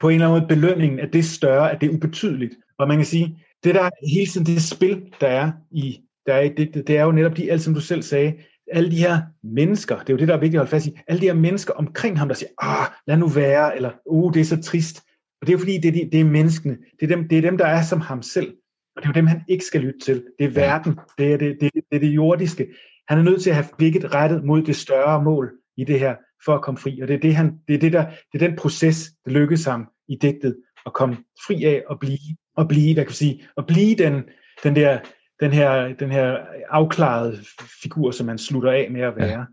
på 0.00 0.08
en 0.08 0.14
eller 0.14 0.28
anden 0.28 0.40
måde 0.40 0.48
belønningen 0.48 0.98
er 0.98 1.06
det 1.06 1.24
større, 1.24 1.72
at 1.72 1.80
det 1.80 1.86
er 1.90 1.94
ubetydeligt. 1.94 2.54
Og 2.78 2.88
man 2.88 2.96
kan 2.96 3.06
sige, 3.06 3.44
det 3.64 3.74
der 3.74 3.90
hele 4.08 4.26
tiden 4.26 4.46
det 4.46 4.62
spil, 4.62 5.02
der 5.20 5.26
er 5.26 5.52
i 5.70 6.00
der 6.26 6.34
er 6.34 6.40
i 6.40 6.48
digtet, 6.48 6.86
det 6.86 6.96
er 6.96 7.02
jo 7.02 7.12
netop 7.12 7.36
de, 7.36 7.52
alt 7.52 7.62
som 7.62 7.74
du 7.74 7.80
selv 7.80 8.02
sagde, 8.02 8.34
alle 8.72 8.90
de 8.90 8.96
her 8.96 9.20
mennesker, 9.42 9.98
det 9.98 10.08
er 10.08 10.14
jo 10.14 10.18
det, 10.18 10.28
der 10.28 10.34
er 10.34 10.38
vigtigt 10.38 10.54
at 10.54 10.60
holde 10.60 10.70
fast 10.70 10.86
i, 10.86 10.98
alle 11.08 11.20
de 11.20 11.26
her 11.26 11.34
mennesker 11.34 11.74
omkring 11.74 12.18
ham, 12.18 12.28
der 12.28 12.34
siger, 12.34 12.50
ah, 12.58 12.86
lad 13.06 13.16
nu 13.16 13.28
være, 13.28 13.76
eller, 13.76 13.90
oh, 14.06 14.32
det 14.32 14.40
er 14.40 14.44
så 14.44 14.62
trist. 14.62 15.02
Og 15.40 15.46
det 15.46 15.48
er 15.48 15.52
jo 15.52 15.58
fordi, 15.58 15.78
det 15.78 15.88
er, 15.88 15.92
de, 15.92 16.10
det 16.12 16.20
er 16.20 16.24
menneskene, 16.24 16.78
det 17.00 17.10
er, 17.10 17.16
dem, 17.16 17.28
det 17.28 17.38
er 17.38 17.42
dem, 17.42 17.58
der 17.58 17.66
er 17.66 17.82
som 17.82 18.00
ham 18.00 18.22
selv, 18.22 18.54
og 18.96 19.02
det 19.02 19.04
er 19.04 19.08
jo 19.08 19.20
dem, 19.20 19.26
han 19.26 19.42
ikke 19.48 19.64
skal 19.64 19.80
lytte 19.80 19.98
til. 19.98 20.24
Det 20.38 20.44
er 20.44 20.50
verden, 20.50 20.98
det 21.18 21.32
er 21.32 21.36
det, 21.36 21.56
det, 21.60 21.70
det, 21.74 21.82
er 21.92 21.98
det 21.98 22.14
jordiske. 22.14 22.66
Han 23.08 23.18
er 23.18 23.22
nødt 23.22 23.42
til 23.42 23.50
at 23.50 23.56
have 23.56 23.68
blikket 23.78 24.14
rettet 24.14 24.44
mod 24.44 24.62
det 24.62 24.76
større 24.76 25.24
mål 25.24 25.52
i 25.76 25.84
det 25.84 26.00
her, 26.00 26.16
for 26.44 26.54
at 26.54 26.62
komme 26.62 26.78
fri. 26.78 27.00
Og 27.00 27.08
det 27.08 27.14
er, 27.14 27.20
det, 27.20 27.34
han, 27.34 27.58
det 27.68 27.74
er, 27.74 27.78
det 27.78 27.92
der, 27.92 28.06
det 28.32 28.42
er 28.42 28.48
den 28.48 28.56
proces, 28.56 29.12
der 29.24 29.30
lykkes 29.30 29.64
ham 29.64 29.88
i 30.08 30.16
digtet, 30.22 30.56
at 30.86 30.92
komme 30.92 31.16
fri 31.46 31.64
af 31.64 31.82
og 31.86 32.00
blive, 32.00 32.36
og 32.56 32.68
blive, 32.68 32.94
hvad 32.94 33.04
kan 33.04 33.14
sige, 33.14 33.48
og 33.56 33.66
blive 33.66 33.94
den, 33.94 34.22
den 34.64 34.76
der 34.76 34.98
den 35.40 35.52
her, 35.52 35.94
den 35.94 36.10
her 36.10 36.38
afklarede 36.68 37.38
figur, 37.82 38.10
som 38.10 38.26
man 38.26 38.38
slutter 38.38 38.70
af 38.72 38.90
med 38.90 39.00
at 39.00 39.16
være. 39.16 39.38
Ja. 39.38 39.44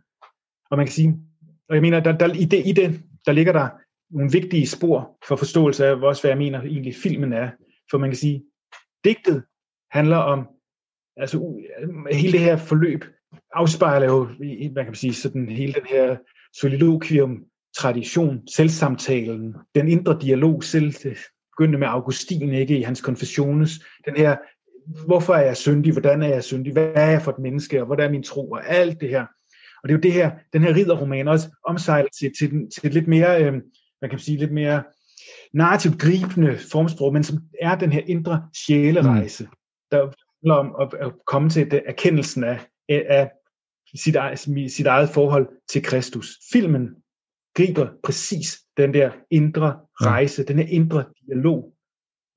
Og 0.72 0.77
man 0.77 0.85
kan 0.85 0.93
sige, 0.93 1.19
og 1.69 1.76
jeg 1.76 1.81
mener, 1.81 1.99
der, 1.99 2.18
der, 2.18 2.34
i, 2.34 2.45
det, 2.45 2.68
i 2.68 2.72
det, 2.72 3.01
der 3.26 3.31
ligger 3.31 3.53
der 3.53 3.69
nogle 4.09 4.31
vigtige 4.31 4.68
spor 4.68 5.18
for 5.27 5.35
forståelse 5.35 5.85
af 5.85 5.95
også, 5.95 6.22
hvad 6.22 6.31
jeg 6.31 6.38
mener 6.38 6.61
egentlig 6.61 6.95
filmen 6.95 7.34
er. 7.34 7.49
For 7.91 7.97
man 7.97 8.09
kan 8.09 8.18
sige, 8.18 8.43
digtet 9.03 9.43
handler 9.91 10.18
om, 10.18 10.47
altså 11.18 11.64
hele 12.11 12.31
det 12.31 12.39
her 12.39 12.57
forløb 12.57 13.05
afspejler 13.53 14.07
jo, 14.07 14.27
man 14.76 14.85
kan 14.85 14.95
sige, 14.95 15.14
sådan 15.14 15.49
hele 15.49 15.73
den 15.73 15.85
her 15.89 16.18
soliloquium 16.59 17.43
tradition, 17.77 18.47
selvsamtalen, 18.55 19.55
den 19.75 19.87
indre 19.87 20.17
dialog, 20.21 20.63
selv 20.63 20.93
begyndte 21.57 21.77
med 21.77 21.87
Augustin, 21.87 22.53
ikke, 22.53 22.77
i 22.77 22.81
hans 22.81 23.01
konfessiones, 23.01 23.71
den 24.05 24.17
her, 24.17 24.37
hvorfor 25.05 25.33
er 25.33 25.45
jeg 25.45 25.57
syndig, 25.57 25.91
hvordan 25.91 26.23
er 26.23 26.27
jeg 26.27 26.43
syndig, 26.43 26.73
hvad 26.73 26.91
er 26.95 27.09
jeg 27.09 27.21
for 27.21 27.31
et 27.31 27.39
menneske, 27.39 27.79
og 27.81 27.85
hvordan 27.85 28.07
er 28.07 28.11
min 28.11 28.23
tro, 28.23 28.51
og 28.51 28.69
alt 28.69 29.01
det 29.01 29.09
her. 29.09 29.25
Og 29.83 29.89
det 29.89 29.93
er 29.93 29.97
jo 29.97 30.01
det 30.01 30.13
her, 30.13 30.31
den 30.53 30.63
her 30.63 30.75
ridderroman 30.75 31.27
også 31.27 31.49
omsejler 31.65 32.09
til, 32.19 32.31
til, 32.39 32.49
til 32.49 32.87
et 32.87 32.93
lidt 32.93 33.07
mere, 33.07 33.43
øh, 33.43 33.53
man 34.01 34.09
kan 34.09 34.19
sige, 34.19 34.37
lidt 34.37 34.53
mere 34.53 34.83
narrativt 35.53 35.99
gribende 35.99 36.57
formsprog, 36.71 37.13
men 37.13 37.23
som 37.23 37.37
er 37.61 37.75
den 37.75 37.91
her 37.91 38.01
indre 38.07 38.49
sjælerejse, 38.65 39.43
mm. 39.43 39.49
der 39.91 39.97
handler 39.97 40.55
om 40.55 40.75
at, 40.81 41.07
at 41.07 41.13
komme 41.27 41.49
til 41.49 41.71
det, 41.71 41.81
erkendelsen 41.85 42.43
af, 42.43 42.59
af 42.89 43.31
sit, 43.95 44.15
eget, 44.15 44.39
sit 44.72 44.85
eget 44.85 45.09
forhold 45.09 45.47
til 45.69 45.84
Kristus. 45.84 46.39
Filmen 46.51 46.89
griber 47.55 47.88
præcis 48.03 48.59
den 48.77 48.93
der 48.93 49.11
indre 49.31 49.80
rejse, 50.01 50.43
den 50.43 50.59
her 50.59 50.65
indre 50.68 51.05
dialog, 51.27 51.73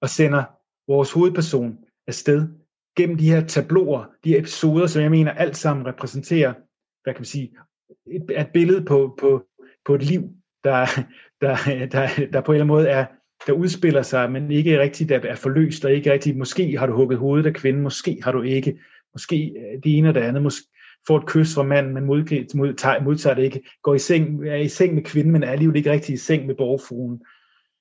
og 0.03 0.09
sender 0.09 0.45
vores 0.89 1.13
hovedperson 1.13 1.79
afsted 2.07 2.49
gennem 2.97 3.19
de 3.19 3.31
her 3.31 3.47
tabloer, 3.47 4.05
de 4.25 4.31
her 4.31 4.39
episoder, 4.39 4.87
som 4.87 5.03
jeg 5.03 5.11
mener 5.11 5.33
alt 5.33 5.57
sammen 5.57 5.87
repræsenterer, 5.87 6.55
hvad 7.03 7.15
kan 7.15 7.21
man 7.21 7.25
sige, 7.25 7.57
et, 8.07 8.41
et 8.41 8.49
billede 8.53 8.85
på, 8.85 9.17
på, 9.21 9.47
på 9.85 9.95
et 9.95 10.03
liv, 10.03 10.23
der, 10.65 10.87
der, 11.41 11.57
der, 11.93 12.09
der 12.33 12.41
på 12.41 12.53
en 12.53 12.57
eller 12.57 12.65
anden 12.65 12.67
måde 12.67 12.89
er, 12.89 13.07
der 13.47 13.53
udspiller 13.53 14.03
sig, 14.03 14.33
men 14.33 14.51
ikke 14.51 14.81
rigtigt 14.81 15.09
der 15.09 15.19
er 15.19 15.37
forløst, 15.37 15.85
og 15.85 15.93
ikke 15.93 16.13
rigtigt, 16.13 16.37
måske 16.37 16.79
har 16.79 16.87
du 16.87 16.93
hugget 16.93 17.19
hovedet 17.19 17.47
af 17.47 17.55
kvinden, 17.55 17.83
måske 17.83 18.21
har 18.23 18.33
du 18.33 18.43
ikke, 18.43 18.81
måske 19.15 19.55
det 19.85 19.99
ene 19.99 20.09
og 20.09 20.15
det 20.15 20.21
andet, 20.21 20.43
måske, 20.43 20.67
får 21.07 21.19
et 21.19 21.27
kys 21.27 21.55
fra 21.55 21.63
manden, 21.63 21.95
men 21.95 22.05
modtager, 22.05 23.03
modtager 23.05 23.35
det 23.35 23.43
ikke, 23.43 23.61
går 23.83 23.95
i 23.95 23.99
seng, 23.99 24.49
er 24.49 24.57
i 24.57 24.69
seng 24.69 24.95
med 24.95 25.03
kvinden, 25.03 25.33
men 25.33 25.43
er 25.43 25.51
alligevel 25.51 25.77
ikke 25.77 25.93
rigtig 25.93 26.15
i 26.15 26.17
seng 26.17 26.47
med 26.47 26.55
borgfruen 26.55 27.21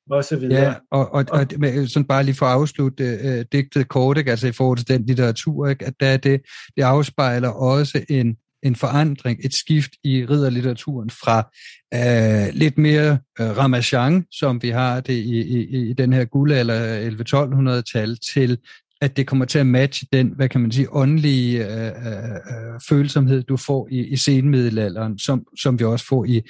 og 0.10 0.24
så 0.24 0.36
videre. 0.36 0.62
Ja, 0.62 0.74
og, 0.92 1.14
og, 1.14 1.26
og 1.32 1.46
sådan 1.88 2.06
bare 2.06 2.24
lige 2.24 2.36
for 2.36 2.46
at 2.46 2.52
afslutte 2.52 3.04
øh, 3.04 3.46
digtet 3.52 3.88
kort, 3.88 4.18
ikke? 4.18 4.32
altså 4.32 4.48
i 4.48 4.52
forhold 4.52 4.78
til 4.78 4.88
den 4.88 5.06
litteratur, 5.06 5.68
ikke? 5.68 5.86
at 5.86 5.94
der 6.00 6.18
det, 6.18 6.42
det 6.78 6.84
afspejler 6.84 7.50
også 7.50 8.06
en, 8.10 8.38
en 8.64 8.76
forandring, 8.76 9.40
et 9.44 9.54
skift 9.54 9.92
i 10.04 10.26
ridderlitteraturen 10.26 11.10
fra 11.10 11.50
øh, 11.94 12.54
lidt 12.54 12.78
mere 12.78 13.18
øh, 13.40 13.58
ramachan, 13.58 14.26
som 14.32 14.62
vi 14.62 14.70
har 14.70 15.00
det 15.00 15.14
i, 15.14 15.42
i, 15.42 15.90
i 15.90 15.94
den 15.94 16.14
her 16.14 16.26
guldalder 16.26 17.00
øh, 17.00 17.08
11-1200-tal, 17.08 18.18
til 18.34 18.58
at 19.02 19.18
det 19.18 19.28
kommer 19.28 19.46
til 19.46 19.60
at 19.60 19.68
matche 19.68 20.08
den, 20.14 20.34
hvad 20.36 20.50
kan 20.50 20.62
man 20.62 20.72
sige, 20.72 20.94
åndelige 20.94 21.66
øh, 21.66 21.88
øh, 21.88 22.14
øh, 22.14 22.80
følsomhed, 22.90 23.44
du 23.44 23.58
får 23.58 23.88
i, 23.92 24.08
i 24.08 24.16
senmiddelalderen, 24.16 25.20
som, 25.20 25.46
som 25.60 25.80
vi 25.80 25.86
også 25.86 26.06
får 26.06 26.26
i, 26.26 26.42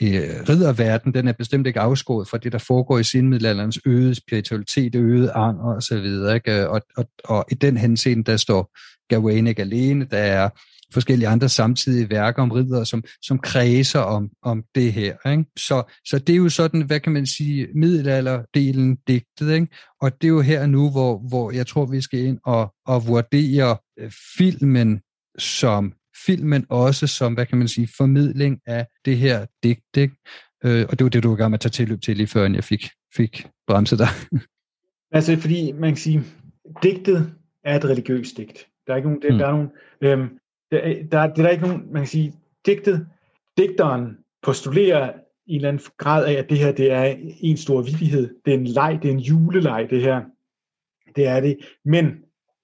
i 0.00 0.18
ridderverden. 0.48 1.14
Den 1.14 1.28
er 1.28 1.32
bestemt 1.32 1.66
ikke 1.66 1.80
afskåret 1.80 2.28
fra 2.28 2.38
det, 2.38 2.52
der 2.52 2.58
foregår 2.58 2.98
i 2.98 3.04
senmiddelalderens 3.04 3.78
øget 3.86 4.16
spiritualitet, 4.16 4.94
øget 4.94 5.30
anger 5.34 5.74
og 5.74 5.82
så 5.82 6.00
videre. 6.00 6.34
Ikke? 6.34 6.68
Og, 6.68 6.82
og, 6.96 7.08
og 7.24 7.44
i 7.50 7.54
den 7.54 7.76
henseende, 7.76 8.24
der 8.24 8.36
står 8.36 8.76
Gawain 9.08 9.46
ikke 9.46 9.62
alene, 9.62 10.06
der 10.10 10.18
er 10.18 10.48
forskellige 10.92 11.28
andre 11.28 11.48
samtidige 11.48 12.10
værker 12.10 12.42
om 12.42 12.50
ridder, 12.50 12.84
som, 12.84 13.04
som 13.22 13.38
kredser 13.38 14.00
om, 14.00 14.30
om 14.42 14.64
det 14.74 14.92
her. 14.92 15.30
Ikke? 15.30 15.44
Så, 15.56 15.82
så 16.04 16.18
det 16.18 16.32
er 16.32 16.36
jo 16.36 16.48
sådan, 16.48 16.82
hvad 16.82 17.00
kan 17.00 17.12
man 17.12 17.26
sige, 17.26 17.68
middelalderdelen 17.74 18.98
digtet. 19.08 19.54
Ikke? 19.54 19.66
Og 20.00 20.12
det 20.22 20.26
er 20.26 20.32
jo 20.32 20.40
her 20.40 20.66
nu, 20.66 20.90
hvor, 20.90 21.28
hvor 21.28 21.50
jeg 21.50 21.66
tror, 21.66 21.86
vi 21.86 22.00
skal 22.00 22.20
ind 22.20 22.38
og, 22.44 22.74
og 22.86 23.06
vurdere 23.06 23.76
øh, 23.98 24.10
filmen 24.38 25.00
som 25.38 25.92
filmen 26.26 26.66
også 26.68 27.06
som, 27.06 27.34
hvad 27.34 27.46
kan 27.46 27.58
man 27.58 27.68
sige, 27.68 27.88
formidling 27.96 28.60
af 28.66 28.86
det 29.04 29.16
her 29.18 29.46
digt. 29.62 29.96
Ikke? 29.96 30.14
Øh, 30.64 30.86
og 30.88 30.98
det 30.98 31.04
var 31.04 31.10
det, 31.10 31.22
du 31.22 31.28
var 31.28 31.36
gang 31.36 31.50
med 31.50 31.56
at 31.56 31.60
tage 31.60 31.70
tilløb 31.70 32.00
til 32.00 32.16
lige 32.16 32.26
før, 32.26 32.48
jeg 32.48 32.64
fik, 32.64 32.88
fik 33.16 33.46
bremset 33.66 33.98
dig. 33.98 34.08
altså, 35.16 35.36
fordi 35.36 35.72
man 35.72 35.90
kan 35.90 35.96
sige, 35.96 36.22
digtet 36.82 37.32
er 37.64 37.76
et 37.76 37.84
religiøst 37.84 38.36
digt. 38.36 38.66
Der 38.86 38.92
er 38.92 38.96
ikke 38.96 39.08
nogen, 39.08 39.22
det, 39.22 39.32
mm. 39.32 39.38
der 39.38 39.46
er 39.46 39.50
nogen, 39.50 39.70
øhm, 40.00 40.28
der, 40.70 40.80
der, 41.10 41.26
det 41.26 41.38
er 41.38 41.42
der 41.42 41.48
ikke 41.48 41.66
nogen, 41.66 41.92
man 41.92 42.02
kan 42.02 42.08
sige, 42.08 42.34
digtet, 42.66 43.06
digteren 43.58 44.18
postulerer 44.42 45.12
i 45.46 45.52
en 45.52 45.56
eller 45.56 45.68
anden 45.68 45.84
grad 45.98 46.26
af, 46.26 46.32
at 46.32 46.50
det 46.50 46.58
her 46.58 46.72
det 46.72 46.92
er 46.92 47.16
en 47.40 47.56
stor 47.56 47.82
vidighed. 47.82 48.34
Det 48.44 48.54
er 48.54 48.58
en 48.58 48.66
leg, 48.66 48.98
det 49.02 49.08
er 49.08 49.12
en 49.12 49.20
juleleg, 49.20 49.86
det 49.90 50.02
her. 50.02 50.22
Det 51.16 51.26
er 51.26 51.40
det. 51.40 51.58
Men 51.84 52.06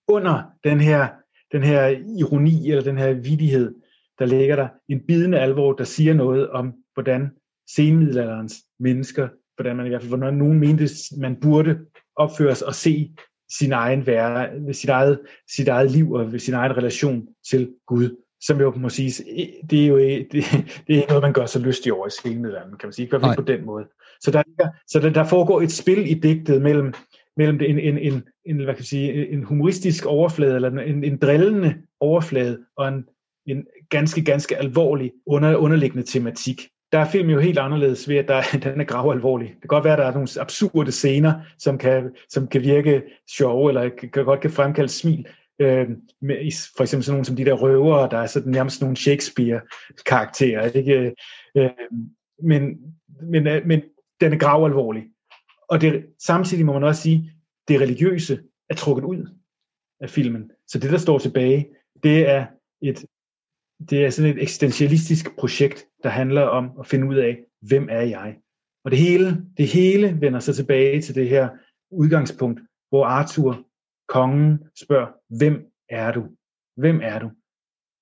under 0.08 0.42
den 0.64 0.80
her, 0.80 1.08
den 1.52 1.62
her 1.62 1.86
ironi, 2.18 2.70
eller 2.70 2.82
den 2.82 2.98
her 2.98 3.12
vidighed, 3.12 3.74
der 4.18 4.26
ligger 4.26 4.56
der 4.56 4.68
en 4.88 5.06
bidende 5.06 5.38
alvor, 5.40 5.72
der 5.72 5.84
siger 5.84 6.14
noget 6.14 6.50
om, 6.50 6.74
hvordan 6.94 7.30
senmiddelalderens 7.68 8.54
mennesker, 8.78 9.28
hvordan 9.56 9.76
man 9.76 9.86
i 9.86 9.88
hvert 9.88 10.02
fald, 10.02 10.10
hvordan 10.10 10.34
nogen 10.34 10.58
mente, 10.58 10.88
man 11.18 11.36
burde 11.40 11.78
opføres 12.16 12.62
og 12.62 12.74
se 12.74 13.14
sin 13.50 13.72
egen 13.72 14.06
være, 14.06 14.48
sit 14.74 14.90
eget, 14.90 15.20
sit 15.56 15.68
eget 15.68 15.90
liv 15.90 16.12
og 16.12 16.40
sin 16.40 16.54
egen 16.54 16.76
relation 16.76 17.28
til 17.50 17.74
Gud, 17.86 18.16
som 18.40 18.60
jo 18.60 18.72
må 18.76 18.88
sige, 18.88 19.24
det 19.70 19.84
er 19.84 19.86
jo 19.86 19.98
det, 19.98 20.32
det 20.32 20.44
er 20.88 20.96
ikke 20.96 21.08
noget, 21.08 21.22
man 21.22 21.32
gør 21.32 21.46
så 21.46 21.58
lystig 21.58 21.92
over 21.92 22.06
i 22.06 22.10
senmiddelalderen, 22.10 22.78
kan 22.78 22.86
man 22.86 22.92
sige, 22.92 23.04
ikke 23.04 23.18
på 23.36 23.42
den 23.42 23.66
måde. 23.66 23.84
Så 24.20 24.30
der, 24.30 24.42
så 24.86 25.00
der, 25.00 25.10
der 25.10 25.24
foregår 25.24 25.60
et 25.60 25.72
spil 25.72 26.10
i 26.10 26.14
digtet 26.14 26.62
mellem, 26.62 26.94
mellem 27.36 27.60
en, 27.60 27.78
en, 27.78 27.98
en, 27.98 28.24
en, 28.44 28.56
hvad 28.56 28.74
kan 28.74 28.80
jeg 28.80 28.84
sige, 28.84 29.28
en 29.28 29.44
humoristisk 29.44 30.06
overflade, 30.06 30.54
eller 30.54 30.70
en, 30.70 31.04
en 31.04 31.16
drillende 31.16 31.74
overflade, 32.00 32.58
og 32.76 32.88
en, 32.88 33.04
en 33.46 33.66
ganske, 33.90 34.24
ganske 34.24 34.56
alvorlig 34.56 35.12
under, 35.26 35.56
underliggende 35.56 36.06
tematik 36.06 36.68
der 36.92 36.98
er 36.98 37.10
film 37.10 37.30
jo 37.30 37.40
helt 37.40 37.58
anderledes 37.58 38.08
ved, 38.08 38.16
at 38.16 38.28
der, 38.28 38.42
den 38.70 38.80
er 38.80 38.84
grav 38.84 39.12
alvorlig. 39.12 39.48
Det 39.48 39.60
kan 39.60 39.68
godt 39.68 39.84
være, 39.84 39.92
at 39.92 39.98
der 39.98 40.04
er 40.04 40.12
nogle 40.12 40.28
absurde 40.40 40.92
scener, 40.92 41.34
som 41.58 41.78
kan, 41.78 42.16
som 42.28 42.48
kan 42.48 42.62
virke 42.62 43.02
sjove, 43.36 43.70
eller 43.70 43.88
kan, 43.88 44.24
godt 44.24 44.40
kan 44.40 44.50
fremkalde 44.50 44.88
smil. 44.88 45.26
Øh, 45.58 45.88
med, 46.20 46.36
for 46.76 46.82
eksempel 46.82 47.04
sådan 47.04 47.14
nogle 47.14 47.24
som 47.24 47.36
de 47.36 47.44
der 47.44 47.52
røvere, 47.52 48.08
der 48.10 48.18
er 48.18 48.26
sådan 48.26 48.52
nærmest 48.52 48.80
nogle 48.80 48.96
Shakespeare-karakterer. 48.96 50.70
Ikke? 50.70 51.14
Øh, 51.56 51.70
men, 52.42 52.78
men, 53.22 53.46
øh, 53.46 53.66
men 53.66 53.82
den 54.20 54.32
er 54.32 54.38
grav 54.38 54.64
alvorlig. 54.64 55.04
Og 55.68 55.80
det, 55.80 56.06
samtidig 56.18 56.66
må 56.66 56.72
man 56.72 56.84
også 56.84 57.02
sige, 57.02 57.32
det 57.68 57.80
religiøse 57.80 58.40
er 58.70 58.74
trukket 58.74 59.04
ud 59.04 59.28
af 60.00 60.10
filmen. 60.10 60.50
Så 60.68 60.78
det, 60.78 60.90
der 60.90 60.98
står 60.98 61.18
tilbage, 61.18 61.68
det 62.02 62.28
er 62.28 62.46
et 62.82 63.04
det 63.90 64.04
er 64.04 64.10
sådan 64.10 64.30
et 64.30 64.42
eksistentialistisk 64.42 65.36
projekt, 65.36 65.86
der 66.02 66.08
handler 66.08 66.42
om 66.42 66.70
at 66.80 66.86
finde 66.86 67.06
ud 67.06 67.16
af, 67.16 67.38
hvem 67.60 67.88
er 67.90 68.02
jeg? 68.02 68.36
Og 68.84 68.90
det 68.90 68.98
hele, 68.98 69.44
det 69.56 69.68
hele 69.68 70.20
vender 70.20 70.40
sig 70.40 70.54
tilbage 70.54 71.02
til 71.02 71.14
det 71.14 71.28
her 71.28 71.48
udgangspunkt, 71.90 72.60
hvor 72.88 73.04
Arthur, 73.04 73.66
kongen, 74.08 74.58
spørger, 74.80 75.36
hvem 75.36 75.66
er 75.88 76.12
du? 76.12 76.26
Hvem 76.76 77.00
er 77.02 77.18
du? 77.18 77.30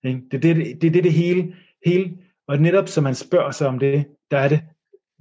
Det 0.02 0.34
er 0.34 0.38
det, 0.38 0.56
det, 0.56 0.82
det, 0.82 0.94
det, 0.94 1.04
det 1.04 1.12
hele, 1.12 1.56
hele, 1.86 2.18
og 2.48 2.58
netop 2.58 2.88
som 2.88 3.04
man 3.04 3.14
spørger 3.14 3.50
sig 3.50 3.68
om 3.68 3.78
det, 3.78 4.06
der 4.30 4.38
er 4.38 4.48
det 4.48 4.60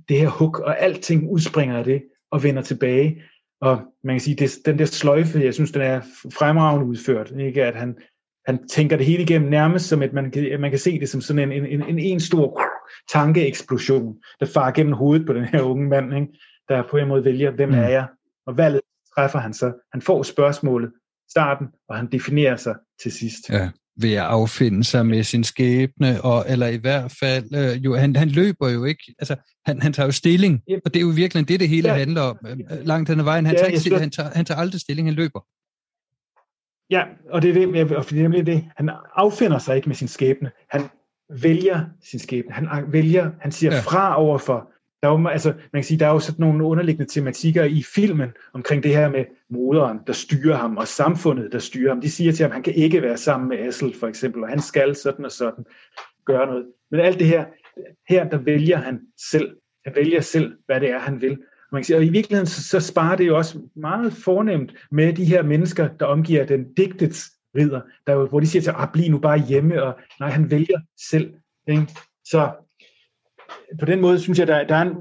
det 0.09 0.19
her 0.19 0.30
hug, 0.30 0.59
og 0.59 0.80
alting 0.80 1.30
udspringer 1.30 1.77
af 1.77 1.84
det, 1.84 2.03
og 2.31 2.43
vender 2.43 2.61
tilbage. 2.61 3.23
Og 3.61 3.81
man 4.03 4.15
kan 4.15 4.19
sige, 4.19 4.35
det, 4.35 4.51
den 4.65 4.80
der 4.80 4.85
sløjfe, 4.85 5.39
jeg 5.39 5.53
synes, 5.53 5.71
den 5.71 5.81
er 5.81 6.01
fremragende 6.34 6.85
udført. 6.85 7.31
Ikke? 7.39 7.63
At 7.63 7.75
han, 7.75 7.97
han 8.45 8.67
tænker 8.67 8.97
det 8.97 9.05
hele 9.05 9.23
igennem 9.23 9.49
nærmest 9.49 9.87
som, 9.87 10.01
at 10.01 10.13
man 10.13 10.31
kan, 10.31 10.61
man 10.61 10.69
kan 10.69 10.79
se 10.79 10.99
det 10.99 11.09
som 11.09 11.21
sådan 11.21 11.51
en, 11.51 11.65
en, 11.65 11.83
en, 11.89 11.99
en 11.99 12.19
stor 12.19 12.61
tankeeksplosion, 13.13 14.15
der 14.39 14.45
farer 14.45 14.71
gennem 14.71 14.93
hovedet 14.93 15.25
på 15.25 15.33
den 15.33 15.45
her 15.45 15.61
unge 15.61 15.89
mand, 15.89 16.15
ikke? 16.15 16.27
der 16.69 16.83
på 16.91 16.97
en 16.97 17.07
måde 17.07 17.25
vælger, 17.25 17.51
hvem 17.51 17.69
mm. 17.69 17.75
er 17.75 17.87
jeg? 17.87 18.07
Og 18.47 18.57
valget 18.57 18.81
træffer 19.15 19.39
han 19.39 19.53
så. 19.53 19.73
Han 19.91 20.01
får 20.01 20.23
spørgsmålet 20.23 20.91
starten, 21.29 21.67
og 21.89 21.95
han 21.97 22.07
definerer 22.11 22.55
sig 22.55 22.75
til 23.01 23.11
sidst. 23.11 23.49
Ja, 23.49 23.69
ved 23.97 24.13
at 24.13 24.23
affinde 24.23 24.83
sig 24.83 25.05
med 25.05 25.23
sin 25.23 25.43
skæbne, 25.43 26.21
og, 26.21 26.45
eller 26.47 26.67
i 26.67 26.77
hvert 26.77 27.15
fald, 27.19 27.55
øh, 27.55 27.85
jo, 27.85 27.95
han, 27.95 28.15
han 28.15 28.29
løber 28.29 28.69
jo 28.69 28.85
ikke, 28.85 29.15
altså 29.19 29.35
han, 29.65 29.81
han 29.81 29.93
tager 29.93 30.07
jo 30.07 30.11
stilling, 30.11 30.61
yep. 30.71 30.81
og 30.85 30.93
det 30.93 30.99
er 30.99 31.03
jo 31.03 31.11
virkelig 31.15 31.47
det, 31.47 31.59
det 31.59 31.69
hele 31.69 31.89
ja. 31.89 31.95
handler 31.95 32.21
om. 32.21 32.37
Øh, 32.47 32.57
langt 32.85 33.09
hen 33.09 33.19
ad 33.19 33.23
vejen, 33.23 33.45
han, 33.45 33.55
ja, 33.55 33.61
tager 33.61 33.85
ikke 33.85 33.99
han, 33.99 34.11
tager, 34.11 34.29
han 34.35 34.45
tager 34.45 34.59
aldrig 34.59 34.81
stilling, 34.81 35.07
han 35.07 35.15
løber. 35.15 35.39
Ja, 36.93 37.03
og 37.29 37.41
det 37.41 37.49
er 37.49 37.53
det, 37.53 37.97
og 37.97 38.09
det 38.09 38.19
er 38.19 38.21
nemlig 38.21 38.45
det. 38.45 38.65
Han 38.77 38.89
affinder 39.15 39.57
sig 39.57 39.75
ikke 39.75 39.89
med 39.89 39.95
sin 39.95 40.07
skæbne. 40.07 40.51
Han 40.69 40.81
vælger 41.29 41.85
sin 42.03 42.19
skæbne. 42.19 42.53
Han 42.53 42.67
vælger, 42.87 43.31
han 43.39 43.51
siger 43.51 43.73
ja. 43.73 43.79
fra 43.79 44.21
over 44.21 44.37
for 44.37 44.73
der 45.03 45.09
er 45.09 45.19
jo, 45.19 45.27
altså, 45.27 45.49
man 45.49 45.81
kan 45.81 45.83
sige, 45.83 45.99
der 45.99 46.07
er 46.07 46.11
jo 46.11 46.19
sådan 46.19 46.45
nogle 46.45 46.63
underliggende 46.63 47.11
tematikker 47.11 47.63
i 47.63 47.83
filmen 47.95 48.29
omkring 48.53 48.83
det 48.83 48.91
her 48.91 49.09
med 49.09 49.25
moderen, 49.49 49.99
der 50.07 50.13
styrer 50.13 50.55
ham, 50.55 50.77
og 50.77 50.87
samfundet, 50.87 51.51
der 51.51 51.59
styrer 51.59 51.89
ham. 51.89 52.01
De 52.01 52.11
siger 52.11 52.31
til 52.31 52.43
ham, 52.43 52.51
at 52.51 52.53
han 52.53 52.63
kan 52.63 52.73
ikke 52.73 53.01
være 53.01 53.17
sammen 53.17 53.49
med 53.49 53.59
Assel, 53.59 53.95
for 53.99 54.07
eksempel, 54.07 54.43
og 54.43 54.49
han 54.49 54.61
skal 54.61 54.95
sådan 54.95 55.25
og 55.25 55.31
sådan 55.31 55.65
gøre 56.25 56.47
noget. 56.47 56.65
Men 56.91 56.99
alt 56.99 57.19
det 57.19 57.27
her, 57.27 57.45
her 58.09 58.29
der 58.29 58.37
vælger 58.37 58.77
han 58.77 59.01
selv. 59.31 59.55
Han 59.85 59.95
vælger 59.95 60.21
selv, 60.21 60.53
hvad 60.65 60.79
det 60.79 60.91
er, 60.91 60.99
han 60.99 61.21
vil. 61.21 61.37
Man 61.73 61.81
kan 61.81 61.85
sige, 61.85 61.97
og 61.97 62.05
i 62.05 62.09
virkeligheden, 62.09 62.47
så, 62.47 62.63
så 62.63 62.79
sparer 62.79 63.15
det 63.15 63.27
jo 63.27 63.37
også 63.37 63.59
meget 63.75 64.13
fornemt 64.13 64.73
med 64.91 65.13
de 65.13 65.25
her 65.25 65.43
mennesker, 65.43 65.89
der 65.99 66.05
omgiver 66.05 66.45
den 66.45 66.73
digtets 66.77 67.31
ridder, 67.57 67.81
der, 68.07 68.27
hvor 68.29 68.39
de 68.39 68.47
siger 68.47 68.61
til, 68.61 68.69
at 68.69 68.75
ah, 68.79 68.87
bliv 68.93 69.11
nu 69.11 69.19
bare 69.19 69.45
hjemme, 69.47 69.83
og 69.83 69.99
nej, 70.19 70.29
han 70.29 70.51
vælger 70.51 70.79
selv. 71.09 71.33
Ikke? 71.67 71.87
Så 72.25 72.51
på 73.79 73.85
den 73.85 74.01
måde 74.01 74.19
synes 74.19 74.39
jeg, 74.39 74.47
der, 74.47 74.67
der 74.67 74.75
er 74.75 74.81
en 74.81 74.95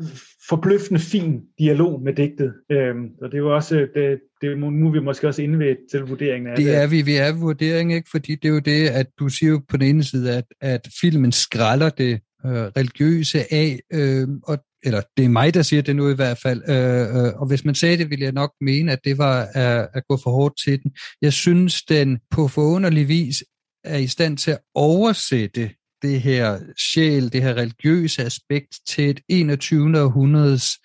forbløffende 0.49 1.01
fin 1.01 1.43
dialog 1.59 2.03
med 2.03 2.13
digtet. 2.13 2.55
Øhm, 2.71 3.09
og 3.23 3.29
det 3.31 3.35
er 3.35 3.39
jo 3.39 3.55
også, 3.55 3.87
det, 3.95 4.21
det, 4.41 4.59
nu 4.59 4.89
er 4.89 4.93
vi 4.93 5.01
måske 5.01 5.29
også 5.29 5.43
inde 5.43 5.59
ved 5.59 5.77
til 5.91 6.01
vurderingen 6.01 6.51
af 6.51 6.57
det. 6.57 6.67
Det 6.67 6.77
er 6.77 6.87
vi, 6.87 7.03
vi 7.03 7.17
er 7.17 7.33
ved 7.33 7.41
vurderingen, 7.41 7.97
ikke? 7.97 8.09
fordi 8.11 8.35
det 8.35 8.49
er 8.49 8.53
jo 8.53 8.59
det, 8.59 8.89
at 8.89 9.07
du 9.19 9.29
siger 9.29 9.51
jo 9.51 9.61
på 9.69 9.77
den 9.77 9.89
ene 9.89 10.05
side, 10.05 10.37
at, 10.37 10.45
at 10.61 10.89
filmen 11.01 11.33
skralder 11.33 11.89
det 11.89 12.21
øh, 12.47 12.53
religiøse 12.53 13.39
af, 13.55 13.81
øh, 13.93 14.29
og 14.45 14.59
eller 14.83 15.01
det 15.17 15.25
er 15.25 15.29
mig, 15.29 15.55
der 15.55 15.63
siger 15.63 15.83
det 15.83 15.97
nu 15.97 16.11
i 16.11 16.15
hvert 16.15 16.39
fald, 16.39 16.63
øh, 16.69 17.17
øh, 17.17 17.33
og 17.41 17.47
hvis 17.47 17.65
man 17.65 17.75
sagde 17.75 17.97
det, 17.97 18.11
ville 18.11 18.25
jeg 18.25 18.33
nok 18.33 18.53
mene, 18.61 18.93
at 18.93 18.99
det 19.05 19.19
var 19.19 19.49
at, 19.55 19.89
at 19.95 20.03
gå 20.09 20.17
for 20.23 20.31
hårdt 20.31 20.55
til 20.65 20.83
den. 20.83 20.93
Jeg 21.23 21.33
synes, 21.33 21.83
den 21.83 22.19
på 22.31 22.49
forunderlig 22.49 23.09
vis 23.09 23.45
er 23.85 23.99
i 23.99 24.07
stand 24.07 24.39
til 24.39 24.51
at 24.51 24.59
oversætte 24.75 25.71
det 26.03 26.21
her 26.21 26.59
sjæl, 26.93 27.33
det 27.33 27.43
her 27.43 27.55
religiøse 27.55 28.25
aspekt 28.25 28.79
til 28.87 29.11
et 29.11 29.21
21. 29.29 30.01
århundredes 30.01 30.79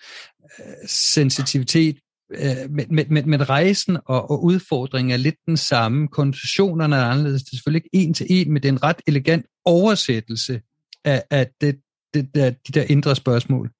øh, 0.58 0.88
sensitivitet, 0.88 1.98
øh, 2.32 2.70
men, 2.70 2.86
men, 3.10 3.30
men 3.30 3.48
rejsen 3.48 3.98
og, 4.06 4.30
og 4.30 4.44
udfordringen 4.44 5.12
er 5.12 5.16
lidt 5.16 5.36
den 5.46 5.56
samme. 5.56 6.08
Konceptionerne 6.08 6.96
er 6.96 7.04
anderledes. 7.04 7.42
Det 7.42 7.52
er 7.52 7.56
selvfølgelig 7.56 7.84
ikke 7.84 8.06
en 8.06 8.14
til 8.14 8.26
en, 8.30 8.52
men 8.52 8.62
det 8.62 8.68
er 8.68 8.72
en 8.72 8.82
ret 8.82 9.00
elegant 9.06 9.46
oversættelse 9.64 10.60
af, 11.04 11.22
af 11.30 11.50
det, 11.60 11.76
det 12.14 12.34
der, 12.34 12.50
de 12.50 12.72
der 12.72 12.82
indre 12.88 13.16
spørgsmål. 13.16 13.70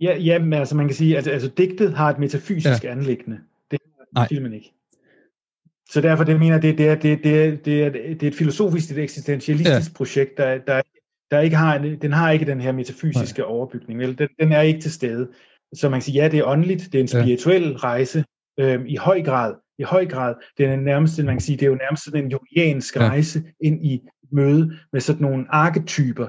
Ja, 0.00 0.16
jamen, 0.18 0.52
altså 0.52 0.76
man 0.76 0.86
kan 0.86 0.96
sige, 0.96 1.18
at 1.18 1.26
altså, 1.26 1.48
digtet 1.48 1.94
har 1.94 2.10
et 2.10 2.18
metafysisk 2.18 2.84
ja. 2.84 2.90
anlæggende. 2.90 3.38
Det 3.70 3.78
har 4.16 4.26
filmen 4.26 4.52
ikke. 4.52 4.72
Så 5.90 6.00
derfor 6.00 6.24
det 6.24 6.38
mener 6.38 6.60
det, 6.60 6.78
det, 6.78 6.88
er, 6.88 6.94
det, 6.94 7.24
det, 7.24 7.44
er, 7.44 7.56
det, 7.56 7.82
er, 7.84 7.90
det 7.90 8.22
er 8.22 8.26
et 8.26 8.34
filosofisk, 8.34 8.90
et 8.90 8.98
eksistentialistisk 8.98 9.90
ja. 9.90 9.96
projekt, 9.96 10.36
der, 10.36 10.58
der, 10.58 10.82
der 11.30 11.40
ikke 11.40 11.56
har, 11.56 11.78
den 11.78 12.12
har 12.12 12.30
ikke 12.30 12.44
den 12.44 12.60
her 12.60 12.72
metafysiske 12.72 13.38
Nej. 13.38 13.48
overbygning. 13.48 13.98
Vel? 13.98 14.18
Den, 14.18 14.28
den 14.40 14.52
er 14.52 14.60
ikke 14.60 14.80
til 14.80 14.92
stede. 14.92 15.28
Så 15.74 15.88
man 15.88 16.00
kan 16.00 16.04
sige, 16.04 16.22
ja, 16.22 16.28
det 16.28 16.38
er 16.38 16.44
åndeligt, 16.44 16.84
det 16.92 16.94
er 16.94 17.02
en 17.02 17.08
spirituel 17.08 17.62
ja. 17.62 17.76
rejse, 17.76 18.24
øhm, 18.60 18.86
i 18.86 18.96
høj 18.96 19.22
grad, 19.22 19.54
i 19.78 19.82
høj 19.82 20.06
grad, 20.06 20.34
det 20.58 20.66
er 20.66 20.76
nærmest, 20.76 21.18
man 21.18 21.34
kan 21.34 21.40
sige, 21.40 21.56
det 21.56 21.62
er 21.62 21.70
jo 21.70 21.74
nærmest 21.74 22.04
sådan 22.04 22.24
en 22.24 22.30
jungiansk 22.30 22.96
ja. 22.96 23.08
rejse 23.08 23.42
ind 23.60 23.86
i 23.86 24.00
møde 24.32 24.76
med 24.92 25.00
sådan 25.00 25.22
nogle 25.22 25.46
arketyper 25.48 26.26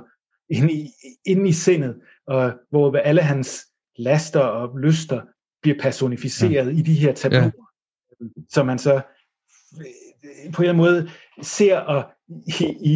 ind 0.49 0.71
i, 0.71 0.89
ind 1.25 1.47
i 1.47 1.51
sindet, 1.51 1.95
og 2.30 2.53
hvor 2.69 2.97
alle 2.97 3.22
hans 3.22 3.65
laster 3.97 4.39
og 4.39 4.80
lyster 4.80 5.22
bliver 5.61 5.77
personificeret 5.81 6.73
ja. 6.73 6.80
i 6.80 6.81
de 6.81 6.93
her 6.93 7.14
tabloer, 7.14 7.43
ja. 7.43 8.27
som 8.49 8.65
man 8.65 8.80
så 8.80 9.01
på 10.53 10.64
en 10.64 10.76
måde 10.76 11.10
ser 11.41 11.77
og 11.77 12.11
i, 12.30 12.65
i, 12.84 12.93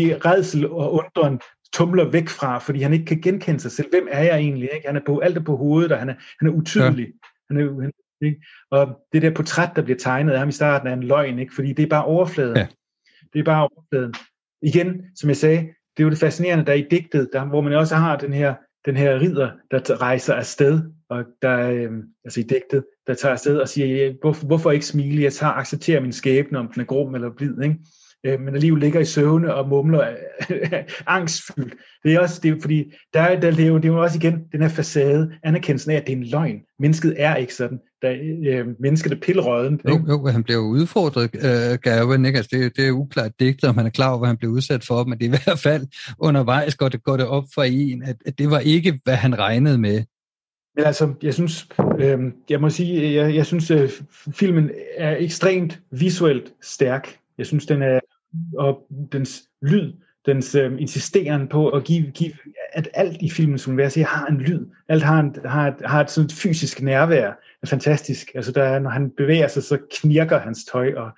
i 0.00 0.14
redsel 0.14 0.68
og 0.68 0.92
undren 0.92 1.40
tumler 1.72 2.10
væk 2.10 2.28
fra, 2.28 2.58
fordi 2.58 2.82
han 2.82 2.92
ikke 2.92 3.04
kan 3.04 3.20
genkende 3.20 3.60
sig 3.60 3.72
selv. 3.72 3.90
Hvem 3.90 4.08
er 4.10 4.22
jeg 4.22 4.38
egentlig? 4.38 4.70
Ikke? 4.74 4.86
Han 4.86 4.96
er 4.96 5.00
på, 5.06 5.18
alt 5.18 5.36
er 5.36 5.42
på 5.42 5.56
hovedet, 5.56 5.92
og 5.92 5.98
han 5.98 6.08
er, 6.08 6.14
han 6.40 6.48
er 6.48 6.52
utydelig. 6.52 7.06
Ja. 7.06 7.54
Han 7.54 7.56
er, 7.60 7.80
han, 7.80 7.92
ikke? 8.22 8.46
Og 8.70 9.00
det 9.12 9.22
der 9.22 9.34
portræt, 9.34 9.70
der 9.76 9.82
bliver 9.82 9.98
tegnet 9.98 10.32
af 10.32 10.38
ham 10.38 10.48
i 10.48 10.52
starten, 10.52 10.88
er 10.88 10.92
en 10.92 11.02
løgn, 11.02 11.38
ikke? 11.38 11.54
fordi 11.54 11.72
det 11.72 11.82
er 11.82 11.88
bare 11.88 12.04
overfladen. 12.04 12.56
Ja. 12.56 12.66
Det 13.32 13.38
er 13.38 13.44
bare 13.44 13.68
overfladen. 13.68 14.14
Igen, 14.62 15.02
som 15.16 15.28
jeg 15.28 15.36
sagde, 15.36 15.68
det 15.96 16.02
er 16.02 16.04
jo 16.04 16.10
det 16.10 16.18
fascinerende, 16.18 16.64
der 16.64 16.72
er 16.72 16.76
i 16.76 16.86
digtet, 16.90 17.30
der, 17.32 17.44
hvor 17.44 17.60
man 17.60 17.72
også 17.72 17.94
har 17.94 18.16
den 18.16 18.32
her, 18.32 18.54
den 18.84 18.96
her 18.96 19.20
ridder, 19.20 19.50
der 19.70 20.00
rejser 20.00 20.34
afsted, 20.34 20.82
og 21.08 21.24
der, 21.42 21.70
øh, 21.70 21.90
altså 22.24 22.40
i 22.40 22.42
digtet, 22.42 22.84
der 23.06 23.14
tager 23.14 23.32
afsted 23.32 23.58
og 23.58 23.68
siger, 23.68 24.14
hvorfor, 24.20 24.46
hvorfor 24.46 24.70
ikke 24.70 24.86
smile, 24.86 25.22
jeg 25.22 25.32
tager 25.32 25.52
accepterer 25.52 26.00
min 26.00 26.12
skæbne, 26.12 26.58
om 26.58 26.68
den 26.68 26.80
er 26.80 26.86
grum 26.86 27.14
eller 27.14 27.30
blid, 27.30 27.62
ikke? 27.62 27.76
Øh, 28.26 28.40
men 28.40 28.54
alligevel 28.54 28.80
ligger 28.80 29.00
i 29.00 29.04
søvne 29.04 29.54
og 29.54 29.68
mumler 29.68 30.06
angstfyldt. 31.06 31.74
Det 32.04 32.14
er 32.14 32.20
også, 32.20 32.40
det 32.42 32.50
er, 32.50 32.60
fordi 32.60 32.92
der, 33.14 33.40
der, 33.40 33.50
det, 33.50 33.64
er 33.64 33.68
jo, 33.68 33.76
det 33.76 33.84
er 33.84 33.88
jo 33.88 34.02
også 34.02 34.18
igen 34.18 34.44
den 34.52 34.62
her 34.62 34.68
facade, 34.68 35.32
anerkendelsen 35.42 35.90
af, 35.90 35.96
at 35.96 36.06
det 36.06 36.12
er 36.12 36.16
en 36.16 36.24
løgn. 36.24 36.60
Mennesket 36.78 37.14
er 37.16 37.36
ikke 37.36 37.54
sådan. 37.54 37.78
Der, 38.02 38.10
øh, 38.46 38.66
mennesket 38.80 39.12
er 39.12 39.16
pillerøden. 39.16 39.80
Jo, 39.88 40.00
jo, 40.08 40.26
han 40.26 40.44
bliver 40.44 40.60
udfordret, 40.60 41.30
øh, 41.34 41.78
Gaven, 41.82 42.24
ikke? 42.24 42.36
Altså, 42.36 42.56
det, 42.56 42.76
det 42.76 42.86
er 42.86 42.92
uklart 42.92 43.32
digtet, 43.40 43.68
om 43.68 43.76
han 43.76 43.86
er 43.86 43.90
klar 43.90 44.08
over, 44.08 44.18
hvad 44.18 44.28
han 44.28 44.36
bliver 44.36 44.52
udsat 44.52 44.84
for, 44.84 45.04
men 45.04 45.18
det 45.18 45.24
er 45.24 45.28
i 45.28 45.38
hvert 45.44 45.58
fald 45.58 45.86
undervejs 46.18 46.74
går 46.74 46.88
det, 46.88 47.04
går 47.04 47.16
det 47.16 47.26
op 47.26 47.44
for 47.54 47.62
en, 47.62 48.02
at, 48.02 48.16
at 48.26 48.38
det 48.38 48.50
var 48.50 48.58
ikke, 48.58 49.00
hvad 49.04 49.14
han 49.14 49.38
regnede 49.38 49.78
med. 49.78 50.02
Men 50.76 50.84
altså, 50.84 51.14
jeg 51.22 51.34
synes, 51.34 51.68
øh, 51.98 52.18
jeg 52.50 52.60
må 52.60 52.70
sige, 52.70 53.14
jeg, 53.14 53.34
jeg 53.34 53.46
synes, 53.46 53.70
øh, 53.70 53.90
filmen 54.32 54.70
er 54.96 55.16
ekstremt 55.16 55.80
visuelt 55.90 56.52
stærk. 56.62 57.16
Jeg 57.38 57.46
synes, 57.46 57.66
den 57.66 57.82
er, 57.82 58.00
og 58.58 58.86
dens 59.12 59.42
lyd, 59.62 59.92
dens 60.26 60.54
øh, 60.54 60.80
insisteren 60.80 61.48
på 61.48 61.68
at 61.68 61.84
give, 61.84 62.10
give, 62.10 62.32
at 62.72 62.88
alt 62.94 63.22
i 63.22 63.30
filmens 63.30 63.68
univers 63.68 63.94
har 63.94 64.26
en 64.26 64.40
lyd. 64.40 64.66
Alt 64.88 65.02
har, 65.02 65.20
en, 65.20 65.36
har, 65.44 65.68
et, 65.68 65.74
har 65.84 66.00
et 66.00 66.10
sådan 66.10 66.30
fysisk 66.30 66.82
nærvær. 66.82 67.32
er 67.62 67.66
fantastisk. 67.66 68.30
Altså, 68.34 68.52
der, 68.52 68.78
når 68.78 68.90
han 68.90 69.10
bevæger 69.16 69.48
sig, 69.48 69.62
så 69.62 69.78
knirker 70.00 70.38
hans 70.38 70.64
tøj, 70.64 70.94
og 70.96 71.10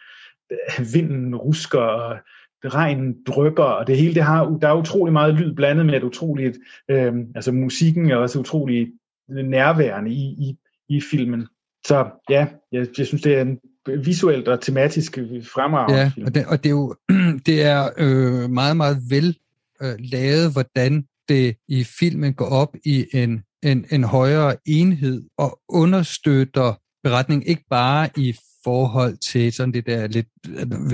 øh, 0.52 0.86
vinden 0.94 1.36
rusker, 1.36 1.80
og 1.80 2.18
regnen 2.64 3.16
drøber, 3.26 3.64
og 3.64 3.86
det 3.86 3.96
hele, 3.96 4.14
det 4.14 4.22
har, 4.22 4.58
der 4.62 4.68
er 4.68 4.78
utrolig 4.78 5.12
meget 5.12 5.34
lyd 5.34 5.54
blandet 5.54 5.86
med 5.86 5.94
et 5.94 6.02
utroligt, 6.02 6.58
øh, 6.88 7.14
altså 7.34 7.52
musikken 7.52 8.10
er 8.10 8.16
også 8.16 8.38
utrolig 8.38 8.92
nærværende 9.28 10.10
i, 10.10 10.22
i, 10.22 10.56
i 10.88 11.00
filmen. 11.00 11.46
Så 11.86 12.06
ja, 12.30 12.46
jeg, 12.72 12.86
jeg 12.98 13.06
synes, 13.06 13.22
det 13.22 13.36
er 13.36 13.40
en 13.40 13.58
visuelt 13.86 14.48
og 14.48 14.60
tematisk 14.60 15.18
fremragende 15.54 16.00
ja, 16.00 16.10
film. 16.14 16.26
Og 16.26 16.34
det, 16.34 16.46
og 16.46 16.64
det 16.64 16.70
er 16.70 16.74
jo 16.74 16.94
det 17.46 17.62
er 17.62 17.88
øh, 17.98 18.50
meget, 18.50 18.76
meget 18.76 18.98
vel 19.10 19.36
øh, 19.82 19.94
lavet, 19.98 20.52
hvordan 20.52 21.04
det 21.28 21.56
i 21.68 21.84
filmen 21.84 22.34
går 22.34 22.46
op 22.46 22.76
i 22.84 23.06
en, 23.12 23.42
en, 23.62 23.86
en 23.90 24.04
højere 24.04 24.56
enhed 24.66 25.22
og 25.38 25.60
understøtter 25.68 26.74
beretningen 27.04 27.48
ikke 27.48 27.64
bare 27.70 28.08
i 28.16 28.36
forhold 28.64 29.16
til 29.16 29.52
sådan 29.52 29.74
det 29.74 29.86
der 29.86 30.06
lidt, 30.06 30.26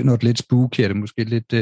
noget 0.05 0.23
lidt 0.23 0.39
spooky, 0.39 0.81
eller 0.81 0.95
måske 0.95 1.23
lidt, 1.23 1.53
uh, 1.53 1.59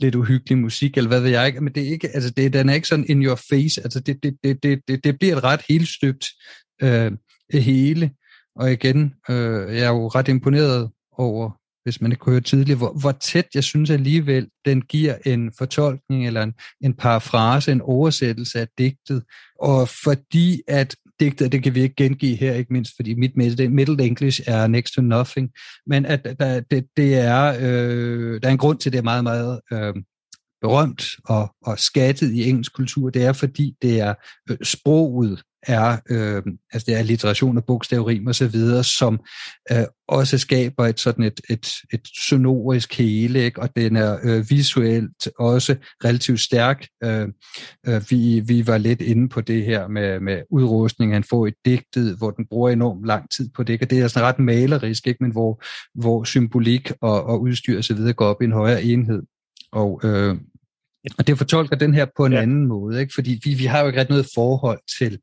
lidt 0.00 0.14
uhyggelig 0.14 0.58
musik, 0.58 0.96
eller 0.96 1.08
hvad 1.08 1.20
ved 1.20 1.30
jeg 1.30 1.46
ikke, 1.46 1.60
men 1.60 1.72
det 1.72 1.82
er 1.82 1.90
ikke, 1.90 2.08
altså 2.08 2.30
det, 2.30 2.52
den 2.52 2.68
er 2.68 2.74
ikke 2.74 2.88
sådan 2.88 3.06
in 3.08 3.24
your 3.24 3.34
face, 3.50 3.80
altså 3.82 4.00
det, 4.00 4.22
det, 4.22 4.36
det, 4.62 4.62
det, 4.88 5.04
det 5.04 5.18
bliver 5.18 5.36
et 5.36 5.44
ret 5.44 5.60
helt 5.68 5.88
støbt 5.88 6.26
uh, 6.82 7.12
hele, 7.52 8.10
og 8.56 8.72
igen, 8.72 9.14
øh, 9.30 9.76
jeg 9.76 9.84
er 9.84 9.88
jo 9.88 10.08
ret 10.08 10.28
imponeret 10.28 10.90
over, 11.12 11.50
hvis 11.84 12.00
man 12.00 12.12
ikke 12.12 12.20
kunne 12.20 12.32
høre 12.32 12.40
tidligere, 12.40 12.78
hvor, 12.78 12.92
hvor 13.00 13.12
tæt 13.12 13.46
jeg 13.54 13.64
synes 13.64 13.90
alligevel, 13.90 14.48
den 14.64 14.82
giver 14.82 15.14
en 15.26 15.52
fortolkning 15.58 16.26
eller 16.26 16.42
en, 16.42 16.54
en 16.80 16.94
parafrase, 16.94 17.72
en 17.72 17.80
oversættelse 17.80 18.60
af 18.60 18.68
digtet. 18.78 19.22
Og 19.60 19.88
fordi 20.04 20.62
at 20.68 20.96
digtet, 21.20 21.52
det 21.52 21.62
kan 21.62 21.74
vi 21.74 21.80
ikke 21.82 21.94
gengive 21.94 22.36
her, 22.36 22.54
ikke 22.54 22.72
mindst 22.72 22.92
fordi 22.96 23.14
mit 23.14 23.36
middle 23.36 24.04
english 24.04 24.40
er 24.46 24.66
next 24.66 24.94
to 24.94 25.02
nothing, 25.02 25.50
men 25.86 26.06
at 26.06 26.24
der, 26.38 26.60
det, 26.60 26.86
det 26.96 27.14
er, 27.14 27.56
øh, 27.60 28.40
der 28.42 28.48
er 28.48 28.52
en 28.52 28.58
grund 28.58 28.78
til, 28.78 28.88
at 28.88 28.92
det 28.92 28.98
er 28.98 29.02
meget, 29.02 29.24
meget 29.24 29.60
øh, 29.72 29.94
berømt 30.60 31.04
og, 31.24 31.54
og 31.62 31.78
skattet 31.78 32.32
i 32.32 32.48
engelsk 32.48 32.74
kultur, 32.74 33.10
det 33.10 33.24
er 33.24 33.32
fordi 33.32 33.76
det 33.82 34.00
er 34.00 34.14
øh, 34.50 34.56
sproget, 34.62 35.42
er, 35.66 35.96
øh, 36.10 36.42
altså 36.72 36.86
det 36.86 36.98
er 36.98 37.02
litteration 37.02 37.56
og 37.56 37.64
bogstavrim 37.64 38.26
og 38.26 38.34
så 38.34 38.46
videre, 38.48 38.84
som 38.84 39.20
øh, 39.72 39.84
også 40.08 40.38
skaber 40.38 40.86
et 40.86 41.00
sådan 41.00 41.24
et, 41.24 41.40
et, 41.50 41.72
et 41.92 42.08
sonorisk 42.28 42.98
hele, 42.98 43.44
ikke? 43.44 43.62
og 43.62 43.76
den 43.76 43.96
er 43.96 44.18
øh, 44.22 44.50
visuelt 44.50 45.28
også 45.38 45.76
relativt 46.04 46.40
stærk. 46.40 46.86
Øh, 47.04 47.28
øh, 47.86 48.02
vi, 48.10 48.40
vi 48.40 48.66
var 48.66 48.78
lidt 48.78 49.00
inde 49.00 49.28
på 49.28 49.40
det 49.40 49.64
her 49.64 49.88
med, 49.88 50.20
med 50.20 50.42
udrustning, 50.50 51.12
han 51.12 51.24
får 51.24 51.46
et 51.46 51.54
digtet, 51.64 52.16
hvor 52.16 52.30
den 52.30 52.46
bruger 52.46 52.70
enormt 52.70 53.06
lang 53.06 53.30
tid 53.30 53.48
på 53.56 53.62
det, 53.62 53.82
og 53.82 53.90
det 53.90 54.00
er 54.00 54.08
sådan 54.08 54.28
ret 54.28 54.38
malerisk, 54.38 55.06
ikke? 55.06 55.24
men 55.24 55.32
hvor, 55.32 55.62
hvor 55.94 56.24
symbolik 56.24 56.92
og, 57.00 57.24
og 57.24 57.40
udstyr 57.40 57.78
og 57.78 57.84
så 57.84 57.94
videre 57.94 58.12
går 58.12 58.26
op 58.26 58.42
i 58.42 58.44
en 58.44 58.52
højere 58.52 58.82
enhed. 58.82 59.22
Og 59.72 60.00
øh, 60.04 60.36
og 61.18 61.26
det 61.26 61.38
fortolker 61.38 61.76
den 61.76 61.94
her 61.94 62.06
på 62.16 62.26
en 62.26 62.32
ja. 62.32 62.40
anden 62.42 62.66
måde, 62.66 63.00
ikke? 63.00 63.14
fordi 63.14 63.40
vi, 63.44 63.54
vi 63.54 63.64
har 63.64 63.80
jo 63.80 63.86
ikke 63.86 64.00
ret 64.00 64.08
noget 64.08 64.26
forhold 64.34 64.80
til 64.98 65.18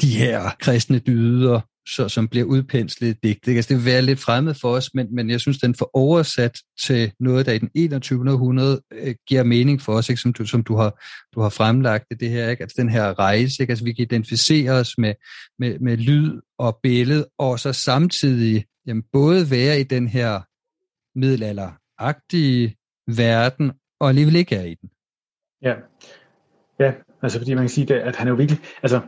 de 0.00 0.18
her 0.18 0.50
kristne 0.60 0.98
dyder, 0.98 1.60
så, 1.88 2.08
som 2.08 2.28
bliver 2.28 2.46
udpenslet 2.46 3.08
i 3.08 3.18
digtet. 3.22 3.56
Altså, 3.56 3.68
det 3.68 3.76
vil 3.76 3.92
være 3.92 4.02
lidt 4.02 4.18
fremmed 4.18 4.54
for 4.54 4.70
os, 4.70 4.94
men, 4.94 5.14
men 5.14 5.30
jeg 5.30 5.40
synes, 5.40 5.58
den 5.58 5.74
får 5.74 5.90
oversat 5.94 6.58
til 6.86 7.12
noget, 7.20 7.46
der 7.46 7.52
i 7.52 7.58
den 7.58 7.70
21. 7.74 8.32
århundrede 8.32 8.80
øh, 8.92 9.14
giver 9.28 9.42
mening 9.42 9.80
for 9.80 9.92
os, 9.92 10.08
ikke? 10.08 10.20
Som, 10.20 10.32
du, 10.32 10.46
som 10.46 10.62
du, 10.62 10.76
har, 10.76 11.04
du 11.34 11.40
har 11.40 11.48
fremlagt 11.48 12.04
det, 12.10 12.20
det 12.20 12.30
her, 12.30 12.50
ikke? 12.50 12.62
Altså, 12.62 12.76
den 12.78 12.88
her 12.88 13.18
rejse, 13.18 13.62
ikke? 13.62 13.70
Altså, 13.70 13.84
vi 13.84 13.92
kan 13.92 14.02
identificere 14.02 14.72
os 14.72 14.98
med, 14.98 15.14
med, 15.58 15.78
med 15.78 15.96
lyd 15.96 16.40
og 16.58 16.78
billede, 16.82 17.26
og 17.38 17.60
så 17.60 17.72
samtidig 17.72 18.64
jamen, 18.86 19.04
både 19.12 19.50
være 19.50 19.80
i 19.80 19.82
den 19.82 20.08
her 20.08 20.40
middelalderagtige 21.18 22.76
verden, 23.06 23.72
og 24.00 24.08
alligevel 24.08 24.36
ikke 24.36 24.56
er 24.56 24.64
i 24.64 24.74
den. 24.74 24.90
Ja, 25.62 25.74
ja 26.80 26.92
altså 27.22 27.38
fordi 27.38 27.54
man 27.54 27.62
kan 27.62 27.68
sige, 27.68 27.94
at 27.94 28.16
han 28.16 28.26
er 28.26 28.30
jo 28.30 28.36
virkelig, 28.36 28.60
altså 28.82 29.00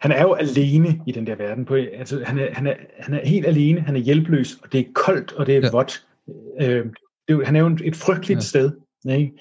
han 0.00 0.12
er 0.12 0.22
jo 0.22 0.32
alene 0.32 1.00
i 1.06 1.12
den 1.12 1.26
der 1.26 1.34
verden. 1.34 1.64
På, 1.64 1.74
altså, 1.74 2.24
han, 2.24 2.38
er, 2.38 2.54
han, 2.54 2.66
er, 2.66 2.74
han 2.98 3.14
er 3.14 3.26
helt 3.26 3.46
alene, 3.46 3.80
han 3.80 3.96
er 3.96 4.00
hjælpeløs, 4.00 4.54
og 4.62 4.72
det 4.72 4.80
er 4.80 4.92
koldt, 4.94 5.32
og 5.32 5.46
det 5.46 5.56
er 5.56 5.60
ja. 5.60 5.70
vådt. 5.72 6.06
Øh, 6.60 6.86
det 7.28 7.46
han 7.46 7.56
er 7.56 7.60
jo 7.60 7.76
et 7.84 7.96
frygteligt 7.96 8.36
ja. 8.36 8.40
sted. 8.40 8.72
Ikke? 9.10 9.32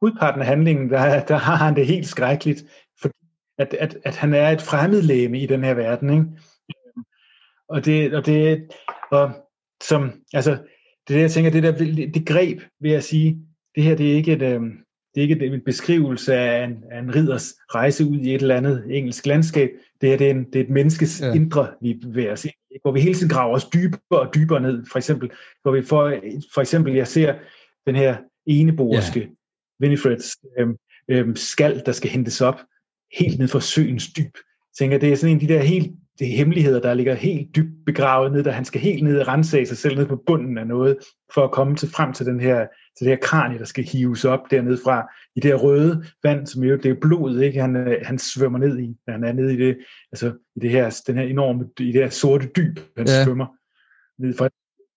Udparten 0.00 0.40
af 0.40 0.46
handlingen, 0.46 0.90
der, 0.90 1.24
der 1.24 1.36
har 1.36 1.56
han 1.56 1.76
det 1.76 1.86
helt 1.86 2.06
skrækkeligt, 2.06 2.64
fordi 3.00 3.14
at, 3.58 3.74
at, 3.74 3.98
at 4.04 4.16
han 4.16 4.34
er 4.34 4.50
et 4.50 4.62
fremmedlæme 4.62 5.40
i 5.40 5.46
den 5.46 5.64
her 5.64 5.74
verden. 5.74 6.10
Ikke? 6.10 6.24
Og 7.68 7.84
det, 7.84 8.14
og 8.14 8.26
det, 8.26 8.68
og 9.10 9.30
som, 9.82 10.12
altså, 10.32 10.50
det 11.08 11.14
der, 11.14 11.20
jeg 11.20 11.30
tænker, 11.30 11.50
det 11.50 11.62
der, 11.62 11.72
det 12.14 12.26
greb, 12.26 12.60
vil 12.80 12.90
jeg 12.90 13.02
sige, 13.02 13.38
det 13.74 13.82
her, 13.82 13.94
det 13.94 14.10
er 14.10 14.14
ikke 14.14 14.32
et, 14.32 14.42
øh, 14.42 14.62
det 15.14 15.24
er 15.24 15.28
ikke 15.28 15.46
en 15.46 15.60
beskrivelse 15.60 16.34
af 16.34 16.64
en, 16.64 16.84
af 16.90 16.98
en 16.98 17.14
ridders 17.14 17.54
rejse 17.74 18.04
ud 18.04 18.18
i 18.18 18.34
et 18.34 18.42
eller 18.42 18.56
andet 18.56 18.84
engelsk 18.90 19.26
landskab. 19.26 19.70
Det 20.00 20.08
her 20.08 20.16
det 20.16 20.26
er, 20.26 20.30
en, 20.30 20.44
det 20.44 20.56
er 20.56 20.64
et 20.64 20.70
menneskes 20.70 21.20
ja. 21.20 21.32
indre, 21.32 21.68
vi 21.82 21.94
bevæger 21.94 22.32
os 22.32 22.44
ind 22.44 22.54
hvor 22.82 22.92
vi 22.92 23.00
hele 23.00 23.14
tiden 23.14 23.28
graver 23.28 23.54
os 23.54 23.64
dybere 23.64 24.20
og 24.20 24.34
dybere 24.34 24.60
ned. 24.60 24.84
For 24.92 24.98
eksempel, 24.98 25.30
hvor 25.62 25.72
vi 25.72 25.82
for, 25.82 26.14
for 26.54 26.60
eksempel, 26.60 26.94
jeg 26.94 27.08
ser 27.08 27.34
den 27.86 27.96
her 27.96 28.16
eneborske 28.46 29.20
ja. 29.20 29.26
Winifreds 29.82 30.36
øhm, 30.58 30.76
øhm, 31.08 31.36
skal, 31.36 31.82
der 31.86 31.92
skal 31.92 32.10
hentes 32.10 32.40
op 32.40 32.60
helt 33.18 33.38
ned 33.38 33.48
fra 33.48 33.60
søens 33.60 34.12
dyb. 34.12 34.34
Jeg 34.34 34.76
tænker, 34.78 34.98
det 34.98 35.12
er 35.12 35.16
sådan 35.16 35.36
en 35.36 35.42
af 35.42 35.48
de 35.48 35.54
der 35.54 35.62
helt 35.62 35.92
det 36.18 36.32
er 36.32 36.36
hemmeligheder, 36.36 36.80
der 36.80 36.94
ligger 36.94 37.14
helt 37.14 37.56
dybt 37.56 37.84
begravet 37.86 38.32
ned, 38.32 38.44
der 38.44 38.50
han 38.50 38.64
skal 38.64 38.80
helt 38.80 39.04
ned 39.04 39.20
og 39.20 39.28
rense 39.28 39.66
sig 39.66 39.76
selv 39.76 39.98
ned 39.98 40.06
på 40.06 40.22
bunden 40.26 40.58
af 40.58 40.66
noget, 40.66 40.96
for 41.34 41.44
at 41.44 41.50
komme 41.50 41.76
til 41.76 41.88
frem 41.88 42.12
til 42.12 42.26
den 42.26 42.40
her, 42.40 42.66
til 42.98 43.06
det 43.06 43.12
her 43.12 43.22
kranie, 43.22 43.58
der 43.58 43.64
skal 43.64 43.84
hives 43.84 44.24
op 44.24 44.40
dernede 44.50 44.78
fra, 44.84 45.08
i 45.36 45.40
det 45.40 45.50
her 45.50 45.56
røde 45.56 46.04
vand, 46.24 46.46
som 46.46 46.62
jo 46.62 46.76
det 46.76 46.90
er 46.90 47.00
blodet, 47.00 47.42
ikke? 47.42 47.60
Han, 47.60 47.76
øh, 47.76 47.96
han 48.02 48.18
svømmer 48.18 48.58
ned 48.58 48.78
i, 48.78 48.96
han 49.08 49.24
er 49.24 49.32
nede 49.32 49.54
i 49.54 49.56
det, 49.56 49.76
altså 50.12 50.32
i 50.56 50.60
det 50.60 50.70
her, 50.70 51.00
den 51.06 51.16
her 51.16 51.22
enorme, 51.22 51.64
i 51.80 51.92
det 51.92 52.02
her 52.02 52.10
sorte 52.10 52.48
dyb, 52.56 52.80
han 52.96 53.06
ja. 53.06 53.24
svømmer 53.24 53.46
ned 54.18 54.34
fra 54.36 54.48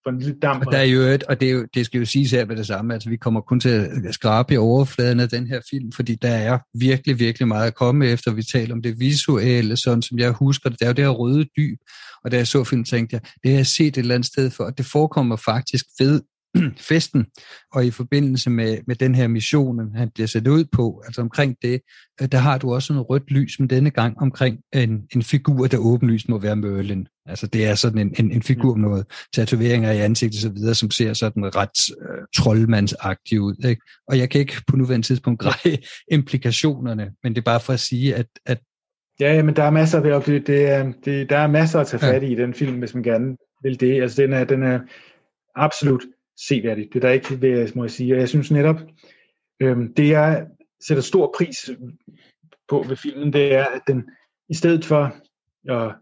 for 0.06 0.12
en 0.12 0.20
lille 0.20 0.40
damp. 0.40 0.66
Og, 0.66 0.72
der 0.72 0.78
er 0.78 0.84
jo 0.84 1.02
et, 1.02 1.24
og 1.24 1.40
det, 1.40 1.50
er 1.50 1.54
jo, 1.54 1.66
det 1.74 1.86
skal 1.86 2.00
jo 2.00 2.06
siges 2.06 2.32
her 2.32 2.46
med 2.46 2.56
det 2.56 2.68
samme, 2.68 2.94
altså 2.94 3.10
vi 3.10 3.18
kommer 3.18 3.42
kun 3.42 3.60
til 3.60 3.70
at 3.70 4.14
skrabe 4.14 4.54
i 4.54 4.58
overfladen 4.58 5.20
af 5.20 5.30
den 5.30 5.48
her 5.48 5.62
film, 5.70 5.92
fordi 5.92 6.16
der 6.16 6.30
er 6.30 6.60
virkelig, 6.80 7.20
virkelig 7.20 7.48
meget 7.48 7.68
at 7.68 7.76
komme 7.76 8.08
efter. 8.08 8.34
Vi 8.34 8.44
taler 8.44 8.74
om 8.76 8.82
det 8.82 9.00
visuelle, 9.00 9.78
sådan 9.78 10.02
som 10.02 10.20
jeg 10.20 10.32
husker 10.32 10.70
det. 10.70 10.80
Der 10.80 10.86
er 10.86 10.90
jo 10.90 10.94
det 10.94 11.04
her 11.04 11.12
røde 11.12 11.46
dyb, 11.58 11.80
og 12.24 12.32
da 12.32 12.38
jeg 12.38 12.48
så 12.48 12.64
film, 12.64 12.84
tænkte 12.84 13.14
jeg, 13.14 13.22
det 13.44 13.52
har 13.52 13.58
jeg 13.58 13.68
set 13.68 13.88
et 13.88 13.98
eller 13.98 14.16
andet 14.16 14.28
sted 14.28 14.50
for, 14.50 14.64
og 14.64 14.78
det 14.78 14.86
forekommer 14.86 15.36
faktisk 15.36 15.86
ved 16.00 16.22
festen, 16.90 17.26
og 17.74 17.86
i 17.86 17.92
forbindelse 17.92 18.50
med, 18.50 18.78
med 18.88 18.96
den 18.96 19.16
her 19.16 19.28
mission, 19.28 19.96
han 19.96 20.10
bliver 20.10 20.28
sat 20.28 20.48
ud 20.48 20.66
på, 20.72 21.02
altså 21.06 21.22
omkring 21.22 21.56
det, 21.62 21.82
øh, 22.22 22.28
der 22.32 22.38
har 22.38 22.58
du 22.58 22.74
også 22.74 22.94
en 22.94 23.00
rødt 23.00 23.32
lys, 23.32 23.60
men 23.60 23.70
denne 23.70 23.90
gang 23.90 24.22
omkring 24.22 24.60
en, 24.74 25.08
en 25.16 25.24
figur, 25.24 25.68
der 25.68 25.78
åbenlyst 25.78 26.30
må 26.30 26.38
være 26.38 26.56
Merlin. 26.56 27.08
Altså 27.26 27.48
det 27.48 27.66
er 27.66 27.76
sådan 27.76 27.98
en, 27.98 28.16
en, 28.20 28.32
en 28.32 28.44
figur 28.44 28.76
med 28.76 28.90
noget 28.90 29.06
tatoveringer 29.34 29.92
i 29.92 30.00
ansigtet 30.00 30.38
og 30.38 30.42
så 30.42 30.50
videre, 30.50 30.76
som 30.76 30.92
ser 30.92 31.14
sådan 31.14 31.56
ret 31.56 31.96
uh, 32.02 32.26
troldmandsagtig 32.36 33.42
ud. 33.42 33.66
Ikke? 33.66 33.82
Og 34.08 34.18
jeg 34.18 34.30
kan 34.30 34.42
ikke 34.42 34.62
på 34.68 34.76
nuværende 34.76 35.08
tidspunkt 35.08 35.40
greje 35.40 35.78
implikationerne, 36.18 37.12
men 37.24 37.36
det 37.36 37.42
er 37.42 37.46
bare 37.46 37.60
for 37.60 37.74
at 37.74 37.80
sige, 37.80 38.16
at, 38.16 38.28
at 38.46 38.60
Ja, 39.20 39.44
men 39.44 39.56
der 39.56 39.64
er 39.64 39.70
masser 39.70 40.02
det, 40.02 40.26
det, 40.26 40.48
det, 40.48 40.96
det, 41.06 41.30
der 41.30 41.38
er 41.38 41.48
masser 41.48 41.80
at 41.80 41.88
tage 41.88 42.00
fat 42.00 42.24
i 42.24 42.32
i 42.32 42.36
den 42.36 42.54
film, 42.54 42.80
hvis 42.80 42.94
man 42.94 43.04
gerne 43.04 43.38
vil 43.64 43.80
det. 43.80 44.02
Altså 44.02 44.22
den 44.22 44.34
er, 44.34 44.44
den 44.44 44.64
er 44.64 44.80
absolut 45.56 46.02
seværdigt. 46.48 46.94
Det 46.94 47.04
er 47.04 47.08
der 47.08 47.14
ikke, 47.14 47.40
vil 47.40 47.72
må 47.76 47.84
jeg 47.84 47.92
sige. 47.92 48.14
Og 48.14 48.20
jeg 48.20 48.30
synes 48.30 48.52
netop, 48.52 48.80
øhm, 49.60 49.94
det 49.94 50.10
jeg 50.10 50.48
sætter 50.88 51.04
stor 51.04 51.34
pris 51.38 51.70
på 52.70 52.86
ved 52.88 52.96
filmen, 52.96 53.34
det 53.34 53.54
er, 53.54 53.66
at 53.66 53.82
den 53.88 54.10
i 54.50 54.54
stedet 54.54 54.86
for 54.86 55.16
at 55.70 55.96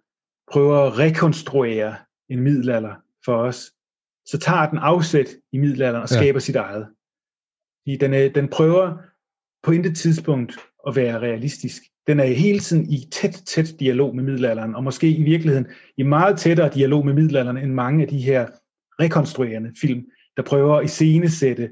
prøve 0.51 0.88
at 0.88 0.99
rekonstruere 0.99 1.95
en 2.30 2.39
middelalder 2.39 2.95
for 3.26 3.35
os, 3.35 3.72
så 4.26 4.38
tager 4.38 4.69
den 4.69 4.77
afsæt 4.77 5.27
i 5.51 5.57
middelalderen 5.57 6.03
og 6.03 6.10
ja. 6.11 6.15
skaber 6.15 6.39
sit 6.39 6.55
eget. 6.55 6.88
Den, 7.99 8.14
er, 8.14 8.30
den 8.30 8.47
prøver 8.47 8.97
på 9.64 9.72
intet 9.72 9.97
tidspunkt 9.97 10.57
at 10.88 10.95
være 10.95 11.19
realistisk. 11.19 11.81
Den 12.07 12.19
er 12.19 12.23
hele 12.23 12.60
tiden 12.60 12.91
i 12.91 12.97
tæt, 13.11 13.41
tæt 13.45 13.76
dialog 13.80 14.15
med 14.15 14.23
middelalderen, 14.23 14.76
og 14.76 14.84
måske 14.84 15.10
i 15.10 15.23
virkeligheden 15.23 15.68
i 15.97 16.03
meget 16.03 16.39
tættere 16.39 16.69
dialog 16.69 17.05
med 17.05 17.14
middelalderen 17.14 17.57
end 17.57 17.73
mange 17.73 18.01
af 18.01 18.07
de 18.07 18.22
her 18.22 18.47
rekonstruerende 18.99 19.72
film, 19.81 20.05
der 20.38 20.43
prøver 20.43 20.77
at 20.77 20.85
iscenesætte, 20.85 21.69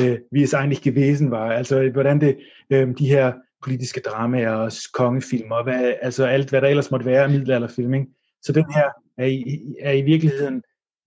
øh, 0.00 0.18
wie 0.32 0.42
es 0.42 0.54
eigentlich 0.54 0.82
gewesen 0.82 1.30
var. 1.30 1.52
Altså, 1.52 1.90
hvordan 1.92 2.20
det, 2.20 2.36
øh, 2.70 2.88
de 2.98 3.08
her 3.08 3.32
politiske 3.64 4.00
dramaer 4.00 4.50
og 4.50 4.72
kongefilm, 4.94 5.50
og 5.50 5.64
hvad, 5.64 5.94
altså 6.02 6.24
alt, 6.24 6.50
hvad 6.50 6.60
der 6.60 6.68
ellers 6.68 6.90
måtte 6.90 7.06
være 7.06 7.22
af 7.22 7.30
middelalderfilm. 7.30 7.94
Ikke? 7.94 8.06
Så 8.42 8.52
den 8.52 8.64
her 8.74 8.88
er 9.18 9.26
i, 9.26 9.60
er 9.80 9.92
i 9.92 10.02
virkeligheden 10.02 10.62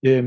øh, 0.06 0.24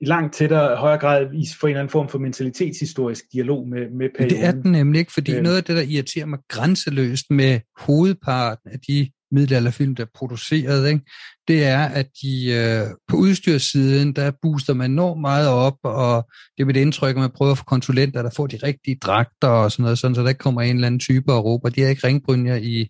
i 0.00 0.04
langt 0.04 0.34
tættere 0.34 0.76
højere 0.76 0.98
grad 0.98 1.34
i 1.34 1.46
for 1.60 1.66
en 1.66 1.70
eller 1.70 1.80
anden 1.80 1.90
form 1.90 2.08
for 2.08 2.18
mentalitetshistorisk 2.18 3.24
dialog 3.32 3.68
med, 3.68 3.90
med 3.90 4.08
perioden. 4.18 4.36
Det 4.36 4.44
er 4.44 4.52
den 4.52 4.72
nemlig 4.72 4.98
ikke, 4.98 5.12
fordi 5.12 5.36
øh. 5.36 5.42
noget 5.42 5.56
af 5.56 5.64
det, 5.64 5.76
der 5.76 5.82
irriterer 5.82 6.26
mig 6.26 6.38
grænseløst 6.48 7.30
med 7.30 7.60
hovedparten 7.76 8.70
af 8.70 8.80
de 8.80 9.10
middelalderfilm, 9.32 9.94
der 9.94 10.02
er 10.04 10.08
produceret, 10.14 10.88
ikke? 10.88 11.04
det 11.48 11.64
er, 11.64 11.84
at 11.84 12.06
de 12.22 12.52
øh, 12.52 12.86
på 13.08 13.16
udstyrssiden, 13.16 14.12
der 14.12 14.32
booster 14.42 14.74
man 14.74 14.90
enormt 14.90 15.20
meget 15.20 15.48
op, 15.48 15.76
og 15.82 16.28
det 16.56 16.62
er 16.62 16.66
mit 16.66 16.76
indtryk, 16.76 17.16
at 17.16 17.20
man 17.20 17.30
prøver 17.30 17.52
at 17.52 17.58
få 17.58 17.64
konsulenter, 17.64 18.22
der 18.22 18.30
får 18.36 18.46
de 18.46 18.58
rigtige 18.62 18.98
dragter 19.02 19.48
og 19.48 19.72
sådan 19.72 19.82
noget, 19.82 19.98
sådan, 19.98 20.14
så 20.14 20.22
der 20.22 20.28
ikke 20.28 20.38
kommer 20.38 20.62
en 20.62 20.74
eller 20.74 20.86
anden 20.86 21.00
type 21.00 21.32
og 21.32 21.44
råber, 21.44 21.68
de 21.68 21.80
har 21.80 21.88
ikke 21.88 22.06
ringbrynjer 22.06 22.56
i 22.56 22.88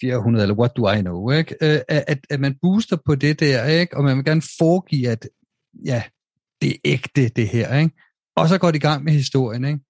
400, 0.00 0.42
eller 0.42 0.54
what 0.54 0.70
do 0.76 0.92
I 0.92 1.00
know, 1.00 1.30
ikke? 1.30 1.54
Øh, 1.62 1.80
at, 1.88 2.18
at 2.30 2.40
man 2.40 2.56
booster 2.62 2.96
på 3.06 3.14
det 3.14 3.40
der, 3.40 3.64
ikke? 3.64 3.96
og 3.96 4.04
man 4.04 4.16
vil 4.16 4.24
gerne 4.24 4.42
foregive, 4.58 5.08
at 5.08 5.28
ja, 5.86 6.02
det 6.62 6.70
er 6.70 6.76
ægte, 6.84 7.28
det 7.28 7.48
her, 7.48 7.78
ikke? 7.78 7.96
og 8.36 8.48
så 8.48 8.58
går 8.58 8.70
de 8.70 8.76
i 8.76 8.80
gang 8.80 9.04
med 9.04 9.12
historien, 9.12 9.64
ikke? 9.64 9.80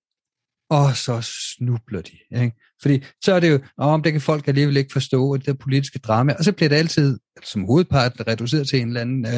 Og 0.71 0.97
så 0.97 1.21
snubler 1.57 2.03
de. 2.03 2.43
Ikke? 2.43 2.57
Fordi 2.83 3.05
så 3.25 3.33
er 3.33 3.41
det 3.41 3.51
jo, 3.51 3.59
om 3.77 4.03
det 4.03 4.13
kan 4.13 4.21
folk 4.21 4.49
alligevel 4.49 4.77
ikke 4.77 4.93
forstå, 4.93 5.37
det 5.37 5.47
der 5.47 5.53
politiske 5.53 5.99
drama, 5.99 6.35
og 6.39 6.45
så 6.45 6.53
bliver 6.53 6.69
det 6.69 6.77
altid 6.77 7.19
som 7.45 7.65
hovedparten, 7.65 8.29
reduceret 8.29 8.69
til 8.69 8.81
en 8.81 8.89
eller 8.89 9.01
anden, 9.01 9.27
øh, 9.27 9.35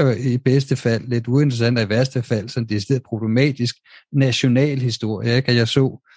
øh, 0.00 0.06
øh, 0.06 0.08
øh, 0.08 0.16
i 0.26 0.38
bedste 0.38 0.76
fald 0.76 1.08
lidt 1.08 1.28
uinteressant, 1.28 1.78
og 1.78 1.84
i 1.84 1.88
værste 1.88 2.22
fald 2.22 2.48
sådan 2.48 2.68
det 2.68 2.90
er 2.90 3.00
problematisk 3.08 3.76
national 4.12 4.78
historie. 4.78 5.36
Ikke? 5.36 5.54
Jeg 5.54 5.68
så 5.68 6.08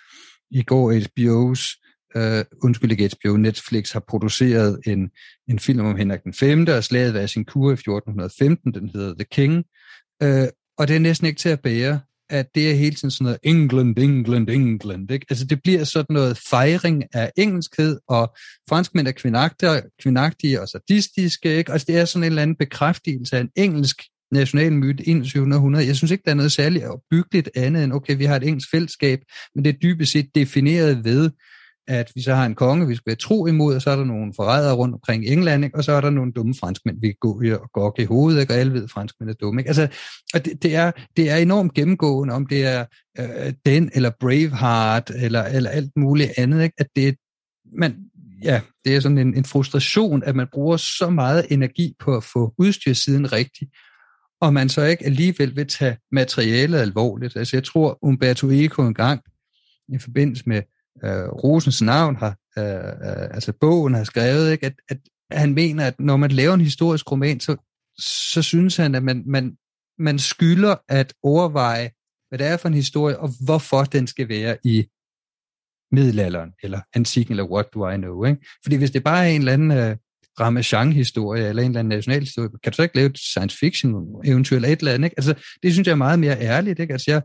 i 0.51 0.63
går 0.63 0.93
HBO's, 0.93 1.85
øh, 2.15 2.45
undskyld 2.63 2.91
ikke 2.91 3.09
HBO, 3.23 3.37
Netflix 3.37 3.91
har 3.91 4.03
produceret 4.07 4.79
en, 4.87 5.09
en 5.47 5.59
film 5.59 5.85
om 5.85 5.97
Henrik 5.97 6.23
den 6.23 6.33
5. 6.33 6.67
og 6.67 6.83
slaget 6.83 7.13
ved 7.13 7.27
sin 7.27 7.45
kur 7.45 7.69
i 7.69 7.73
1415, 7.73 8.73
den 8.73 8.89
hedder 8.89 9.13
The 9.13 9.25
King, 9.31 9.65
øh, 10.23 10.47
og 10.77 10.87
det 10.87 10.95
er 10.95 10.99
næsten 10.99 11.27
ikke 11.27 11.39
til 11.39 11.49
at 11.49 11.61
bære 11.61 11.99
at 12.29 12.45
det 12.55 12.71
er 12.71 12.75
hele 12.75 12.95
tiden 12.95 13.11
sådan 13.11 13.25
noget 13.25 13.39
England, 13.43 13.99
England, 13.99 14.49
England. 14.49 15.11
Ikke? 15.11 15.25
Altså 15.29 15.45
det 15.45 15.59
bliver 15.63 15.83
sådan 15.83 16.13
noget 16.13 16.39
fejring 16.49 17.03
af 17.13 17.31
engelskhed, 17.37 17.99
og 18.09 18.35
franskmænd 18.69 19.07
er 19.07 19.11
kvindagtige, 19.11 19.81
kvindagtige 20.01 20.61
og 20.61 20.67
sadistiske. 20.67 21.57
Ikke? 21.57 21.71
Altså 21.71 21.85
det 21.87 21.97
er 21.97 22.05
sådan 22.05 22.23
en 22.23 22.27
eller 22.31 22.41
anden 22.41 22.55
bekræftelse 22.55 23.37
af 23.37 23.41
en 23.41 23.49
engelsk 23.55 24.01
national 24.31 24.73
myte 24.73 25.03
i 25.03 25.13
2100. 25.13 25.87
Jeg 25.87 25.95
synes 25.95 26.11
ikke, 26.11 26.23
der 26.25 26.31
er 26.31 26.35
noget 26.35 26.51
særligt 26.51 26.85
opbyggeligt 26.85 27.49
andet 27.55 27.83
end, 27.83 27.93
okay, 27.93 28.17
vi 28.17 28.25
har 28.25 28.35
et 28.35 28.43
engelsk 28.43 28.71
fællesskab, 28.71 29.19
men 29.55 29.65
det 29.65 29.73
er 29.75 29.79
dybest 29.79 30.11
set 30.11 30.29
defineret 30.35 31.03
ved, 31.03 31.29
at 31.89 32.11
vi 32.15 32.21
så 32.21 32.35
har 32.35 32.45
en 32.45 32.55
konge, 32.55 32.87
vi 32.87 32.95
skal 32.95 33.05
være 33.05 33.15
tro 33.15 33.47
imod, 33.47 33.75
og 33.75 33.81
så 33.81 33.89
er 33.89 33.95
der 33.95 34.03
nogle 34.03 34.33
forrædere 34.35 34.75
rundt 34.75 34.93
omkring 34.93 35.25
England, 35.25 35.63
ikke? 35.63 35.77
og 35.77 35.83
så 35.83 35.91
er 35.91 36.01
der 36.01 36.09
nogle 36.09 36.31
dumme 36.31 36.55
franskmænd, 36.59 37.01
vi 37.01 37.07
kan 37.07 37.15
gå 37.21 37.41
og 37.61 37.69
gokke 37.73 38.01
i 38.01 38.05
hovedet, 38.05 38.41
ikke? 38.41 38.53
og 38.53 38.59
alle 38.59 38.73
ved, 38.73 38.83
at 38.83 38.91
franskmænd 38.91 39.29
er 39.29 39.33
dumme. 39.33 39.61
Ikke? 39.61 39.69
Altså, 39.69 39.87
og 40.33 40.45
det, 40.45 40.63
det, 40.63 40.75
er, 40.75 40.91
det 41.17 41.29
er 41.29 41.35
enormt 41.35 41.73
gennemgående, 41.73 42.33
om 42.33 42.45
det 42.45 42.65
er 42.65 42.85
øh, 43.19 43.53
den, 43.65 43.91
eller 43.93 44.11
Braveheart, 44.19 45.11
eller, 45.15 45.43
eller 45.43 45.69
alt 45.69 45.91
muligt 45.95 46.31
andet, 46.37 46.63
ikke? 46.63 46.75
at 46.77 46.87
det 46.95 47.15
man, 47.77 47.95
ja, 48.43 48.61
det 48.85 48.95
er 48.95 48.99
sådan 48.99 49.17
en, 49.17 49.37
en 49.37 49.45
frustration, 49.45 50.23
at 50.23 50.35
man 50.35 50.47
bruger 50.53 50.77
så 50.77 51.09
meget 51.09 51.45
energi 51.49 51.95
på 51.99 52.17
at 52.17 52.23
få 52.23 52.53
udstyrssiden 52.57 53.31
rigtig, 53.31 53.67
og 54.41 54.53
man 54.53 54.69
så 54.69 54.83
ikke 54.83 55.05
alligevel 55.05 55.55
vil 55.55 55.67
tage 55.67 55.97
materialet 56.11 56.79
alvorligt. 56.79 57.35
Altså 57.35 57.55
jeg 57.55 57.63
tror, 57.63 57.99
Umberto 58.01 58.49
Eco 58.49 58.81
engang, 58.81 59.21
i 59.93 59.97
forbindelse 59.97 60.43
med 60.45 60.61
øh, 61.03 61.27
Rosens 61.27 61.81
navn 61.81 62.15
har, 62.15 62.37
øh, 62.57 62.65
øh, 63.09 63.35
altså 63.35 63.53
bogen 63.61 63.93
har 63.93 64.03
skrevet, 64.03 64.51
ikke, 64.51 64.65
at, 64.65 64.73
at 64.89 64.97
han 65.31 65.53
mener, 65.53 65.87
at 65.87 65.99
når 65.99 66.17
man 66.17 66.31
laver 66.31 66.53
en 66.53 66.61
historisk 66.61 67.11
roman, 67.11 67.39
så, 67.39 67.55
så 67.99 68.41
synes 68.41 68.77
han, 68.77 68.95
at 68.95 69.03
man, 69.03 69.23
man, 69.25 69.57
man 69.97 70.19
skylder 70.19 70.75
at 70.89 71.13
overveje, 71.23 71.91
hvad 72.29 72.39
det 72.39 72.47
er 72.47 72.57
for 72.57 72.67
en 72.67 72.73
historie, 72.73 73.19
og 73.19 73.29
hvorfor 73.45 73.83
den 73.83 74.07
skal 74.07 74.29
være 74.29 74.57
i 74.63 74.87
middelalderen, 75.91 76.49
eller 76.63 76.81
antikken, 76.93 77.31
eller 77.31 77.51
what 77.51 77.65
do 77.73 77.89
I 77.89 77.97
know. 77.97 78.25
Ikke? 78.25 78.47
Fordi 78.63 78.75
hvis 78.75 78.91
det 78.91 79.03
bare 79.03 79.25
er 79.25 79.29
en 79.29 79.41
eller 79.41 79.53
anden 79.53 79.71
øh, 79.71 79.95
Ramachan-historie, 80.39 81.47
eller 81.47 81.63
en 81.63 81.69
eller 81.69 81.79
anden 81.79 81.97
nationalhistorie, 81.97 82.49
kan 82.63 82.71
du 82.71 82.75
så 82.75 82.83
ikke 82.83 82.95
lave 82.95 83.09
et 83.09 83.17
science 83.17 83.57
fiction, 83.57 84.05
eventuelt 84.25 84.65
et 84.65 84.79
eller 84.79 84.93
andet. 84.93 85.05
Ikke? 85.05 85.19
Altså, 85.19 85.33
det 85.63 85.73
synes 85.73 85.87
jeg 85.87 85.91
er 85.91 85.97
meget 85.97 86.19
mere 86.19 86.39
ærligt. 86.39 86.79
Ikke? 86.79 86.93
Altså, 86.93 87.11
jeg 87.11 87.21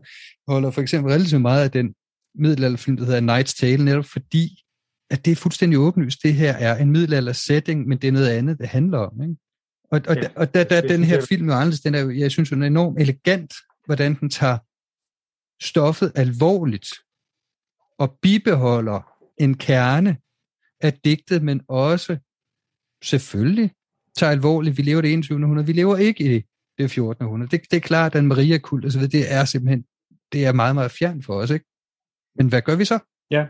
holder 0.47 0.71
for 0.71 0.81
eksempel 0.81 1.11
relativt 1.11 1.41
meget 1.41 1.63
af 1.63 1.71
den 1.71 1.93
middelalderfilm, 2.39 2.97
der 2.97 3.05
hedder 3.05 3.39
Night's 3.39 3.59
Tale, 3.59 3.85
netop 3.85 4.05
fordi, 4.05 4.63
at 5.09 5.25
det 5.25 5.31
er 5.31 5.35
fuldstændig 5.35 5.79
åbenlyst. 5.79 6.23
Det 6.23 6.33
her 6.33 6.53
er 6.53 6.77
en 6.77 6.91
middelalder 6.91 7.33
setting, 7.33 7.87
men 7.87 7.97
det 7.97 8.07
er 8.07 8.11
noget 8.11 8.29
andet, 8.29 8.57
det 8.57 8.67
handler 8.67 8.97
om. 8.97 9.21
Ikke? 9.21 9.35
Og, 9.91 10.01
og, 10.07 10.15
ja, 10.15 10.27
og 10.35 10.53
der, 10.53 10.63
der, 10.63 10.81
den 10.81 11.03
her 11.03 11.25
film, 11.29 11.47
jo 11.47 11.53
anderledes, 11.53 11.81
den 11.81 11.95
er 11.95 12.09
jeg 12.09 12.31
synes, 12.31 12.49
den 12.49 12.61
er 12.61 12.67
enormt 12.67 13.01
elegant, 13.01 13.53
hvordan 13.85 14.19
den 14.19 14.29
tager 14.29 14.57
stoffet 15.63 16.11
alvorligt, 16.15 16.89
og 17.97 18.17
bibeholder 18.21 19.11
en 19.37 19.57
kerne 19.57 20.17
af 20.81 20.93
digtet, 20.93 21.43
men 21.43 21.61
også 21.67 22.17
selvfølgelig 23.03 23.71
tager 24.17 24.31
alvorligt, 24.31 24.77
vi 24.77 24.83
lever 24.83 25.01
det 25.01 25.13
21. 25.13 25.43
århundrede, 25.43 25.67
vi 25.67 25.73
lever 25.73 25.97
ikke 25.97 26.35
i 26.35 26.43
det 26.77 26.91
14. 26.91 27.25
århundrede. 27.25 27.51
Det, 27.51 27.71
det 27.71 27.77
er 27.77 27.81
klart, 27.81 28.15
at 28.15 28.23
Maria-kult, 28.23 28.83
altså, 28.83 29.07
det 29.07 29.31
er 29.33 29.45
simpelthen, 29.45 29.85
det 30.31 30.45
er 30.45 30.53
meget, 30.53 30.75
meget 30.75 30.91
fjern 30.91 31.23
for 31.23 31.33
os, 31.33 31.49
ikke? 31.49 31.65
Men 32.35 32.49
hvad 32.49 32.61
gør 32.61 32.75
vi 32.75 32.85
så? 32.85 32.99
Ja, 33.31 33.45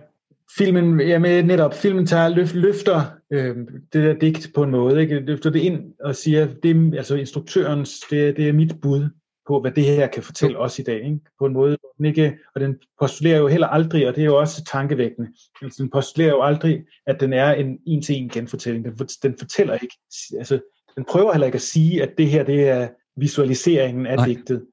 filmen, 0.57 0.99
ja, 0.99 1.19
med 1.19 1.43
netop, 1.43 1.73
filmen 1.73 2.05
tager, 2.05 2.29
løf, 2.29 2.53
løfter 2.53 3.01
øh, 3.31 3.55
det 3.93 4.03
der 4.03 4.13
digt 4.13 4.51
på 4.55 4.63
en 4.63 4.71
måde, 4.71 5.01
ikke? 5.01 5.19
løfter 5.19 5.49
det 5.49 5.59
ind 5.59 5.93
og 5.99 6.15
siger, 6.15 6.47
det 6.63 6.71
er 6.71 6.97
altså 6.97 7.15
instruktørens, 7.15 7.99
det, 8.09 8.37
det 8.37 8.49
er 8.49 8.53
mit 8.53 8.81
bud 8.81 9.09
på, 9.47 9.61
hvad 9.61 9.71
det 9.71 9.83
her 9.83 10.07
kan 10.07 10.23
fortælle 10.23 10.59
os 10.59 10.79
i 10.79 10.83
dag, 10.83 11.05
ikke? 11.05 11.19
på 11.39 11.45
en 11.45 11.53
måde, 11.53 11.77
den 11.97 12.05
ikke, 12.05 12.37
og 12.55 12.61
den 12.61 12.75
postulerer 12.99 13.37
jo 13.37 13.47
heller 13.47 13.67
aldrig, 13.67 14.07
og 14.07 14.15
det 14.15 14.21
er 14.21 14.25
jo 14.25 14.39
også 14.39 14.63
tankevækkende, 14.63 15.29
altså, 15.61 15.83
den 15.83 15.91
postulerer 15.91 16.29
jo 16.29 16.41
aldrig, 16.41 16.85
at 17.07 17.19
den 17.19 17.33
er 17.33 17.53
en 17.53 17.79
en-til-en 17.87 18.29
genfortælling, 18.29 18.85
den, 18.85 19.07
den 19.23 19.35
fortæller 19.39 19.73
ikke, 19.73 19.95
altså, 20.37 20.59
den 20.95 21.05
prøver 21.09 21.31
heller 21.31 21.45
ikke 21.45 21.55
at 21.55 21.61
sige, 21.61 22.03
at 22.03 22.17
det 22.17 22.27
her, 22.27 22.43
det 22.43 22.69
er 22.69 22.87
visualiseringen 23.17 24.05
af 24.05 24.15
Nej. 24.15 24.25
digtet. 24.25 24.65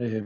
Øh, 0.00 0.22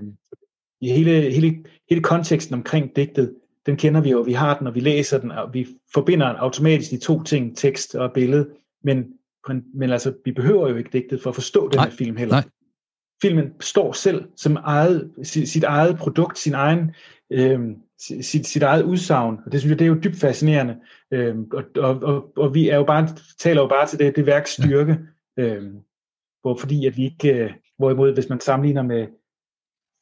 i 0.80 0.90
hele, 0.90 1.30
hele, 1.30 1.64
hele 1.90 2.02
konteksten 2.02 2.54
omkring 2.54 2.96
digtet, 2.96 3.34
den 3.66 3.76
kender 3.76 4.00
vi 4.00 4.10
jo, 4.10 4.20
vi 4.20 4.32
har 4.32 4.58
den, 4.58 4.66
og 4.66 4.74
vi 4.74 4.80
læser 4.80 5.18
den, 5.18 5.30
og 5.30 5.54
vi 5.54 5.66
forbinder 5.94 6.26
automatisk 6.26 6.90
de 6.90 6.98
to 6.98 7.22
ting, 7.22 7.56
tekst 7.56 7.94
og 7.94 8.12
billede, 8.12 8.48
men, 8.84 9.06
men 9.74 9.90
altså, 9.90 10.12
vi 10.24 10.32
behøver 10.32 10.68
jo 10.68 10.76
ikke 10.76 10.90
digtet 10.92 11.22
for 11.22 11.30
at 11.30 11.34
forstå 11.34 11.68
den 11.68 11.80
her 11.80 11.90
film 11.90 12.16
heller. 12.16 12.34
Nej. 12.34 12.44
Filmen 13.22 13.52
står 13.60 13.92
selv 13.92 14.24
som 14.36 14.56
eget, 14.56 15.10
sit 15.22 15.64
eget 15.64 15.96
produkt, 15.96 16.38
sin 16.38 16.54
egen, 16.54 16.90
øh, 17.30 17.60
sit, 18.22 18.46
sit 18.46 18.62
eget 18.62 18.82
udsagn, 18.82 19.38
og 19.46 19.52
det 19.52 19.60
synes 19.60 19.70
jeg, 19.70 19.78
det 19.78 19.84
er 19.84 19.88
jo 19.88 20.00
dybt 20.04 20.16
fascinerende, 20.16 20.76
øh, 21.10 21.36
og, 21.52 21.64
og, 21.76 22.02
og, 22.02 22.32
og 22.36 22.54
vi 22.54 22.68
er 22.68 22.76
jo 22.76 22.84
bare, 22.84 23.08
taler 23.38 23.62
jo 23.62 23.68
bare 23.68 23.86
til 23.86 23.98
det, 23.98 24.16
det 24.16 24.26
værks 24.26 24.50
styrke, 24.50 24.98
ja. 25.36 25.42
øh, 25.42 25.72
hvor, 26.42 26.56
fordi 26.56 26.86
at 26.86 26.96
vi 26.96 27.04
ikke, 27.04 27.34
øh, 27.34 27.50
hvorimod 27.78 28.14
hvis 28.14 28.28
man 28.28 28.40
sammenligner 28.40 28.82
med 28.82 29.06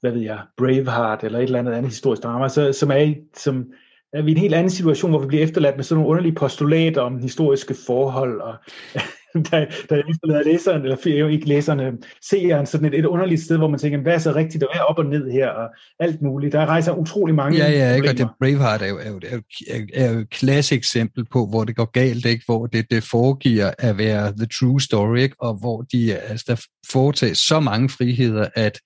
hvad 0.00 0.12
ved 0.12 0.20
jeg, 0.20 0.38
Braveheart 0.56 1.24
eller 1.24 1.38
et 1.38 1.42
eller 1.42 1.58
andet 1.58 1.72
andet 1.72 1.90
historisk 1.90 2.22
drama, 2.22 2.48
så, 2.48 2.72
som, 2.72 2.90
er, 2.90 3.14
som 3.36 3.66
er 4.12 4.22
vi 4.22 4.30
i 4.30 4.34
en 4.34 4.40
helt 4.40 4.54
anden 4.54 4.70
situation, 4.70 5.10
hvor 5.10 5.20
vi 5.20 5.26
bliver 5.26 5.42
efterladt 5.42 5.76
med 5.76 5.84
sådan 5.84 5.96
nogle 5.96 6.10
underlige 6.10 6.34
postulater 6.34 7.00
om 7.00 7.18
historiske 7.18 7.74
forhold, 7.86 8.40
og 8.40 8.54
der, 9.50 9.66
der 9.90 10.02
efterlader 10.10 10.42
læseren, 10.44 10.82
eller 10.82 11.28
ikke 11.28 11.48
læseren, 11.48 12.02
seeren 12.30 12.66
sådan 12.66 12.86
et, 12.86 12.98
et 12.98 13.04
underligt 13.04 13.40
sted, 13.40 13.56
hvor 13.56 13.68
man 13.68 13.78
tænker, 13.78 13.98
hvad 13.98 14.14
er 14.14 14.18
så 14.18 14.34
rigtigt, 14.34 14.64
og 14.64 14.70
hvad 14.72 14.80
er 14.80 14.84
op 14.84 14.98
og 14.98 15.06
ned 15.06 15.30
her, 15.30 15.48
og 15.48 15.68
alt 16.00 16.22
muligt. 16.22 16.52
Der 16.52 16.66
rejser 16.66 16.92
utrolig 16.92 17.34
mange 17.34 17.58
Ja, 17.58 17.70
ja, 17.70 17.94
ikke? 17.94 18.08
og 18.08 18.18
det 18.18 18.28
Braveheart 18.40 18.82
er 18.82 18.86
jo, 18.86 18.98
er, 18.98 19.08
jo, 19.08 19.20
er, 19.26 19.36
jo, 19.36 19.86
er 19.94 20.12
jo 20.12 20.18
et 20.18 20.30
klassisk 20.30 20.72
eksempel 20.72 21.24
på, 21.32 21.46
hvor 21.46 21.64
det 21.64 21.76
går 21.76 21.90
galt, 21.90 22.26
ikke? 22.26 22.44
hvor 22.46 22.66
det, 22.66 22.90
det 22.90 23.02
foregiver 23.02 23.70
at 23.78 23.98
være 23.98 24.32
the 24.36 24.46
true 24.60 24.80
story, 24.80 25.18
ikke? 25.18 25.36
og 25.40 25.54
hvor 25.54 25.82
de 25.82 26.16
altså, 26.16 26.44
der 26.48 26.66
foretages 26.92 27.38
så 27.38 27.60
mange 27.60 27.88
friheder, 27.88 28.48
at 28.54 28.80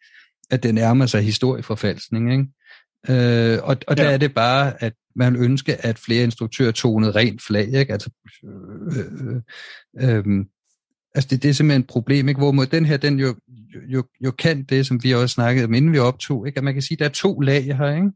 at 0.53 0.63
det 0.63 0.75
nærmer 0.75 1.07
sig 1.07 1.23
historieforfalskning. 1.23 2.33
Ikke? 2.33 2.47
Øh, 3.09 3.59
og 3.63 3.77
og 3.87 3.97
der 3.97 4.05
ja. 4.05 4.13
er 4.13 4.17
det 4.17 4.35
bare, 4.35 4.83
at 4.83 4.93
man 5.17 5.37
ønsker, 5.37 5.77
at 5.79 5.99
flere 5.99 6.25
instruktører 6.25 6.73
tonede 6.73 7.13
rent 7.13 7.43
flag. 7.43 7.75
Ikke? 7.75 7.93
Altså, 7.93 8.11
øh, 8.45 9.39
øh, 9.99 10.17
øh, 10.17 10.45
altså 11.15 11.29
det, 11.31 11.43
det 11.43 11.49
er 11.49 11.53
simpelthen 11.53 11.81
et 11.81 11.87
problem, 11.87 12.29
ikke? 12.29 12.39
hvor 12.39 12.53
den 12.53 12.87
her, 12.87 12.97
den 12.97 13.19
jo, 13.19 13.35
jo, 13.89 14.05
jo 14.25 14.31
kan 14.31 14.63
det, 14.63 14.87
som 14.87 15.05
vi 15.05 15.15
også 15.15 15.33
snakkede 15.33 15.65
om, 15.65 15.75
inden 15.75 15.93
vi 15.93 15.99
optog, 15.99 16.47
ikke? 16.47 16.59
at 16.59 16.65
man 16.65 16.75
kan 16.75 16.83
sige, 16.83 16.97
at 16.97 16.99
der 16.99 17.05
er 17.05 17.11
to 17.11 17.41
lag 17.41 17.65
her, 17.65 17.95
ikke? 17.95 18.11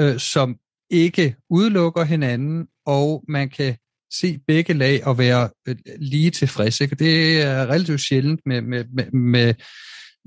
Øh, 0.00 0.20
som 0.20 0.56
ikke 0.90 1.36
udelukker 1.50 2.04
hinanden, 2.04 2.66
og 2.86 3.24
man 3.28 3.48
kan 3.48 3.76
se 4.12 4.38
begge 4.46 4.72
lag 4.72 5.06
og 5.06 5.18
være 5.18 5.48
øh, 5.68 5.76
lige 5.98 6.30
tilfreds. 6.30 6.80
Ikke? 6.80 6.96
Det 6.96 7.42
er 7.42 7.66
relativt 7.66 8.00
sjældent 8.00 8.40
med, 8.46 8.62
med, 8.62 8.84
med, 8.92 9.10
med 9.12 9.54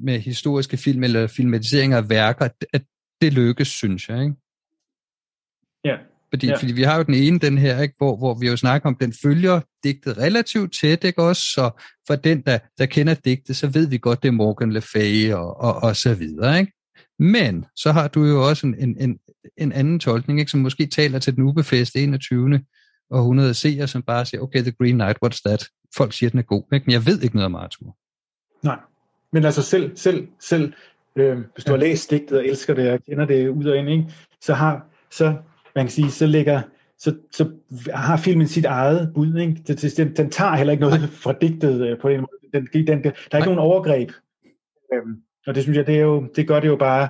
med 0.02 0.20
historiske 0.20 0.78
film 0.78 1.04
eller 1.04 1.28
filmatiseringer 1.28 1.98
af 1.98 2.10
værker, 2.10 2.48
at 2.74 2.84
det 3.22 3.34
lykkes, 3.34 3.68
synes 3.68 4.10
jeg. 4.10 4.24
Ikke? 4.24 4.36
Ja. 5.84 5.96
Fordi, 6.34 6.48
ja. 6.48 6.56
fordi 6.56 6.72
vi 6.72 6.84
har 6.84 6.98
jo 6.98 7.04
den 7.04 7.14
ene, 7.14 7.40
den 7.40 7.58
her, 7.58 7.82
ikke, 7.82 7.96
hvor, 7.98 8.18
hvor 8.18 8.34
vi 8.34 8.48
jo 8.48 8.58
snakker 8.58 8.90
om, 8.90 8.96
den 8.96 9.14
følger 9.14 9.62
digtet 9.84 10.18
relativt 10.18 10.74
tæt, 10.82 11.04
ikke 11.04 11.24
også? 11.24 11.42
Så 11.42 11.84
for 12.08 12.16
den, 12.16 12.42
der, 12.42 12.60
der 12.78 12.86
kender 12.86 13.14
digtet, 13.14 13.56
så 13.56 13.68
ved 13.68 13.88
vi 13.88 13.98
godt, 13.98 14.24
det 14.24 14.28
er 14.28 14.32
Morgan 14.32 14.72
Le 14.72 14.82
Fay 14.82 15.34
og, 15.34 15.60
og, 15.60 15.76
og 15.76 15.96
så 15.96 16.14
videre, 16.14 16.60
ikke? 16.60 16.74
Men 17.20 17.66
så 17.76 17.92
har 17.92 18.08
du 18.08 18.26
jo 18.26 18.48
også 18.48 18.68
en, 18.68 18.76
en, 18.80 18.98
en, 19.00 19.20
en 19.58 19.72
anden 19.72 20.00
tolkning, 20.00 20.40
ikke, 20.40 20.52
som 20.52 20.60
måske 20.60 20.86
taler 20.86 21.20
til 21.20 21.36
den 21.36 21.44
ubefæste 21.44 22.00
21. 22.00 22.62
århundrede 23.12 23.54
seere, 23.54 23.88
som 23.88 24.02
bare 24.04 24.26
siger, 24.26 24.42
okay, 24.42 24.62
The 24.62 24.72
Green 24.72 24.96
Knight, 24.96 25.18
what's 25.26 25.42
that? 25.46 25.68
Folk 25.98 26.14
siger, 26.14 26.30
den 26.30 26.40
er 26.40 26.44
god, 26.44 26.64
ikke? 26.74 26.84
men 26.86 26.94
jeg 26.94 27.06
ved 27.06 27.22
ikke 27.22 27.36
noget 27.36 27.46
om 27.46 27.56
Arthur. 27.56 27.98
Nej, 28.64 28.80
men 29.34 29.46
altså 29.46 29.62
selv, 29.62 29.98
selv, 29.98 30.28
selv 30.40 30.74
øh, 31.16 31.38
hvis 31.54 31.66
du 31.66 31.72
har 31.72 31.78
læst 31.78 32.12
digtet 32.12 32.38
og 32.38 32.46
elsker 32.46 32.74
det 32.74 32.92
og 32.92 33.00
kender 33.04 33.26
det 33.26 33.48
ud 33.48 33.66
og 33.66 33.78
ind, 33.78 33.90
ikke, 33.90 34.06
så 34.42 34.54
har, 34.54 34.86
så, 35.12 35.36
man 35.76 35.86
kan 35.86 35.92
sige, 35.92 36.12
så 36.12 36.26
ligger, 36.26 36.62
så, 36.98 37.16
så 37.32 37.50
har 37.94 38.18
filmen 38.18 38.48
sit 38.48 38.66
eget 38.66 39.12
bud. 39.14 39.38
Ikke? 39.38 39.56
Det, 39.68 39.98
den, 39.98 40.16
den 40.16 40.30
tager 40.30 40.56
heller 40.56 40.72
ikke 40.72 40.82
noget 40.82 41.10
fra 41.24 41.34
digtet 41.42 41.82
øh, 41.82 42.00
på 42.00 42.08
en 42.08 42.20
måde. 42.20 42.30
Den, 42.54 42.68
den, 42.74 42.88
den, 42.88 43.04
der 43.04 43.12
er 43.32 43.38
ikke 43.38 43.46
nogen 43.46 43.60
overgreb. 43.60 44.12
Øhm, 44.94 45.22
og 45.48 45.56
det 45.56 45.64
synes 45.64 45.78
jeg, 45.78 45.88
det, 45.88 45.96
er 45.96 46.02
jo, 46.02 46.28
det 46.36 46.48
gør 46.48 46.60
det 46.60 46.68
jo 46.68 46.76
bare, 46.76 47.10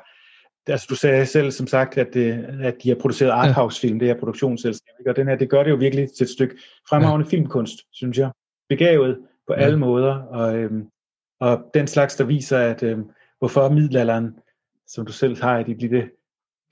altså 0.68 0.88
du 0.90 0.96
sagde 0.96 1.26
selv 1.26 1.52
som 1.52 1.68
sagt, 1.68 1.98
at, 1.98 2.14
det, 2.14 2.46
at 2.62 2.76
de 2.84 2.90
har 2.90 2.96
produceret 2.96 3.30
arthouse-film, 3.30 4.00
det 4.00 4.08
her 4.08 4.20
produktionsselskab, 4.20 4.94
ikke? 5.00 5.10
og 5.10 5.16
den 5.16 5.28
her, 5.28 5.36
det 5.36 5.50
gør 5.50 5.64
det 5.64 5.72
jo 5.72 5.76
virkelig 5.76 6.10
til 6.18 6.24
et 6.24 6.30
stykke 6.30 6.56
fremragende 6.90 7.26
ja. 7.26 7.30
filmkunst, 7.30 7.80
synes 7.94 8.18
jeg. 8.18 8.32
Begavet 8.70 9.18
på 9.48 9.54
ja. 9.54 9.60
alle 9.60 9.80
måder, 9.80 10.14
og, 10.14 10.58
øhm, 10.58 10.88
og 11.40 11.66
den 11.74 11.88
slags, 11.88 12.16
der 12.16 12.24
viser, 12.24 12.58
at 12.58 12.84
øh, 12.84 12.98
hvorfor 13.40 13.70
middelalderen, 13.70 14.36
som 14.88 15.06
du 15.06 15.12
selv 15.12 15.42
har 15.42 15.60
i 15.60 15.64
dit 15.64 15.80
lille, 15.80 16.10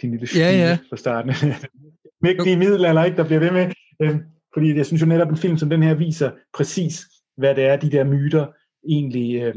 din 0.01 0.11
lille 0.11 0.27
ja, 0.35 0.51
ja. 0.51 0.77
fra 0.89 0.97
starten, 0.97 1.33
mægtige 2.21 2.57
middelalder, 2.57 3.03
ikke, 3.03 3.17
der 3.17 3.25
bliver 3.25 3.39
ved 3.39 3.51
med. 3.51 3.71
Øh, 4.01 4.15
fordi 4.53 4.75
jeg 4.75 4.85
synes 4.85 5.01
jo 5.01 5.07
netop, 5.07 5.29
en 5.29 5.37
film 5.37 5.57
som 5.57 5.69
den 5.69 5.83
her 5.83 5.93
viser 5.93 6.31
præcis, 6.53 7.05
hvad 7.37 7.55
det 7.55 7.63
er, 7.63 7.75
de 7.75 7.91
der 7.91 8.03
myter 8.03 8.47
egentlig 8.89 9.41
øh, 9.41 9.55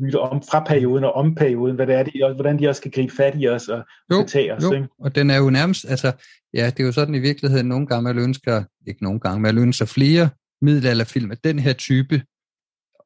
myter 0.00 0.18
om 0.18 0.42
fra 0.42 0.64
perioden 0.64 1.04
og 1.04 1.12
om 1.12 1.34
perioden, 1.34 1.76
hvad 1.76 1.86
det 1.86 1.94
er, 1.94 2.02
de, 2.02 2.24
og 2.24 2.34
hvordan 2.34 2.58
de 2.58 2.68
også 2.68 2.80
skal 2.80 2.90
gribe 2.90 3.14
fat 3.14 3.34
i 3.38 3.48
os 3.48 3.68
og 3.68 3.84
jo, 4.12 4.24
tage 4.28 4.54
os. 4.54 4.62
Jo. 4.62 4.72
Ikke? 4.72 4.88
og 4.98 5.14
den 5.14 5.30
er 5.30 5.38
jo 5.38 5.50
nærmest, 5.50 5.84
altså, 5.88 6.12
ja, 6.54 6.66
det 6.66 6.80
er 6.80 6.84
jo 6.84 6.92
sådan 6.92 7.14
i 7.14 7.18
virkeligheden, 7.18 7.66
nogle 7.66 7.86
gange 7.86 8.02
man 8.02 8.18
ønsker, 8.18 8.64
ikke 8.86 9.02
nogle 9.02 9.20
gange, 9.20 9.40
man 9.40 9.58
ønsker 9.58 9.86
flere 9.86 10.28
middelalderfilm 10.60 11.30
af 11.30 11.38
den 11.44 11.58
her 11.58 11.72
type, 11.72 12.22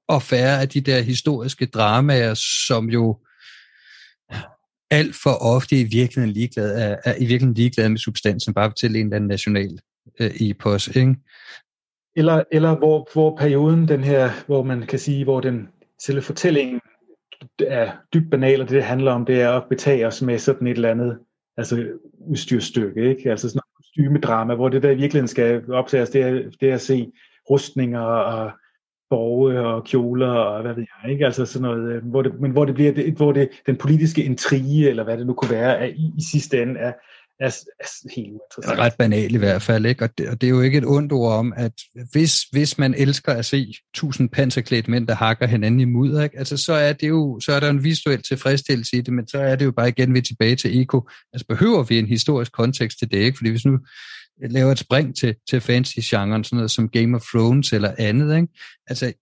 og 0.09 0.22
færre 0.22 0.60
af 0.60 0.68
de 0.68 0.80
der 0.80 1.01
historiske 1.01 1.66
dramaer, 1.66 2.35
som 2.35 2.90
jo 2.90 3.18
alt 4.90 5.16
for 5.22 5.30
ofte 5.30 5.80
i 5.80 5.85
virkeligheden 5.85 6.35
ligeglade, 6.35 6.80
er, 6.82 6.97
er 7.05 7.14
i 7.14 7.18
virkeligheden 7.18 7.55
ligeglade 7.55 7.89
med 7.89 7.98
substansen, 7.98 8.55
bare 8.55 8.72
til 8.72 8.97
en 8.97 8.97
eller 8.97 9.16
anden 9.16 9.28
national 9.28 9.78
øh, 10.20 10.30
epos, 10.40 10.89
ikke? 10.89 11.16
Eller, 12.16 12.44
eller 12.52 12.76
hvor, 12.76 13.09
hvor 13.12 13.36
perioden, 13.36 13.89
den 13.89 14.05
her, 14.05 14.30
hvor 14.47 14.62
man 14.62 14.86
kan 14.86 14.98
sige, 14.98 15.24
hvor 15.24 15.40
den 15.40 15.68
selve 16.01 16.22
fortællingen 16.22 16.80
er 17.60 17.93
dybt 18.14 18.30
banal, 18.30 18.60
og 18.60 18.68
det, 18.68 18.74
det 18.74 18.85
handler 18.85 19.12
om, 19.12 19.26
det 19.26 19.40
er 19.40 19.51
at 19.51 19.68
betage 19.68 20.06
os 20.06 20.22
med 20.22 20.39
sådan 20.39 20.66
et 20.66 20.74
eller 20.74 20.90
andet 20.90 21.18
altså 21.56 21.86
udstyrstykke, 22.20 23.10
ikke? 23.10 23.30
Altså 23.30 23.48
sådan 23.48 23.59
et 23.59 23.76
kostymedrama, 23.76 24.55
hvor 24.55 24.68
det 24.68 24.82
der 24.82 24.90
i 24.90 24.97
virkeligheden 24.97 25.28
skal 25.28 25.72
optages, 25.72 26.10
det 26.10 26.22
er, 26.22 26.30
det 26.60 26.70
er 26.70 26.74
at 26.74 26.80
se 26.80 27.12
rustninger 27.51 28.01
og 28.01 28.51
borge 29.10 29.60
og 29.60 29.85
kjoler 29.85 30.30
og 30.30 30.62
hvad 30.62 30.74
ved 30.74 30.86
jeg, 31.02 31.12
ikke? 31.12 31.26
Altså 31.26 31.47
sådan 31.47 31.68
noget, 31.68 31.93
øh, 31.93 32.05
hvor 32.05 32.22
det, 32.22 32.40
men 32.40 32.51
hvor 32.51 32.64
det 32.64 32.74
bliver, 32.74 32.93
det, 32.93 33.14
hvor 33.14 33.32
det, 33.32 33.48
den 33.66 33.76
politiske 33.76 34.24
intrige, 34.24 34.89
eller 34.89 35.05
hvad 35.05 35.18
det 35.18 35.26
nu 35.26 35.32
kunne 35.32 35.51
være, 35.51 35.78
er, 35.78 35.86
i, 35.86 36.12
i 36.18 36.22
sidste 36.32 36.62
ende 36.62 36.80
er, 36.80 36.93
er, 37.40 37.47
er 37.80 38.14
helt 38.16 38.28
uinteressant. 38.28 38.78
ret 38.78 38.93
banal 38.98 39.35
i 39.35 39.39
hvert 39.39 39.62
fald, 39.62 39.86
ikke? 39.86 40.05
Og 40.05 40.18
det, 40.18 40.28
og 40.28 40.40
det 40.40 40.47
er 40.47 40.51
jo 40.51 40.60
ikke 40.60 40.78
et 40.78 40.86
ondt 40.86 41.12
ord 41.12 41.32
om, 41.32 41.52
at 41.56 41.72
hvis, 42.12 42.43
hvis 42.43 42.78
man 42.78 42.94
elsker 42.94 43.32
at 43.32 43.44
se 43.44 43.74
tusind 43.94 44.28
panserklædt 44.28 44.89
mænd, 44.89 45.06
der 45.06 45.14
hakker 45.14 45.47
hinanden 45.47 45.80
i 45.80 45.85
mudder, 45.85 46.22
ikke? 46.22 46.39
Altså, 46.39 46.56
så 46.56 46.72
er, 46.72 46.93
det 46.93 47.09
jo, 47.09 47.40
så 47.40 47.52
er 47.52 47.60
der 47.60 47.70
en 47.70 47.85
visuel 47.85 48.22
tilfredsstillelse 48.22 48.97
i 48.97 49.01
det, 49.01 49.14
men 49.14 49.28
så 49.28 49.39
er 49.39 49.56
det 49.56 49.64
jo 49.64 49.70
bare 49.70 49.89
igen 49.89 50.14
vi 50.14 50.20
tilbage 50.20 50.56
til 50.56 50.80
Eko. 50.80 51.09
Altså, 51.32 51.47
behøver 51.48 51.82
vi 51.82 51.98
en 51.98 52.06
historisk 52.06 52.52
kontekst 52.52 52.98
til 52.98 53.10
det, 53.10 53.18
ikke? 53.18 53.36
Fordi 53.36 53.51
hvis 53.51 53.64
nu 53.64 53.78
laver 54.40 54.73
et 54.73 54.78
spring 54.78 55.16
til, 55.16 55.35
til 55.51 55.60
fantasy-genren, 55.60 56.44
sådan 56.44 56.56
noget 56.56 56.70
som 56.70 56.89
Game 56.89 57.16
of 57.16 57.23
Thrones 57.23 57.73
eller 57.73 57.94
andet, 57.98 58.36
ikke? 58.36 58.48
Altså, 58.86 59.12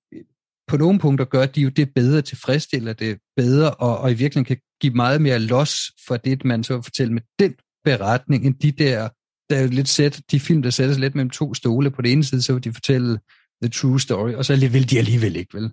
på 0.68 0.76
nogle 0.76 0.98
punkter 0.98 1.24
gør 1.24 1.46
de 1.46 1.60
jo 1.60 1.68
det 1.68 1.94
bedre, 1.94 2.22
tilfredsstiller 2.22 2.92
det 2.92 3.18
bedre, 3.36 3.74
og, 3.74 3.98
og 3.98 4.10
i 4.10 4.14
virkeligheden 4.14 4.44
kan 4.44 4.56
give 4.80 4.94
meget 4.94 5.22
mere 5.22 5.38
los 5.38 5.92
for 6.06 6.16
det, 6.16 6.44
man 6.44 6.64
så 6.64 6.82
fortæller 6.82 7.14
med 7.14 7.22
den 7.38 7.54
beretning, 7.84 8.46
end 8.46 8.54
de 8.54 8.72
der, 8.72 9.08
der 9.50 9.56
er 9.56 9.62
jo 9.62 9.68
lidt 9.68 9.88
sæt, 9.88 10.20
de 10.30 10.40
film, 10.40 10.62
der 10.62 10.70
sættes 10.70 10.98
lidt 10.98 11.14
mellem 11.14 11.30
to 11.30 11.54
stole. 11.54 11.90
På 11.90 12.02
den 12.02 12.12
ene 12.12 12.24
side, 12.24 12.42
så 12.42 12.52
vil 12.52 12.64
de 12.64 12.72
fortælle 12.72 13.18
the 13.62 13.70
true 13.70 14.00
story, 14.00 14.32
og 14.32 14.44
så 14.44 14.56
vil 14.56 14.90
de 14.90 14.98
alligevel 14.98 15.36
ikke, 15.36 15.54
vel? 15.54 15.70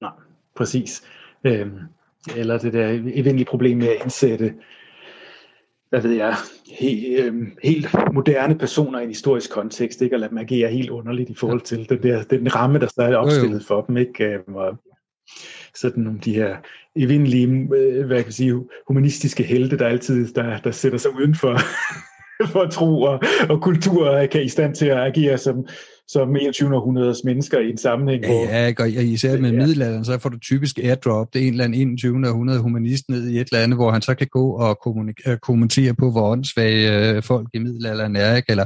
Nej, 0.00 0.12
præcis. 0.56 1.02
Øhm, 1.46 1.78
eller 2.36 2.58
det 2.58 2.72
der 2.72 2.88
evindelige 2.88 3.44
problem 3.50 3.78
med 3.78 3.88
at 3.88 3.96
indsætte 4.02 4.54
hvad 5.90 6.00
ved 6.00 6.10
jeg, 6.10 6.34
he, 6.78 7.22
øhm, 7.22 7.52
helt 7.62 7.88
moderne 8.12 8.58
personer 8.58 8.98
i 9.00 9.02
en 9.02 9.08
historisk 9.08 9.50
kontekst, 9.50 10.02
ikke? 10.02 10.16
og 10.16 10.20
lade 10.20 10.30
dem 10.30 10.38
agere 10.38 10.70
helt 10.70 10.90
underligt 10.90 11.30
i 11.30 11.34
forhold 11.34 11.60
til 11.60 11.88
den, 11.88 12.02
der, 12.02 12.22
den 12.22 12.54
ramme, 12.54 12.78
der 12.78 12.86
stadig 12.86 13.12
er 13.12 13.16
opstillet 13.16 13.48
jo, 13.48 13.54
jo. 13.54 13.64
for 13.66 13.82
dem. 13.82 13.96
Ikke? 13.96 14.24
Øhm, 14.24 14.54
og 14.54 14.78
sådan 15.74 16.02
nogle 16.02 16.20
de 16.24 16.34
her 16.34 16.56
evindelige, 16.96 17.46
øh, 17.46 18.06
hvad 18.06 18.16
kan 18.16 18.26
jeg 18.26 18.32
sige, 18.32 18.64
humanistiske 18.88 19.42
helte, 19.42 19.78
der 19.78 19.86
altid 19.86 20.34
der, 20.34 20.58
der 20.58 20.70
sætter 20.70 20.98
sig 20.98 21.14
uden 21.14 21.34
for, 21.34 21.58
for 22.52 22.66
tro 22.66 23.02
og, 23.02 23.22
og 23.48 23.62
kultur, 23.62 24.26
kan 24.26 24.42
i 24.42 24.48
stand 24.48 24.74
til 24.74 24.86
at 24.86 24.98
agere 24.98 25.38
som, 25.38 25.66
som 26.12 26.36
21. 26.36 26.76
århundredes 26.76 27.24
mennesker 27.24 27.58
i 27.58 27.70
en 27.70 27.78
sammenhæng. 27.78 28.24
Ja, 28.24 28.66
ja 28.68 28.74
og 28.78 28.88
især 28.88 29.38
med 29.38 29.50
ja. 29.50 29.56
middelalderen, 29.56 30.04
så 30.04 30.18
får 30.18 30.28
du 30.28 30.38
typisk 30.38 30.78
airdrop, 30.78 31.34
det 31.34 31.42
er 31.42 31.46
en 31.46 31.52
eller 31.52 31.64
anden 31.64 31.80
21. 31.80 32.28
århundrede 32.28 32.60
humanist 32.60 33.04
ned 33.08 33.28
i 33.28 33.40
et 33.40 33.48
eller 33.52 33.64
andet, 33.64 33.78
hvor 33.78 33.90
han 33.90 34.02
så 34.02 34.14
kan 34.14 34.26
gå 34.26 34.50
og 34.50 34.96
øh, 35.26 35.36
kommentere 35.38 35.94
på, 35.94 36.10
hvor 36.10 36.30
åndssvage 36.30 37.10
øh, 37.16 37.22
folk 37.22 37.48
i 37.54 37.58
middelalderen 37.58 38.16
er, 38.16 38.36
ikke? 38.36 38.50
eller 38.50 38.64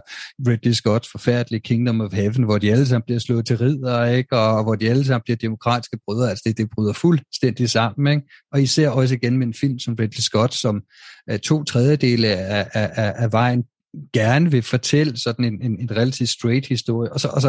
Ridley 0.48 0.72
Scott's 0.72 1.10
forfærdelige 1.12 1.60
Kingdom 1.60 2.00
of 2.00 2.12
Heaven, 2.12 2.42
hvor 2.42 2.58
de 2.58 2.72
alle 2.72 2.86
sammen 2.86 3.04
bliver 3.06 3.20
slået 3.20 3.46
til 3.46 3.58
ridder, 3.58 4.04
ikke? 4.04 4.36
og 4.36 4.62
hvor 4.62 4.74
de 4.74 4.90
alle 4.90 5.04
sammen 5.04 5.22
bliver 5.24 5.36
demokratiske 5.36 5.98
brødre, 6.06 6.30
altså 6.30 6.42
det, 6.46 6.58
det 6.58 6.68
bryder 6.74 6.92
fuldstændig 6.92 7.70
sammen, 7.70 8.12
ikke? 8.12 8.28
og 8.52 8.62
især 8.62 8.90
også 8.90 9.14
igen 9.14 9.38
med 9.38 9.46
en 9.46 9.54
film 9.54 9.78
som 9.78 9.94
Ridley 9.94 10.20
Scott, 10.20 10.54
som 10.54 10.82
er 11.28 11.36
to 11.36 11.64
tredjedele 11.64 12.28
af, 12.28 12.66
af, 12.74 12.90
af, 12.94 13.12
af 13.16 13.32
vejen 13.32 13.64
gerne 14.12 14.50
vil 14.50 14.62
fortælle 14.62 15.16
sådan 15.16 15.44
en, 15.44 15.62
en, 15.62 15.80
en 15.80 15.90
relativt 15.90 16.28
straight 16.28 16.66
historie, 16.66 17.12
og 17.12 17.20
så, 17.20 17.28
og 17.28 17.40
så 17.40 17.48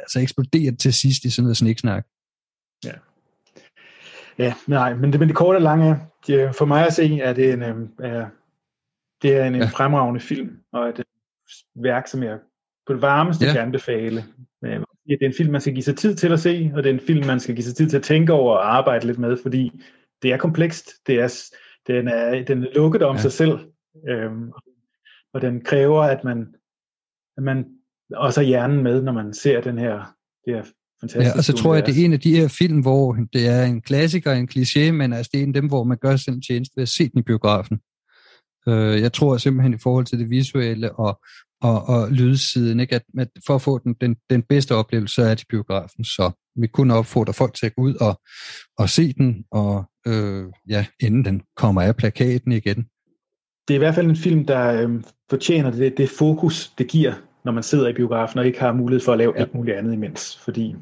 altså 0.00 0.20
eksploderer 0.20 0.70
det 0.70 0.80
til 0.80 0.94
sidst 0.94 1.24
i 1.24 1.30
sådan 1.30 1.44
noget 1.44 1.56
sniksnak. 1.56 2.06
Ja. 2.84 2.92
Ja, 4.38 4.54
nej, 4.66 4.94
men 4.94 5.12
det, 5.12 5.20
men 5.20 5.28
det 5.28 5.36
korte 5.36 5.56
og 5.56 5.62
lange, 5.62 5.96
det, 6.26 6.56
for 6.56 6.64
mig 6.64 6.86
at 6.86 6.92
se, 6.92 7.20
er 7.20 7.32
det 7.32 7.52
en, 7.52 7.62
er, 7.62 8.26
det 9.22 9.36
er 9.36 9.44
en, 9.44 9.54
ja. 9.54 9.62
en 9.62 9.68
fremragende 9.68 10.20
film, 10.20 10.58
og 10.72 10.88
et 10.88 11.02
værk, 11.74 12.06
som 12.08 12.22
jeg 12.22 12.38
på 12.86 12.92
det 12.92 13.02
varmeste 13.02 13.46
ja. 13.46 13.52
kan 13.52 13.60
anbefale. 13.60 14.24
Det 15.06 15.22
er 15.22 15.26
en 15.26 15.34
film, 15.36 15.52
man 15.52 15.60
skal 15.60 15.74
give 15.74 15.82
sig 15.82 15.96
tid 15.96 16.14
til 16.14 16.32
at 16.32 16.40
se, 16.40 16.72
og 16.74 16.82
det 16.82 16.90
er 16.90 16.94
en 16.94 17.06
film, 17.06 17.26
man 17.26 17.40
skal 17.40 17.54
give 17.54 17.64
sig 17.64 17.76
tid 17.76 17.88
til 17.88 17.96
at 17.96 18.02
tænke 18.02 18.32
over 18.32 18.56
og 18.56 18.76
arbejde 18.76 19.06
lidt 19.06 19.18
med, 19.18 19.36
fordi 19.42 19.80
det 20.22 20.32
er 20.32 20.36
komplekst, 20.36 20.90
det 21.06 21.20
er, 21.20 21.50
den, 21.86 22.08
er, 22.08 22.44
den 22.44 22.62
er 22.62 22.66
lukket 22.74 23.02
om 23.02 23.16
ja. 23.16 23.22
sig 23.22 23.32
selv, 23.32 23.58
øhm, 24.08 24.52
og 25.34 25.40
den 25.40 25.60
kræver, 25.60 26.02
at 26.02 26.24
man, 26.24 26.54
at 27.36 27.42
man 27.42 27.64
også 28.14 28.40
har 28.40 28.46
hjernen 28.46 28.82
med, 28.82 29.02
når 29.02 29.12
man 29.12 29.34
ser 29.34 29.60
den 29.60 29.78
her, 29.78 30.14
det 30.46 30.54
her 30.54 30.64
fantastiske 31.00 31.24
Ja, 31.24 31.38
og 31.38 31.44
så 31.44 31.52
tror 31.52 31.74
jeg, 31.74 31.86
det 31.86 32.00
er 32.00 32.04
en 32.04 32.12
af 32.12 32.20
de 32.20 32.36
her 32.36 32.48
film, 32.48 32.80
hvor 32.80 33.16
det 33.32 33.48
er 33.48 33.64
en 33.64 33.80
klassiker, 33.80 34.32
en 34.32 34.48
kliché, 34.52 34.92
men 34.92 35.12
altså 35.12 35.30
det 35.32 35.38
er 35.38 35.42
en 35.42 35.56
af 35.56 35.62
dem, 35.62 35.68
hvor 35.68 35.84
man 35.84 35.98
gør 35.98 36.28
en 36.28 36.42
tjeneste 36.42 36.76
ved 36.76 36.82
at 36.82 36.88
se 36.88 37.08
den 37.08 37.18
i 37.18 37.22
biografen. 37.22 37.80
Øh, 38.68 39.00
jeg 39.00 39.12
tror 39.12 39.36
simpelthen 39.36 39.74
i 39.74 39.82
forhold 39.82 40.04
til 40.04 40.18
det 40.18 40.30
visuelle 40.30 40.92
og, 40.92 41.20
og, 41.60 41.82
og 41.88 42.10
lydsiden, 42.10 42.80
ikke? 42.80 42.94
At, 42.94 43.02
at 43.18 43.28
for 43.46 43.54
at 43.54 43.62
få 43.62 43.78
den, 43.78 43.94
den, 44.00 44.16
den 44.30 44.42
bedste 44.42 44.74
oplevelse, 44.74 45.14
så 45.14 45.22
er 45.22 45.34
det 45.34 45.44
biografen. 45.48 46.04
Så 46.04 46.30
vi 46.56 46.66
kunne 46.66 46.94
opfordre 46.94 47.32
folk 47.32 47.54
til 47.54 47.66
at 47.66 47.74
gå 47.76 47.82
ud 47.82 47.94
og, 47.94 48.20
og 48.78 48.90
se 48.90 49.12
den, 49.12 49.44
og 49.50 49.84
øh, 50.06 50.44
ja, 50.68 50.86
inden 51.00 51.24
den 51.24 51.42
kommer 51.56 51.82
af 51.82 51.96
plakaten 51.96 52.52
igen 52.52 52.86
det 53.68 53.74
er 53.74 53.78
i 53.78 53.78
hvert 53.78 53.94
fald 53.94 54.06
en 54.06 54.16
film, 54.16 54.44
der 54.44 54.82
øh, 54.82 55.02
fortjener 55.30 55.70
det, 55.70 55.96
det 55.96 56.10
fokus, 56.10 56.72
det 56.78 56.88
giver, 56.88 57.12
når 57.44 57.52
man 57.52 57.62
sidder 57.62 57.88
i 57.88 57.92
biografen 57.92 58.38
og 58.38 58.46
ikke 58.46 58.60
har 58.60 58.72
mulighed 58.72 59.04
for 59.04 59.12
at 59.12 59.18
lave 59.18 59.32
ja. 59.36 59.40
alt 59.40 59.54
muligt 59.54 59.76
andet 59.76 59.92
imens. 59.92 60.38
Fordi 60.44 60.74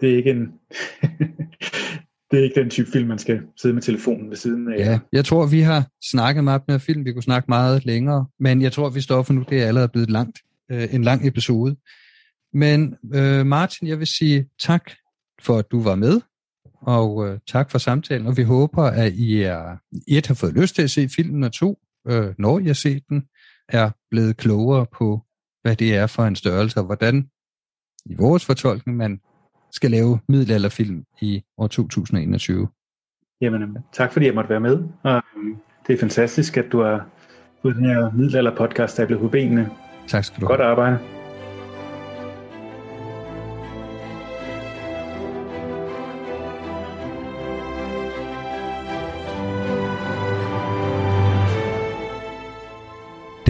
det 0.00 0.12
er 0.12 0.16
ikke 0.16 0.30
en... 0.30 0.40
det 2.30 2.38
er 2.38 2.42
ikke 2.42 2.60
den 2.60 2.70
type 2.70 2.90
film, 2.90 3.08
man 3.08 3.18
skal 3.18 3.40
sidde 3.56 3.74
med 3.74 3.82
telefonen 3.82 4.30
ved 4.30 4.36
siden 4.36 4.72
af. 4.72 4.78
Ja, 4.78 4.98
jeg 5.12 5.24
tror, 5.24 5.46
vi 5.46 5.60
har 5.60 5.88
snakket 6.10 6.44
meget 6.44 6.62
med 6.68 6.78
film. 6.78 7.04
Vi 7.04 7.12
kunne 7.12 7.22
snakke 7.22 7.46
meget 7.48 7.86
længere, 7.86 8.26
men 8.40 8.62
jeg 8.62 8.72
tror, 8.72 8.88
vi 8.88 9.00
står 9.00 9.22
for 9.22 9.32
nu. 9.32 9.44
Det 9.48 9.62
er 9.62 9.66
allerede 9.66 9.88
blevet 9.88 10.10
langt, 10.10 10.38
øh, 10.70 10.94
en 10.94 11.02
lang 11.02 11.26
episode. 11.26 11.76
Men 12.52 12.94
øh, 13.14 13.46
Martin, 13.46 13.88
jeg 13.88 13.98
vil 13.98 14.06
sige 14.06 14.46
tak 14.60 14.90
for, 15.42 15.58
at 15.58 15.70
du 15.70 15.82
var 15.82 15.94
med, 15.94 16.20
og 16.80 17.28
øh, 17.28 17.38
tak 17.46 17.70
for 17.70 17.78
samtalen, 17.78 18.26
og 18.26 18.36
vi 18.36 18.42
håber, 18.42 18.82
at 18.82 19.12
I, 19.12 19.42
er, 19.42 19.76
I 20.06 20.22
har 20.26 20.34
fået 20.34 20.54
lyst 20.54 20.74
til 20.74 20.82
at 20.82 20.90
se 20.90 21.08
filmen, 21.08 21.44
og 21.44 21.52
to, 21.52 21.78
øh, 22.10 22.34
når 22.38 22.58
jeg 22.58 22.76
set 22.76 23.02
den, 23.08 23.22
er 23.68 23.90
blevet 24.10 24.36
klogere 24.36 24.86
på, 24.98 25.20
hvad 25.62 25.76
det 25.76 25.96
er 25.96 26.06
for 26.06 26.22
en 26.22 26.36
størrelse, 26.36 26.80
og 26.80 26.84
hvordan 26.84 27.30
i 28.06 28.14
vores 28.14 28.44
fortolkning 28.46 28.96
man 28.96 29.20
skal 29.72 29.90
lave 29.90 30.18
middelalderfilm 30.28 31.04
i 31.20 31.42
år 31.58 31.66
2021. 31.66 32.68
Jamen, 33.40 33.78
tak 33.92 34.12
fordi 34.12 34.26
jeg 34.26 34.34
måtte 34.34 34.50
være 34.50 34.60
med. 34.60 34.84
Og, 35.02 35.22
øhm, 35.36 35.56
det 35.86 35.94
er 35.94 35.98
fantastisk, 35.98 36.56
at 36.56 36.64
du 36.72 36.82
har 36.82 37.06
fået 37.62 37.76
den 37.76 37.84
her 37.84 38.10
middelalder-podcast, 38.10 38.96
der 38.96 39.02
er 39.02 39.06
blevet 39.06 39.22
på 39.22 39.28
benene. 39.28 39.70
Tak 40.08 40.24
skal 40.24 40.40
du 40.40 40.46
have. 40.46 40.56
Godt 40.56 40.60
arbejde. 40.60 41.19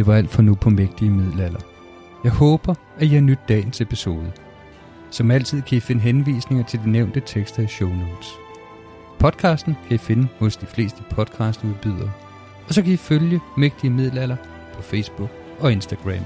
Det 0.00 0.06
var 0.06 0.14
alt 0.14 0.30
for 0.30 0.42
nu 0.42 0.54
på 0.54 0.70
Mægtige 0.70 1.10
Middelalder. 1.10 1.60
Jeg 2.24 2.32
håber, 2.32 2.74
at 2.96 3.02
I 3.02 3.08
har 3.08 3.20
nydt 3.20 3.48
dagens 3.48 3.80
episode. 3.80 4.32
Som 5.10 5.30
altid 5.30 5.62
kan 5.62 5.76
I 5.76 5.80
finde 5.80 6.02
henvisninger 6.02 6.64
til 6.64 6.80
de 6.84 6.90
nævnte 6.90 7.22
tekster 7.26 7.62
i 7.62 7.66
show 7.66 7.88
notes. 7.88 8.28
Podcasten 9.18 9.76
kan 9.88 9.94
I 9.94 9.98
finde 9.98 10.28
hos 10.38 10.56
de 10.56 10.66
fleste 10.66 11.02
podcastudbydere. 11.10 12.12
Og 12.68 12.74
så 12.74 12.82
kan 12.82 12.92
I 12.92 12.96
følge 12.96 13.40
Mægtige 13.56 13.90
Middelalder 13.90 14.36
på 14.74 14.82
Facebook 14.82 15.30
og 15.58 15.72
Instagram. 15.72 16.24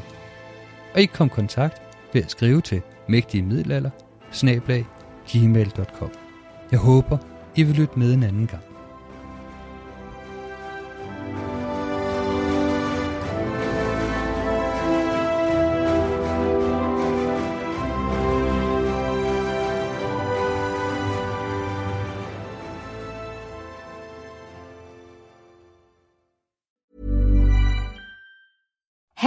Og 0.95 1.01
I 1.01 1.07
kom 1.07 1.27
i 1.27 1.31
kontakt 1.35 1.83
ved 2.13 2.23
at 2.25 2.31
skrive 2.31 2.61
til 2.61 2.83
mægtige 3.09 3.43
middelalder 3.43 3.91
gmail.com. 5.27 6.11
Jeg 6.71 6.79
håber, 6.79 7.19
I 7.57 7.63
vil 7.63 7.75
lytte 7.77 7.99
med 7.99 8.15
en 8.15 8.23
anden 8.23 8.47
gang. 8.47 8.74